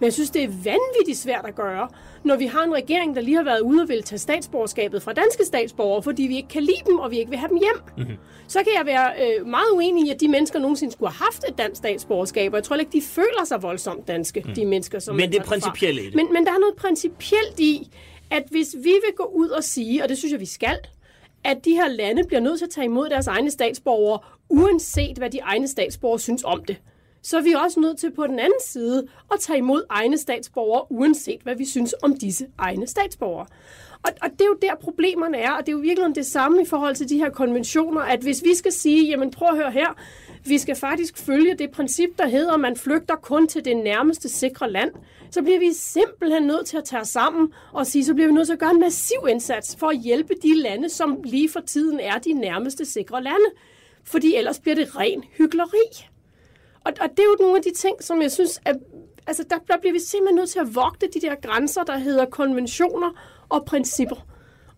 Men 0.00 0.04
jeg 0.04 0.12
synes, 0.12 0.30
det 0.30 0.42
er 0.42 0.48
vanvittigt 0.48 1.18
svært 1.18 1.44
at 1.44 1.54
gøre, 1.54 1.88
når 2.24 2.36
vi 2.36 2.46
har 2.46 2.64
en 2.64 2.74
regering, 2.74 3.16
der 3.16 3.22
lige 3.22 3.36
har 3.36 3.44
været 3.44 3.60
ude 3.60 3.82
og 3.82 3.88
vil 3.88 4.02
tage 4.02 4.18
statsborgerskabet 4.18 5.02
fra 5.02 5.12
danske 5.12 5.44
statsborgere, 5.44 6.02
fordi 6.02 6.22
vi 6.22 6.36
ikke 6.36 6.48
kan 6.48 6.62
lide 6.62 6.82
dem, 6.86 6.98
og 6.98 7.10
vi 7.10 7.18
ikke 7.18 7.30
vil 7.30 7.38
have 7.38 7.48
dem 7.48 7.56
hjem. 7.58 7.80
Mm-hmm. 7.96 8.16
Så 8.48 8.58
kan 8.58 8.72
jeg 8.78 8.86
være 8.86 9.12
øh, 9.22 9.46
meget 9.46 9.70
uenig 9.74 10.06
i, 10.06 10.10
at 10.10 10.20
de 10.20 10.28
mennesker 10.28 10.58
nogensinde 10.58 10.92
skulle 10.92 11.12
have 11.12 11.24
haft 11.24 11.44
et 11.48 11.58
dansk 11.58 11.78
statsborgerskab, 11.78 12.52
og 12.52 12.56
jeg 12.56 12.64
tror 12.64 12.76
ikke, 12.76 12.92
de 12.92 13.02
føler 13.02 13.44
sig 13.44 13.62
voldsomt 13.62 14.08
danske, 14.08 14.42
mm. 14.46 14.54
de 14.54 14.66
mennesker, 14.66 14.98
som 14.98 15.16
Men 15.16 15.32
det 15.32 15.38
er 15.38 15.42
det. 16.04 16.14
Men, 16.14 16.32
men 16.32 16.46
der 16.46 16.52
er 16.52 16.58
noget 16.58 16.76
principielt 16.76 17.60
i, 17.60 17.90
at 18.30 18.42
hvis 18.50 18.74
vi 18.78 18.90
vil 18.90 19.14
gå 19.16 19.24
ud 19.24 19.48
og 19.48 19.64
sige, 19.64 20.02
og 20.02 20.08
det 20.08 20.18
synes 20.18 20.32
jeg, 20.32 20.40
vi 20.40 20.46
skal, 20.46 20.78
at 21.44 21.64
de 21.64 21.70
her 21.70 21.88
lande 21.88 22.24
bliver 22.24 22.40
nødt 22.40 22.58
til 22.58 22.64
at 22.64 22.70
tage 22.70 22.84
imod 22.84 23.08
deres 23.08 23.26
egne 23.26 23.50
statsborgere, 23.50 24.18
uanset 24.48 25.18
hvad 25.18 25.30
de 25.30 25.38
egne 25.38 25.68
statsborgere 25.68 26.18
synes 26.18 26.44
om 26.44 26.64
det 26.64 26.76
så 27.22 27.36
er 27.36 27.42
vi 27.42 27.52
også 27.52 27.80
nødt 27.80 27.98
til 27.98 28.10
på 28.10 28.26
den 28.26 28.38
anden 28.38 28.60
side 28.66 29.06
at 29.32 29.40
tage 29.40 29.58
imod 29.58 29.82
egne 29.88 30.18
statsborgere, 30.18 30.92
uanset 30.92 31.40
hvad 31.42 31.56
vi 31.56 31.64
synes 31.64 31.94
om 32.02 32.16
disse 32.16 32.46
egne 32.58 32.86
statsborgere. 32.86 33.46
Og, 34.02 34.12
og 34.22 34.30
det 34.30 34.40
er 34.40 34.46
jo 34.46 34.56
der 34.62 34.74
problemerne 34.74 35.38
er, 35.38 35.50
og 35.50 35.66
det 35.66 35.68
er 35.68 35.76
jo 35.76 35.78
virkelig 35.78 36.14
det 36.14 36.26
samme 36.26 36.62
i 36.62 36.64
forhold 36.64 36.94
til 36.94 37.08
de 37.08 37.16
her 37.16 37.30
konventioner, 37.30 38.00
at 38.00 38.20
hvis 38.20 38.42
vi 38.44 38.54
skal 38.54 38.72
sige, 38.72 39.08
jamen 39.08 39.30
prøv 39.30 39.48
at 39.48 39.56
høre 39.56 39.70
her, 39.70 39.96
vi 40.44 40.58
skal 40.58 40.76
faktisk 40.76 41.18
følge 41.18 41.54
det 41.54 41.70
princip, 41.70 42.18
der 42.18 42.28
hedder, 42.28 42.52
at 42.52 42.60
man 42.60 42.76
flygter 42.76 43.16
kun 43.16 43.46
til 43.46 43.64
det 43.64 43.76
nærmeste 43.76 44.28
sikre 44.28 44.70
land, 44.70 44.90
så 45.30 45.42
bliver 45.42 45.58
vi 45.58 45.72
simpelthen 45.72 46.42
nødt 46.42 46.66
til 46.66 46.76
at 46.76 46.84
tage 46.84 47.00
os 47.00 47.08
sammen 47.08 47.52
og 47.72 47.86
sige, 47.86 48.04
så 48.04 48.14
bliver 48.14 48.26
vi 48.26 48.34
nødt 48.34 48.46
til 48.46 48.52
at 48.52 48.58
gøre 48.58 48.70
en 48.70 48.80
massiv 48.80 49.18
indsats 49.28 49.76
for 49.76 49.86
at 49.86 49.98
hjælpe 49.98 50.34
de 50.42 50.54
lande, 50.54 50.88
som 50.88 51.22
lige 51.24 51.48
for 51.48 51.60
tiden 51.60 52.00
er 52.00 52.18
de 52.18 52.32
nærmeste 52.32 52.84
sikre 52.84 53.22
lande. 53.22 53.46
Fordi 54.04 54.36
ellers 54.36 54.60
bliver 54.60 54.74
det 54.74 54.96
ren 54.96 55.24
hyggeleri. 55.38 56.09
Og, 56.84 56.92
og 57.00 57.10
det 57.10 57.18
er 57.18 57.24
jo 57.24 57.36
nogle 57.40 57.56
af 57.56 57.62
de 57.62 57.72
ting, 57.72 58.02
som 58.02 58.22
jeg 58.22 58.32
synes, 58.32 58.60
at 58.64 58.76
altså, 59.26 59.44
der, 59.50 59.56
der 59.68 59.78
bliver 59.80 59.92
vi 59.92 59.98
simpelthen 59.98 60.36
nødt 60.36 60.50
til 60.50 60.58
at 60.58 60.74
vogte 60.74 61.08
de 61.14 61.20
der 61.20 61.34
grænser, 61.34 61.82
der 61.84 61.96
hedder 61.98 62.24
konventioner 62.24 63.10
og 63.48 63.64
principper. 63.64 64.26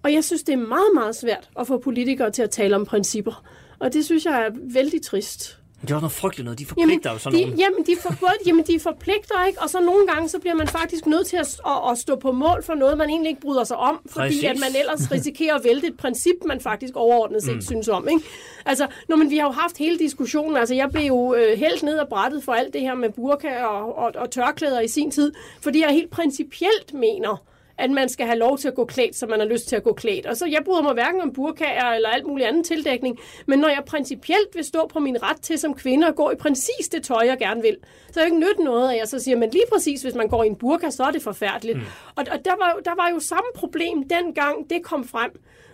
Og 0.03 0.13
jeg 0.13 0.25
synes, 0.25 0.43
det 0.43 0.53
er 0.53 0.57
meget, 0.57 0.91
meget 0.95 1.17
svært 1.17 1.51
at 1.59 1.67
få 1.67 1.79
politikere 1.79 2.31
til 2.31 2.43
at 2.43 2.51
tale 2.51 2.77
om 2.77 2.85
principper. 2.85 3.45
Og 3.79 3.93
det 3.93 4.05
synes 4.05 4.25
jeg 4.25 4.43
er 4.43 4.51
vældig 4.75 5.03
trist. 5.03 5.62
Det 5.83 5.91
er 5.91 5.95
også 5.95 6.03
noget 6.03 6.13
frygteligt 6.13 6.45
noget. 6.45 6.59
De 6.59 6.67
forpligter 6.67 7.13
jo 7.13 7.19
sådan 7.19 7.39
de, 7.39 7.45
nogen. 7.45 7.59
jamen, 7.59 7.87
de, 7.87 7.97
for, 8.03 8.15
både, 8.21 8.33
jamen, 8.47 8.65
de 8.67 8.81
forpligter 8.81 9.45
ikke, 9.47 9.63
og 9.63 9.71
så 9.71 9.81
nogle 9.81 10.07
gange, 10.07 10.29
så 10.29 10.39
bliver 10.39 10.55
man 10.55 10.69
faktisk 10.69 11.07
nødt 11.07 11.27
til 11.27 11.37
at, 11.37 11.61
at, 11.67 11.91
at 11.91 11.99
stå 11.99 12.17
på 12.17 12.33
mål 12.33 12.63
for 12.65 12.75
noget, 12.75 12.99
man 12.99 13.11
egentlig 13.11 13.31
ikke 13.31 13.41
bryder 13.41 13.65
sig 13.65 13.77
om, 13.77 14.01
fordi 14.07 14.29
Præcis. 14.29 14.45
at 14.45 14.59
man 14.61 14.69
ellers 14.81 15.13
risikerer 15.13 15.55
at 15.55 15.65
vælte 15.65 15.87
et 15.87 15.97
princip, 15.97 16.35
man 16.47 16.61
faktisk 16.61 16.97
overordnet 16.97 17.43
set 17.43 17.55
mm. 17.55 17.63
synes 17.63 17.89
om. 17.89 18.09
Ikke? 18.09 18.25
Altså, 18.67 18.87
når 19.09 19.17
man, 19.17 19.31
vi 19.31 19.37
har 19.37 19.47
jo 19.47 19.53
haft 19.53 19.79
hele 19.79 19.99
diskussionen, 19.99 20.57
altså 20.57 20.75
jeg 20.75 20.91
blev 20.93 21.03
jo 21.03 21.35
øh, 21.35 21.59
helt 21.59 21.83
ned 21.83 21.99
og 21.99 22.09
brættet 22.09 22.45
for 22.45 22.53
alt 22.53 22.73
det 22.73 22.81
her 22.81 22.95
med 22.95 23.11
burka 23.11 23.63
og, 23.65 23.99
og, 23.99 24.13
og 24.15 24.31
tørklæder 24.31 24.81
i 24.81 24.89
sin 24.89 25.11
tid, 25.11 25.33
fordi 25.63 25.81
jeg 25.81 25.91
helt 25.91 26.11
principielt 26.11 26.95
mener, 26.95 27.43
at 27.83 27.91
man 27.91 28.09
skal 28.09 28.27
have 28.27 28.39
lov 28.39 28.59
til 28.59 28.69
at 28.69 28.75
gå 28.75 28.85
klædt, 28.85 29.17
som 29.17 29.29
man 29.29 29.41
har 29.41 29.47
lyst 29.47 29.69
til 29.69 29.77
at 29.77 29.83
gå 29.83 29.93
klædt. 29.93 30.27
Og 30.27 30.37
så 30.37 30.47
jeg 30.47 30.63
bryder 30.65 30.83
mig 30.83 30.93
hverken 30.93 31.21
om 31.21 31.33
burkaer 31.33 31.91
eller 31.91 32.09
alt 32.09 32.27
muligt 32.27 32.49
andet 32.49 32.67
tildækning, 32.67 33.19
men 33.47 33.59
når 33.59 33.69
jeg 33.69 33.83
principielt 33.87 34.55
vil 34.55 34.65
stå 34.65 34.87
på 34.87 34.99
min 34.99 35.23
ret 35.23 35.41
til 35.41 35.59
som 35.59 35.75
kvinde 35.75 36.07
og 36.07 36.15
gå 36.15 36.31
i 36.31 36.35
præcis 36.35 36.89
det 36.93 37.03
tøj, 37.03 37.23
jeg 37.27 37.39
gerne 37.39 37.63
vil, 37.63 37.77
så 38.13 38.21
er 38.21 38.25
det 38.25 38.33
ikke 38.33 38.47
nyt 38.47 38.59
noget, 38.65 38.91
at 38.93 38.99
jeg 38.99 39.09
så 39.09 39.19
siger, 39.19 39.37
men 39.37 39.51
lige 39.51 39.65
præcis, 39.73 40.03
hvis 40.03 40.15
man 40.15 40.29
går 40.29 40.45
i 40.45 40.47
en 40.47 40.57
burka, 40.57 40.91
så 40.91 41.03
er 41.03 41.11
det 41.11 41.23
forfærdeligt. 41.23 41.79
Mm. 41.79 41.85
Og, 42.17 42.25
og 42.33 42.45
der, 42.45 42.55
var 42.59 42.73
jo, 42.77 42.81
der 42.85 42.95
var 42.97 43.11
jo 43.15 43.21
samme 43.21 43.49
problem 43.55 44.09
dengang, 44.09 44.71
det 44.71 44.83
kom 44.83 45.05
frem 45.05 45.31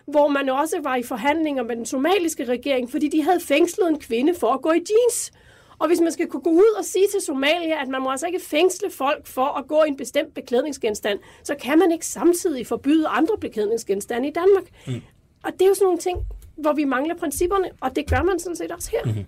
hvor 0.06 0.28
man 0.28 0.48
også 0.48 0.76
var 0.82 0.96
i 0.96 1.02
forhandlinger 1.02 1.62
med 1.62 1.76
den 1.76 1.86
somaliske 1.86 2.44
regering, 2.44 2.90
fordi 2.90 3.09
de 3.09 3.22
havde 3.22 3.40
fængslet 3.40 3.88
en 3.88 4.00
kvinde 4.00 4.34
for 4.34 4.52
at 4.52 4.62
gå 4.62 4.70
i 4.72 4.84
jeans. 4.90 5.32
Og 5.79 5.87
hvis 5.89 6.01
man 6.01 6.12
skal 6.12 6.26
kunne 6.26 6.43
gå 6.43 6.51
ud 6.51 6.76
og 6.79 6.85
sige 6.85 7.07
til 7.12 7.20
Somalia, 7.26 7.83
at 7.83 7.89
man 7.89 8.03
må 8.03 8.11
altså 8.11 8.26
ikke 8.26 8.41
fængsle 8.41 8.91
folk 8.91 9.26
for 9.26 9.59
at 9.59 9.68
gå 9.68 9.83
i 9.87 9.89
en 9.89 9.97
bestemt 9.97 10.35
beklædningsgenstand, 10.35 11.18
så 11.45 11.55
kan 11.62 11.79
man 11.79 11.93
ikke 11.93 12.07
samtidig 12.07 12.66
forbyde 12.66 13.09
andre 13.09 13.35
beklædningsgenstande 13.41 14.29
i 14.29 14.33
Danmark. 14.33 14.64
Mm. 14.87 15.03
Og 15.43 15.53
det 15.53 15.62
er 15.62 15.66
jo 15.66 15.74
sådan 15.74 15.85
nogle 15.85 15.99
ting, 15.99 16.18
hvor 16.57 16.72
vi 16.72 16.85
mangler 16.85 17.14
principperne, 17.14 17.68
og 17.81 17.97
det 17.97 18.07
gør 18.11 18.22
man 18.22 18.39
sådan 18.39 18.57
set 18.57 18.72
også 18.72 18.91
her. 18.91 19.05
Mm-hmm. 19.05 19.24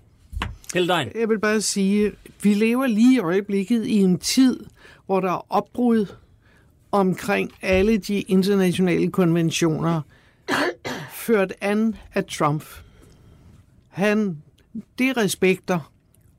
Heldein. 0.74 1.08
Jeg 1.14 1.28
vil 1.28 1.38
bare 1.38 1.60
sige, 1.60 2.12
vi 2.42 2.54
lever 2.54 2.86
lige 2.86 3.14
i 3.14 3.18
øjeblikket 3.18 3.86
i 3.86 3.96
en 3.96 4.18
tid, 4.18 4.60
hvor 5.06 5.20
der 5.20 5.32
er 5.32 5.46
opbrud 5.48 6.06
omkring 6.92 7.52
alle 7.62 7.98
de 7.98 8.20
internationale 8.20 9.10
konventioner, 9.10 10.00
ført 11.12 11.52
an 11.60 11.96
af 12.14 12.24
Trump. 12.24 12.64
Han 13.88 14.42
det 14.98 15.16
respekter 15.16 15.92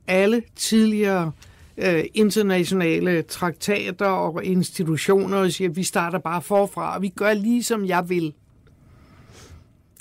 alle 0.08 0.44
tidligere 0.56 1.32
øh, 1.78 2.04
internationale 2.14 3.22
traktater 3.22 4.06
og 4.06 4.46
institutioner 4.46 5.38
og 5.38 5.52
siger, 5.52 5.70
at 5.70 5.76
vi 5.76 5.84
starter 5.84 6.20
bare 6.20 6.42
forfra, 6.42 6.96
og 6.96 7.02
vi 7.02 7.10
gør 7.10 7.34
lige 7.34 7.64
som 7.64 7.86
jeg 7.86 8.10
vil. 8.10 8.34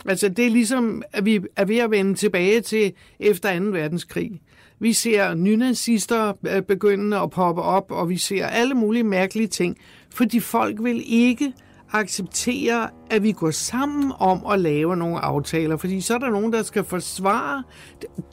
Altså 0.06 0.28
det 0.28 0.46
er 0.46 0.50
ligesom, 0.50 1.02
at 1.12 1.24
vi 1.24 1.40
er 1.56 1.64
ved 1.64 1.78
at 1.78 1.90
vende 1.90 2.14
tilbage 2.14 2.60
til 2.60 2.92
efter 3.20 3.58
2. 3.58 3.64
verdenskrig. 3.64 4.40
Vi 4.78 4.92
ser 4.92 5.34
nynazister 5.34 6.32
øh, 6.46 6.62
begynde 6.62 7.18
at 7.18 7.30
poppe 7.30 7.62
op, 7.62 7.90
og 7.90 8.08
vi 8.08 8.16
ser 8.16 8.46
alle 8.46 8.74
mulige 8.74 9.04
mærkelige 9.04 9.46
ting, 9.46 9.76
fordi 10.10 10.40
folk 10.40 10.76
vil 10.82 11.02
ikke 11.06 11.52
acceptere, 11.92 12.88
at 13.10 13.22
vi 13.22 13.32
går 13.32 13.50
sammen 13.50 14.12
om 14.18 14.46
at 14.52 14.60
lave 14.60 14.96
nogle 14.96 15.18
aftaler, 15.18 15.76
fordi 15.76 16.00
så 16.00 16.14
er 16.14 16.18
der 16.18 16.30
nogen, 16.30 16.52
der 16.52 16.62
skal 16.62 16.84
forsvare 16.84 17.62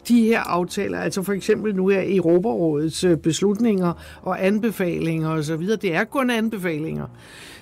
de 0.08 0.22
her 0.22 0.40
aftaler, 0.40 1.00
altså 1.00 1.24
for 1.24 1.34
eksempel 1.34 1.76
nu 1.76 1.90
er 1.90 2.04
Europarådets 2.06 3.04
øh, 3.04 3.18
beslutninger 3.18 4.20
og 4.22 4.46
anbefalinger 4.46 5.30
osv., 5.30 5.68
det 5.68 5.96
er 5.96 6.04
kun 6.04 6.30
anbefalinger. 6.30 7.08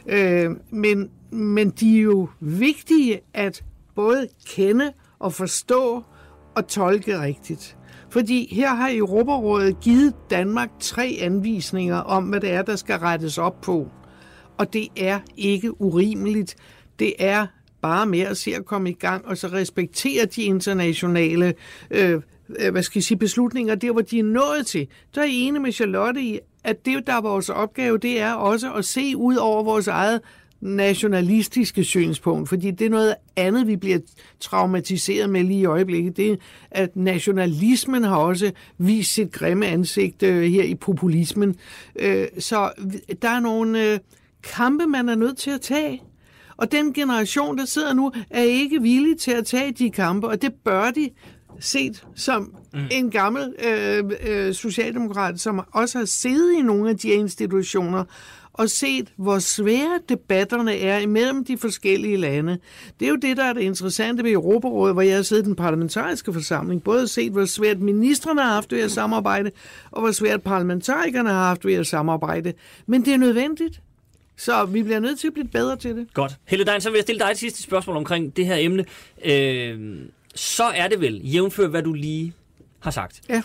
Øh, 0.07 0.51
men, 0.69 1.09
men 1.31 1.69
de 1.69 1.97
er 1.97 2.01
jo 2.01 2.29
vigtige 2.39 3.19
at 3.33 3.63
både 3.95 4.27
kende 4.47 4.91
og 5.19 5.33
forstå 5.33 6.03
og 6.55 6.67
tolke 6.67 7.21
rigtigt. 7.21 7.77
Fordi 8.09 8.55
her 8.55 8.75
har 8.75 8.89
Europarådet 8.93 9.79
givet 9.79 10.13
Danmark 10.29 10.69
tre 10.79 11.17
anvisninger 11.21 11.97
om, 11.97 12.23
hvad 12.23 12.41
det 12.41 12.51
er, 12.51 12.61
der 12.61 12.75
skal 12.75 12.95
rettes 12.95 13.37
op 13.37 13.61
på. 13.61 13.87
Og 14.57 14.73
det 14.73 14.87
er 14.95 15.19
ikke 15.37 15.81
urimeligt. 15.81 16.55
Det 16.99 17.13
er 17.19 17.47
bare 17.81 18.05
med 18.05 18.19
at 18.19 18.37
se 18.37 18.55
at 18.55 18.65
komme 18.65 18.89
i 18.89 18.93
gang, 18.93 19.25
og 19.25 19.37
så 19.37 19.47
respektere 19.47 20.25
de 20.25 20.43
internationale 20.43 21.53
øh, 21.91 22.21
øh 22.59 22.71
hvad 22.71 22.83
skal 22.83 22.99
jeg 22.99 23.03
sige, 23.03 23.17
beslutninger, 23.17 23.75
der 23.75 23.91
hvor 23.91 24.01
de 24.01 24.19
er 24.19 24.23
nået 24.23 24.65
til. 24.65 24.87
Der 25.15 25.21
er 25.21 25.25
jeg 25.25 25.33
enig 25.33 25.61
med 25.61 25.71
Charlotte 25.71 26.21
i, 26.21 26.39
at 26.63 26.85
det, 26.85 27.07
der 27.07 27.13
er 27.13 27.21
vores 27.21 27.49
opgave, 27.49 27.97
det 27.97 28.21
er 28.21 28.33
også 28.33 28.73
at 28.73 28.85
se 28.85 29.17
ud 29.17 29.35
over 29.35 29.63
vores 29.63 29.87
eget 29.87 30.21
nationalistiske 30.61 31.83
synspunkt, 31.83 32.49
fordi 32.49 32.71
det 32.71 32.85
er 32.85 32.89
noget 32.89 33.15
andet, 33.35 33.67
vi 33.67 33.75
bliver 33.75 33.99
traumatiseret 34.39 35.29
med 35.29 35.43
lige 35.43 35.59
i 35.59 35.65
øjeblikket. 35.65 36.17
Det 36.17 36.31
er, 36.31 36.35
at 36.71 36.95
nationalismen 36.95 38.03
har 38.03 38.17
også 38.17 38.51
vist 38.77 39.13
sit 39.13 39.31
grimme 39.31 39.65
ansigt 39.65 40.23
øh, 40.23 40.43
her 40.43 40.63
i 40.63 40.75
populismen. 40.75 41.55
Øh, 41.95 42.27
så 42.39 42.71
der 43.21 43.29
er 43.29 43.39
nogle 43.39 43.91
øh, 43.91 43.99
kampe, 44.53 44.87
man 44.87 45.09
er 45.09 45.15
nødt 45.15 45.37
til 45.37 45.51
at 45.51 45.61
tage. 45.61 46.01
Og 46.57 46.71
den 46.71 46.93
generation, 46.93 47.57
der 47.57 47.65
sidder 47.65 47.93
nu, 47.93 48.11
er 48.29 48.43
ikke 48.43 48.81
villig 48.81 49.17
til 49.17 49.31
at 49.31 49.45
tage 49.45 49.71
de 49.71 49.89
kampe, 49.89 50.27
og 50.27 50.41
det 50.41 50.53
bør 50.53 50.91
de, 50.91 51.09
set 51.59 52.07
som 52.15 52.55
mm. 52.73 52.79
en 52.91 53.11
gammel 53.11 53.53
øh, 53.65 54.03
øh, 54.27 54.53
socialdemokrat, 54.53 55.39
som 55.39 55.61
også 55.71 55.97
har 55.97 56.05
siddet 56.05 56.53
i 56.59 56.61
nogle 56.61 56.89
af 56.89 56.97
de 56.97 57.07
institutioner 57.07 58.03
og 58.53 58.69
set, 58.69 59.13
hvor 59.17 59.39
svære 59.39 59.99
debatterne 60.09 60.77
er 60.77 60.97
imellem 60.97 61.45
de 61.45 61.57
forskellige 61.57 62.17
lande. 62.17 62.57
Det 62.99 63.05
er 63.05 63.09
jo 63.09 63.15
det, 63.15 63.37
der 63.37 63.43
er 63.43 63.53
det 63.53 63.61
interessante 63.61 64.23
ved 64.23 64.31
Europarådet, 64.31 64.95
hvor 64.95 65.01
jeg 65.01 65.15
har 65.15 65.23
siddet 65.23 65.43
i 65.43 65.45
den 65.45 65.55
parlamentariske 65.55 66.33
forsamling. 66.33 66.83
Både 66.83 67.07
set, 67.07 67.31
hvor 67.31 67.45
svært 67.45 67.79
ministerne 67.79 68.41
har 68.41 68.53
haft 68.53 68.71
ved 68.71 68.79
at 68.79 68.91
samarbejde, 68.91 69.51
og 69.91 70.01
hvor 70.01 70.11
svært 70.11 70.43
parlamentarikerne 70.43 71.29
har 71.29 71.47
haft 71.47 71.65
ved 71.65 71.73
at 71.73 71.87
samarbejde. 71.87 72.53
Men 72.87 73.05
det 73.05 73.13
er 73.13 73.17
nødvendigt. 73.17 73.81
Så 74.37 74.65
vi 74.65 74.83
bliver 74.83 74.99
nødt 74.99 75.19
til 75.19 75.27
at 75.27 75.33
blive 75.33 75.47
bedre 75.47 75.75
til 75.75 75.95
det. 75.95 76.13
Godt. 76.13 76.35
Helle 76.45 76.65
Dein, 76.65 76.81
så 76.81 76.89
vil 76.89 76.97
jeg 76.97 77.03
stille 77.03 77.19
dig 77.19 77.31
et 77.31 77.37
sidste 77.37 77.63
spørgsmål 77.63 77.97
omkring 77.97 78.35
det 78.37 78.45
her 78.45 78.55
emne. 78.55 78.85
Øh, 79.25 79.99
så 80.35 80.63
er 80.63 80.87
det 80.87 81.01
vel, 81.01 81.21
jævnfør 81.23 81.67
hvad 81.67 81.83
du 81.83 81.93
lige 81.93 82.33
har 82.79 82.91
sagt. 82.91 83.21
Ja. 83.29 83.41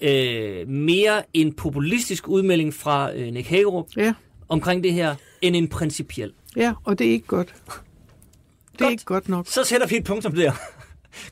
Øh, 0.00 0.68
mere 0.68 1.22
en 1.34 1.52
populistisk 1.52 2.28
udmelding 2.28 2.74
fra 2.74 3.14
øh, 3.14 3.32
Nick 3.32 3.48
Hagerup 3.48 3.86
ja. 3.96 4.14
omkring 4.48 4.84
det 4.84 4.92
her, 4.92 5.14
end 5.42 5.56
en 5.56 5.68
principiel. 5.68 6.32
Ja, 6.56 6.72
og 6.84 6.98
det 6.98 7.06
er 7.06 7.10
ikke 7.12 7.26
godt. 7.26 7.48
Det 7.48 8.80
er 8.80 8.84
Godt. 8.84 8.90
ikke 8.92 9.04
godt 9.04 9.28
nok. 9.28 9.46
Så 9.48 9.64
sætter 9.64 9.86
vi 9.86 9.96
et 9.96 10.04
punktum 10.04 10.32
der. 10.34 10.52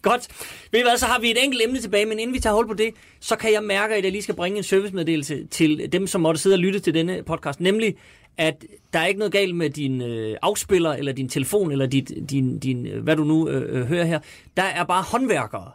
Godt. 0.02 0.28
Ved 0.72 0.80
I 0.80 0.82
hvad, 0.82 0.96
så 0.96 1.06
har 1.06 1.20
vi 1.20 1.30
et 1.30 1.44
enkelt 1.44 1.62
emne 1.62 1.80
tilbage, 1.80 2.06
men 2.06 2.18
inden 2.18 2.34
vi 2.34 2.40
tager 2.40 2.54
hul 2.54 2.66
på 2.66 2.74
det, 2.74 2.94
så 3.20 3.36
kan 3.36 3.52
jeg 3.52 3.62
mærke, 3.62 3.94
at 3.94 4.04
jeg 4.04 4.12
lige 4.12 4.22
skal 4.22 4.34
bringe 4.34 4.58
en 4.58 4.64
servicemeddelelse 4.64 5.46
til 5.50 5.88
dem, 5.92 6.06
som 6.06 6.20
måtte 6.20 6.40
sidde 6.40 6.54
og 6.54 6.58
lytte 6.58 6.78
til 6.78 6.94
denne 6.94 7.22
podcast, 7.22 7.60
nemlig 7.60 7.96
at 8.38 8.64
der 8.92 8.98
er 8.98 9.06
ikke 9.06 9.18
noget 9.18 9.32
galt 9.32 9.54
med 9.54 9.70
din 9.70 10.02
øh, 10.02 10.36
afspiller, 10.42 10.92
eller 10.92 11.12
din 11.12 11.28
telefon, 11.28 11.72
eller 11.72 11.86
dit, 11.86 12.12
din, 12.30 12.58
din, 12.58 12.86
øh, 12.86 13.02
hvad 13.02 13.16
du 13.16 13.24
nu 13.24 13.48
øh, 13.48 13.80
øh, 13.80 13.86
hører 13.86 14.04
her. 14.04 14.18
Der 14.56 14.62
er 14.62 14.84
bare 14.84 15.02
håndværkere 15.02 15.70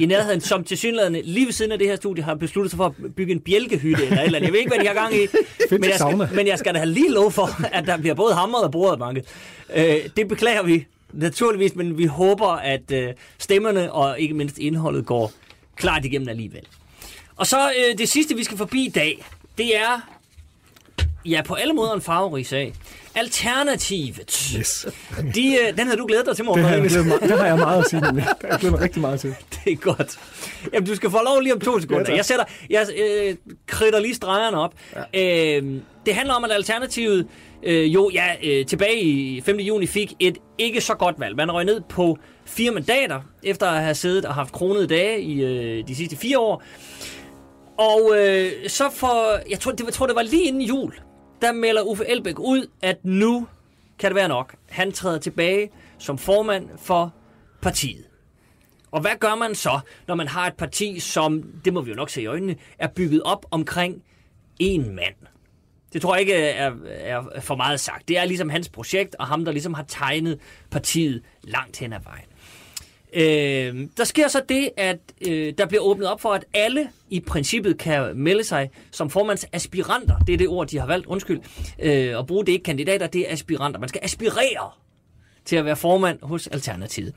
i 0.00 0.06
nærheden, 0.06 0.40
som 0.40 0.64
til 0.64 0.78
synligheden 0.78 1.16
lige 1.24 1.46
ved 1.46 1.52
siden 1.52 1.72
af 1.72 1.78
det 1.78 1.88
her 1.88 1.96
studie 1.96 2.24
har 2.24 2.34
besluttet 2.34 2.70
sig 2.70 2.76
for 2.76 2.84
at 2.86 3.14
bygge 3.16 3.32
en 3.32 3.40
bjælkehytte 3.40 4.04
eller 4.04 4.20
et 4.20 4.24
eller 4.24 4.38
andet. 4.38 4.46
Jeg 4.46 4.52
ved 4.52 4.58
ikke, 4.58 4.70
hvad 4.70 4.78
de 4.78 4.86
har 4.86 4.94
gang 4.94 5.14
i, 5.14 5.26
men 5.70 5.84
jeg, 5.84 5.98
skal, 5.98 6.36
men 6.36 6.46
jeg 6.46 6.58
skal 6.58 6.74
da 6.74 6.78
have 6.78 6.90
lige 6.90 7.10
lov 7.10 7.30
for, 7.30 7.74
at 7.76 7.86
der 7.86 7.96
bliver 7.96 8.14
både 8.14 8.34
hamret 8.34 8.64
og 8.64 8.72
bordet 8.72 8.98
banket. 8.98 9.24
Øh, 9.74 9.96
det 10.16 10.28
beklager 10.28 10.62
vi 10.62 10.86
naturligvis, 11.12 11.74
men 11.74 11.98
vi 11.98 12.04
håber, 12.04 12.48
at 12.48 12.92
øh, 12.92 13.08
stemmerne 13.38 13.92
og 13.92 14.20
ikke 14.20 14.34
mindst 14.34 14.58
indholdet 14.58 15.06
går 15.06 15.32
klart 15.76 16.04
igennem 16.04 16.28
alligevel. 16.28 16.66
Og 17.36 17.46
så 17.46 17.70
øh, 17.70 17.98
det 17.98 18.08
sidste, 18.08 18.36
vi 18.36 18.44
skal 18.44 18.58
forbi 18.58 18.86
i 18.86 18.90
dag, 18.90 19.24
det 19.58 19.76
er 19.76 20.20
ja, 21.24 21.42
på 21.42 21.54
alle 21.54 21.74
måder 21.74 21.92
en 21.94 22.00
farverig 22.00 22.46
sag. 22.46 22.74
Alternativet. 23.14 24.54
Yes. 24.58 24.86
De, 25.34 25.56
øh, 25.56 25.76
den 25.76 25.86
havde 25.86 25.96
du 25.96 26.06
glædet 26.06 26.26
dig 26.26 26.36
til, 26.36 26.44
morgen. 26.44 26.60
Det 26.60 26.68
har, 26.68 26.76
jeg 26.76 26.88
glædet 26.88 27.06
mig, 27.06 27.20
det 27.20 27.38
har 27.38 27.46
jeg 27.46 27.58
meget 27.58 27.78
at 27.84 27.90
sige. 27.90 28.00
nemlig. 28.06 28.24
Det 28.24 28.36
har 28.42 28.48
jeg 28.48 28.58
glædet 28.58 28.72
mig 28.72 28.80
rigtig 28.80 29.00
meget 29.00 29.20
til. 29.20 29.34
Det 29.64 29.72
er 29.72 29.76
godt. 29.76 30.18
Jamen, 30.72 30.86
du 30.86 30.94
skal 30.96 31.10
få 31.10 31.18
lov 31.24 31.40
lige 31.40 31.54
om 31.54 31.60
to 31.60 31.80
sekunder. 31.80 32.04
tak. 32.04 32.16
jeg 32.16 32.24
sætter, 32.24 32.44
jeg 32.70 32.86
øh, 32.98 33.36
kridter 33.66 34.00
lige 34.00 34.14
stregerne 34.14 34.58
op. 34.60 34.74
Ja. 35.14 35.58
Øh, 35.60 35.80
det 36.06 36.14
handler 36.14 36.34
om, 36.34 36.44
at 36.44 36.52
Alternativet 36.52 37.26
øh, 37.62 37.94
jo 37.94 38.10
ja, 38.14 38.26
øh, 38.44 38.66
tilbage 38.66 39.00
i 39.00 39.40
5. 39.40 39.56
juni 39.56 39.86
fik 39.86 40.12
et 40.20 40.38
ikke 40.58 40.80
så 40.80 40.94
godt 40.94 41.20
valg. 41.20 41.36
Man 41.36 41.52
røg 41.52 41.64
ned 41.64 41.80
på 41.88 42.18
fire 42.44 42.70
mandater, 42.70 43.20
efter 43.42 43.66
at 43.66 43.82
have 43.82 43.94
siddet 43.94 44.24
og 44.24 44.34
haft 44.34 44.52
kronede 44.52 44.86
dage 44.86 45.20
i 45.20 45.42
øh, 45.42 45.88
de 45.88 45.96
sidste 45.96 46.16
fire 46.16 46.38
år. 46.38 46.62
Og 47.78 48.12
øh, 48.18 48.52
så 48.68 48.90
for, 48.92 49.40
jeg 49.50 49.60
tror, 49.60 49.72
det, 49.72 49.84
jeg 49.84 49.92
tror, 49.92 50.06
det 50.06 50.16
var 50.16 50.22
lige 50.22 50.44
inden 50.44 50.62
jul, 50.62 50.94
der 51.42 51.52
melder 51.52 51.82
Uffe 51.82 52.08
Elbæk 52.08 52.38
ud, 52.38 52.66
at 52.82 53.04
nu 53.04 53.46
kan 53.98 54.10
det 54.10 54.16
være 54.16 54.28
nok. 54.28 54.54
Han 54.68 54.92
træder 54.92 55.18
tilbage 55.18 55.70
som 55.98 56.18
formand 56.18 56.68
for 56.78 57.14
partiet. 57.62 58.04
Og 58.90 59.00
hvad 59.00 59.10
gør 59.20 59.34
man 59.34 59.54
så, 59.54 59.80
når 60.08 60.14
man 60.14 60.28
har 60.28 60.46
et 60.46 60.54
parti, 60.54 61.00
som, 61.00 61.42
det 61.64 61.72
må 61.72 61.80
vi 61.80 61.90
jo 61.90 61.96
nok 61.96 62.10
se 62.10 62.22
i 62.22 62.26
øjnene, 62.26 62.56
er 62.78 62.88
bygget 62.88 63.22
op 63.22 63.46
omkring 63.50 64.02
en 64.58 64.94
mand? 64.94 65.14
Det 65.92 66.02
tror 66.02 66.14
jeg 66.14 66.20
ikke 66.20 66.34
er, 66.34 66.72
er 66.84 67.40
for 67.40 67.56
meget 67.56 67.80
sagt. 67.80 68.08
Det 68.08 68.18
er 68.18 68.24
ligesom 68.24 68.48
hans 68.48 68.68
projekt, 68.68 69.14
og 69.18 69.26
ham, 69.26 69.44
der 69.44 69.52
ligesom 69.52 69.74
har 69.74 69.84
tegnet 69.88 70.40
partiet 70.70 71.22
langt 71.42 71.78
hen 71.78 71.92
ad 71.92 72.00
vejen. 72.04 72.26
Øh, 73.14 73.88
der 73.96 74.04
sker 74.04 74.28
så 74.28 74.42
det, 74.48 74.70
at 74.76 74.98
øh, 75.28 75.54
der 75.58 75.66
bliver 75.66 75.82
åbnet 75.82 76.08
op 76.08 76.20
for, 76.20 76.32
at 76.32 76.44
alle 76.54 76.88
i 77.10 77.20
princippet 77.20 77.78
kan 77.78 78.16
melde 78.16 78.44
sig 78.44 78.70
som 78.90 79.10
formandsaspiranter. 79.10 80.18
Det 80.18 80.32
er 80.32 80.38
det 80.38 80.48
ord, 80.48 80.66
de 80.68 80.78
har 80.78 80.86
valgt, 80.86 81.06
undskyld, 81.06 81.40
øh, 81.78 82.18
at 82.18 82.26
bruge. 82.26 82.46
Det 82.46 82.52
ikke 82.52 82.62
kandidater, 82.62 83.06
det 83.06 83.20
er 83.20 83.32
aspiranter. 83.32 83.80
Man 83.80 83.88
skal 83.88 84.00
aspirere 84.02 84.70
til 85.44 85.56
at 85.56 85.64
være 85.64 85.76
formand 85.76 86.18
hos 86.22 86.46
Alternativet. 86.46 87.14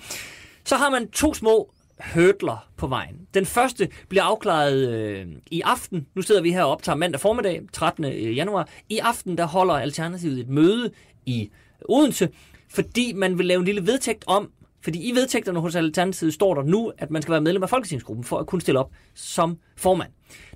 Så 0.66 0.76
har 0.76 0.90
man 0.90 1.08
to 1.12 1.34
små 1.34 1.72
hurdler 2.14 2.68
på 2.78 2.88
vejen. 2.88 3.16
Den 3.34 3.46
første 3.46 3.90
bliver 4.10 4.24
afklaret 4.24 4.90
øh, 4.90 5.28
i 5.52 5.62
aften. 5.62 6.08
Nu 6.16 6.22
sidder 6.22 6.42
vi 6.42 6.52
her 6.52 6.64
og 6.64 6.72
optager 6.72 6.96
mandag 6.96 7.22
formiddag, 7.22 7.62
13. 7.74 8.06
Øh, 8.06 8.36
januar. 8.36 8.70
I 8.90 8.98
aften 8.98 9.38
der 9.38 9.46
holder 9.46 9.74
Alternativet 9.74 10.40
et 10.40 10.50
møde 10.50 10.92
i 11.26 11.50
Odense, 11.90 12.30
fordi 12.70 13.14
man 13.14 13.38
vil 13.38 13.46
lave 13.46 13.60
en 13.60 13.66
lille 13.66 13.86
vedtægt 13.88 14.24
om, 14.28 14.52
fordi 14.86 15.10
i 15.10 15.16
vedtægterne 15.16 15.60
hos 15.60 15.76
Alternativet 15.76 16.34
står 16.34 16.54
der 16.54 16.64
nu, 16.64 16.92
at 16.98 17.12
man 17.12 17.22
skal 17.22 17.32
være 17.32 17.42
medlem 17.42 17.64
af 17.64 17.70
Folketingsgruppen 17.70 18.24
for 18.24 18.38
at 18.38 18.48
kunne 18.48 18.62
stille 18.62 18.80
op 18.80 18.92
som 19.14 19.58
formand. 19.78 20.10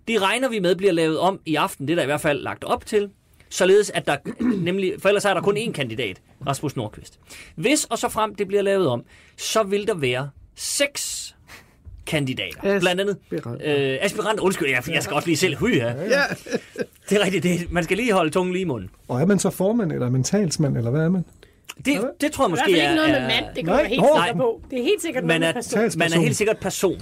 Det 0.08 0.22
regner 0.22 0.50
vi 0.50 0.60
med 0.60 0.76
bliver 0.76 0.92
lavet 0.94 1.20
om 1.20 1.40
i 1.46 1.56
aften, 1.56 1.88
det 1.88 1.94
er 1.94 1.96
der 1.96 2.04
i 2.04 2.06
hvert 2.06 2.22
fald 2.22 2.42
lagt 2.42 2.64
op 2.64 2.86
til, 2.86 3.10
således 3.50 3.90
at 3.90 4.08
der, 4.08 4.18
nemlig, 4.68 4.94
for 5.00 5.10
ellers 5.10 5.26
er 5.26 5.34
der 5.34 5.42
kun 5.42 5.58
én 5.58 5.72
kandidat, 5.72 6.22
Rasmus 6.48 6.76
Nordqvist. 6.76 7.20
Hvis 7.56 7.86
og 7.86 7.98
så 7.98 8.10
frem 8.10 8.36
det 8.36 8.48
bliver 8.48 8.62
lavet 8.62 8.88
om, 8.88 9.04
så 9.38 9.64
vil 9.64 9.88
der 9.88 9.96
være 9.96 10.30
seks 10.56 11.36
kandidater. 12.06 12.80
Blandt 12.80 13.02
andet 13.02 13.18
øh, 13.46 13.98
aspirant, 14.02 14.40
undskyld, 14.40 14.70
jeg, 14.70 14.84
jeg 14.90 15.04
skal 15.04 15.16
også 15.16 15.28
lige 15.28 15.38
selv 15.38 15.58
hyge 15.58 15.82
her. 15.82 16.04
Ja. 16.04 16.24
Det 17.10 17.18
er 17.18 17.26
rigtigt, 17.26 17.44
det, 17.44 17.72
man 17.72 17.84
skal 17.84 17.98
lige 17.98 18.14
holde 18.14 18.30
tungen 18.30 18.54
lige 18.54 18.62
i 18.62 18.66
munden. 18.66 18.90
Og 19.08 19.22
er 19.22 19.26
man 19.26 19.40
så 19.40 19.50
formand, 19.50 19.92
eller 19.92 20.06
er 20.06 20.12
man 20.12 20.24
talsmand, 20.24 20.78
eller 20.78 20.92
hvad 20.92 21.02
er 21.02 21.10
man? 21.10 21.26
Det, 21.86 22.12
det 22.22 22.32
tror 22.32 22.44
jeg 22.44 22.50
I 22.50 22.52
hvert 22.52 22.52
måske 22.52 22.64
fald 22.64 22.76
ikke 22.76 22.96
noget 22.96 23.10
er, 23.10 23.20
med 23.20 23.28
mand, 23.28 23.46
det 23.56 23.66
Nej, 23.66 23.76
være 23.78 23.88
helt 23.88 24.02
nå. 24.02 24.08
sikker 24.26 24.38
på. 24.38 24.62
Det 24.72 24.80
er 24.80 24.84
helt 24.84 25.02
sikkert 25.02 25.24
man 25.24 25.42
noget 25.42 25.50
er, 25.50 25.54
person. 25.54 26.00
Man 26.00 26.14
er 26.14 26.20
helt 26.20 26.36
sikkert 26.36 26.58
person. 26.58 27.02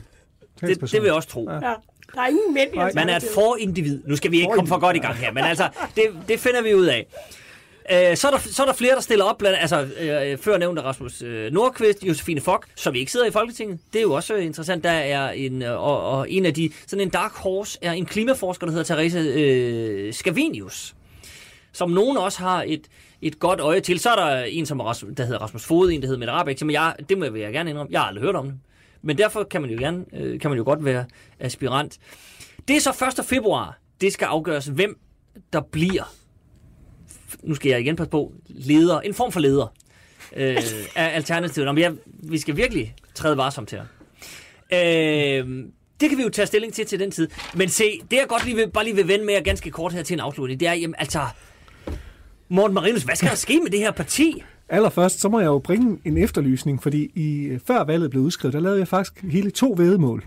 Det, 0.62 0.82
det 0.82 0.94
vil 0.94 1.04
jeg 1.04 1.14
også 1.14 1.30
tro. 1.30 1.50
Ja. 1.52 1.60
Der 2.16 2.22
er 2.22 2.28
ingen 2.28 2.54
mænd 2.54 2.74
i 2.74 2.96
Man 2.96 3.10
er 3.10 3.16
et 3.16 3.26
forindivid. 3.34 4.02
Nu 4.06 4.16
skal 4.16 4.32
vi 4.32 4.38
ikke 4.38 4.54
komme 4.54 4.68
for 4.68 4.80
godt 4.80 4.96
i 4.96 5.00
gang 5.00 5.16
her, 5.16 5.32
men 5.32 5.44
altså, 5.44 5.70
det, 5.96 6.04
det 6.28 6.40
finder 6.40 6.62
vi 6.62 6.76
ud 6.76 6.86
af. 6.86 7.08
Øh, 7.92 8.18
så, 8.18 8.28
er 8.28 8.32
der, 8.32 8.38
så 8.38 8.62
er 8.62 8.66
der 8.66 8.74
flere, 8.74 8.96
der 8.96 9.02
stiller 9.02 9.26
op, 9.26 9.38
blandt, 9.38 9.58
altså 9.62 9.88
øh, 10.00 10.38
før 10.38 10.58
nævnte 10.58 10.82
Rasmus 10.82 11.22
øh, 11.22 11.52
Nordqvist, 11.54 12.04
Josefine 12.04 12.42
Fock, 12.42 12.68
som 12.76 12.96
ikke 12.96 13.12
sidder 13.12 13.26
i 13.26 13.32
Folketinget. 13.32 13.80
Det 13.94 14.00
er 14.00 14.04
jo 14.04 14.14
også 14.14 14.34
øh, 14.34 14.46
interessant. 14.46 14.84
Der 14.84 14.90
er 14.90 15.32
en, 15.32 15.62
øh, 15.62 15.84
og, 15.84 16.02
og 16.10 16.32
en 16.32 16.46
af 16.46 16.54
de, 16.54 16.70
sådan 16.88 17.04
en 17.04 17.10
dark 17.10 17.32
horse, 17.34 17.80
er 17.82 17.92
en 17.92 18.06
klimaforsker, 18.06 18.66
der 18.66 18.72
hedder 18.72 18.96
Therese 18.96 19.20
øh, 19.20 20.14
Scavenius, 20.14 20.96
som 21.74 21.92
nogen 21.92 22.18
også 22.18 22.40
har 22.40 22.64
et, 22.68 22.82
et 23.22 23.40
godt 23.40 23.60
øje 23.60 23.80
til. 23.80 24.00
Så 24.00 24.10
er 24.10 24.16
der 24.16 24.44
en, 24.44 24.66
som 24.66 24.80
er 24.80 24.84
Rasmus, 24.84 25.14
der 25.18 25.26
hedder 25.26 25.40
Rasmus 25.40 25.66
Fod, 25.66 25.92
en, 25.92 26.02
der 26.02 26.08
hedder 26.08 26.20
Mette 26.20 26.34
Rabeck, 26.34 26.60
som 26.60 26.70
jeg, 26.70 26.96
det 27.10 27.18
må 27.18 27.24
jeg, 27.24 27.34
vil 27.34 27.42
jeg 27.42 27.54
gerne 27.54 27.70
indrømme, 27.70 27.92
jeg 27.92 28.02
har 28.02 28.08
aldrig 28.08 28.24
hørt 28.24 28.36
om 28.36 28.46
det. 28.46 28.60
Men 29.02 29.18
derfor 29.18 29.44
kan 29.44 29.62
man 29.62 29.70
jo, 29.70 29.78
gerne, 29.80 30.06
øh, 30.14 30.40
kan 30.40 30.52
man 30.52 30.58
jo 30.58 30.64
godt 30.64 30.86
være 30.86 31.06
aspirant. 31.40 31.98
Det 32.68 32.76
er 32.76 32.80
så 32.80 33.06
1. 33.20 33.26
februar, 33.26 33.80
det 34.02 34.14
skal 34.14 34.26
afgøres, 34.26 34.66
hvem 34.66 35.00
der 35.54 35.62
bliver 35.62 36.14
nu 37.44 37.56
skal 37.56 37.70
jeg 37.70 37.80
igen 37.80 37.96
passe 37.96 38.10
på, 38.10 38.34
leder, 38.48 39.00
en 39.00 39.14
form 39.14 39.32
for 39.32 39.40
leder 39.40 39.74
øh, 40.36 40.58
af 40.96 41.16
Alternativet. 41.16 41.68
Om 41.68 41.76
men 41.76 41.82
jeg, 41.82 41.94
vi 42.06 42.38
skal 42.38 42.58
virkelig 42.58 42.96
træde 43.16 43.38
varsomt 43.38 43.72
her. 43.72 43.86
Øh, 44.74 45.66
det 46.00 46.10
kan 46.10 46.18
vi 46.18 46.24
jo 46.24 46.30
tage 46.30 46.46
stilling 46.46 46.74
til 46.74 46.86
til 46.86 47.00
den 47.00 47.12
tid. 47.12 47.30
Men 47.56 47.70
se, 47.70 48.02
det 48.12 48.18
jeg 48.18 48.26
godt 48.28 48.46
lige 48.46 48.56
vil, 48.56 48.70
bare 48.72 48.84
lige 48.84 48.96
vil 48.96 49.08
vende 49.08 49.26
med 49.26 49.34
jer 49.34 49.42
ganske 49.42 49.72
kort 49.72 49.94
her 49.94 50.04
til 50.04 50.14
en 50.14 50.20
afslutning, 50.20 50.60
det 50.60 50.68
er, 50.68 50.74
jamen 50.74 50.96
altså, 50.98 51.22
Morten 52.50 52.74
Marinus, 52.76 53.04
hvad 53.04 53.16
skal 53.16 53.30
der 53.30 53.36
ske 53.36 53.60
med 53.64 53.72
det 53.72 53.80
her 53.80 53.92
parti? 53.92 54.44
Allerførst, 54.70 55.20
så 55.20 55.30
må 55.30 55.40
jeg 55.40 55.48
jo 55.48 55.60
bringe 55.60 55.98
en 56.06 56.18
efterlysning, 56.18 56.84
fordi 56.84 57.12
i, 57.16 57.58
før 57.68 57.84
valget 57.84 58.10
blev 58.10 58.24
udskrevet, 58.24 58.54
der 58.54 58.60
lavede 58.60 58.80
jeg 58.80 58.88
faktisk 58.88 59.24
hele 59.24 59.52
to 59.52 59.74
vedemål, 59.78 60.26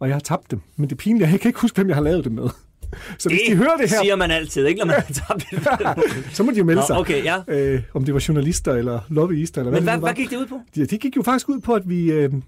og 0.00 0.08
jeg 0.08 0.14
har 0.14 0.20
tabt 0.20 0.50
dem. 0.50 0.60
Men 0.76 0.88
det 0.88 0.92
er 0.92 0.96
pinligt, 0.96 1.30
jeg 1.30 1.40
kan 1.40 1.48
ikke 1.48 1.60
huske, 1.60 1.76
hvem 1.76 1.88
jeg 1.88 1.96
har 1.96 2.02
lavet 2.02 2.24
dem 2.24 2.32
med. 2.32 2.48
Så 3.18 3.28
hvis 3.28 3.40
de 3.48 3.56
hører 3.56 3.76
det 3.76 3.90
her, 3.90 4.00
siger 4.02 4.16
man 4.16 4.30
altid, 4.30 4.66
ikke, 4.66 4.78
når 4.78 4.86
man 4.86 4.94
har 5.06 5.12
tabt 5.12 5.46
det. 5.50 6.28
så 6.32 6.42
må 6.42 6.50
de 6.52 6.58
jo 6.58 6.64
melde 6.64 6.80
Nå, 6.80 6.86
sig. 6.86 6.96
okay, 6.96 7.24
ja. 7.24 7.36
øh, 7.48 7.82
om 7.94 8.04
det 8.04 8.14
var 8.14 8.24
journalister 8.28 8.72
eller 8.72 9.00
lobbyister. 9.08 9.60
Eller 9.60 9.72
Men 9.72 9.82
hvad, 9.82 9.92
hvad, 9.92 9.94
det 9.94 10.02
hvad 10.02 10.14
gik 10.14 10.30
det 10.30 10.36
ud 10.36 10.46
på? 10.46 10.60
Ja, 10.76 10.84
det 10.84 11.00
gik 11.00 11.16
jo 11.16 11.22
faktisk 11.22 11.48
ud 11.48 11.60
på, 11.60 11.74
at 11.74 11.88
vi, 11.88 12.12
øh, 12.12 12.32
vi 12.32 12.40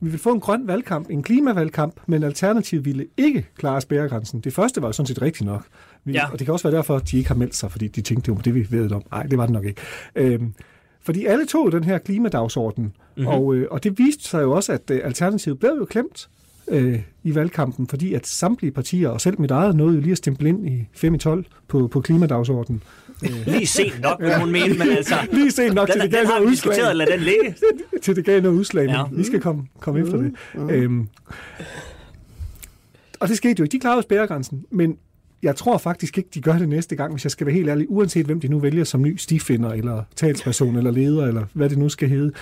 ville 0.00 0.18
få 0.18 0.32
en 0.32 0.40
grøn 0.40 0.66
valgkamp, 0.66 1.10
en 1.10 1.22
klimavalgkamp, 1.22 1.94
men 2.06 2.22
Alternativet 2.22 2.84
ville 2.84 3.06
ikke 3.16 3.46
klare 3.58 3.80
spærregrænsen. 3.80 4.40
Det 4.40 4.52
første 4.54 4.82
var 4.82 4.88
jo 4.88 4.92
sådan 4.92 5.06
set 5.06 5.22
rigtigt 5.22 5.46
nok. 5.46 5.64
Vi, 6.04 6.12
Ja. 6.12 6.30
Og 6.32 6.38
det 6.38 6.44
kan 6.46 6.52
også 6.52 6.68
være 6.68 6.76
derfor, 6.76 6.96
at 6.96 7.10
de 7.10 7.16
ikke 7.16 7.28
har 7.28 7.34
meldt 7.34 7.54
sig, 7.56 7.70
fordi 7.72 7.88
de 7.88 8.00
tænkte, 8.00 8.26
det 8.30 8.36
var 8.36 8.42
det, 8.42 8.54
vi 8.54 8.66
ved 8.70 8.92
om. 8.92 9.02
Nej, 9.10 9.22
det 9.22 9.38
var 9.38 9.46
det 9.46 9.52
nok 9.52 9.64
ikke. 9.64 9.80
Øhm, 10.14 10.54
fordi 11.02 11.26
alle 11.26 11.46
tog 11.46 11.72
den 11.72 11.84
her 11.84 11.98
klimadagsorden, 11.98 12.84
Mhm. 12.84 12.92
mm-hmm. 13.16 13.26
og, 13.26 13.54
øh, 13.54 13.66
og 13.70 13.84
det 13.84 13.98
viste 13.98 14.24
sig 14.28 14.42
jo 14.42 14.52
også, 14.52 14.72
at 14.72 14.90
øh, 14.90 15.00
Alternativet 15.04 15.58
blev 15.58 15.70
jo 15.78 15.84
klemt 15.84 16.28
øh, 16.68 17.00
i 17.24 17.34
valgkampen, 17.34 17.86
fordi 17.88 18.14
at 18.14 18.26
samtlige 18.26 18.70
partier, 18.72 19.08
og 19.08 19.20
selv 19.20 19.40
mit 19.40 19.50
eget, 19.50 19.76
nåede 19.76 19.94
jo 19.94 20.00
lige 20.00 20.12
at 20.12 20.18
stemple 20.18 20.48
ind 20.48 20.68
i 20.68 20.86
5 20.92 21.14
i 21.14 21.18
12 21.18 21.44
på, 21.68 21.88
på 21.88 22.00
klimadagsordenen. 22.00 22.82
Lige 23.46 23.66
sent 23.66 24.00
nok, 24.00 24.20
vil 24.20 24.34
hun 24.38 24.52
mene, 24.52 24.74
men 24.78 24.88
altså... 24.88 25.14
Lige 25.32 25.50
sent 25.50 25.74
nok 25.74 25.88
Den, 25.88 25.92
til 25.92 26.02
det 26.02 26.10
den 26.10 26.18
gav 26.18 26.26
har 26.26 26.32
noget 26.32 26.42
vi 26.48 26.52
udslag. 26.52 26.72
diskuteret, 26.72 26.96
lad 26.96 27.06
den 27.06 27.20
ligge. 27.20 27.54
til 28.02 28.16
det 28.16 28.24
gav 28.24 28.40
noget 28.42 28.56
udslag, 28.58 28.86
men 28.86 28.94
Ja. 28.94 29.02
vi 29.12 29.24
skal 29.24 29.40
komme, 29.40 29.66
komme 29.80 30.00
efter 30.00 30.16
det. 30.16 30.32
Øhm, 30.70 31.08
og 33.20 33.28
det 33.28 33.36
skete 33.36 33.54
jo 33.58 33.64
ikke. 33.64 33.72
De 33.72 33.78
klarede 33.80 34.02
spærregrænsen, 34.02 34.64
men 34.70 34.96
jeg 35.42 35.56
tror 35.56 35.78
faktisk 35.78 36.18
ikke, 36.18 36.30
de 36.34 36.40
gør 36.40 36.58
det 36.58 36.68
næste 36.68 36.96
gang, 36.96 37.12
hvis 37.12 37.24
jeg 37.24 37.30
skal 37.30 37.46
være 37.46 37.54
helt 37.54 37.68
ærlig, 37.68 37.86
uanset 37.90 38.26
hvem 38.26 38.40
de 38.40 38.48
nu 38.48 38.58
vælger 38.58 38.84
som 38.84 39.02
ny 39.02 39.16
stifinder, 39.16 39.70
eller 39.70 40.02
talsperson, 40.16 40.76
eller 40.76 40.90
leder, 40.90 41.26
eller 41.26 41.44
hvad 41.52 41.68
det 41.68 41.78
nu 41.78 41.88
skal 41.88 42.08
hedde. 42.08 42.32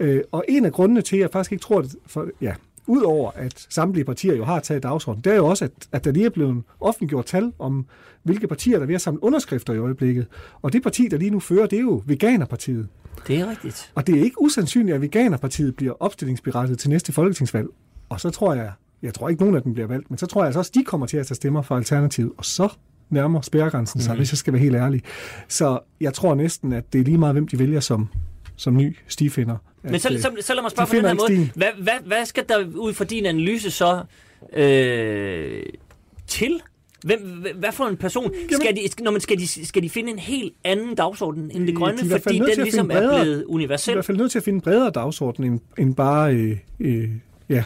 Øh, 0.00 0.20
og 0.32 0.44
en 0.48 0.64
af 0.64 0.72
grundene 0.72 1.02
til, 1.02 1.16
at 1.16 1.20
jeg 1.20 1.30
faktisk 1.32 1.52
ikke 1.52 1.62
tror, 1.62 1.78
at 1.78 1.94
for, 2.06 2.28
ja, 2.40 2.54
udover 2.86 3.30
at 3.34 3.66
samtlige 3.70 4.04
partier 4.04 4.34
jo 4.34 4.44
har 4.44 4.60
taget 4.60 4.82
dagsordenen, 4.82 5.24
det 5.24 5.32
er 5.32 5.36
jo 5.36 5.46
også, 5.46 5.64
at, 5.64 5.72
at 5.92 6.04
der 6.04 6.12
lige 6.12 6.26
er 6.26 6.30
blevet 6.30 6.62
offentliggjort 6.80 7.26
tal 7.26 7.52
om, 7.58 7.86
hvilke 8.22 8.46
partier, 8.46 8.76
der 8.76 8.82
er 8.82 8.86
ved 8.86 8.94
at 8.94 9.00
samle 9.00 9.22
underskrifter 9.22 9.72
i 9.72 9.78
øjeblikket. 9.78 10.26
Og 10.62 10.72
det 10.72 10.82
parti, 10.82 11.08
der 11.08 11.16
lige 11.16 11.30
nu 11.30 11.40
fører, 11.40 11.66
det 11.66 11.76
er 11.76 11.82
jo 11.82 12.02
Veganerpartiet. 12.06 12.88
Det 13.26 13.40
er 13.40 13.50
rigtigt. 13.50 13.92
Og 13.94 14.06
det 14.06 14.18
er 14.18 14.22
ikke 14.22 14.42
usandsynligt, 14.42 14.94
at 14.94 15.00
Veganerpartiet 15.00 15.76
bliver 15.76 15.92
opstillingsberettiget 16.02 16.78
til 16.78 16.90
næste 16.90 17.12
folketingsvalg. 17.12 17.68
Og 18.08 18.20
så 18.20 18.30
tror 18.30 18.54
jeg, 18.54 18.72
jeg 19.02 19.14
tror 19.14 19.28
ikke 19.28 19.42
nogen 19.42 19.56
af 19.56 19.62
dem 19.62 19.72
bliver 19.74 19.86
valgt, 19.86 20.10
men 20.10 20.18
så 20.18 20.26
tror 20.26 20.40
jeg 20.40 20.46
altså 20.46 20.58
også, 20.58 20.70
de 20.74 20.84
kommer 20.84 21.06
til 21.06 21.16
at 21.16 21.26
tage 21.26 21.34
stemmer 21.36 21.62
for 21.62 21.76
Alternativet. 21.76 22.32
Og 22.36 22.44
så 22.44 22.68
nærmer 23.10 23.40
spærregrænsen 23.40 24.00
sig, 24.00 24.12
mm. 24.14 24.18
hvis 24.18 24.32
jeg 24.32 24.38
skal 24.38 24.52
være 24.52 24.62
helt 24.62 24.76
ærlig. 24.76 25.02
Så 25.48 25.78
jeg 26.00 26.14
tror 26.14 26.34
næsten, 26.34 26.72
at 26.72 26.92
det 26.92 27.00
er 27.00 27.04
lige 27.04 27.18
meget, 27.18 27.34
hvem 27.34 27.48
de 27.48 27.58
vælger 27.58 27.80
som, 27.80 28.08
som 28.56 28.76
ny 28.76 28.96
stifinder. 29.08 29.56
Men 29.82 30.00
så, 30.00 30.08
øh, 30.12 30.20
så, 30.20 30.30
så 30.40 30.54
lad 30.54 30.62
mig 30.62 30.70
spørge 30.70 30.86
de 30.86 30.90
på 30.90 30.96
den 30.96 31.04
her 31.06 31.14
måde. 31.14 31.32
ikke 31.32 31.52
Hvad, 31.54 31.68
hvad, 31.82 31.92
hvad 32.06 32.26
skal 32.26 32.44
der 32.48 32.64
ud 32.74 32.92
fra 32.94 33.04
din 33.04 33.26
analyse 33.26 33.70
så 33.70 34.02
øh, 34.52 35.62
til? 36.26 36.60
Hvem, 37.04 37.18
hvad- 37.58 37.72
for 37.72 37.84
en 37.84 37.96
person? 37.96 38.32
Skal 38.50 38.76
de, 38.76 38.80
når 39.04 39.10
man, 39.10 39.20
skal, 39.20 39.38
de, 39.38 39.66
skal 39.66 39.82
de 39.82 39.90
finde 39.90 40.10
en 40.12 40.18
helt 40.18 40.54
anden 40.64 40.94
dagsorden 40.94 41.42
end 41.50 41.60
det 41.60 41.68
De- 41.68 41.74
grønne, 41.74 42.02
de 42.02 42.20
fordi 42.22 42.38
den 42.38 42.46
ligesom 42.62 42.86
finde 42.88 42.94
er 42.94 43.00
bredere- 43.00 43.22
blevet 43.22 43.36
de 43.36 43.40
er 43.42 43.46
i 43.46 43.46
universel? 43.48 43.94
hvert 43.94 44.04
fald 44.04 44.16
nødt 44.16 44.30
til 44.30 44.38
at 44.38 44.42
finde 44.44 44.56
en 44.56 44.60
bredere 44.60 44.90
dagsorden, 44.90 45.44
end, 45.44 45.60
end 45.78 45.94
bare 45.94 46.34
øh, 46.34 46.56
øh, 46.80 47.08
ja, 47.48 47.64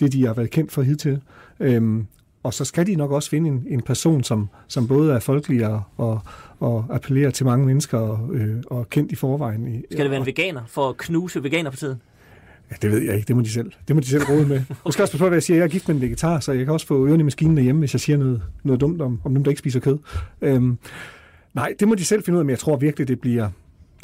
det, 0.00 0.12
de 0.12 0.26
har 0.26 0.34
været 0.34 0.50
kendt 0.50 0.72
for 0.72 0.82
hidtil. 0.82 1.20
Øhm, 1.60 2.06
og 2.42 2.54
så 2.54 2.64
skal 2.64 2.86
de 2.86 2.96
nok 2.96 3.10
også 3.10 3.30
finde 3.30 3.48
en, 3.48 3.66
en 3.68 3.82
person, 3.82 4.24
som, 4.24 4.48
som 4.68 4.88
både 4.88 5.12
er 5.12 5.18
folkelig 5.18 5.66
og, 5.66 5.82
og, 5.96 6.20
og 6.60 6.86
appellerer 6.90 7.30
til 7.30 7.46
mange 7.46 7.66
mennesker 7.66 7.98
og, 7.98 8.34
øh, 8.34 8.62
og 8.66 8.80
er 8.80 8.84
kendt 8.84 9.12
i 9.12 9.14
forvejen. 9.14 9.68
I, 9.68 9.82
Skal 9.90 10.04
det 10.04 10.10
være 10.10 10.20
en 10.20 10.26
veganer 10.26 10.62
for 10.66 10.88
at 10.88 10.96
knuse 10.96 11.42
veganerpartiet? 11.42 11.98
Ja, 12.70 12.76
det 12.82 12.90
ved 12.90 13.02
jeg 13.02 13.14
ikke. 13.14 13.28
Det 13.28 13.36
må 13.36 13.42
de 13.42 13.50
selv, 13.50 13.72
det 13.88 13.96
må 13.96 14.00
de 14.00 14.06
selv 14.06 14.24
råde 14.24 14.46
med. 14.46 14.62
Du 14.86 14.92
skal 14.92 15.02
også 15.02 15.18
på, 15.18 15.28
hvad 15.28 15.36
jeg 15.36 15.42
siger. 15.42 15.56
Jeg 15.56 15.64
er 15.64 15.68
gift 15.68 15.88
med 15.88 15.94
en 15.96 16.02
vegetar, 16.02 16.40
så 16.40 16.52
jeg 16.52 16.64
kan 16.64 16.72
også 16.72 16.86
få 16.86 17.06
ørerne 17.06 17.20
i 17.20 17.24
maskinen 17.24 17.56
derhjemme, 17.56 17.78
hvis 17.78 17.94
jeg 17.94 18.00
siger 18.00 18.16
noget, 18.16 18.42
noget 18.62 18.80
dumt 18.80 19.00
om, 19.00 19.20
om 19.24 19.34
dem, 19.34 19.44
der 19.44 19.50
ikke 19.50 19.58
spiser 19.58 19.80
kød. 19.80 19.98
Øhm, 20.42 20.78
nej, 21.54 21.74
det 21.80 21.88
må 21.88 21.94
de 21.94 22.04
selv 22.04 22.24
finde 22.24 22.36
ud 22.36 22.40
af, 22.40 22.44
men 22.44 22.50
jeg 22.50 22.58
tror 22.58 22.76
virkelig, 22.76 23.08
det 23.08 23.20
bliver, 23.20 23.48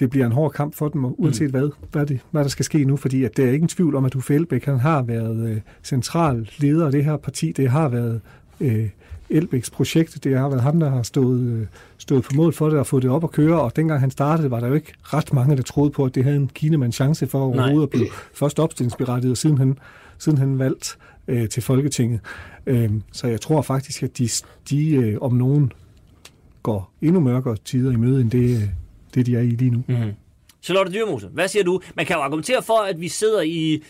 det 0.00 0.10
bliver 0.10 0.26
en 0.26 0.32
hård 0.32 0.52
kamp 0.52 0.74
for 0.74 0.88
dem, 0.88 1.04
uanset 1.04 1.54
mm. 1.54 1.58
hvad, 1.58 1.70
hvad, 1.92 2.06
det, 2.06 2.20
hvad 2.30 2.42
der 2.42 2.48
skal 2.48 2.64
ske 2.64 2.84
nu, 2.84 2.96
fordi 2.96 3.24
at 3.24 3.36
der 3.36 3.46
er 3.46 3.50
ikke 3.50 3.62
en 3.62 3.68
tvivl 3.68 3.94
om, 3.94 4.04
at 4.04 4.14
Uffe 4.14 4.34
Elbæk, 4.34 4.64
han 4.64 4.78
har 4.78 5.02
været 5.02 5.48
øh, 5.48 5.60
central 5.82 6.50
leder 6.58 6.86
af 6.86 6.92
det 6.92 7.04
her 7.04 7.16
parti. 7.16 7.52
Det 7.52 7.70
har 7.70 7.88
været 7.88 8.20
øh, 8.60 8.88
Elbæks 9.30 9.70
projekt. 9.70 10.24
Det 10.24 10.38
har 10.38 10.48
været 10.48 10.62
ham, 10.62 10.80
der 10.80 10.90
har 10.90 11.02
stået, 11.02 11.40
øh, 11.40 11.66
stået 11.98 12.24
på 12.24 12.30
mål 12.34 12.52
for 12.52 12.68
det 12.68 12.78
og 12.78 12.86
fået 12.86 13.02
det 13.02 13.10
op 13.10 13.24
at 13.24 13.30
køre, 13.30 13.60
og 13.60 13.76
dengang 13.76 14.00
han 14.00 14.10
startede, 14.10 14.50
var 14.50 14.60
der 14.60 14.68
jo 14.68 14.74
ikke 14.74 14.92
ret 15.02 15.32
mange, 15.32 15.56
der 15.56 15.62
troede 15.62 15.90
på, 15.90 16.04
at 16.04 16.14
det 16.14 16.24
havde 16.24 16.36
en 16.36 16.50
Kinemann 16.54 16.92
chance 16.92 17.26
for 17.26 17.40
overhovedet 17.40 17.82
at 17.82 17.90
blive 17.90 18.06
først 18.34 18.58
opstillingsberettiget, 18.58 19.38
siden 19.38 19.58
han, 19.58 19.78
siden 20.18 20.38
han 20.38 20.58
valgt 20.58 20.98
øh, 21.28 21.48
til 21.48 21.62
Folketinget. 21.62 22.20
Øh, 22.66 22.90
så 23.12 23.26
jeg 23.26 23.40
tror 23.40 23.62
faktisk, 23.62 24.02
at 24.02 24.18
de, 24.18 24.28
de 24.70 24.94
øh, 24.94 25.18
om 25.20 25.34
nogen 25.34 25.72
går 26.62 26.92
endnu 27.02 27.20
mørkere 27.20 27.56
tider 27.64 27.92
i 27.92 27.96
møde, 27.96 28.20
end 28.20 28.30
det, 28.30 28.56
øh, 28.56 28.68
det 29.14 29.26
de 29.26 29.36
er 29.36 29.40
i 29.40 29.50
lige 29.50 29.70
nu. 29.70 29.82
Mm-hmm. 29.88 30.12
Charlotte 30.62 30.92
Dyrmose, 30.92 31.28
hvad 31.28 31.48
siger 31.48 31.64
du? 31.64 31.80
Man 31.94 32.06
kan 32.06 32.16
jo 32.16 32.22
argumentere 32.22 32.62
for, 32.62 32.82
at 32.82 33.00
vi 33.00 33.08
sidder 33.08 33.40
i, 33.40 33.82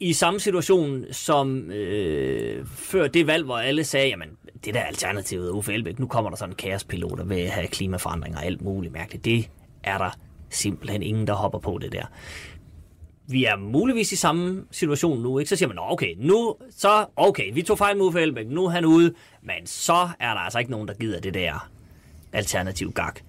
i 0.00 0.12
samme 0.12 0.40
situation 0.40 1.04
som 1.10 1.70
øh, 1.70 2.66
før 2.66 3.06
det 3.08 3.26
valg, 3.26 3.44
hvor 3.44 3.58
alle 3.58 3.84
sagde, 3.84 4.08
jamen, 4.08 4.28
det 4.64 4.74
der 4.74 4.80
alternativet, 4.80 5.50
Uffe 5.50 5.74
Elbæk, 5.74 5.98
nu 5.98 6.06
kommer 6.06 6.30
der 6.30 6.36
sådan 6.36 6.52
en 6.52 6.56
kaospilot, 6.56 7.18
der 7.18 7.24
vil 7.24 7.48
have 7.48 7.66
klimaforandringer 7.66 8.38
og 8.38 8.44
alt 8.44 8.62
muligt 8.62 8.92
mærkeligt. 8.92 9.24
Det 9.24 9.48
er 9.82 9.98
der 9.98 10.10
simpelthen 10.50 11.02
ingen, 11.02 11.26
der 11.26 11.34
hopper 11.34 11.58
på 11.58 11.78
det 11.82 11.92
der. 11.92 12.04
Vi 13.26 13.44
er 13.44 13.56
muligvis 13.56 14.12
i 14.12 14.16
samme 14.16 14.64
situation 14.70 15.22
nu, 15.22 15.38
ikke? 15.38 15.48
Så 15.48 15.56
siger 15.56 15.68
man, 15.68 15.76
Nå, 15.76 15.82
okay, 15.88 16.14
nu, 16.18 16.56
så, 16.70 17.06
okay, 17.16 17.54
vi 17.54 17.62
tog 17.62 17.78
fejl 17.78 17.96
med 17.96 18.04
Uffe 18.04 18.20
Elbæk, 18.20 18.46
nu 18.48 18.64
er 18.64 18.70
han 18.70 18.84
ude, 18.84 19.14
men 19.42 19.66
så 19.66 20.08
er 20.20 20.34
der 20.34 20.40
altså 20.40 20.58
ikke 20.58 20.70
nogen, 20.70 20.88
der 20.88 20.94
gider 20.94 21.20
det 21.20 21.34
der 21.34 21.70
alternativ 22.32 22.92
gak. 22.92 23.20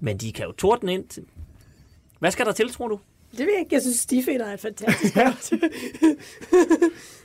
Men 0.00 0.16
de 0.18 0.32
kan 0.32 0.44
jo 0.46 0.52
tordne 0.52 0.94
ind. 0.94 1.08
til- 1.08 1.24
Hvad 2.18 2.30
skal 2.30 2.46
der 2.46 2.52
til, 2.52 2.72
tror 2.72 2.88
du? 2.88 2.98
Det 3.30 3.38
ved 3.46 3.52
jeg 3.52 3.60
ikke. 3.60 3.74
Jeg 3.74 3.82
synes, 3.82 3.96
stifinder 3.98 4.46
er 4.46 4.56
fantastisk. 4.56 5.16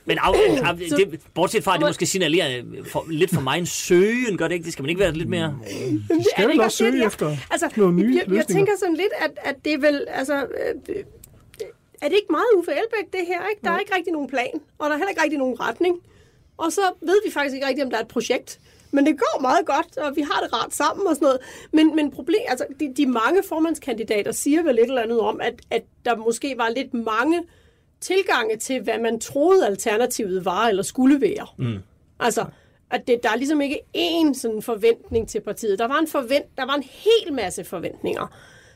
Men 0.04 0.18
af, 0.18 0.30
af, 0.68 0.76
det, 0.76 1.20
bortset 1.34 1.64
fra, 1.64 1.74
at 1.74 1.80
det 1.80 1.88
måske 1.88 2.06
signalerer 2.06 2.62
for, 2.84 3.06
lidt 3.08 3.30
for 3.34 3.40
mig 3.40 3.58
en 3.58 3.66
søgen, 3.66 4.36
gør 4.38 4.48
det 4.48 4.54
ikke? 4.54 4.64
Det 4.64 4.72
skal 4.72 4.82
man 4.82 4.88
ikke 4.90 4.98
være 5.00 5.12
lidt 5.12 5.28
mere... 5.28 5.58
Men 5.62 6.04
skal 6.08 6.32
er 6.36 6.36
det 6.36 6.46
vel 6.46 6.50
ikke 6.52 6.64
også 6.64 6.76
søge 6.76 6.98
jeg- 6.98 7.06
efter 7.06 7.36
altså, 7.50 7.68
nogle 7.76 7.96
nye 7.96 8.20
jeg, 8.26 8.34
jeg 8.34 8.46
tænker 8.46 8.72
sådan 8.78 8.94
lidt, 8.96 9.12
at, 9.18 9.30
at 9.44 9.54
det 9.64 9.72
er 9.72 9.78
vel, 9.78 10.06
altså, 10.08 10.34
øh, 10.34 11.04
er 12.02 12.08
det 12.08 12.16
ikke 12.16 12.26
meget 12.30 12.44
Uffe 12.56 12.70
Elbæk, 12.70 13.12
det 13.12 13.20
her, 13.26 13.48
ikke? 13.48 13.60
Der 13.64 13.70
er 13.70 13.78
ikke 13.78 13.94
rigtig 13.96 14.12
nogen 14.12 14.28
plan, 14.28 14.50
og 14.78 14.86
der 14.90 14.94
er 14.94 14.98
heller 14.98 15.08
ikke 15.10 15.22
rigtig 15.22 15.38
nogen 15.38 15.60
retning. 15.60 15.96
Og 16.56 16.72
så 16.72 16.80
ved 17.00 17.16
vi 17.26 17.32
faktisk 17.32 17.54
ikke 17.54 17.66
rigtig, 17.66 17.84
om 17.84 17.90
der 17.90 17.96
er 17.96 18.02
et 18.02 18.08
projekt. 18.08 18.60
Men 18.92 19.06
det 19.06 19.18
går 19.18 19.40
meget 19.40 19.66
godt, 19.66 19.98
og 19.98 20.16
vi 20.16 20.20
har 20.20 20.40
det 20.40 20.52
rart 20.52 20.74
sammen 20.74 21.06
og 21.06 21.14
sådan 21.14 21.26
noget. 21.26 21.40
Men, 21.72 21.96
men 21.96 22.10
problem, 22.10 22.40
altså, 22.48 22.66
de, 22.80 22.92
de 22.96 23.06
mange 23.06 23.42
formandskandidater 23.42 24.32
siger 24.32 24.62
vel 24.62 24.78
et 24.78 24.82
eller 24.82 25.02
andet 25.02 25.20
om, 25.20 25.40
at, 25.40 25.54
at 25.70 25.82
der 26.04 26.16
måske 26.16 26.54
var 26.56 26.68
lidt 26.68 26.94
mange 26.94 27.42
tilgange 28.00 28.56
til, 28.56 28.82
hvad 28.82 28.98
man 28.98 29.20
troede 29.20 29.66
alternativet 29.66 30.44
var 30.44 30.68
eller 30.68 30.82
skulle 30.82 31.20
være. 31.20 31.46
Mm. 31.58 31.78
Altså, 32.20 32.44
at 32.90 33.06
det, 33.06 33.20
der 33.22 33.30
er 33.30 33.36
ligesom 33.36 33.60
ikke 33.60 33.80
én 33.96 34.34
sådan 34.34 34.62
forventning 34.62 35.28
til 35.28 35.40
partiet. 35.40 35.78
Der 35.78 35.88
var, 35.88 35.98
en 35.98 36.08
forvent, 36.08 36.56
der 36.56 36.66
var 36.66 36.74
en 36.74 36.82
hel 36.82 37.32
masse 37.32 37.64
forventninger, 37.64 38.26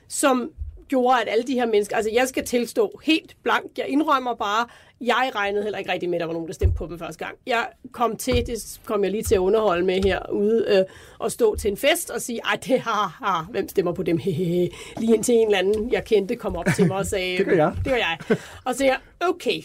som 0.08 0.50
gjorde, 0.88 1.20
at 1.22 1.28
alle 1.28 1.44
de 1.44 1.54
her 1.54 1.66
mennesker... 1.66 1.96
Altså, 1.96 2.10
jeg 2.14 2.28
skal 2.28 2.44
tilstå 2.44 3.00
helt 3.04 3.36
blank. 3.42 3.78
Jeg 3.78 3.88
indrømmer 3.88 4.34
bare, 4.34 4.66
jeg 5.00 5.30
regnede 5.34 5.62
heller 5.62 5.78
ikke 5.78 5.92
rigtig 5.92 6.08
med, 6.08 6.16
at 6.16 6.20
der 6.20 6.26
var 6.26 6.32
nogen, 6.32 6.48
der 6.48 6.54
stemte 6.54 6.76
på 6.76 6.86
dem 6.86 6.98
første 6.98 7.24
gang. 7.24 7.36
Jeg 7.46 7.66
kom 7.92 8.16
til, 8.16 8.46
det 8.46 8.80
kom 8.84 9.04
jeg 9.04 9.10
lige 9.12 9.22
til 9.22 9.34
at 9.34 9.38
underholde 9.38 9.84
med 9.84 10.02
herude, 10.04 10.64
øh, 10.68 10.84
og 11.18 11.32
stå 11.32 11.56
til 11.56 11.70
en 11.70 11.76
fest 11.76 12.10
og 12.10 12.22
sige, 12.22 12.40
ej, 12.44 12.58
det 12.66 12.80
har, 12.80 13.18
har 13.24 13.46
hvem 13.50 13.68
stemmer 13.68 13.92
på 13.92 14.02
dem? 14.02 14.18
Hehehe. 14.18 14.70
Lige 15.00 15.14
indtil 15.14 15.34
en 15.34 15.46
eller 15.46 15.58
anden, 15.58 15.92
jeg 15.92 16.04
kendte, 16.04 16.36
kom 16.36 16.56
op 16.56 16.66
til 16.76 16.86
mig 16.86 16.96
og 16.96 17.06
sagde, 17.06 17.36
Det 17.38 17.46
gør 17.46 17.56
jeg. 17.56 17.72
Det 17.76 17.84
gør 17.84 17.96
jeg. 17.96 18.18
Og 18.64 18.74
så 18.74 18.84
jeg, 18.84 18.98
okay. 19.20 19.62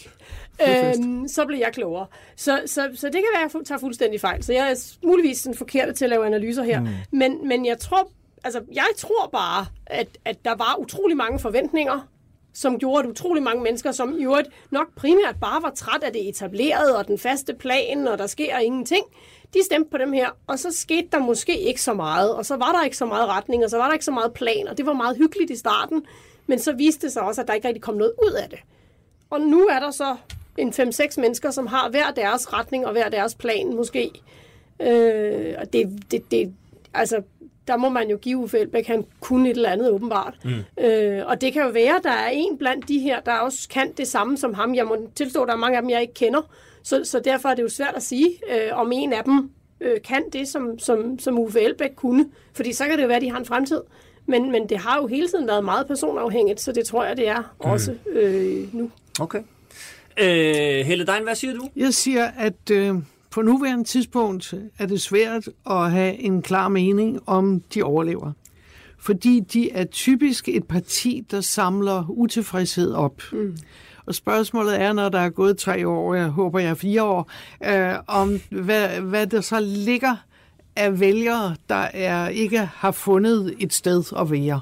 Øhm, 0.68 1.28
så 1.28 1.46
blev 1.46 1.58
jeg 1.58 1.70
klogere. 1.72 2.06
Så, 2.36 2.62
så, 2.66 2.90
så 2.94 3.06
det 3.06 3.14
kan 3.14 3.24
være, 3.34 3.44
at 3.44 3.54
jeg 3.54 3.64
tager 3.66 3.78
fuldstændig 3.78 4.20
fejl. 4.20 4.42
Så 4.42 4.52
jeg 4.52 4.70
er 4.70 4.94
muligvis 5.04 5.38
sådan 5.38 5.56
forkert 5.56 5.94
til 5.94 6.04
at 6.04 6.10
lave 6.10 6.26
analyser 6.26 6.62
her. 6.62 6.80
Mm. 6.80 6.88
Men, 7.10 7.48
men 7.48 7.66
jeg 7.66 7.78
tror, 7.78 8.10
altså, 8.44 8.62
jeg 8.72 8.86
tror 8.98 9.28
bare, 9.32 9.66
at, 9.86 10.08
at 10.24 10.44
der 10.44 10.54
var 10.54 10.76
utrolig 10.78 11.16
mange 11.16 11.38
forventninger, 11.38 12.08
som 12.52 12.78
gjorde, 12.78 13.04
at 13.04 13.10
utrolig 13.10 13.42
mange 13.42 13.62
mennesker, 13.62 13.92
som 13.92 14.18
i 14.18 14.22
øvrigt 14.22 14.48
nok 14.70 14.94
primært 14.96 15.36
bare 15.40 15.62
var 15.62 15.70
træt 15.70 16.02
af 16.02 16.12
det 16.12 16.28
etablerede 16.28 16.98
og 16.98 17.08
den 17.08 17.18
faste 17.18 17.54
plan, 17.54 18.08
og 18.08 18.18
der 18.18 18.26
sker 18.26 18.58
ingenting, 18.58 19.04
de 19.54 19.64
stemte 19.64 19.90
på 19.90 19.98
dem 19.98 20.12
her, 20.12 20.30
og 20.46 20.58
så 20.58 20.72
skete 20.72 21.08
der 21.12 21.18
måske 21.18 21.60
ikke 21.60 21.82
så 21.82 21.94
meget, 21.94 22.34
og 22.34 22.46
så 22.46 22.56
var 22.56 22.72
der 22.72 22.84
ikke 22.84 22.96
så 22.96 23.06
meget 23.06 23.28
retning, 23.28 23.64
og 23.64 23.70
så 23.70 23.76
var 23.76 23.86
der 23.86 23.92
ikke 23.92 24.04
så 24.04 24.10
meget 24.10 24.32
plan, 24.32 24.68
og 24.68 24.78
det 24.78 24.86
var 24.86 24.92
meget 24.92 25.16
hyggeligt 25.16 25.50
i 25.50 25.56
starten, 25.56 26.06
men 26.46 26.58
så 26.58 26.72
viste 26.72 27.06
det 27.06 27.12
sig 27.12 27.22
også, 27.22 27.40
at 27.40 27.48
der 27.48 27.54
ikke 27.54 27.68
rigtig 27.68 27.82
kom 27.82 27.94
noget 27.94 28.12
ud 28.26 28.32
af 28.32 28.48
det. 28.50 28.58
Og 29.30 29.40
nu 29.40 29.66
er 29.66 29.78
der 29.78 29.90
så 29.90 30.16
en 30.58 30.68
5-6 30.68 31.20
mennesker, 31.20 31.50
som 31.50 31.66
har 31.66 31.90
hver 31.90 32.10
deres 32.10 32.52
retning 32.52 32.86
og 32.86 32.92
hver 32.92 33.08
deres 33.08 33.34
plan 33.34 33.76
måske. 33.76 34.10
Øh, 34.80 35.54
og 35.58 35.72
det, 35.72 36.04
det, 36.10 36.30
det, 36.30 36.54
altså, 36.94 37.22
der 37.68 37.76
må 37.76 37.88
man 37.88 38.10
jo 38.10 38.16
give 38.16 38.38
Uffe 38.38 38.58
Elbæk, 38.58 38.86
han 38.86 39.04
kunne 39.20 39.50
et 39.50 39.56
eller 39.56 39.70
andet 39.70 39.90
åbenbart. 39.90 40.34
Mm. 40.44 40.84
Øh, 40.84 41.26
og 41.26 41.40
det 41.40 41.52
kan 41.52 41.62
jo 41.62 41.68
være, 41.68 41.96
at 41.96 42.04
der 42.04 42.10
er 42.10 42.28
en 42.32 42.58
blandt 42.58 42.88
de 42.88 42.98
her, 42.98 43.20
der 43.20 43.32
også 43.32 43.68
kan 43.68 43.92
det 43.96 44.08
samme 44.08 44.38
som 44.38 44.54
ham. 44.54 44.74
Jeg 44.74 44.86
må 44.86 44.96
tilstå, 45.14 45.42
at 45.42 45.48
der 45.48 45.54
er 45.54 45.58
mange 45.58 45.76
af 45.76 45.82
dem, 45.82 45.90
jeg 45.90 46.00
ikke 46.00 46.14
kender. 46.14 46.40
Så, 46.82 47.04
så 47.04 47.20
derfor 47.20 47.48
er 47.48 47.54
det 47.54 47.62
jo 47.62 47.68
svært 47.68 47.94
at 47.96 48.02
sige, 48.02 48.28
øh, 48.28 48.78
om 48.78 48.92
en 48.92 49.12
af 49.12 49.24
dem 49.24 49.50
øh, 49.80 50.02
kan 50.04 50.22
det, 50.32 50.48
som, 50.48 50.78
som, 50.78 51.18
som 51.18 51.38
Uffe 51.38 51.60
Elbæk 51.60 51.90
kunne. 51.96 52.26
Fordi 52.54 52.72
så 52.72 52.84
kan 52.84 52.96
det 52.96 53.02
jo 53.02 53.06
være, 53.08 53.16
at 53.16 53.22
de 53.22 53.30
har 53.30 53.38
en 53.38 53.44
fremtid. 53.44 53.80
Men, 54.26 54.52
men 54.52 54.68
det 54.68 54.78
har 54.78 55.00
jo 55.00 55.06
hele 55.06 55.28
tiden 55.28 55.46
været 55.46 55.64
meget 55.64 55.86
personafhængigt, 55.86 56.60
så 56.60 56.72
det 56.72 56.86
tror 56.86 57.04
jeg, 57.04 57.16
det 57.16 57.28
er 57.28 57.54
også 57.58 57.94
øh, 58.12 58.74
nu. 58.74 58.90
Okay. 59.20 59.42
Øh, 60.20 60.86
Helle 60.86 61.06
Dein, 61.06 61.22
hvad 61.22 61.34
siger 61.34 61.54
du? 61.54 61.68
Jeg 61.76 61.94
siger, 61.94 62.30
at 62.38 62.70
øh, 62.72 62.94
på 63.32 63.42
nuværende 63.42 63.84
tidspunkt 63.84 64.54
er 64.78 64.86
det 64.86 65.00
svært 65.00 65.48
at 65.70 65.90
have 65.90 66.14
en 66.14 66.42
klar 66.42 66.68
mening 66.68 67.20
om 67.26 67.60
de 67.74 67.82
overlever. 67.82 68.32
Fordi 68.98 69.40
de 69.40 69.70
er 69.70 69.84
typisk 69.84 70.48
et 70.48 70.64
parti, 70.64 71.24
der 71.30 71.40
samler 71.40 72.04
utilfredshed 72.08 72.92
op. 72.92 73.22
Mm. 73.32 73.56
Og 74.06 74.14
spørgsmålet 74.14 74.80
er, 74.80 74.92
når 74.92 75.08
der 75.08 75.18
er 75.18 75.30
gået 75.30 75.58
tre 75.58 75.88
år, 75.88 76.14
jeg 76.14 76.28
håber 76.28 76.58
jeg 76.58 76.76
fire 76.78 77.02
år, 77.02 77.30
øh, 77.64 77.94
om 78.06 78.40
hvad, 78.50 78.88
hvad 79.00 79.26
der 79.26 79.40
så 79.40 79.60
ligger 79.60 80.16
af 80.76 81.00
vælgere, 81.00 81.56
der 81.68 81.88
er, 81.94 82.28
ikke 82.28 82.58
har 82.58 82.90
fundet 82.90 83.54
et 83.58 83.72
sted 83.72 84.04
at 84.18 84.30
være. 84.30 84.60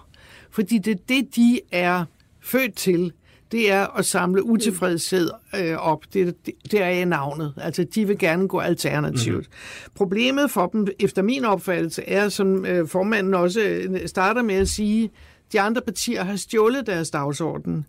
Fordi 0.51 0.79
det 0.79 0.91
er 0.91 1.03
det, 1.09 1.37
de 1.37 1.61
er 1.73 2.05
født 2.41 2.75
til 2.75 3.13
det 3.53 3.71
er 3.71 3.99
at 3.99 4.07
samle 4.07 4.43
utilfredshed 4.43 5.31
øh, 5.61 5.77
op. 5.77 6.05
Det, 6.15 6.47
det, 6.47 6.55
det 6.71 6.83
er 6.83 7.05
navnet. 7.05 7.55
Altså, 7.57 7.85
de 7.85 8.07
vil 8.07 8.19
gerne 8.19 8.49
gå 8.49 8.59
alternativt. 8.59 9.37
Mm-hmm. 9.37 9.93
Problemet 9.95 10.51
for 10.51 10.67
dem, 10.67 10.87
efter 10.99 11.23
min 11.23 11.45
opfattelse, 11.45 12.03
er, 12.09 12.29
som 12.29 12.67
øh, 12.67 12.89
formanden 12.89 13.35
også 13.35 13.61
øh, 13.61 14.09
starter 14.09 14.43
med 14.43 14.55
at 14.55 14.69
sige, 14.69 15.11
de 15.53 15.61
andre 15.61 15.81
partier 15.81 16.25
har 16.25 16.37
stjålet 16.37 16.87
deres 16.87 17.11
dagsorden. 17.11 17.87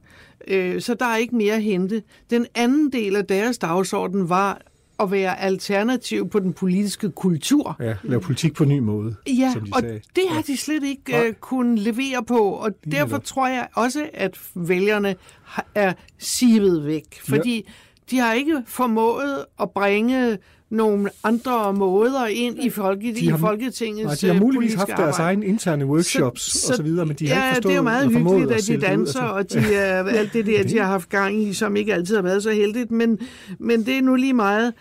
Øh, 0.48 0.82
så 0.82 0.94
der 0.94 1.06
er 1.06 1.18
ikke 1.18 1.36
mere 1.36 1.54
at 1.54 1.64
hente. 1.64 2.04
Den 2.30 2.46
anden 2.56 2.92
del 2.92 3.16
af 3.16 3.26
deres 3.26 3.58
dagsorden 3.58 4.30
var 4.30 4.62
at 5.02 5.12
være 5.12 5.40
alternativ 5.42 6.30
på 6.30 6.40
den 6.40 6.54
politiske 6.54 7.10
kultur. 7.10 7.76
Ja, 7.80 7.94
lave 8.04 8.22
politik 8.22 8.54
på 8.54 8.64
en 8.64 8.70
ny 8.70 8.80
måde, 8.80 9.16
Ja, 9.28 9.50
som 9.54 9.62
de 9.66 9.72
og 9.74 9.80
sagde. 9.82 10.02
det 10.16 10.24
har 10.30 10.42
de 10.42 10.58
slet 10.58 10.84
ikke 10.84 11.14
uh, 11.30 11.34
kunnet 11.40 11.80
levere 11.80 12.24
på, 12.28 12.38
og 12.40 12.72
Lige 12.84 12.96
derfor 12.98 13.08
netop. 13.08 13.24
tror 13.24 13.48
jeg 13.48 13.68
også, 13.76 14.10
at 14.14 14.38
vælgerne 14.56 15.16
har- 15.44 15.66
er 15.76 15.94
sivet 16.18 16.86
væk, 16.86 17.22
fordi 17.30 17.70
de 18.12 18.18
har 18.20 18.34
ikke 18.34 18.62
formået 18.68 19.46
at 19.62 19.70
bringe 19.72 20.38
nogle 20.70 21.10
andre 21.24 21.74
måder 21.74 22.26
ind 22.26 22.64
i, 22.64 22.70
folke, 22.70 23.14
De 23.16 23.20
i 23.20 23.26
har- 23.28 23.38
Folketingets 23.38 24.06
Nej, 24.06 24.16
de 24.22 24.28
har 24.28 24.34
øh, 24.36 24.42
muligvis 24.42 24.74
haft 24.74 24.88
deres 24.88 25.00
arbejde. 25.00 25.24
egen 25.24 25.44
interne 25.44 25.86
workshops 25.86 26.42
Så- 26.62 26.72
og 26.72 26.76
så 26.78 26.84
videre, 26.84 27.06
men 27.06 27.16
de 27.16 27.30
har 27.30 27.36
ja, 27.36 27.42
ikke 27.50 27.56
forstået 27.56 27.64
det 27.64 27.72
er 27.74 27.78
jo 27.78 27.84
meget 27.84 28.08
hyggeligt, 28.08 28.52
at 28.52 28.68
de 28.68 28.78
ud. 28.78 28.82
danser, 28.82 29.22
Altså, 29.22 29.58
og 29.58 29.62
de, 29.64 29.68
uh, 30.06 30.14
alt 30.20 30.34
det 30.34 30.46
der, 30.46 30.64
de 30.64 30.78
har 30.78 30.86
haft 30.86 31.10
gang 31.10 31.44
i, 31.44 31.54
som 31.54 31.76
ikke 31.76 31.94
altid 31.94 32.16
har 32.16 32.22
været 32.24 32.44
så 32.44 32.52
heldigt, 32.52 32.92
men, 32.92 33.20
men 33.60 33.86
det 33.86 33.98
er 33.98 34.02
nu 34.02 34.16
lige 34.16 34.34
meget. 34.34 34.74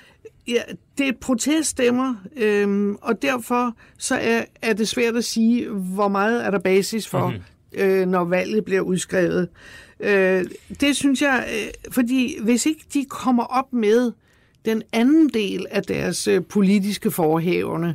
Ja, 0.51 0.63
det 0.99 1.09
er 1.09 1.13
proteststemmer, 1.21 2.15
øhm, 2.37 2.97
og 3.01 3.23
derfor 3.23 3.77
så 3.99 4.15
er, 4.15 4.45
er 4.63 4.73
det 4.73 4.89
svært 4.89 5.17
at 5.17 5.25
sige, 5.25 5.69
hvor 5.69 6.09
meget 6.09 6.47
er 6.47 6.51
der 6.51 6.59
basis 6.59 7.09
for, 7.09 7.29
mm-hmm. 7.29 7.81
øh, 7.83 8.07
når 8.07 8.25
valget 8.25 8.65
bliver 8.65 8.81
udskrevet. 8.81 9.49
Øh, 10.01 10.45
det 10.81 10.97
synes 10.97 11.23
jeg, 11.23 11.49
øh, 11.55 11.93
fordi 11.93 12.37
hvis 12.43 12.67
ikke 12.67 12.85
de 12.95 13.05
kommer 13.05 13.45
op 13.45 13.73
med 13.73 14.13
den 14.65 14.83
anden 14.93 15.29
del 15.29 15.67
af 15.71 15.83
deres 15.83 16.29
øh, 16.29 16.45
politiske 16.45 17.11
forhævne, 17.11 17.95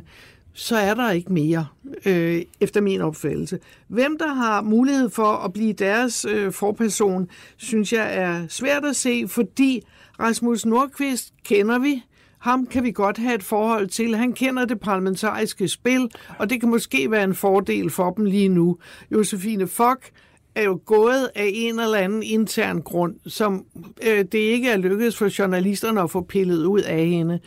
så 0.52 0.76
er 0.76 0.94
der 0.94 1.10
ikke 1.10 1.32
mere, 1.32 1.66
øh, 2.06 2.42
efter 2.60 2.80
min 2.80 3.00
opfattelse. 3.00 3.58
Hvem 3.88 4.18
der 4.18 4.34
har 4.34 4.62
mulighed 4.62 5.10
for 5.10 5.32
at 5.44 5.52
blive 5.52 5.72
deres 5.72 6.24
øh, 6.24 6.52
forperson, 6.52 7.28
synes 7.56 7.92
jeg 7.92 8.16
er 8.16 8.46
svært 8.48 8.84
at 8.84 8.96
se, 8.96 9.28
fordi 9.28 9.82
Rasmus 10.20 10.66
Nordqvist 10.66 11.32
kender 11.44 11.78
vi. 11.78 12.02
Ham 12.38 12.66
kan 12.66 12.84
vi 12.84 12.90
godt 12.90 13.18
have 13.18 13.34
et 13.34 13.42
forhold 13.42 13.86
til. 13.86 14.16
Han 14.16 14.32
kender 14.32 14.64
det 14.64 14.80
parlamentariske 14.80 15.68
spil, 15.68 16.08
og 16.38 16.50
det 16.50 16.60
kan 16.60 16.68
måske 16.68 17.10
være 17.10 17.24
en 17.24 17.34
fordel 17.34 17.90
for 17.90 18.10
dem 18.10 18.24
lige 18.24 18.48
nu. 18.48 18.78
Josefine 19.10 19.66
Fock 19.66 20.10
er 20.56 20.62
jo 20.62 20.80
gået 20.86 21.30
af 21.34 21.50
en 21.54 21.80
eller 21.80 21.98
anden 21.98 22.22
intern 22.22 22.82
grund, 22.82 23.14
som 23.26 23.64
øh, 24.06 24.18
det 24.18 24.38
ikke 24.38 24.70
er 24.70 24.76
lykkedes 24.76 25.16
for 25.16 25.38
journalisterne 25.38 26.00
at 26.00 26.10
få 26.10 26.20
pillet 26.20 26.64
ud 26.64 26.80
af 26.80 27.06
hende. 27.06 27.40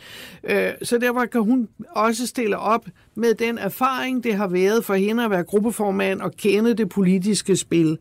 Øh, 0.44 0.70
så 0.82 0.98
derfor 0.98 1.24
kan 1.24 1.40
hun 1.40 1.68
også 1.90 2.26
stille 2.26 2.58
op 2.58 2.86
med 3.14 3.34
den 3.34 3.58
erfaring, 3.58 4.24
det 4.24 4.34
har 4.34 4.48
været 4.48 4.84
for 4.84 4.94
hende 4.94 5.24
at 5.24 5.30
være 5.30 5.44
gruppeformand 5.44 6.20
og 6.20 6.32
kende 6.32 6.74
det 6.74 6.88
politiske 6.88 7.56
spil. 7.56 7.98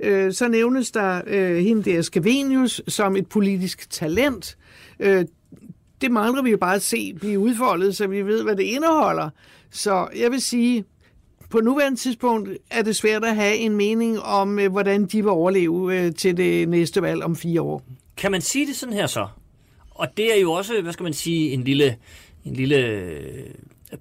Øh, 0.00 0.32
så 0.32 0.48
nævnes 0.48 0.90
der 0.90 1.20
øh, 1.26 1.56
hende 1.56 1.90
der 1.90 2.02
Skavenius 2.02 2.82
som 2.88 3.16
et 3.16 3.26
politisk 3.26 3.90
talent. 3.90 4.56
Øh, 5.00 5.24
det 6.00 6.10
mangler 6.10 6.42
vi 6.42 6.50
jo 6.50 6.56
bare 6.56 6.74
at 6.74 6.82
se 6.82 7.14
blive 7.14 7.38
udfoldet, 7.38 7.96
så 7.96 8.06
vi 8.06 8.22
ved, 8.22 8.42
hvad 8.42 8.56
det 8.56 8.62
indeholder. 8.62 9.30
Så 9.70 10.08
jeg 10.16 10.30
vil 10.30 10.40
sige, 10.40 10.84
på 11.50 11.60
nuværende 11.60 11.98
tidspunkt 11.98 12.50
er 12.70 12.82
det 12.82 12.96
svært 12.96 13.24
at 13.24 13.34
have 13.34 13.56
en 13.56 13.76
mening 13.76 14.20
om, 14.20 14.58
øh, 14.58 14.70
hvordan 14.70 15.06
de 15.06 15.16
vil 15.16 15.28
overleve 15.28 15.98
øh, 15.98 16.14
til 16.14 16.36
det 16.36 16.68
næste 16.68 17.02
valg 17.02 17.22
om 17.22 17.36
fire 17.36 17.62
år. 17.62 17.82
Kan 18.16 18.30
man 18.30 18.40
sige 18.40 18.66
det 18.66 18.76
sådan 18.76 18.94
her 18.94 19.06
så? 19.06 19.26
Og 19.90 20.08
det 20.16 20.36
er 20.36 20.40
jo 20.40 20.52
også, 20.52 20.82
hvad 20.82 20.92
skal 20.92 21.04
man 21.04 21.12
sige, 21.12 21.52
en 21.52 21.64
lille, 21.64 21.96
en 22.44 22.54
lille 22.54 22.76
øh, 22.76 23.44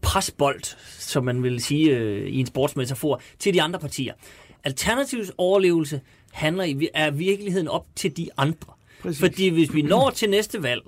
presbold, 0.02 0.62
som 1.00 1.24
man 1.24 1.44
vil 1.44 1.62
sige 1.62 2.30
i 2.30 2.40
en 2.40 2.46
sportsmetafor, 2.46 3.22
til 3.40 3.54
de 3.54 3.62
andre 3.62 3.80
partier. 3.80 4.14
Alternativets 4.64 5.32
overlevelse 5.38 6.02
handler 6.32 6.64
i, 6.64 6.90
er 6.94 7.12
virkeligheden 7.12 7.68
op 7.68 7.86
til 7.96 8.18
de 8.18 8.30
andre. 8.38 8.74
Præcis. 9.02 9.20
Fordi 9.20 9.50
hvis 9.50 9.74
vi 9.74 9.82
når 9.82 10.10
til 10.10 10.30
næste 10.30 10.64
valg, 10.64 10.82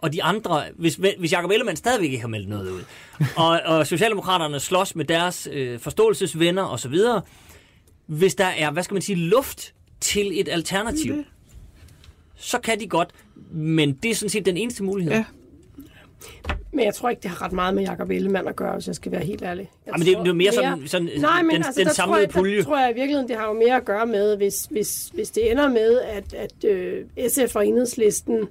og 0.00 0.12
de 0.12 0.22
andre, 0.22 0.62
hvis, 0.76 0.94
hvis 1.18 1.32
Jacob 1.32 1.50
Ellemann 1.50 1.76
stadigvæk 1.76 2.06
ikke 2.10 2.20
har 2.20 2.28
meldt 2.28 2.48
noget 2.48 2.70
ud, 2.70 2.80
og, 3.36 3.60
og 3.64 3.86
Socialdemokraterne 3.86 4.60
slås 4.60 4.96
med 4.96 5.04
deres 5.04 5.48
øh, 5.52 5.78
forståelsesvenner 5.78 6.62
osv., 6.64 6.94
hvis 8.06 8.34
der 8.34 8.44
er, 8.46 8.70
hvad 8.70 8.82
skal 8.82 8.94
man 8.94 9.02
sige, 9.02 9.16
luft 9.16 9.74
til 10.00 10.40
et 10.40 10.48
alternativ, 10.48 11.24
så 12.36 12.58
kan 12.60 12.80
de 12.80 12.86
godt, 12.88 13.08
men 13.52 13.92
det 13.92 14.10
er 14.10 14.14
sådan 14.14 14.30
set 14.30 14.46
den 14.46 14.56
eneste 14.56 14.82
mulighed. 14.84 15.12
Ja. 15.14 15.24
Men 16.72 16.84
jeg 16.84 16.94
tror 16.94 17.08
ikke, 17.10 17.22
det 17.22 17.30
har 17.30 17.42
ret 17.42 17.52
meget 17.52 17.74
med 17.74 17.82
Jacob 17.84 18.10
Ellemann 18.10 18.48
at 18.48 18.56
gøre, 18.56 18.74
hvis 18.74 18.86
jeg 18.86 18.94
skal 18.94 19.12
være 19.12 19.24
helt 19.24 19.42
ærlig. 19.42 19.70
Jeg 19.86 19.92
Jamen, 19.94 20.06
det 20.06 20.14
er- 20.16 20.22
det 20.22 20.28
er 20.30 20.34
mere 20.34 20.52
sådan- 20.52 20.88
sådan 20.88 21.08
Nej, 21.20 21.42
men 21.42 21.50
den- 21.56 21.64
altså, 21.64 21.78
den 21.80 21.86
der 21.86 21.92
samlede 21.94 22.16
tror 22.16 22.20
jeg, 22.20 22.30
pulje. 22.30 22.56
Der 22.58 22.64
tror 22.64 22.78
jeg 22.80 22.90
i 22.90 22.94
virkeligheden, 22.94 23.28
det 23.28 23.36
har 23.36 23.46
jo 23.46 23.52
mere 23.52 23.76
at 23.76 23.84
gøre 23.84 24.06
med, 24.06 24.36
hvis, 24.36 24.66
hvis, 24.70 25.10
hvis 25.14 25.30
det 25.30 25.50
ender 25.50 25.68
med, 25.68 26.00
at, 26.00 26.34
at 26.34 26.64
øh, 26.64 27.04
SF 27.28 27.56
og 27.56 27.66
Enhedslisten 27.66 28.48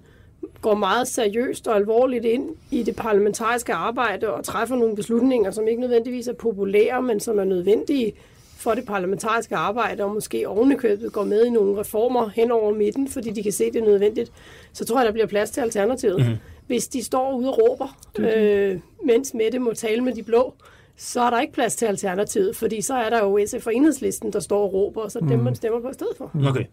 går 0.61 0.75
meget 0.75 1.07
seriøst 1.07 1.67
og 1.67 1.75
alvorligt 1.75 2.25
ind 2.25 2.49
i 2.71 2.83
det 2.83 2.95
parlamentariske 2.95 3.73
arbejde 3.73 4.33
og 4.33 4.43
træffer 4.43 4.75
nogle 4.75 4.95
beslutninger, 4.95 5.51
som 5.51 5.67
ikke 5.67 5.81
nødvendigvis 5.81 6.27
er 6.27 6.33
populære, 6.33 7.01
men 7.01 7.19
som 7.19 7.39
er 7.39 7.43
nødvendige 7.43 8.13
for 8.57 8.73
det 8.73 8.85
parlamentariske 8.85 9.55
arbejde, 9.55 10.03
og 10.03 10.13
måske 10.13 10.47
ovenikøbet 10.47 11.13
går 11.13 11.23
med 11.23 11.45
i 11.45 11.49
nogle 11.49 11.79
reformer 11.79 12.29
hen 12.29 12.51
over 12.51 12.73
midten, 12.73 13.07
fordi 13.07 13.29
de 13.29 13.43
kan 13.43 13.51
se, 13.51 13.65
det 13.65 13.75
er 13.75 13.85
nødvendigt, 13.85 14.31
så 14.73 14.85
tror 14.85 14.99
jeg, 14.99 15.05
der 15.05 15.11
bliver 15.11 15.27
plads 15.27 15.51
til 15.51 15.61
alternativet. 15.61 16.19
Mm-hmm. 16.19 16.37
Hvis 16.67 16.87
de 16.87 17.03
står 17.03 17.33
ude 17.35 17.49
og 17.49 17.59
råber, 17.59 17.97
øh, 18.19 18.79
mens 19.05 19.33
Mette 19.33 19.59
må 19.59 19.73
tale 19.73 20.01
med 20.01 20.13
de 20.13 20.23
blå, 20.23 20.53
så 20.97 21.21
er 21.21 21.29
der 21.29 21.41
ikke 21.41 21.53
plads 21.53 21.75
til 21.75 21.85
alternativet, 21.85 22.55
fordi 22.55 22.81
så 22.81 22.93
er 22.93 23.09
der 23.09 23.23
jo 23.23 23.39
SF 23.45 23.67
og 23.67 23.75
Enhedslisten, 23.75 24.33
der 24.33 24.39
står 24.39 24.63
og 24.63 24.73
råber, 24.73 25.01
og 25.01 25.11
så 25.11 25.19
dem, 25.19 25.39
man 25.39 25.55
stemmer 25.55 25.81
på 25.81 25.89
i 25.89 25.93
stedet 25.93 26.17
for. 26.17 26.31
Okay. 26.47 26.65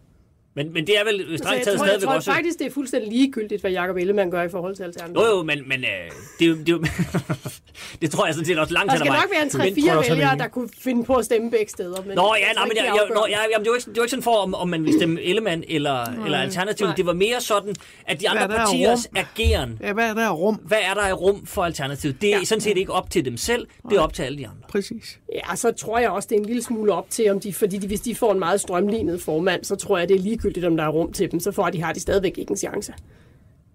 Men, 0.57 0.73
men 0.73 0.87
det 0.87 0.99
er 0.99 1.03
vel 1.03 1.27
jeg 1.29 1.39
strengt 1.39 1.63
taget 1.63 1.77
tror, 1.77 1.85
jeg 1.85 1.89
stadigvæk 1.91 2.07
tror 2.07 2.15
også... 2.15 2.31
faktisk, 2.31 2.59
det 2.59 2.67
er 2.67 2.71
fuldstændig 2.71 3.11
ligegyldigt, 3.11 3.61
hvad 3.61 3.71
Jacob 3.71 3.95
Ellemann 3.97 4.31
gør 4.31 4.43
i 4.43 4.49
forhold 4.49 4.75
til 4.75 4.83
alternativet. 4.83 5.25
Jo, 5.27 5.35
jo, 5.37 5.43
men, 5.43 5.59
men 5.69 5.79
øh, 5.79 5.89
det, 6.39 6.47
er 6.49 6.55
det, 6.65 6.69
er 6.73 6.79
det 8.01 8.11
tror 8.11 8.25
jeg 8.25 8.33
sådan 8.35 8.45
set 8.45 8.59
også 8.59 8.73
langt 8.73 8.91
Der 8.91 8.97
hen 8.97 9.01
ad 9.01 9.05
skal 9.05 9.11
vejen. 9.11 9.21
nok 9.23 9.55
være 9.55 9.69
en 9.69 9.75
Men- 9.75 9.91
3-4 9.91 9.97
også, 9.97 10.09
han 10.11 10.17
er 10.19 10.21
vælgere, 10.25 10.37
der 10.37 10.47
kunne 10.47 10.69
finde 10.79 11.03
på 11.03 11.13
at 11.15 11.25
stemme 11.25 11.51
begge 11.51 11.69
steder. 11.69 12.01
Men 12.05 12.15
Nå 12.15 12.35
ja, 12.35 12.45
jeg 12.45 12.53
nej, 12.53 12.53
tror 12.55 12.65
men 12.67 12.77
jeg, 12.77 12.83
det 12.83 12.89
er 12.89 12.95
jeg, 13.05 13.15
nå, 13.15 13.25
jeg, 13.29 13.47
jamen, 13.51 13.65
det, 13.65 13.69
var 13.71 13.75
ikke, 13.77 13.89
det 13.89 13.97
var 13.97 14.03
ikke 14.03 14.09
sådan 14.09 14.23
for, 14.23 14.35
om, 14.35 14.53
om 14.55 14.69
man 14.69 14.83
ville 14.83 14.99
stemme 14.99 15.21
Ellemann 15.21 15.63
eller, 15.69 16.23
eller 16.25 16.37
Alternativet. 16.37 16.93
Det 16.97 17.05
var 17.05 17.13
mere 17.13 17.41
sådan, 17.41 17.75
at 18.07 18.19
de 18.19 18.29
andre 18.29 18.43
er 18.43 18.47
der 18.47 18.55
partiers 18.57 19.07
ageren, 19.15 19.77
Ja, 19.81 19.93
hvad 19.93 20.09
er 20.09 20.13
der 20.13 20.29
rum? 20.29 20.55
hvad 20.55 20.77
er 20.89 20.93
der 20.93 21.07
i 21.07 21.11
rum 21.13 21.45
for 21.45 21.63
Alternativet? 21.63 22.21
Det 22.21 22.33
er 22.33 22.45
sådan 22.45 22.61
set 22.61 22.77
ikke 22.77 22.91
op 22.91 23.09
til 23.09 23.25
dem 23.25 23.37
selv, 23.37 23.67
det 23.89 23.97
er 23.97 24.01
op 24.01 24.13
til 24.13 24.23
alle 24.23 24.37
de 24.37 24.47
andre. 24.47 24.61
Præcis. 24.69 25.19
Ja, 25.35 25.55
så 25.55 25.71
tror 25.71 25.97
jeg 25.99 26.09
også, 26.09 26.27
det 26.31 26.35
er 26.35 26.39
en 26.39 26.45
lille 26.45 26.63
smule 26.63 26.93
op 26.93 27.09
til, 27.09 27.31
om 27.31 27.39
de, 27.39 27.53
fordi 27.53 27.77
de, 27.77 27.87
hvis 27.87 28.01
de 28.01 28.15
får 28.15 28.31
en 28.31 28.39
meget 28.39 28.61
strømlignet 28.61 29.21
formand, 29.21 29.63
så 29.63 29.75
tror 29.75 29.97
jeg, 29.97 30.09
det 30.09 30.15
er 30.15 30.19
ligegyldigt, 30.21 30.46
ligegyldigt, 30.47 30.65
om 30.65 30.77
der 30.77 30.83
er 30.83 30.89
rum 30.89 31.11
til 31.11 31.31
dem, 31.31 31.39
så 31.39 31.51
får 31.51 31.69
de, 31.69 31.81
har 31.81 31.93
de 31.93 31.99
stadigvæk 31.99 32.37
ikke 32.37 32.51
en 32.51 32.57
chance. 32.57 32.93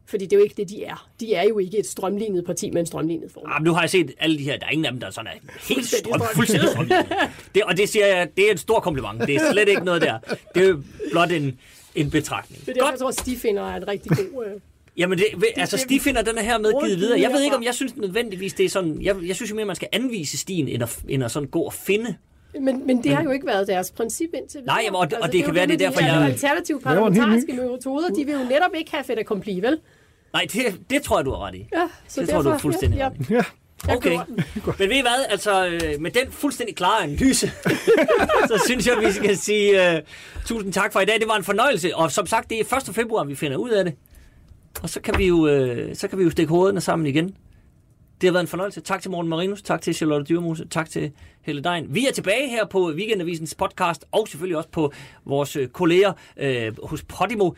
Fordi 0.07 0.25
det 0.25 0.33
er 0.33 0.37
jo 0.37 0.43
ikke 0.43 0.55
det, 0.57 0.69
de 0.69 0.85
er. 0.85 1.09
De 1.21 1.35
er 1.35 1.43
jo 1.49 1.59
ikke 1.59 1.79
et 1.79 1.87
strømlignet 1.87 2.45
parti 2.45 2.71
med 2.71 2.81
en 2.81 2.87
strømlignet 2.87 3.33
form. 3.33 3.45
Ah, 3.47 3.61
men 3.63 3.65
nu 3.65 3.73
har 3.73 3.81
jeg 3.81 3.91
set 3.91 4.13
alle 4.19 4.39
de 4.39 4.43
her. 4.43 4.57
Der 4.59 4.67
er 4.67 4.71
ingen 4.71 4.85
af 4.87 4.93
dem, 4.93 5.01
der 5.01 5.07
er 5.07 5.11
sådan 5.11 5.27
er 5.27 5.53
helt 5.75 5.87
strøm, 5.87 6.21
fuldstændig 6.35 6.69
strøm. 6.71 6.87
Det, 7.55 7.63
og 7.63 7.77
det 7.77 7.89
siger 7.89 8.07
jeg, 8.07 8.29
det 8.37 8.49
er 8.49 8.53
et 8.53 8.61
stort 8.61 8.83
kompliment. 8.83 9.21
Det 9.21 9.35
er 9.35 9.53
slet 9.53 9.69
ikke 9.69 9.85
noget 9.85 10.03
der. 10.03 10.19
Det 10.55 10.63
er 10.65 10.69
jo 10.69 10.83
blot 11.13 11.33
en, 11.33 11.59
en 11.95 12.11
betragtning. 12.11 12.61
Det 12.61 12.69
er 12.69 12.73
derfor, 12.75 12.85
Godt. 12.87 12.93
jeg 12.93 12.99
tror, 13.01 13.11
stifinder 13.11 13.63
er 13.71 13.77
en 13.77 13.89
rigtig 13.89 14.11
god... 14.17 14.45
Øh, 14.47 14.61
Jamen, 14.97 15.19
det, 15.19 15.27
ved- 15.37 15.49
altså, 15.57 15.77
det- 15.77 15.83
stifinder 15.85 16.23
den 16.23 16.39
er 16.39 16.43
her 16.43 16.59
med 16.59 16.73
givet 16.85 16.99
videre. 16.99 17.21
Jeg 17.21 17.31
ved 17.31 17.43
ikke, 17.43 17.57
om 17.57 17.63
jeg 17.63 17.75
synes 17.75 17.97
nødvendigvis, 17.97 18.55
det 18.55 18.67
er 18.67 18.71
sådan... 18.71 19.03
Jeg, 19.03 19.17
jeg 19.27 19.37
synes 19.37 19.51
jo 19.51 19.57
mere, 19.57 19.65
man 19.65 19.77
skal 19.77 19.89
anvise 19.93 20.39
stien, 20.39 20.69
end 20.69 20.83
at, 20.83 20.99
end 21.09 21.25
at 21.25 21.31
sådan 21.31 21.49
gå 21.49 21.61
og 21.61 21.73
finde. 21.73 22.15
Men, 22.61 22.87
men 22.87 23.03
det 23.05 23.15
har 23.17 23.23
jo 23.23 23.31
ikke 23.31 23.47
været 23.47 23.69
deres 23.69 23.91
princip 23.91 24.31
indtil 24.35 24.61
videre. 24.61 24.75
Nej, 24.75 24.83
jamen, 24.85 24.97
og 25.01 25.11
det- 25.11 25.19
og 25.19 25.33
det 25.33 25.41
er 25.41 25.45
kan 25.45 25.55
være, 25.55 25.67
det 25.67 25.75
er 25.75 25.79
derfor, 25.79 26.01
de 26.01 26.07
jeg- 26.13 26.25
Alternative 26.25 26.81
parlamentariske 26.81 27.53
metoder, 27.53 28.09
de 28.09 28.25
vil 28.25 28.33
jo 28.35 28.45
netop 28.49 28.71
ikke 28.77 28.91
have 28.91 29.05
fedt 29.05 29.19
at 29.19 29.27
komme 29.27 29.43
vel? 29.47 29.79
Nej, 30.33 30.47
det, 30.53 30.81
det 30.91 31.03
tror 31.03 31.19
jeg, 31.19 31.25
du 31.25 31.31
har 31.31 31.47
ret 31.47 31.55
i. 31.55 31.69
Ja, 31.77 31.89
så 32.09 32.21
Det 32.21 32.29
tror 32.29 32.43
du 32.43 32.49
er 32.49 32.53
derfor- 32.53 32.63
fuldstændig 32.63 32.99
ja, 32.99 33.07
ret 33.09 33.31
i. 33.31 33.33
ja, 33.35 33.43
Ja, 33.89 33.97
Okay. 33.97 34.19
Men 34.79 34.89
ved 34.89 34.97
I 34.97 35.01
hvad, 35.01 35.25
altså 35.29 35.67
øh, 35.67 35.81
med 36.01 36.11
den 36.11 36.31
fuldstændig 36.33 36.77
klare 36.77 37.03
analyse, 37.03 37.47
så 38.49 38.63
synes 38.67 38.87
jeg, 38.87 38.97
vi 39.07 39.13
skal 39.13 39.37
sige 39.39 39.81
uh, 39.81 39.99
tusind 40.47 40.73
tak 40.73 40.93
for 40.93 41.01
i 41.01 41.05
dag. 41.05 41.21
Det 41.21 41.29
var 41.29 41.37
en 41.37 41.45
fornøjelse, 41.45 41.97
og 41.97 42.13
som 42.13 42.27
sagt, 42.27 42.51
det 42.51 42.61
er 42.61 42.77
1. 42.89 42.95
februar, 42.95 43.25
vi 43.25 43.35
finder 43.35 43.57
ud 43.57 43.71
af 43.71 43.85
det. 43.85 43.95
Og 44.83 44.89
så 44.91 45.01
kan 45.01 45.15
vi 45.19 45.27
jo, 45.27 45.47
øh, 45.49 45.97
så 45.97 46.09
kan 46.09 46.19
vi 46.19 46.25
jo 46.25 46.31
stikke 46.31 46.49
hovederne 46.51 46.81
sammen 46.81 47.07
igen. 47.07 47.35
Det 48.23 48.29
har 48.29 48.33
været 48.33 48.43
en 48.43 48.49
fornøjelse. 48.49 48.81
Tak 48.81 49.03
til 49.03 49.11
Morten 49.11 49.29
Marinus, 49.29 49.63
tak 49.63 49.83
til 49.83 49.95
Charlotte 49.95 50.25
Dyrmose, 50.25 50.69
tak 50.69 50.91
til 50.91 51.13
Helle 51.41 51.63
Dein. 51.63 51.87
Vi 51.95 52.07
er 52.07 52.13
tilbage 52.13 52.49
her 52.49 52.67
på 52.67 52.93
Weekendavisens 52.95 53.55
podcast, 53.55 54.05
og 54.13 54.29
selvfølgelig 54.29 54.57
også 54.57 54.69
på 54.69 54.93
vores 55.25 55.57
øh, 55.57 55.69
kolleger 55.69 56.13
øh, 56.37 56.73
hos 56.83 57.03
Podimo. 57.03 57.51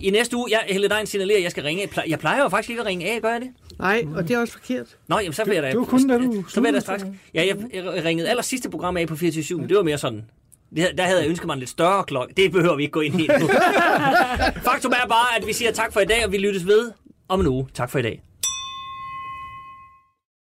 I 0.00 0.10
næste 0.10 0.36
uge, 0.36 0.46
jeg, 0.50 0.60
Helle 0.68 0.88
Dein 0.88 1.06
signalerer, 1.06 1.36
at 1.36 1.42
jeg 1.42 1.50
skal 1.50 1.62
ringe. 1.62 1.88
Jeg 2.08 2.18
plejer, 2.18 2.42
jo 2.42 2.48
faktisk 2.48 2.70
ikke 2.70 2.80
at 2.80 2.86
ringe 2.86 3.10
af, 3.10 3.22
gør 3.22 3.28
jeg 3.28 3.40
det? 3.40 3.50
Nej, 3.78 4.04
og 4.14 4.28
det 4.28 4.34
er 4.34 4.38
også 4.38 4.52
forkert. 4.52 4.96
Nå, 5.08 5.18
jamen, 5.18 5.32
så 5.32 5.44
vil 5.44 5.54
jeg 5.54 5.62
da... 5.62 5.68
det 5.68 5.78
var 5.78 5.84
kun, 5.84 6.08
da 6.08 6.18
du 6.18 6.44
Så 6.48 6.60
vil 6.60 6.72
jeg 6.72 6.82
straks... 6.82 7.04
Ja, 7.34 7.46
jeg, 7.46 7.56
jeg 7.74 8.04
ringede 8.04 8.28
aller 8.28 8.42
sidste 8.42 8.70
program 8.70 8.96
af 8.96 9.08
på 9.08 9.16
24 9.16 9.58
men 9.58 9.68
det 9.68 9.76
var 9.76 9.82
mere 9.82 9.98
sådan... 9.98 10.24
Der 10.76 11.02
havde 11.02 11.20
jeg 11.20 11.28
ønsket 11.28 11.46
mig 11.46 11.52
en 11.52 11.58
lidt 11.58 11.70
større 11.70 12.04
klokke. 12.04 12.34
Det 12.36 12.52
behøver 12.52 12.76
vi 12.76 12.82
ikke 12.82 12.92
gå 12.92 13.00
ind 13.00 13.20
i 13.20 13.26
nu. 13.40 13.48
Faktum 14.68 14.92
er 14.92 15.08
bare, 15.08 15.36
at 15.38 15.46
vi 15.46 15.52
siger 15.52 15.72
tak 15.72 15.92
for 15.92 16.00
i 16.00 16.04
dag, 16.04 16.26
og 16.26 16.32
vi 16.32 16.38
lyttes 16.38 16.66
ved 16.66 16.92
om 17.28 17.40
en 17.40 17.46
uge. 17.46 17.66
Tak 17.74 17.90
for 17.90 17.98
i 17.98 18.02
dag. 18.02 18.22